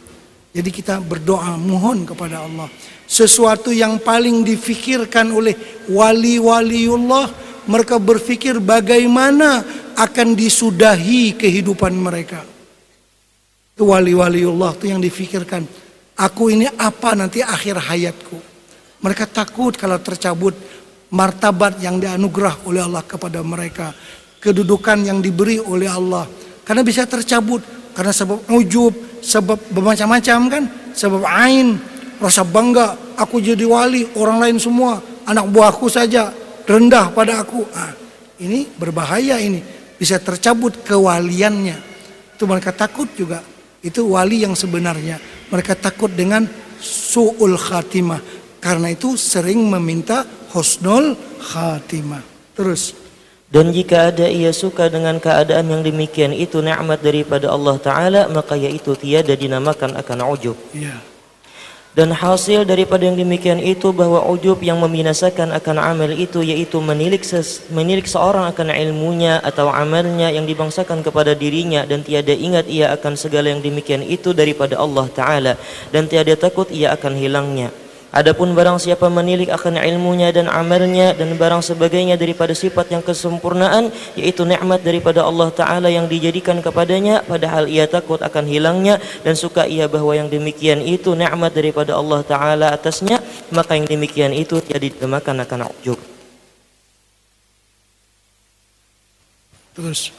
jadi 0.54 0.70
kita 0.70 1.02
berdoa 1.02 1.58
mohon 1.58 2.06
kepada 2.06 2.46
Allah. 2.46 2.70
Sesuatu 3.10 3.74
yang 3.74 3.98
paling 3.98 4.46
difikirkan 4.46 5.34
oleh 5.34 5.58
wali-waliullah. 5.90 7.42
Mereka 7.66 7.98
berfikir 7.98 8.62
bagaimana 8.62 9.66
akan 9.98 10.38
disudahi 10.38 11.34
kehidupan 11.34 11.90
mereka. 11.98 12.46
Itu 13.74 13.90
wali-waliullah 13.90 14.78
itu 14.78 14.94
yang 14.94 15.02
difikirkan. 15.02 15.66
Aku 16.14 16.54
ini 16.54 16.70
apa 16.70 17.18
nanti 17.18 17.42
akhir 17.42 17.90
hayatku. 17.90 18.38
Mereka 19.02 19.26
takut 19.34 19.74
kalau 19.74 19.98
tercabut 19.98 20.54
martabat 21.10 21.82
yang 21.82 21.98
dianugerah 21.98 22.62
oleh 22.62 22.86
Allah 22.86 23.02
kepada 23.02 23.42
mereka. 23.42 23.90
Kedudukan 24.38 25.02
yang 25.02 25.18
diberi 25.18 25.58
oleh 25.58 25.90
Allah. 25.90 26.30
Karena 26.62 26.86
bisa 26.86 27.02
tercabut 27.10 27.58
karena 27.90 28.14
sebab 28.14 28.46
ujub, 28.54 29.13
sebab 29.24 29.56
bermacam-macam 29.72 30.38
kan, 30.52 30.64
sebab 30.92 31.24
ain, 31.24 31.80
rasa 32.20 32.44
bangga, 32.44 33.16
aku 33.16 33.40
jadi 33.40 33.64
wali, 33.64 34.04
orang 34.20 34.38
lain 34.44 34.56
semua, 34.60 35.00
anak 35.24 35.48
buahku 35.48 35.88
saja 35.88 36.28
rendah 36.68 37.08
pada 37.16 37.40
aku. 37.40 37.64
Ah, 37.72 37.96
ini 38.40 38.68
berbahaya 38.68 39.40
ini, 39.40 39.64
bisa 39.96 40.20
tercabut 40.20 40.84
kewaliannya. 40.84 41.76
Itu 42.36 42.44
mereka 42.44 42.76
takut 42.76 43.08
juga. 43.16 43.40
Itu 43.84 44.16
wali 44.16 44.44
yang 44.44 44.56
sebenarnya. 44.56 45.20
Mereka 45.52 45.76
takut 45.76 46.12
dengan 46.12 46.44
su'ul 46.80 47.56
khatimah. 47.56 48.20
Karena 48.58 48.88
itu 48.88 49.12
sering 49.14 49.60
meminta 49.68 50.24
husnul 50.56 51.14
khatimah. 51.40 52.24
Terus. 52.56 53.03
Dan 53.54 53.70
jika 53.70 54.10
ada 54.10 54.26
ia 54.26 54.50
suka 54.50 54.90
dengan 54.90 55.22
keadaan 55.22 55.70
yang 55.70 55.86
demikian 55.86 56.34
itu 56.34 56.58
nikmat 56.58 56.98
daripada 56.98 57.54
Allah 57.54 57.78
Ta'ala 57.78 58.22
maka 58.26 58.58
yaitu 58.58 58.98
tiada 58.98 59.38
dinamakan 59.38 59.94
akan 59.94 60.18
ujub. 60.34 60.58
Ya. 60.74 60.98
Dan 61.94 62.10
hasil 62.10 62.66
daripada 62.66 63.06
yang 63.06 63.14
demikian 63.14 63.62
itu 63.62 63.94
bahwa 63.94 64.26
ujub 64.26 64.58
yang 64.58 64.82
membinasakan 64.82 65.54
akan 65.54 65.78
amal 65.78 66.10
itu 66.10 66.42
yaitu 66.42 66.82
menilik, 66.82 67.22
ses, 67.22 67.70
menilik 67.70 68.02
seorang 68.02 68.50
akan 68.50 68.74
ilmunya 68.74 69.38
atau 69.38 69.70
amalnya 69.70 70.34
yang 70.34 70.50
dibangsakan 70.50 71.06
kepada 71.06 71.38
dirinya 71.38 71.86
dan 71.86 72.02
tiada 72.02 72.34
ingat 72.34 72.66
ia 72.66 72.90
akan 72.90 73.14
segala 73.14 73.54
yang 73.54 73.62
demikian 73.62 74.02
itu 74.02 74.34
daripada 74.34 74.82
Allah 74.82 75.06
Ta'ala 75.06 75.54
dan 75.94 76.10
tiada 76.10 76.34
takut 76.34 76.66
ia 76.74 76.90
akan 76.98 77.14
hilangnya. 77.14 77.70
Adapun 78.14 78.54
barang 78.54 78.78
siapa 78.78 79.10
menilik 79.10 79.50
akan 79.50 79.82
ilmunya 79.82 80.30
dan 80.30 80.46
amalnya 80.46 81.18
dan 81.18 81.34
barang 81.34 81.66
sebagainya 81.66 82.14
daripada 82.14 82.54
sifat 82.54 82.94
yang 82.94 83.02
kesempurnaan 83.02 83.90
yaitu 84.14 84.46
nikmat 84.46 84.86
daripada 84.86 85.26
Allah 85.26 85.50
taala 85.50 85.90
yang 85.90 86.06
dijadikan 86.06 86.62
kepadanya 86.62 87.26
padahal 87.26 87.66
ia 87.66 87.90
takut 87.90 88.22
akan 88.22 88.46
hilangnya 88.46 89.02
dan 89.26 89.34
suka 89.34 89.66
ia 89.66 89.90
bahwa 89.90 90.14
yang 90.14 90.30
demikian 90.30 90.78
itu 90.78 91.18
nikmat 91.18 91.58
daripada 91.58 91.98
Allah 91.98 92.22
taala 92.22 92.70
atasnya 92.70 93.18
maka 93.50 93.74
yang 93.74 93.90
demikian 93.90 94.30
itu 94.30 94.62
tiada 94.62 94.86
dinamakan 94.86 95.42
akan 95.42 95.74
ujub. 95.74 95.98
Terus 99.74 100.14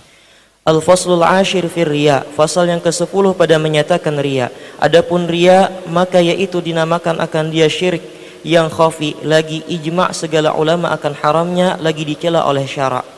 Al-Faslul 0.66 1.22
Ashir 1.22 1.70
fir 1.70 1.86
Riya 1.86 2.26
Fasal 2.34 2.74
yang 2.74 2.82
ke-10 2.82 3.38
pada 3.38 3.62
menyatakan 3.62 4.18
Riya. 4.18 4.50
Adapun 4.82 5.30
Riya 5.30 5.70
maka 5.94 6.18
yaitu 6.18 6.58
dinamakan 6.58 7.22
akan 7.22 7.54
dia 7.54 7.70
syirik 7.70 8.02
yang 8.42 8.66
khafi 8.74 9.14
Lagi 9.22 9.62
ijma' 9.70 10.10
segala 10.10 10.58
ulama 10.58 10.90
akan 10.90 11.14
haramnya 11.22 11.78
Lagi 11.78 12.02
dicela 12.02 12.50
oleh 12.50 12.66
syarak 12.66 13.15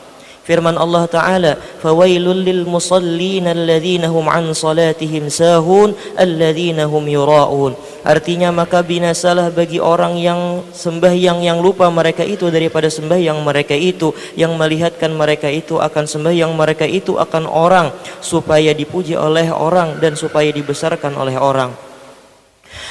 Firman 0.48 0.80
Allah 0.80 1.04
Ta'ala 1.04 1.52
Fawailul 1.84 2.40
lil 2.40 2.64
musallin 2.64 3.52
alladhina 3.52 4.08
hum 4.08 4.32
an 4.32 4.56
salatihim 4.56 5.28
sahun 5.28 5.92
Alladhina 6.16 6.88
hum 6.88 7.04
yura'un. 7.04 7.76
Artinya 8.00 8.48
maka 8.48 8.80
binasalah 8.80 9.52
bagi 9.52 9.76
orang 9.76 10.16
yang 10.16 10.64
sembahyang 10.72 11.44
yang 11.44 11.60
lupa 11.60 11.92
mereka 11.92 12.24
itu 12.24 12.48
daripada 12.48 12.88
sembahyang 12.88 13.44
mereka 13.44 13.76
itu 13.76 14.16
Yang 14.40 14.56
melihatkan 14.56 15.12
mereka 15.12 15.52
itu 15.52 15.76
akan 15.76 16.08
sembahyang 16.08 16.56
mereka 16.56 16.88
itu 16.88 17.20
akan 17.20 17.44
orang 17.44 17.92
Supaya 18.24 18.72
dipuji 18.72 19.20
oleh 19.20 19.52
orang 19.52 20.00
dan 20.00 20.16
supaya 20.16 20.48
dibesarkan 20.48 21.12
oleh 21.12 21.36
orang. 21.36 21.88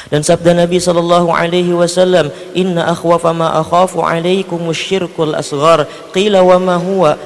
Dan 0.07 0.23
sabda 0.23 0.55
Nabi 0.55 0.79
sallallahu 0.79 1.29
alaihi 1.35 1.75
wasallam 1.75 2.31
inna 2.55 2.87
akhwafa 2.87 3.35
ma 3.35 3.59
akhafu 3.59 3.99
alaikum 3.99 4.71
asghar 4.71 5.83
qila 6.15 6.39
wa 6.47 6.57
ma 6.57 6.75
huwa 6.79 7.19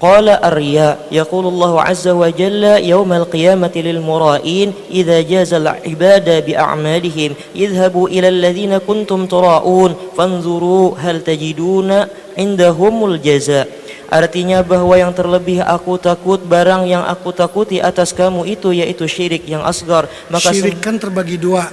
قال 0.00 0.28
الرياء 0.28 1.12
يقول 1.12 1.46
الله 1.46 1.82
عز 1.82 2.08
وجل 2.08 2.64
يوم 2.64 3.12
القيامة 3.12 3.72
للمرائين 3.76 4.72
إذا 4.90 5.20
جاز 5.20 5.54
العباد 5.54 6.46
بأعمالهم 6.46 7.30
اذهبوا 7.56 8.08
إلى 8.08 8.28
الذين 8.28 8.78
كنتم 8.78 9.26
تراءون 9.26 9.94
فانظروا 10.16 10.98
هل 10.98 11.24
تجدون 11.24 11.90
عندهم 12.38 13.04
الجزاء 13.04 13.68
Artinya 14.10 14.66
bahwa 14.66 14.98
yang 14.98 15.14
terlebih 15.14 15.62
aku 15.62 15.94
takut 15.94 16.42
barang 16.42 16.82
yang 16.82 17.06
aku 17.06 17.30
takuti 17.30 17.78
atas 17.78 18.10
kamu 18.10 18.42
itu 18.42 18.74
yaitu 18.74 19.06
syirik 19.06 19.46
yang 19.46 19.62
asgar. 19.62 20.10
Maka 20.26 20.50
syirik 20.50 20.82
kan 20.82 20.98
terbagi 20.98 21.38
dua. 21.38 21.70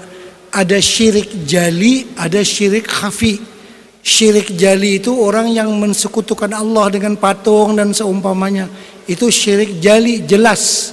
Ada 0.54 0.78
syirik 0.78 1.50
jali, 1.50 2.14
ada 2.14 2.46
syirik 2.46 2.86
khafi. 2.86 3.51
Syirik 4.03 4.59
jali 4.59 4.99
itu 4.99 5.15
orang 5.15 5.47
yang 5.55 5.71
mensekutukan 5.79 6.51
Allah 6.51 6.91
dengan 6.91 7.15
patung 7.15 7.79
dan 7.79 7.95
seumpamanya. 7.95 8.67
Itu 9.07 9.31
syirik 9.31 9.79
jali 9.79 10.27
jelas. 10.27 10.91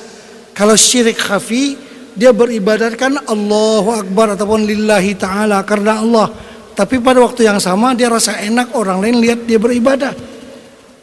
Kalau 0.54 0.78
syirik 0.78 1.18
khafi 1.18 1.74
dia 2.14 2.30
beribadatkan 2.30 3.26
Allahu 3.26 3.98
Akbar 3.98 4.38
ataupun 4.38 4.62
lillahi 4.62 5.18
taala 5.18 5.66
karena 5.66 6.06
Allah. 6.06 6.30
Tapi 6.78 7.02
pada 7.02 7.26
waktu 7.26 7.50
yang 7.50 7.58
sama 7.58 7.98
dia 7.98 8.14
rasa 8.14 8.38
enak 8.46 8.78
orang 8.78 9.02
lain 9.02 9.18
lihat 9.26 9.40
dia 9.50 9.58
beribadah. 9.58 10.14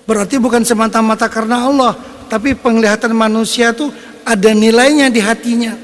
Berarti 0.07 0.39
bukan 0.39 0.62
semata-mata 0.62 1.27
karena 1.27 1.66
Allah, 1.66 1.99
tapi 2.31 2.55
penglihatan 2.55 3.11
manusia 3.11 3.74
itu 3.74 3.91
ada 4.23 4.55
nilainya 4.55 5.11
di 5.11 5.19
hatinya. 5.19 5.74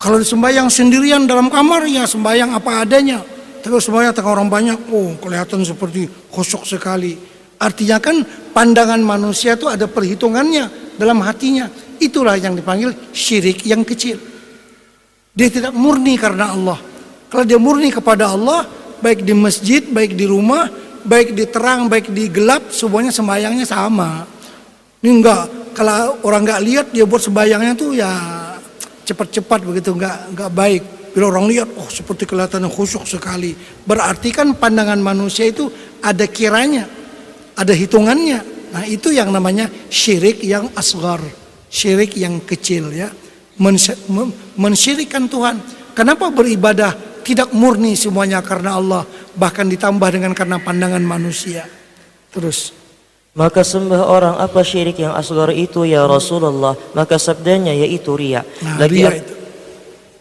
Kalau 0.00 0.24
sembahyang 0.24 0.72
sendirian 0.72 1.28
dalam 1.28 1.52
kamar 1.52 1.84
ya 1.84 2.08
sembahyang 2.08 2.56
apa 2.56 2.80
adanya. 2.80 3.35
Terus 3.66 3.82
semuanya 3.82 4.14
tengah 4.14 4.30
orang 4.30 4.46
banyak, 4.46 4.78
oh 4.94 5.18
kelihatan 5.18 5.66
seperti 5.66 6.06
khusyuk 6.30 6.62
sekali. 6.62 7.18
Artinya 7.58 7.98
kan 7.98 8.22
pandangan 8.54 9.02
manusia 9.02 9.58
itu 9.58 9.66
ada 9.66 9.90
perhitungannya 9.90 10.94
dalam 10.94 11.18
hatinya. 11.26 11.66
Itulah 11.98 12.38
yang 12.38 12.54
dipanggil 12.54 12.94
syirik 13.10 13.66
yang 13.66 13.82
kecil. 13.82 14.22
Dia 15.34 15.50
tidak 15.50 15.74
murni 15.74 16.14
karena 16.14 16.54
Allah. 16.54 16.78
Kalau 17.26 17.42
dia 17.42 17.58
murni 17.58 17.90
kepada 17.90 18.30
Allah, 18.30 18.70
baik 19.02 19.26
di 19.26 19.34
masjid, 19.34 19.82
baik 19.82 20.14
di 20.14 20.30
rumah, 20.30 20.70
baik 21.02 21.34
di 21.34 21.50
terang, 21.50 21.90
baik 21.90 22.14
di 22.14 22.30
gelap, 22.30 22.70
semuanya 22.70 23.10
sembayangnya 23.10 23.66
sama. 23.66 24.30
Ini 25.02 25.10
enggak, 25.10 25.74
kalau 25.74 26.22
orang 26.22 26.46
enggak 26.46 26.62
lihat 26.62 26.86
dia 26.94 27.02
buat 27.02 27.18
sembayangnya 27.18 27.74
tuh 27.74 27.98
ya 27.98 28.14
cepat-cepat 29.10 29.58
begitu, 29.66 29.90
enggak 29.90 30.16
enggak 30.30 30.50
baik. 30.54 30.82
Bila 31.16 31.32
orang 31.32 31.48
lihat, 31.48 31.72
oh 31.80 31.88
seperti 31.88 32.28
kelihatan 32.28 32.68
khusyuk 32.68 33.08
sekali. 33.08 33.56
Berarti 33.88 34.36
kan 34.36 34.52
pandangan 34.52 35.00
manusia 35.00 35.48
itu 35.48 35.72
ada 36.04 36.28
kiranya, 36.28 36.84
ada 37.56 37.72
hitungannya. 37.72 38.44
Nah 38.76 38.84
itu 38.84 39.16
yang 39.16 39.32
namanya 39.32 39.64
syirik 39.88 40.44
yang 40.44 40.68
asgar, 40.76 41.24
syirik 41.72 42.20
yang 42.20 42.36
kecil 42.44 42.92
ya. 42.92 43.08
Mensyirikkan 44.60 45.24
Tuhan. 45.32 45.56
Kenapa 45.96 46.28
beribadah 46.28 46.92
tidak 47.24 47.48
murni 47.56 47.96
semuanya 47.96 48.44
karena 48.44 48.76
Allah, 48.76 49.08
bahkan 49.32 49.64
ditambah 49.64 50.12
dengan 50.12 50.36
karena 50.36 50.60
pandangan 50.60 51.00
manusia. 51.00 51.64
Terus. 52.28 52.76
Maka 53.32 53.64
sembah 53.64 54.04
orang 54.04 54.36
apa 54.36 54.60
syirik 54.60 55.00
yang 55.00 55.16
asgar 55.16 55.52
itu 55.52 55.84
ya 55.84 56.08
Rasulullah 56.08 56.72
Maka 56.96 57.20
sabdanya 57.20 57.68
yaitu 57.68 58.16
ria 58.16 58.40
nah, 58.64 58.80
Lagi 58.80 59.04
ria 59.04 59.12
itu 59.12 59.35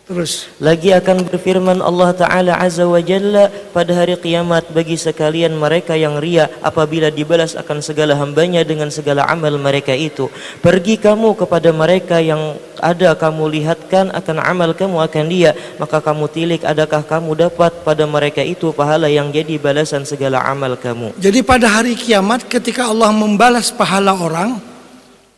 Terus. 0.06 0.54
Lagi 0.62 0.94
akan 0.94 1.26
berfirman 1.26 1.82
Allah 1.82 2.14
taala 2.14 2.54
azza 2.62 2.86
wa 2.86 3.02
jalla 3.02 3.50
pada 3.74 3.90
hari 3.98 4.14
kiamat 4.14 4.70
bagi 4.70 5.02
sekalian 5.02 5.58
mereka 5.58 5.98
yang 5.98 6.22
ria 6.22 6.46
apabila 6.62 7.10
dibalas 7.10 7.58
akan 7.58 7.82
segala 7.82 8.14
hambanya 8.14 8.62
dengan 8.62 8.94
segala 8.94 9.26
amal 9.26 9.58
mereka 9.58 9.98
itu. 9.98 10.30
Pergi 10.62 11.02
kamu 11.02 11.34
kepada 11.34 11.74
mereka 11.74 12.22
yang 12.22 12.54
ada 12.78 13.18
kamu 13.18 13.50
lihatkan 13.58 14.14
akan 14.14 14.38
amal 14.46 14.78
kamu 14.78 15.02
akan 15.10 15.26
dia 15.26 15.58
maka 15.82 15.98
kamu 15.98 16.30
tilik 16.30 16.62
adakah 16.62 17.02
kamu 17.02 17.50
dapat 17.50 17.74
pada 17.82 18.06
mereka 18.06 18.46
itu 18.46 18.70
pahala 18.78 19.10
yang 19.10 19.34
jadi 19.34 19.58
balasan 19.58 20.06
segala 20.06 20.38
amal 20.46 20.78
kamu. 20.78 21.18
Jadi 21.18 21.42
pada 21.42 21.66
hari 21.66 21.98
kiamat 21.98 22.46
ketika 22.46 22.94
Allah 22.94 23.10
membalas 23.10 23.74
pahala 23.74 24.14
orang 24.14 24.62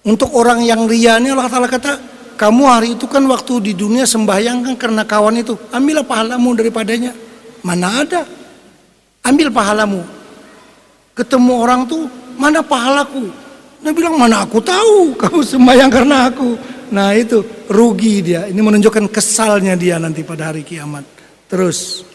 untuk 0.04 0.36
orang 0.36 0.60
yang 0.60 0.84
ria 0.92 1.24
ini 1.24 1.32
Allah 1.32 1.48
taala 1.48 1.72
kata 1.72 2.17
kamu 2.38 2.64
hari 2.70 2.94
itu 2.94 3.10
kan 3.10 3.26
waktu 3.26 3.60
di 3.66 3.72
dunia 3.74 4.06
sembahyang 4.06 4.62
kan 4.62 4.76
karena 4.78 5.02
kawan 5.02 5.42
itu. 5.42 5.58
Ambillah 5.74 6.06
pahalamu 6.06 6.54
daripadanya. 6.54 7.12
Mana 7.66 8.06
ada? 8.06 8.22
Ambil 9.26 9.50
pahalamu. 9.50 10.06
Ketemu 11.18 11.54
orang 11.58 11.90
tuh 11.90 12.06
mana 12.38 12.62
pahalaku? 12.62 13.26
Dia 13.82 13.90
bilang 13.90 14.22
mana 14.22 14.46
aku 14.46 14.62
tahu? 14.62 15.12
Kamu 15.22 15.42
sembahyang 15.42 15.90
karena 15.90 16.30
aku. 16.30 16.54
Nah 16.94 17.18
itu 17.18 17.42
rugi 17.74 18.22
dia. 18.22 18.46
Ini 18.46 18.62
menunjukkan 18.62 19.10
kesalnya 19.10 19.74
dia 19.74 19.98
nanti 19.98 20.22
pada 20.22 20.54
hari 20.54 20.62
kiamat. 20.62 21.04
Terus 21.50 22.06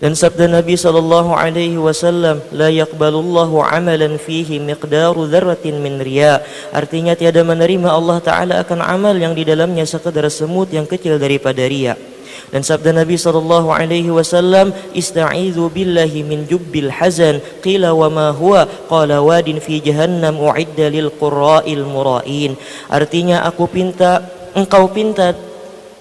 dan 0.00 0.16
sabda 0.16 0.48
Nabi 0.48 0.80
sallallahu 0.80 1.36
alaihi 1.36 1.76
wasallam, 1.76 2.40
la 2.56 2.72
yaqbalullahu 2.72 3.60
amalan 3.60 4.16
fihi 4.16 4.56
miqdaru 4.56 5.28
dzarratin 5.28 5.76
min 5.76 6.00
riya. 6.00 6.40
Artinya 6.72 7.12
tiada 7.12 7.44
menerima 7.44 7.92
Allah 7.92 8.16
taala 8.24 8.64
akan 8.64 8.80
amal 8.80 9.12
yang 9.12 9.36
di 9.36 9.44
dalamnya 9.44 9.84
sekadar 9.84 10.24
semut 10.32 10.72
yang 10.72 10.88
kecil 10.88 11.20
daripada 11.20 11.68
riya. 11.68 12.00
Dan 12.48 12.64
sabda 12.64 12.96
Nabi 12.96 13.20
sallallahu 13.20 13.68
alaihi 13.68 14.08
wasallam, 14.08 14.72
"Ista'izu 14.96 15.68
billahi 15.68 16.24
min 16.24 16.48
jubbil 16.48 16.88
hazan." 16.88 17.44
Qila 17.60 17.92
wa 17.92 18.08
ma 18.08 18.28
huwa? 18.32 18.64
Qala 18.88 19.20
wadin 19.20 19.60
fi 19.60 19.84
jahannam 19.84 20.40
u'idda 20.40 20.88
lil 20.88 21.12
qurra'il 21.12 21.84
mura'in. 21.84 22.56
Artinya 22.88 23.44
aku 23.44 23.68
pinta 23.68 24.24
engkau 24.56 24.88
pinta 24.88 25.36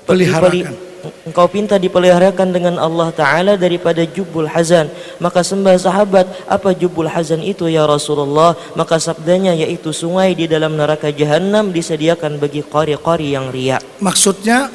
peliharakan 0.08 0.89
engkau 1.28 1.48
pinta 1.52 1.76
dipeliharakan 1.76 2.50
dengan 2.56 2.76
Allah 2.80 3.10
Ta'ala 3.14 3.54
daripada 3.56 4.02
jubul 4.04 4.50
hazan 4.50 4.88
maka 5.20 5.44
sembah 5.44 5.76
sahabat 5.78 6.26
apa 6.48 6.72
jubul 6.76 7.08
hazan 7.08 7.44
itu 7.44 7.68
ya 7.70 7.84
Rasulullah 7.84 8.58
maka 8.80 8.98
sabdanya 8.98 9.54
yaitu 9.54 9.92
sungai 9.92 10.34
di 10.34 10.46
dalam 10.50 10.80
neraka 10.80 11.12
jahanam 11.12 11.72
disediakan 11.76 12.40
bagi 12.42 12.62
qari-qari 12.64 13.36
yang 13.36 13.52
riak 13.54 13.84
Maksudnya 14.00 14.72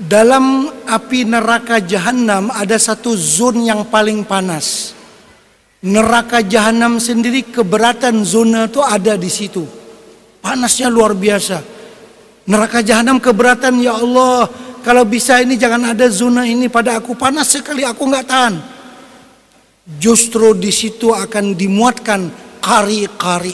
dalam 0.00 0.72
api 0.88 1.28
neraka 1.28 1.78
jahanam 1.78 2.48
ada 2.50 2.80
satu 2.80 3.12
zon 3.14 3.68
yang 3.68 3.86
paling 3.86 4.24
panas. 4.24 4.96
Neraka 5.80 6.44
jahanam 6.44 7.00
sendiri 7.00 7.46
keberatan 7.48 8.24
zona 8.24 8.68
itu 8.68 8.80
ada 8.80 9.16
di 9.16 9.28
situ. 9.28 9.64
Panasnya 10.40 10.88
luar 10.88 11.12
biasa. 11.16 11.60
Neraka 12.48 12.80
jahanam 12.80 13.20
keberatan 13.20 13.80
ya 13.80 13.96
Allah. 13.96 14.48
Kalau 14.80 15.04
bisa 15.04 15.44
ini 15.44 15.60
jangan 15.60 15.92
ada 15.92 16.08
zona 16.08 16.48
ini 16.48 16.72
pada 16.72 16.96
aku 16.96 17.12
panas 17.12 17.52
sekali 17.52 17.84
aku 17.84 18.02
nggak 18.08 18.26
tahan. 18.26 18.54
Justru 20.00 20.56
di 20.56 20.72
situ 20.72 21.12
akan 21.12 21.52
dimuatkan 21.52 22.30
kari-kari 22.62 23.52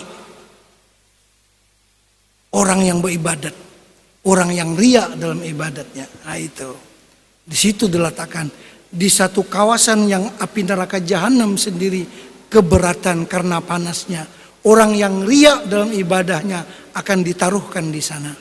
orang 2.55 2.81
yang 2.87 2.99
beribadat, 3.03 3.55
orang 4.27 4.51
yang 4.55 4.73
ria 4.79 5.11
dalam 5.15 5.43
ibadatnya. 5.43 6.07
Nah 6.27 6.39
itu. 6.39 6.71
Di 7.47 7.55
situ 7.55 7.87
diletakkan 7.87 8.51
di 8.91 9.07
satu 9.07 9.47
kawasan 9.47 10.11
yang 10.11 10.25
api 10.39 10.67
neraka 10.67 10.99
jahanam 10.99 11.55
sendiri 11.55 12.03
keberatan 12.51 13.27
karena 13.27 13.63
panasnya. 13.63 14.27
Orang 14.67 14.99
yang 14.99 15.23
ria 15.23 15.63
dalam 15.63 15.95
ibadahnya 15.95 16.91
akan 16.91 17.19
ditaruhkan 17.23 17.87
di 17.87 18.03
sana. 18.03 18.35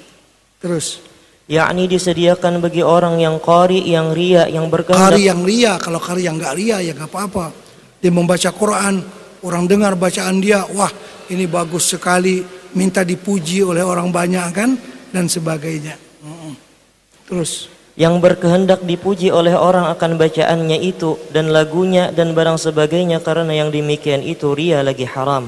Terus 0.58 1.15
yakni 1.46 1.86
disediakan 1.86 2.58
bagi 2.58 2.82
orang 2.82 3.22
yang 3.22 3.38
qari 3.38 3.86
yang 3.86 4.14
ria 4.14 4.50
yang 4.50 4.70
berkehendak 4.70 5.14
kari 5.14 5.30
yang 5.30 5.42
ria, 5.46 5.78
kalau 5.78 6.02
kari 6.02 6.26
yang 6.26 6.42
nggak 6.42 6.54
ria 6.58 6.78
ya 6.82 6.92
nggak 6.98 7.10
apa-apa. 7.10 7.54
Dia 8.02 8.12
membaca 8.14 8.50
Quran, 8.54 9.02
orang 9.46 9.64
dengar 9.66 9.94
bacaan 9.98 10.42
dia, 10.42 10.66
wah 10.74 10.90
ini 11.30 11.46
bagus 11.50 11.90
sekali, 11.90 12.46
minta 12.78 13.02
dipuji 13.02 13.66
oleh 13.66 13.82
orang 13.82 14.10
banyak 14.14 14.46
kan 14.54 14.78
dan 15.10 15.26
sebagainya. 15.26 15.98
Terus 17.26 17.74
yang 17.96 18.20
berkehendak 18.20 18.84
dipuji 18.84 19.32
oleh 19.32 19.56
orang 19.56 19.88
akan 19.88 20.20
bacaannya 20.20 20.84
itu 20.84 21.16
dan 21.32 21.50
lagunya 21.50 22.12
dan 22.12 22.36
barang 22.36 22.60
sebagainya 22.60 23.24
karena 23.24 23.66
yang 23.66 23.72
demikian 23.72 24.22
itu 24.22 24.52
ria 24.52 24.84
lagi 24.84 25.08
haram. 25.08 25.48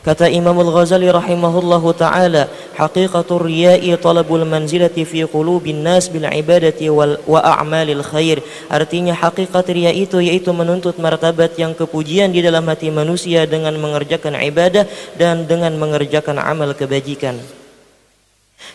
Kata 0.00 0.32
Imam 0.32 0.56
Al-Ghazali 0.56 1.12
rahimahullahu 1.12 1.92
taala, 1.92 2.48
haqiqatur 2.72 3.44
riya'i 3.44 3.92
talabul 4.00 4.48
manzilati 4.48 5.04
fi 5.04 5.28
qulubin 5.28 5.84
nas 5.84 6.08
bil 6.08 6.24
ibadati 6.24 6.88
wal 6.88 7.20
wa 7.28 7.44
a'malil 7.44 8.00
khair. 8.00 8.40
Artinya 8.72 9.12
hakikat 9.12 9.68
riya 9.68 9.92
itu 9.92 10.24
yaitu 10.24 10.56
menuntut 10.56 10.96
martabat 10.96 11.52
yang 11.60 11.76
kepujian 11.76 12.32
di 12.32 12.40
dalam 12.40 12.64
hati 12.64 12.88
manusia 12.88 13.44
dengan 13.44 13.76
mengerjakan 13.76 14.40
ibadah 14.40 14.88
dan 15.20 15.44
dengan 15.44 15.76
mengerjakan 15.76 16.40
amal 16.40 16.72
kebajikan. 16.72 17.59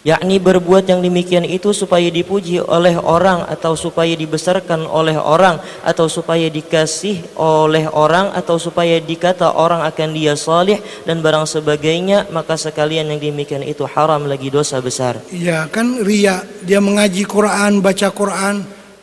Yakni 0.06 0.38
berbuat 0.38 0.88
yang 0.90 1.02
demikian 1.02 1.46
itu 1.46 1.74
supaya 1.74 2.08
dipuji 2.10 2.62
oleh 2.62 2.96
orang 2.98 3.46
atau 3.50 3.74
supaya 3.74 4.14
dibesarkan 4.14 4.86
oleh 4.86 5.18
orang 5.18 5.58
atau 5.82 6.06
supaya 6.06 6.46
dikasih 6.50 7.38
oleh 7.38 7.90
orang 7.90 8.34
atau 8.34 8.62
supaya 8.62 9.02
dikata 9.02 9.54
orang 9.54 9.82
akan 9.86 10.10
dia 10.14 10.38
salih 10.38 10.78
dan 11.04 11.22
barang 11.26 11.50
sebagainya 11.50 12.30
maka 12.30 12.58
sekalian 12.58 13.10
yang 13.14 13.22
demikian 13.22 13.66
itu 13.66 13.86
haram 13.86 14.26
lagi 14.30 14.54
dosa 14.54 14.78
besar 14.82 15.22
ya 15.34 15.66
kan 15.70 16.06
ria, 16.06 16.42
dia 16.64 16.80
mengaji 16.80 17.24
Quran, 17.28 17.84
baca 17.84 18.08
Quran. 18.14 18.56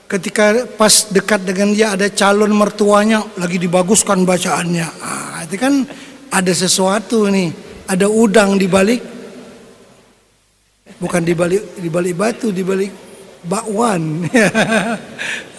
Ketika 0.09 0.69
pas 0.77 1.09
dekat 1.09 1.41
dengan 1.45 1.73
dia 1.73 1.97
ada 1.97 2.05
calon 2.13 2.53
mertuanya 2.53 3.25
lagi 3.41 3.57
dibaguskan 3.57 4.29
bacaannya. 4.29 4.89
Ah, 5.01 5.41
itu 5.45 5.57
kan 5.57 5.89
ada 6.29 6.53
sesuatu 6.53 7.33
nih, 7.33 7.49
ada 7.89 8.13
udang 8.13 8.61
di 8.61 8.69
balik 8.69 9.01
bukan 10.99 11.23
di 11.23 11.33
balik 11.33 11.79
di 11.79 11.89
balik 11.89 12.15
batu 12.17 12.49
di 12.51 12.63
balik 12.65 12.93
bakwan. 13.47 14.03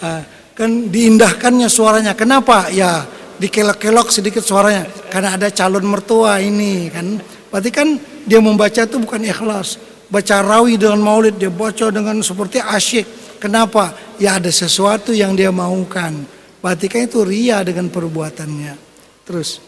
Ah, 0.03 0.19
kan 0.51 0.91
diindahkannya 0.91 1.71
suaranya. 1.71 2.11
Kenapa? 2.11 2.67
Ya 2.67 3.07
dikelok-kelok 3.39 4.11
sedikit 4.11 4.43
suaranya. 4.43 4.83
Karena 5.07 5.39
ada 5.39 5.47
calon 5.47 5.87
mertua 5.87 6.43
ini 6.43 6.91
kan. 6.91 7.23
Berarti 7.47 7.71
kan 7.71 7.95
dia 8.27 8.43
membaca 8.43 8.83
itu 8.83 8.99
bukan 8.99 9.23
ikhlas. 9.23 9.79
Baca 10.11 10.43
rawi 10.43 10.75
dengan 10.75 10.99
maulid 10.99 11.39
dia 11.39 11.47
baca 11.47 11.87
dengan 11.87 12.19
seperti 12.19 12.59
asyik. 12.59 13.39
Kenapa? 13.39 13.95
Ya 14.19 14.35
ada 14.35 14.51
sesuatu 14.51 15.15
yang 15.15 15.39
dia 15.39 15.55
maukan. 15.55 16.27
Berarti 16.59 16.91
kan 16.91 17.07
itu 17.07 17.23
ria 17.23 17.63
dengan 17.63 17.87
perbuatannya. 17.87 18.75
Terus 19.23 19.63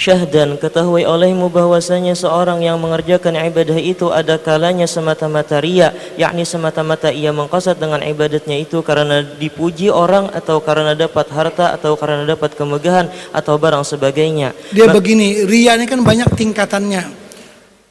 Syahdan 0.00 0.56
ketahui 0.56 1.04
olehmu 1.04 1.52
bahwasanya 1.52 2.16
seorang 2.16 2.64
yang 2.64 2.80
mengerjakan 2.80 3.36
ibadah 3.36 3.76
itu 3.76 4.08
ada 4.08 4.40
kalanya 4.40 4.88
semata-mata 4.88 5.60
ria 5.60 5.92
yakni 6.16 6.48
semata-mata 6.48 7.12
ia 7.12 7.36
mengqasad 7.36 7.76
dengan 7.76 8.00
ibadatnya 8.00 8.64
itu 8.64 8.80
karena 8.80 9.20
dipuji 9.20 9.92
orang 9.92 10.32
atau 10.32 10.56
karena 10.64 10.96
dapat 10.96 11.28
harta 11.28 11.76
atau 11.76 12.00
karena 12.00 12.24
dapat 12.24 12.56
kemegahan 12.56 13.12
atau 13.28 13.60
barang 13.60 13.84
sebagainya 13.84 14.56
Dia 14.72 14.88
begini, 14.88 15.44
ria 15.44 15.76
ini 15.76 15.84
kan 15.84 16.00
banyak 16.00 16.32
tingkatannya. 16.32 17.04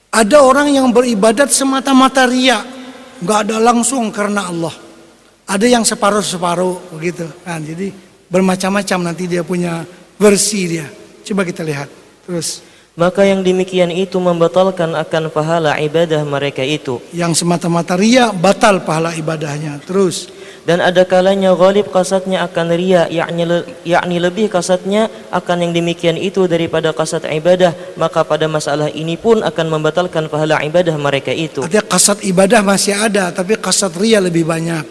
Ada 0.09 0.41
orang 0.41 0.73
yang 0.73 0.89
beribadat 0.89 1.53
semata-mata 1.53 2.25
ria, 2.25 2.65
nggak 3.21 3.39
ada 3.45 3.61
langsung 3.61 4.09
karena 4.09 4.49
Allah. 4.49 4.73
Ada 5.45 5.69
yang 5.69 5.85
separuh-separuh 5.85 6.97
begitu 6.97 7.29
kan. 7.45 7.61
Jadi 7.61 7.93
bermacam-macam 8.33 9.13
nanti 9.13 9.29
dia 9.29 9.45
punya 9.45 9.85
versi 10.17 10.73
dia. 10.73 10.89
Coba 11.21 11.45
kita 11.45 11.61
lihat. 11.61 11.98
Terus 12.29 12.61
maka 12.93 13.25
yang 13.25 13.41
demikian 13.41 13.89
itu 13.89 14.21
membatalkan 14.21 14.93
akan 14.93 15.33
pahala 15.33 15.81
ibadah 15.81 16.21
mereka 16.29 16.61
itu 16.61 17.01
yang 17.09 17.33
semata-mata 17.33 17.97
ria 17.97 18.29
batal 18.29 18.85
pahala 18.85 19.17
ibadahnya. 19.17 19.81
Terus 19.81 20.29
dan 20.61 20.77
ada 20.77 21.01
kalanya 21.09 21.57
ghalib 21.57 21.89
kasatnya 21.89 22.45
akan 22.45 22.77
ria 22.77 23.09
yakni 23.09 23.49
le- 23.49 23.65
yakni 23.81 24.21
lebih 24.21 24.53
kasatnya 24.53 25.09
akan 25.33 25.65
yang 25.65 25.73
demikian 25.73 26.21
itu 26.21 26.45
daripada 26.45 26.93
kasat 26.93 27.25
ibadah 27.25 27.73
maka 27.97 28.21
pada 28.21 28.45
masalah 28.45 28.93
ini 28.93 29.17
pun 29.17 29.41
akan 29.41 29.65
membatalkan 29.65 30.29
pahala 30.29 30.61
ibadah 30.61 30.93
mereka 31.01 31.33
itu 31.33 31.65
artinya 31.65 31.89
kasat 31.89 32.21
ibadah 32.21 32.61
masih 32.61 32.93
ada, 32.93 33.33
tapi 33.33 33.57
kasat 33.57 33.89
ria 33.97 34.21
lebih 34.21 34.45
banyak. 34.45 34.85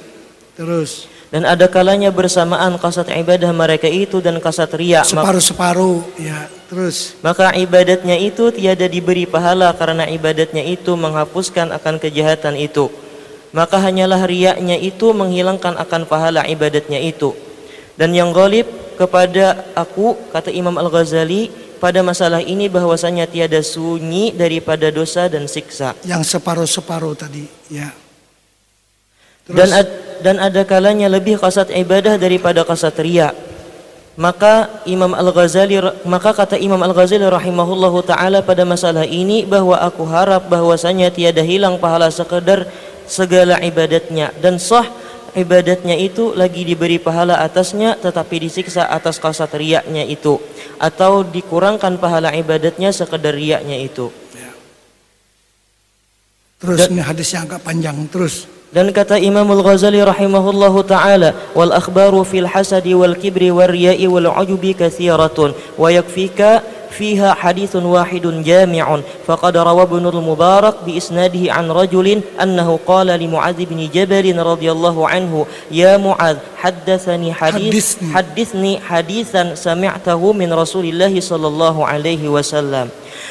Terus 0.58 1.06
dan 1.28 1.44
ada 1.44 1.68
kalanya 1.68 2.08
bersamaan 2.08 2.80
kasat 2.80 3.12
ibadah 3.12 3.52
mereka 3.52 3.84
itu 3.84 4.24
dan 4.24 4.40
kasat 4.40 4.72
ria 4.80 5.04
Mak- 5.04 5.12
separuh-separuh 5.12 6.00
ya. 6.16 6.48
Terus. 6.68 7.16
Maka 7.24 7.56
ibadatnya 7.56 8.16
itu 8.20 8.52
tiada 8.52 8.84
diberi 8.84 9.24
pahala 9.24 9.72
karena 9.72 10.04
ibadatnya 10.04 10.60
itu 10.60 10.92
menghapuskan 11.00 11.72
akan 11.72 11.96
kejahatan 11.96 12.60
itu. 12.60 12.92
Maka 13.56 13.80
hanyalah 13.80 14.28
riaknya 14.28 14.76
itu 14.76 15.16
menghilangkan 15.16 15.80
akan 15.80 16.04
pahala 16.04 16.44
ibadatnya 16.44 17.00
itu. 17.00 17.32
Dan 17.96 18.12
yang 18.12 18.36
ghalib 18.36 18.68
kepada 19.00 19.64
aku 19.72 20.12
kata 20.28 20.52
Imam 20.52 20.76
Al-Ghazali 20.76 21.48
pada 21.80 22.04
masalah 22.04 22.44
ini 22.44 22.68
bahwasanya 22.68 23.24
tiada 23.24 23.64
sunyi 23.64 24.36
daripada 24.36 24.92
dosa 24.92 25.24
dan 25.32 25.48
siksa. 25.48 25.96
Yang 26.04 26.36
separuh-separuh 26.36 27.16
tadi 27.16 27.48
ya. 27.72 27.88
Terus? 29.48 29.56
dan 29.56 29.68
ad- 29.72 30.07
dan 30.20 30.42
ada 30.42 30.62
kalanya 30.66 31.06
lebih 31.06 31.38
kasat 31.38 31.70
ibadah 31.72 32.18
daripada 32.18 32.62
kasat 32.62 32.94
riya. 33.00 33.30
Maka 34.18 34.82
Imam 34.82 35.14
Al-Ghazali 35.14 35.78
maka 36.02 36.34
kata 36.34 36.58
Imam 36.58 36.82
Al-Ghazali 36.82 37.22
rahimahullahu 37.22 38.02
taala 38.02 38.42
pada 38.42 38.66
masalah 38.66 39.06
ini 39.06 39.46
bahwa 39.46 39.78
aku 39.78 40.02
harap 40.10 40.50
bahwasanya 40.50 41.14
tiada 41.14 41.38
hilang 41.46 41.78
pahala 41.78 42.10
sekedar 42.10 42.66
segala 43.06 43.62
ibadatnya. 43.62 44.34
Dan 44.42 44.58
sah 44.58 44.90
ibadatnya 45.38 45.94
itu 45.94 46.34
lagi 46.34 46.66
diberi 46.66 46.98
pahala 46.98 47.38
atasnya 47.46 47.94
tetapi 47.94 48.42
disiksa 48.42 48.90
atas 48.90 49.22
kasat 49.22 49.54
riyaknya 49.54 50.02
itu. 50.02 50.42
Atau 50.82 51.22
dikurangkan 51.22 51.94
pahala 52.02 52.34
ibadatnya 52.34 52.90
sekedar 52.90 53.38
riyaknya 53.38 53.78
itu. 53.78 54.10
Terus 56.58 56.90
ini 56.90 56.98
hadis 56.98 57.30
yang 57.38 57.46
agak 57.46 57.62
panjang. 57.62 57.94
Terus. 58.10 58.57
Dan 58.68 58.92
kata 58.92 59.16
Imam 59.16 59.48
Al-Ghazali 59.48 60.04
rahimahullahu 60.04 60.84
taala, 60.84 61.32
wal 61.56 61.72
akhbaru 61.72 62.20
fil 62.20 62.44
hasadi 62.44 62.92
wal 62.92 63.16
kibri 63.16 63.48
wal 63.48 63.64
riya'i 63.64 64.04
wal 64.04 64.28
ujubi 64.28 64.76
kathiratun 64.76 65.56
wa 65.80 65.88
yakfika 65.88 66.60
fiha 66.92 67.32
hadithun 67.32 67.84
wahidun 67.94 68.44
jami'un 68.44 69.00
faqad 69.28 69.56
rawa 69.56 69.84
ibn 69.88 70.04
al-mubarak 70.08 70.84
bi 70.84 71.00
isnadihi 71.00 71.52
an 71.52 71.68
rajulin 71.72 72.24
annahu 72.44 72.80
qala 72.90 73.16
li 73.22 73.28
mu'adz 73.34 73.60
bin 73.70 73.80
jabal 73.96 74.24
radhiyallahu 74.24 75.08
anhu 75.16 75.44
ya 75.72 75.96
mu'adz 76.00 76.40
haddathani 76.60 77.32
hadith 77.32 78.00
Hadithni. 78.00 78.12
hadithni 78.16 78.72
hadithan 78.90 79.56
sami'tahu 79.66 80.32
min 80.40 80.50
Rasulillah 80.52 81.12
sallallahu 81.12 81.84
alaihi 81.84 82.32
wasallam 82.36 82.88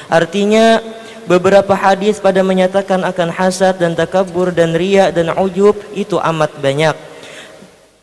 artinya 0.09 0.81
Beberapa 1.28 1.76
hadis 1.76 2.24
pada 2.24 2.40
menyatakan 2.40 3.04
akan 3.04 3.28
hasad 3.36 3.76
dan 3.84 3.91
takabur 3.99 4.48
dan 4.56 4.72
ria 4.72 5.12
dan 5.12 5.36
ujub 5.36 5.76
itu 5.91 6.16
amat 6.24 6.56
banyak. 6.64 6.95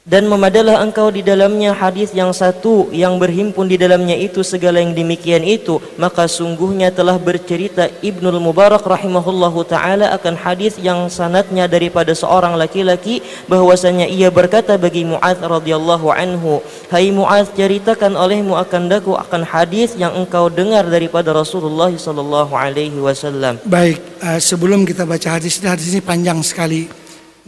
Dan 0.04 0.28
memadalah 0.28 0.84
engkau 0.84 1.08
di 1.08 1.24
dalamnya 1.24 1.72
hadis 1.72 2.12
yang 2.12 2.28
satu 2.28 2.92
yang 2.92 3.16
berhimpun 3.16 3.64
di 3.64 3.80
dalamnya 3.80 4.12
itu 4.12 4.44
segala 4.44 4.76
yang 4.76 4.92
demikian 4.92 5.40
itu 5.40 5.80
maka 5.96 6.28
sungguhnya 6.28 6.92
telah 6.92 7.16
bercerita 7.16 7.88
Ibnul 8.04 8.36
Mubarak 8.36 8.84
rahimahullahu 8.84 9.64
taala 9.64 10.12
akan 10.12 10.36
hadis 10.36 10.76
yang 10.76 11.08
sanatnya 11.08 11.64
daripada 11.64 12.12
seorang 12.12 12.52
laki-laki 12.52 13.24
bahwasanya 13.48 14.04
ia 14.04 14.28
berkata 14.28 14.76
bagi 14.76 15.08
Muaz 15.08 15.40
radhiyallahu 15.40 16.12
anhu 16.12 16.60
hai 16.92 17.08
Muaz 17.08 17.48
ceritakan 17.56 18.12
olehmu 18.12 18.60
akan 18.60 18.92
daku 18.92 19.16
akan 19.16 19.40
hadis 19.40 19.96
yang 19.96 20.12
engkau 20.12 20.52
dengar 20.52 20.84
daripada 20.84 21.32
Rasulullah 21.32 21.88
sallallahu 21.88 22.52
alaihi 22.52 23.00
wasallam. 23.00 23.56
Baik 23.64 24.04
uh, 24.20 24.36
sebelum 24.36 24.84
kita 24.84 25.08
baca 25.08 25.40
hadis 25.40 25.64
ini 25.64 25.68
hadis 25.72 25.88
ini 25.96 26.04
panjang 26.04 26.44
sekali. 26.44 26.92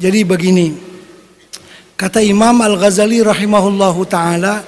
Jadi 0.01 0.25
begini 0.25 0.96
Kata 1.97 2.21
Imam 2.21 2.61
Al-Ghazali 2.61 3.25
rahimahullahu 3.25 4.05
taala, 4.05 4.61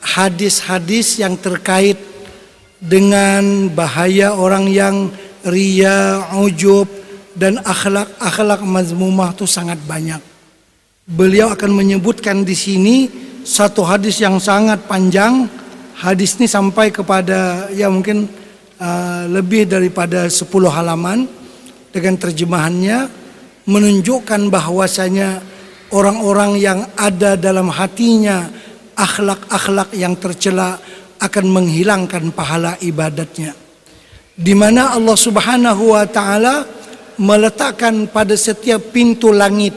hadis-hadis 0.00 1.20
yang 1.20 1.36
terkait 1.36 2.00
dengan 2.80 3.68
bahaya 3.68 4.32
orang 4.32 4.64
yang 4.64 5.12
ria, 5.44 6.24
ujub 6.40 6.88
dan 7.36 7.60
akhlak-akhlak 7.60 8.64
mazmumah 8.64 9.36
itu 9.36 9.44
sangat 9.44 9.76
banyak. 9.84 10.24
Beliau 11.04 11.52
akan 11.52 11.68
menyebutkan 11.68 12.48
di 12.48 12.56
sini 12.56 13.12
satu 13.44 13.84
hadis 13.84 14.16
yang 14.16 14.40
sangat 14.40 14.80
panjang. 14.88 15.52
Hadis 16.00 16.40
ini 16.40 16.48
sampai 16.48 16.88
kepada 16.88 17.68
ya 17.76 17.92
mungkin 17.92 18.24
uh, 18.80 19.28
lebih 19.28 19.68
daripada 19.68 20.32
10 20.32 20.48
halaman 20.48 21.28
dengan 21.92 22.16
terjemahannya 22.16 23.04
menunjukkan 23.68 24.48
bahwasanya 24.48 25.44
orang-orang 25.90 26.58
yang 26.58 26.80
ada 26.94 27.34
dalam 27.34 27.70
hatinya 27.70 28.50
akhlak-akhlak 28.94 29.94
yang 29.94 30.14
tercela 30.18 30.78
akan 31.20 31.46
menghilangkan 31.52 32.32
pahala 32.32 32.80
ibadatnya. 32.80 33.52
Di 34.40 34.56
mana 34.56 34.96
Allah 34.96 35.18
Subhanahu 35.18 35.92
wa 35.92 36.04
taala 36.08 36.64
meletakkan 37.20 38.08
pada 38.08 38.32
setiap 38.32 38.88
pintu 38.88 39.28
langit 39.28 39.76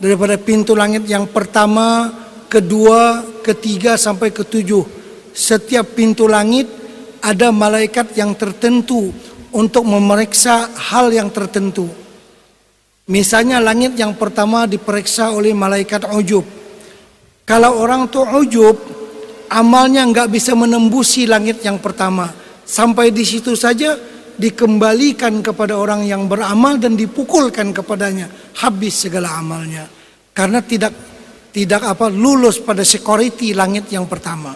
daripada 0.00 0.40
pintu 0.40 0.72
langit 0.72 1.04
yang 1.04 1.28
pertama, 1.28 2.08
kedua, 2.48 3.20
ketiga 3.44 4.00
sampai 4.00 4.32
ketujuh. 4.32 5.04
Setiap 5.36 5.92
pintu 5.92 6.24
langit 6.24 6.68
ada 7.20 7.52
malaikat 7.52 8.16
yang 8.16 8.32
tertentu 8.34 9.12
untuk 9.52 9.84
memeriksa 9.84 10.72
hal 10.72 11.12
yang 11.12 11.28
tertentu. 11.28 12.01
Misalnya 13.10 13.58
langit 13.58 13.98
yang 13.98 14.14
pertama 14.14 14.62
diperiksa 14.70 15.34
oleh 15.34 15.50
malaikat 15.50 16.06
ujub. 16.06 16.46
Kalau 17.42 17.82
orang 17.82 18.06
tuh 18.06 18.22
ujub, 18.22 18.78
amalnya 19.50 20.06
nggak 20.06 20.30
bisa 20.30 20.54
menembusi 20.54 21.26
langit 21.26 21.66
yang 21.66 21.82
pertama. 21.82 22.30
Sampai 22.62 23.10
di 23.10 23.26
situ 23.26 23.58
saja 23.58 23.98
dikembalikan 24.38 25.42
kepada 25.42 25.74
orang 25.74 26.06
yang 26.06 26.30
beramal 26.30 26.78
dan 26.78 26.94
dipukulkan 26.94 27.74
kepadanya. 27.74 28.30
Habis 28.62 29.10
segala 29.10 29.34
amalnya. 29.34 29.90
Karena 30.30 30.62
tidak 30.62 30.94
tidak 31.52 31.82
apa 31.84 32.06
lulus 32.08 32.62
pada 32.62 32.86
security 32.86 33.52
langit 33.52 33.90
yang 33.90 34.06
pertama. 34.06 34.54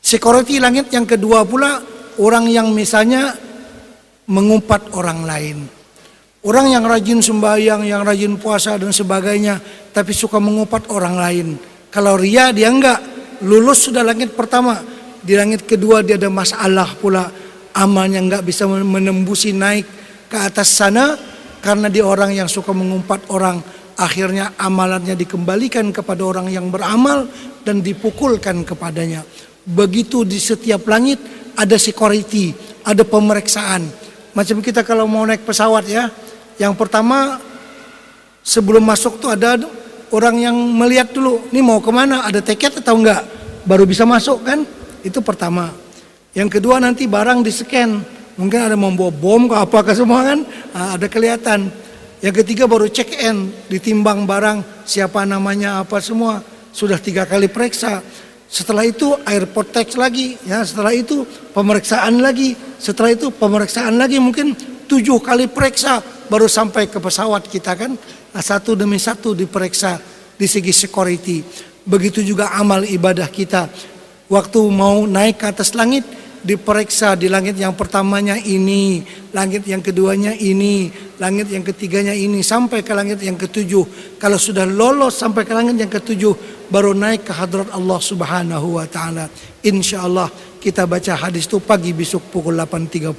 Security 0.00 0.58
langit 0.58 0.90
yang 0.90 1.04
kedua 1.04 1.46
pula 1.46 1.78
orang 2.18 2.48
yang 2.48 2.72
misalnya 2.72 3.36
mengumpat 4.26 4.90
orang 4.96 5.22
lain. 5.22 5.58
Orang 6.46 6.70
yang 6.70 6.86
rajin 6.86 7.18
sembahyang, 7.18 7.82
yang 7.82 8.06
rajin 8.06 8.38
puasa 8.38 8.78
dan 8.78 8.94
sebagainya, 8.94 9.58
tapi 9.90 10.14
suka 10.14 10.38
mengupat 10.38 10.86
orang 10.94 11.18
lain. 11.18 11.48
Kalau 11.90 12.14
ria 12.14 12.54
dia 12.54 12.70
enggak, 12.70 13.02
lulus 13.42 13.90
sudah 13.90 14.06
langit 14.06 14.30
pertama. 14.38 14.78
Di 15.26 15.34
langit 15.34 15.66
kedua 15.66 16.06
dia 16.06 16.14
ada 16.14 16.30
masalah 16.30 16.94
pula. 17.02 17.26
Amalnya 17.74 18.22
enggak 18.22 18.46
bisa 18.46 18.62
menembusi 18.70 19.50
naik 19.50 19.90
ke 20.30 20.38
atas 20.38 20.70
sana 20.70 21.18
karena 21.58 21.90
dia 21.90 22.06
orang 22.06 22.30
yang 22.30 22.46
suka 22.46 22.70
mengumpat 22.70 23.26
orang. 23.34 23.58
Akhirnya 23.98 24.54
amalannya 24.54 25.18
dikembalikan 25.18 25.90
kepada 25.90 26.22
orang 26.22 26.46
yang 26.46 26.70
beramal 26.70 27.26
dan 27.66 27.82
dipukulkan 27.82 28.62
kepadanya. 28.62 29.26
Begitu 29.66 30.22
di 30.22 30.38
setiap 30.38 30.86
langit 30.86 31.18
ada 31.58 31.74
security, 31.74 32.54
ada 32.86 33.02
pemeriksaan. 33.02 33.82
Macam 34.30 34.62
kita 34.62 34.86
kalau 34.86 35.10
mau 35.10 35.26
naik 35.26 35.42
pesawat 35.42 35.88
ya, 35.90 36.06
yang 36.56 36.72
pertama 36.72 37.40
sebelum 38.40 38.84
masuk 38.84 39.20
tuh 39.20 39.32
ada 39.32 39.60
orang 40.14 40.36
yang 40.40 40.56
melihat 40.56 41.10
dulu, 41.10 41.50
ini 41.50 41.60
mau 41.60 41.82
ke 41.82 41.90
mana, 41.90 42.24
ada 42.24 42.38
tiket 42.38 42.80
atau 42.80 42.96
enggak, 42.96 43.22
baru 43.66 43.84
bisa 43.84 44.06
masuk 44.06 44.46
kan? 44.46 44.62
Itu 45.02 45.20
pertama. 45.20 45.74
Yang 46.36 46.60
kedua 46.60 46.78
nanti 46.78 47.08
barang 47.08 47.40
di 47.42 47.52
scan, 47.52 48.00
mungkin 48.36 48.60
ada 48.60 48.76
membawa 48.76 49.10
bom 49.10 49.48
ke 49.48 49.56
apa 49.56 49.78
ke 49.82 49.92
semua 49.96 50.20
kan, 50.24 50.38
nah, 50.72 50.94
ada 50.94 51.06
kelihatan. 51.08 51.72
Yang 52.20 52.44
ketiga 52.44 52.64
baru 52.64 52.88
check 52.88 53.12
in, 53.20 53.52
ditimbang 53.68 54.24
barang, 54.24 54.86
siapa 54.88 55.24
namanya 55.28 55.84
apa 55.84 56.00
semua, 56.00 56.40
sudah 56.72 56.96
tiga 57.00 57.24
kali 57.28 57.48
periksa. 57.48 58.00
Setelah 58.46 58.86
itu 58.86 59.10
airport 59.26 59.74
tax 59.74 59.98
lagi, 59.98 60.38
ya. 60.46 60.62
Setelah 60.62 60.94
itu 60.94 61.26
pemeriksaan 61.50 62.22
lagi, 62.22 62.54
setelah 62.78 63.10
itu 63.12 63.34
pemeriksaan 63.34 63.98
lagi 63.98 64.22
mungkin 64.22 64.54
tujuh 64.86 65.18
kali 65.18 65.50
periksa 65.50 65.98
baru 66.30 66.46
sampai 66.46 66.86
ke 66.86 67.02
pesawat 67.02 67.50
kita 67.50 67.74
kan. 67.74 67.92
Nah, 68.30 68.42
satu 68.42 68.78
demi 68.78 69.02
satu 69.02 69.34
diperiksa 69.34 69.98
di 70.38 70.46
segi 70.46 70.70
security. 70.70 71.42
Begitu 71.86 72.22
juga 72.22 72.54
amal 72.54 72.86
ibadah 72.86 73.26
kita. 73.30 73.66
Waktu 74.26 74.60
mau 74.70 75.06
naik 75.06 75.42
ke 75.42 75.46
atas 75.46 75.74
langit 75.74 76.02
diperiksa 76.46 77.18
di 77.18 77.26
langit 77.26 77.58
yang 77.58 77.74
pertamanya 77.74 78.38
ini, 78.38 79.02
langit 79.34 79.66
yang 79.66 79.82
keduanya 79.82 80.30
ini, 80.34 80.90
langit 81.18 81.50
yang 81.50 81.66
ketiganya 81.66 82.14
ini 82.14 82.38
sampai 82.42 82.86
ke 82.86 82.94
langit 82.94 83.18
yang 83.22 83.34
ketujuh. 83.34 84.14
Kalau 84.22 84.38
sudah 84.38 84.62
lolos 84.62 85.18
sampai 85.18 85.42
ke 85.42 85.50
langit 85.50 85.74
yang 85.74 85.90
ketujuh 85.90 86.55
baru 86.68 86.92
naik 86.92 87.28
ke 87.28 87.32
hadrat 87.32 87.70
Allah 87.70 88.00
Subhanahu 88.02 88.78
wa 88.78 88.86
taala. 88.86 89.30
Insyaallah 89.62 90.58
kita 90.58 90.82
baca 90.86 91.14
hadis 91.14 91.46
itu 91.46 91.62
pagi 91.62 91.94
besok 91.94 92.30
pukul 92.34 92.58
8.30 92.58 93.14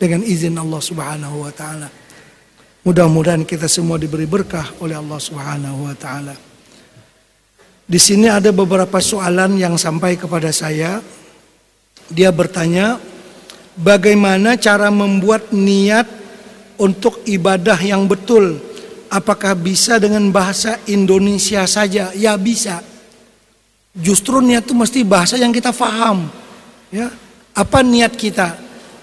dengan 0.00 0.20
izin 0.26 0.58
Allah 0.58 0.80
Subhanahu 0.82 1.46
wa 1.46 1.52
taala. 1.54 1.88
Mudah-mudahan 2.80 3.44
kita 3.44 3.68
semua 3.68 4.00
diberi 4.00 4.24
berkah 4.24 4.72
oleh 4.80 4.96
Allah 4.96 5.20
Subhanahu 5.20 5.86
wa 5.86 5.94
taala. 5.94 6.34
Di 7.90 7.98
sini 7.98 8.30
ada 8.30 8.54
beberapa 8.54 9.02
soalan 9.02 9.58
yang 9.58 9.74
sampai 9.74 10.14
kepada 10.14 10.54
saya. 10.54 11.02
Dia 12.06 12.30
bertanya, 12.30 13.02
bagaimana 13.74 14.54
cara 14.54 14.94
membuat 14.94 15.50
niat 15.50 16.06
untuk 16.78 17.22
ibadah 17.26 17.78
yang 17.82 18.06
betul? 18.06 18.69
Apakah 19.10 19.58
bisa 19.58 19.98
dengan 19.98 20.30
bahasa 20.30 20.78
Indonesia 20.86 21.66
saja? 21.66 22.14
Ya 22.14 22.38
bisa. 22.38 22.78
Justru 23.90 24.38
niat 24.38 24.70
itu 24.70 24.74
mesti 24.78 25.02
bahasa 25.02 25.34
yang 25.34 25.50
kita 25.50 25.74
faham. 25.74 26.30
Ya, 26.94 27.10
apa 27.50 27.82
niat 27.82 28.14
kita 28.14 28.54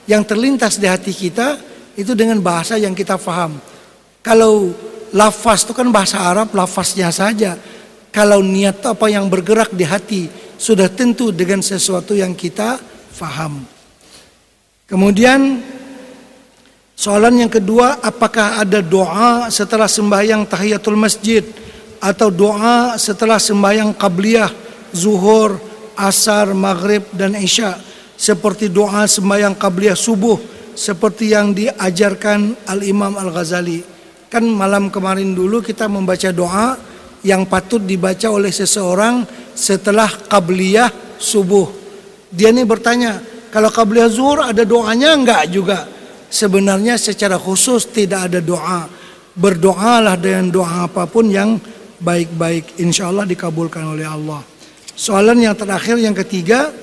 yang 0.08 0.24
terlintas 0.24 0.80
di 0.80 0.88
hati 0.88 1.12
kita 1.12 1.60
itu 2.00 2.16
dengan 2.16 2.40
bahasa 2.40 2.80
yang 2.80 2.96
kita 2.96 3.20
faham. 3.20 3.60
Kalau 4.24 4.72
lafaz 5.12 5.68
itu 5.68 5.76
kan 5.76 5.92
bahasa 5.92 6.24
Arab, 6.24 6.56
lafaznya 6.56 7.12
saja. 7.12 7.60
Kalau 8.16 8.40
niat 8.40 8.80
apa 8.88 9.12
yang 9.12 9.28
bergerak 9.28 9.76
di 9.76 9.84
hati 9.84 10.24
sudah 10.56 10.88
tentu 10.88 11.36
dengan 11.36 11.60
sesuatu 11.60 12.16
yang 12.16 12.32
kita 12.32 12.80
faham. 13.12 13.62
Kemudian 14.88 15.60
soalan 16.98 17.46
yang 17.46 17.52
kedua, 17.54 18.02
apakah 18.02 18.58
ada 18.66 18.82
doa 18.82 19.54
setelah 19.54 19.86
sembahyang 19.86 20.50
tahiyatul 20.50 20.98
masjid 20.98 21.46
atau 22.02 22.34
doa 22.34 22.98
setelah 22.98 23.38
sembahyang 23.38 23.94
qabliyah, 23.94 24.50
zuhur, 24.90 25.62
asar, 25.94 26.58
maghrib 26.58 27.06
dan 27.14 27.38
isya 27.38 27.78
seperti 28.18 28.74
doa 28.74 29.06
sembahyang 29.06 29.54
qabliyah 29.54 29.94
subuh 29.94 30.42
seperti 30.74 31.38
yang 31.38 31.54
diajarkan 31.54 32.66
Al-Imam 32.66 33.14
Al-Ghazali. 33.14 33.86
Kan 34.28 34.50
malam 34.50 34.90
kemarin 34.90 35.38
dulu 35.38 35.62
kita 35.62 35.86
membaca 35.86 36.34
doa 36.34 36.78
yang 37.22 37.46
patut 37.46 37.82
dibaca 37.82 38.30
oleh 38.30 38.50
seseorang 38.50 39.26
setelah 39.54 40.10
qabliyah 40.10 41.18
subuh. 41.18 41.70
Dia 42.30 42.54
ini 42.54 42.62
bertanya, 42.66 43.22
kalau 43.54 43.70
qabliyah 43.70 44.10
zuhur 44.10 44.46
ada 44.46 44.62
doanya 44.66 45.14
enggak 45.18 45.44
juga? 45.50 45.97
Sebenarnya 46.28 47.00
secara 47.00 47.40
khusus 47.40 47.88
tidak 47.88 48.32
ada 48.32 48.40
doa. 48.44 48.88
Berdoalah 49.38 50.18
dengan 50.20 50.52
doa 50.52 50.90
apa 50.90 51.08
pun 51.08 51.30
yang 51.32 51.56
baik-baik. 52.02 52.82
Insya 52.84 53.10
Allah 53.10 53.24
dikabulkan 53.24 53.96
oleh 53.96 54.04
Allah. 54.04 54.42
Soalan 54.98 55.38
yang 55.40 55.54
terakhir 55.54 55.96
yang 56.02 56.18
ketiga, 56.18 56.74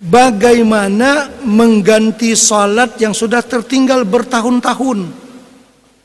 bagaimana 0.00 1.30
mengganti 1.44 2.32
salat 2.32 2.96
yang 2.96 3.12
sudah 3.12 3.44
tertinggal 3.44 4.02
bertahun-tahun. 4.08 4.98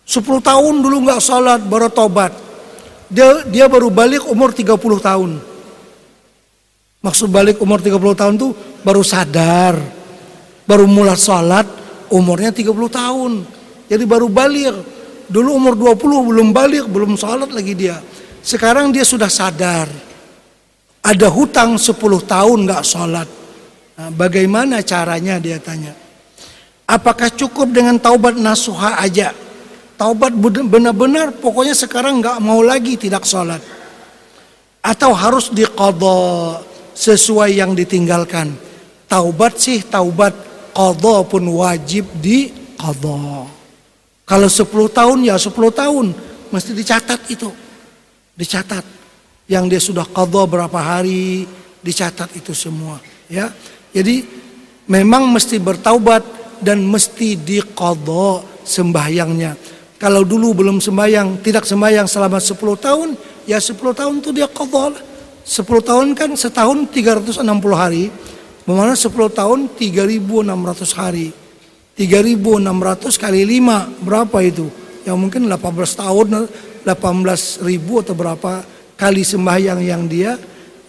10 0.10 0.42
tahun 0.42 0.76
dulu 0.82 0.98
nggak 1.06 1.22
salat 1.22 1.62
baru 1.64 1.88
tobat. 1.88 2.34
dia 3.10 3.42
dia 3.50 3.66
baru 3.66 3.90
balik 3.90 4.30
umur 4.30 4.54
30 4.54 4.78
tahun. 5.02 5.32
Maksud 7.00 7.32
balik 7.32 7.58
umur 7.64 7.80
30 7.80 7.96
tahun 7.96 8.36
tuh 8.36 8.52
baru 8.84 9.02
sadar, 9.08 9.80
baru 10.68 10.84
mulai 10.84 11.16
sholat 11.16 11.64
umurnya 12.14 12.54
30 12.54 12.70
tahun. 12.90 13.32
Jadi 13.90 14.04
baru 14.06 14.30
balik. 14.30 14.76
Dulu 15.30 15.50
umur 15.54 15.74
20 15.78 16.30
belum 16.30 16.50
balik, 16.50 16.90
belum 16.90 17.14
sholat 17.14 17.54
lagi 17.54 17.78
dia. 17.78 18.02
Sekarang 18.42 18.90
dia 18.90 19.06
sudah 19.06 19.30
sadar. 19.30 19.86
Ada 21.06 21.30
hutang 21.30 21.78
10 21.78 21.94
tahun 22.26 22.58
nggak 22.66 22.84
sholat. 22.84 23.30
Nah, 24.00 24.10
bagaimana 24.16 24.82
caranya 24.82 25.38
dia 25.38 25.62
tanya. 25.62 25.94
Apakah 26.90 27.30
cukup 27.30 27.70
dengan 27.70 28.02
taubat 28.02 28.34
nasuha 28.34 28.98
aja? 28.98 29.30
Taubat 30.00 30.34
benar-benar 30.66 31.36
pokoknya 31.38 31.78
sekarang 31.78 32.24
nggak 32.24 32.42
mau 32.42 32.66
lagi 32.66 32.98
tidak 32.98 33.28
sholat. 33.30 33.62
Atau 34.82 35.14
harus 35.14 35.54
diqadha 35.54 36.64
sesuai 36.98 37.60
yang 37.60 37.78
ditinggalkan. 37.78 38.56
Taubat 39.06 39.62
sih 39.62 39.86
taubat, 39.86 40.34
qadha 40.80 41.28
pun 41.28 41.44
wajib 41.60 42.08
di 42.24 42.48
qadha. 42.80 43.44
Kalau 44.24 44.48
10 44.48 44.64
tahun 44.88 45.18
ya 45.28 45.36
10 45.36 45.52
tahun 45.76 46.06
mesti 46.56 46.72
dicatat 46.72 47.20
itu. 47.28 47.52
Dicatat. 48.40 48.88
Yang 49.52 49.64
dia 49.68 49.82
sudah 49.84 50.06
qadha 50.08 50.48
berapa 50.48 50.80
hari, 50.80 51.44
dicatat 51.84 52.32
itu 52.38 52.56
semua, 52.56 53.02
ya. 53.28 53.52
Jadi 53.92 54.22
memang 54.88 55.28
mesti 55.28 55.58
bertaubat 55.60 56.22
dan 56.64 56.86
mesti 56.86 57.36
diqadha 57.36 58.46
sembahyangnya. 58.64 59.58
Kalau 60.00 60.24
dulu 60.24 60.64
belum 60.64 60.80
sembahyang, 60.80 61.44
tidak 61.44 61.68
sembahyang 61.68 62.08
selama 62.08 62.40
10 62.40 62.56
tahun, 62.80 63.10
ya 63.50 63.60
10 63.60 63.76
tahun 63.76 64.24
itu 64.24 64.32
dia 64.32 64.48
qadha 64.48 64.96
10 65.50 65.66
tahun 65.82 66.08
kan 66.14 66.30
setahun 66.38 66.94
360 66.94 67.42
hari. 67.74 68.14
Bermakna 68.70 68.94
10 68.94 69.34
tahun 69.34 69.60
3600 69.74 70.94
hari. 70.94 71.34
3600 71.98 73.18
kali 73.18 73.42
5 73.58 74.06
berapa 74.06 74.38
itu? 74.46 74.70
Yang 75.10 75.18
mungkin 75.18 75.42
18 75.50 75.58
tahun 75.98 76.46
18 76.86 77.66
ribu 77.66 78.06
atau 78.06 78.14
berapa 78.14 78.62
kali 78.94 79.26
sembahyang 79.26 79.82
yang 79.82 80.06
dia 80.06 80.38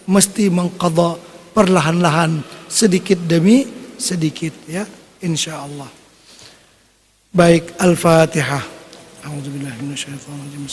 mesti 0.04 0.52
mengkodok 0.52 1.16
perlahan-lahan 1.56 2.44
sedikit 2.68 3.16
demi 3.16 3.64
sedikit 3.96 4.52
ya 4.68 4.84
insya 5.24 5.64
Allah 5.64 5.88
Baik 7.30 7.78
Al-Fatihah. 7.78 8.64
Alhamdulillah, 9.22 9.70
minasyaitonirrajim. 9.78 10.66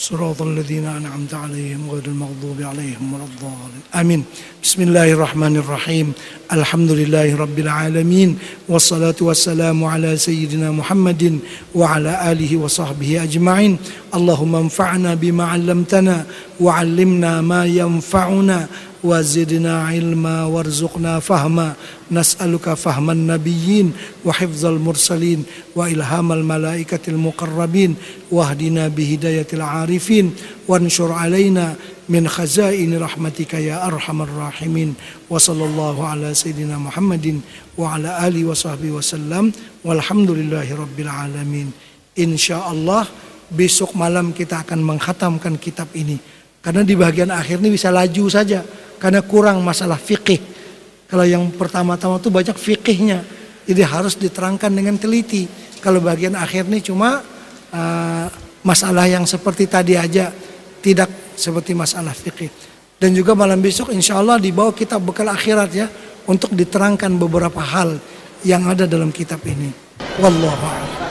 صراط 0.00 0.42
الذين 0.42 0.86
أنعمت 0.86 1.34
عليهم 1.34 1.90
غير 1.90 2.02
المغضوب 2.06 2.62
عليهم 2.62 3.12
ولا 3.12 3.24
الضالين. 3.24 3.82
آمين. 3.94 4.24
بسم 4.62 4.82
الله 4.82 5.12
الرحمن 5.12 5.56
الرحيم. 5.56 6.12
الحمد 6.52 6.90
لله 6.90 7.36
رب 7.36 7.58
العالمين 7.58 8.38
والصلاة 8.68 9.14
والسلام 9.20 9.84
على 9.84 10.16
سيدنا 10.16 10.70
محمد 10.70 11.38
وعلى 11.74 12.32
آله 12.32 12.56
وصحبه 12.56 13.22
أجمعين. 13.22 13.76
اللهم 14.14 14.54
انفعنا 14.56 15.14
بما 15.14 15.44
علمتنا 15.44 16.24
وعلمنا 16.60 17.40
ما 17.40 17.66
ينفعنا 17.66 18.66
وزدنا 19.03 19.83
علما 19.87 20.43
وارزقنا 20.45 21.19
فهما 21.19 21.73
نسألك 22.11 22.73
فهم 22.73 23.11
النبيين 23.11 23.93
وحفظ 24.25 24.65
المرسلين 24.65 25.43
وإلهام 25.75 26.31
الملائكة 26.31 26.99
المقربين 27.07 27.95
واهدنا 28.31 28.87
بهداية 28.87 29.47
العارفين 29.53 30.33
وانشر 30.67 31.11
علينا 31.11 31.75
من 32.09 32.27
خزائن 32.27 32.97
رحمتك 32.97 33.53
يا 33.53 33.85
أرحم 33.87 34.21
الراحمين 34.21 34.93
وصلى 35.29 35.65
الله 35.65 36.07
على 36.07 36.33
سيدنا 36.33 36.77
محمد 36.77 37.41
وعلى 37.77 38.27
آله 38.27 38.45
وصحبه 38.45 38.91
وسلم 38.91 39.51
والحمد 39.83 40.31
لله 40.31 40.75
رب 40.75 40.99
العالمين 40.99 41.71
إن 42.19 42.37
شاء 42.37 42.71
الله 42.71 43.05
besok 43.45 43.93
malam 43.93 44.33
kita 44.33 44.65
akan 44.65 44.81
menghatamkan 44.81 45.53
kitab 45.61 45.85
ini 45.93 46.17
karena 46.65 46.81
di 46.81 46.97
bagian 46.97 47.29
akhir 47.29 47.61
ini 47.61 47.77
bisa 47.77 47.93
laju 47.93 48.25
saja 48.25 48.65
karena 49.00 49.24
kurang 49.24 49.64
masalah 49.64 49.96
fikih. 49.96 50.38
Kalau 51.10 51.26
yang 51.26 51.50
pertama-tama 51.50 52.22
itu 52.22 52.30
banyak 52.30 52.54
fikihnya, 52.54 53.24
jadi 53.66 53.82
harus 53.88 54.14
diterangkan 54.14 54.70
dengan 54.70 54.94
teliti. 55.00 55.48
Kalau 55.80 55.98
bagian 55.98 56.36
akhir 56.38 56.68
ini 56.68 56.84
cuma 56.84 57.24
uh, 57.72 58.26
masalah 58.62 59.08
yang 59.10 59.26
seperti 59.26 59.66
tadi 59.66 59.98
aja, 59.98 60.30
tidak 60.84 61.34
seperti 61.34 61.74
masalah 61.74 62.14
fikih. 62.14 62.52
Dan 63.00 63.16
juga 63.16 63.32
malam 63.32 63.58
besok 63.58 63.90
insya 63.96 64.20
Allah 64.20 64.36
dibawa 64.36 64.76
kitab 64.76 65.00
bekal 65.00 65.32
akhirat 65.32 65.70
ya 65.72 65.88
untuk 66.28 66.52
diterangkan 66.52 67.16
beberapa 67.16 67.58
hal 67.58 67.96
yang 68.44 68.68
ada 68.68 68.84
dalam 68.84 69.08
kitab 69.08 69.40
ini. 69.48 69.72
Wallahu 70.20 70.64
a'lam. 70.68 71.09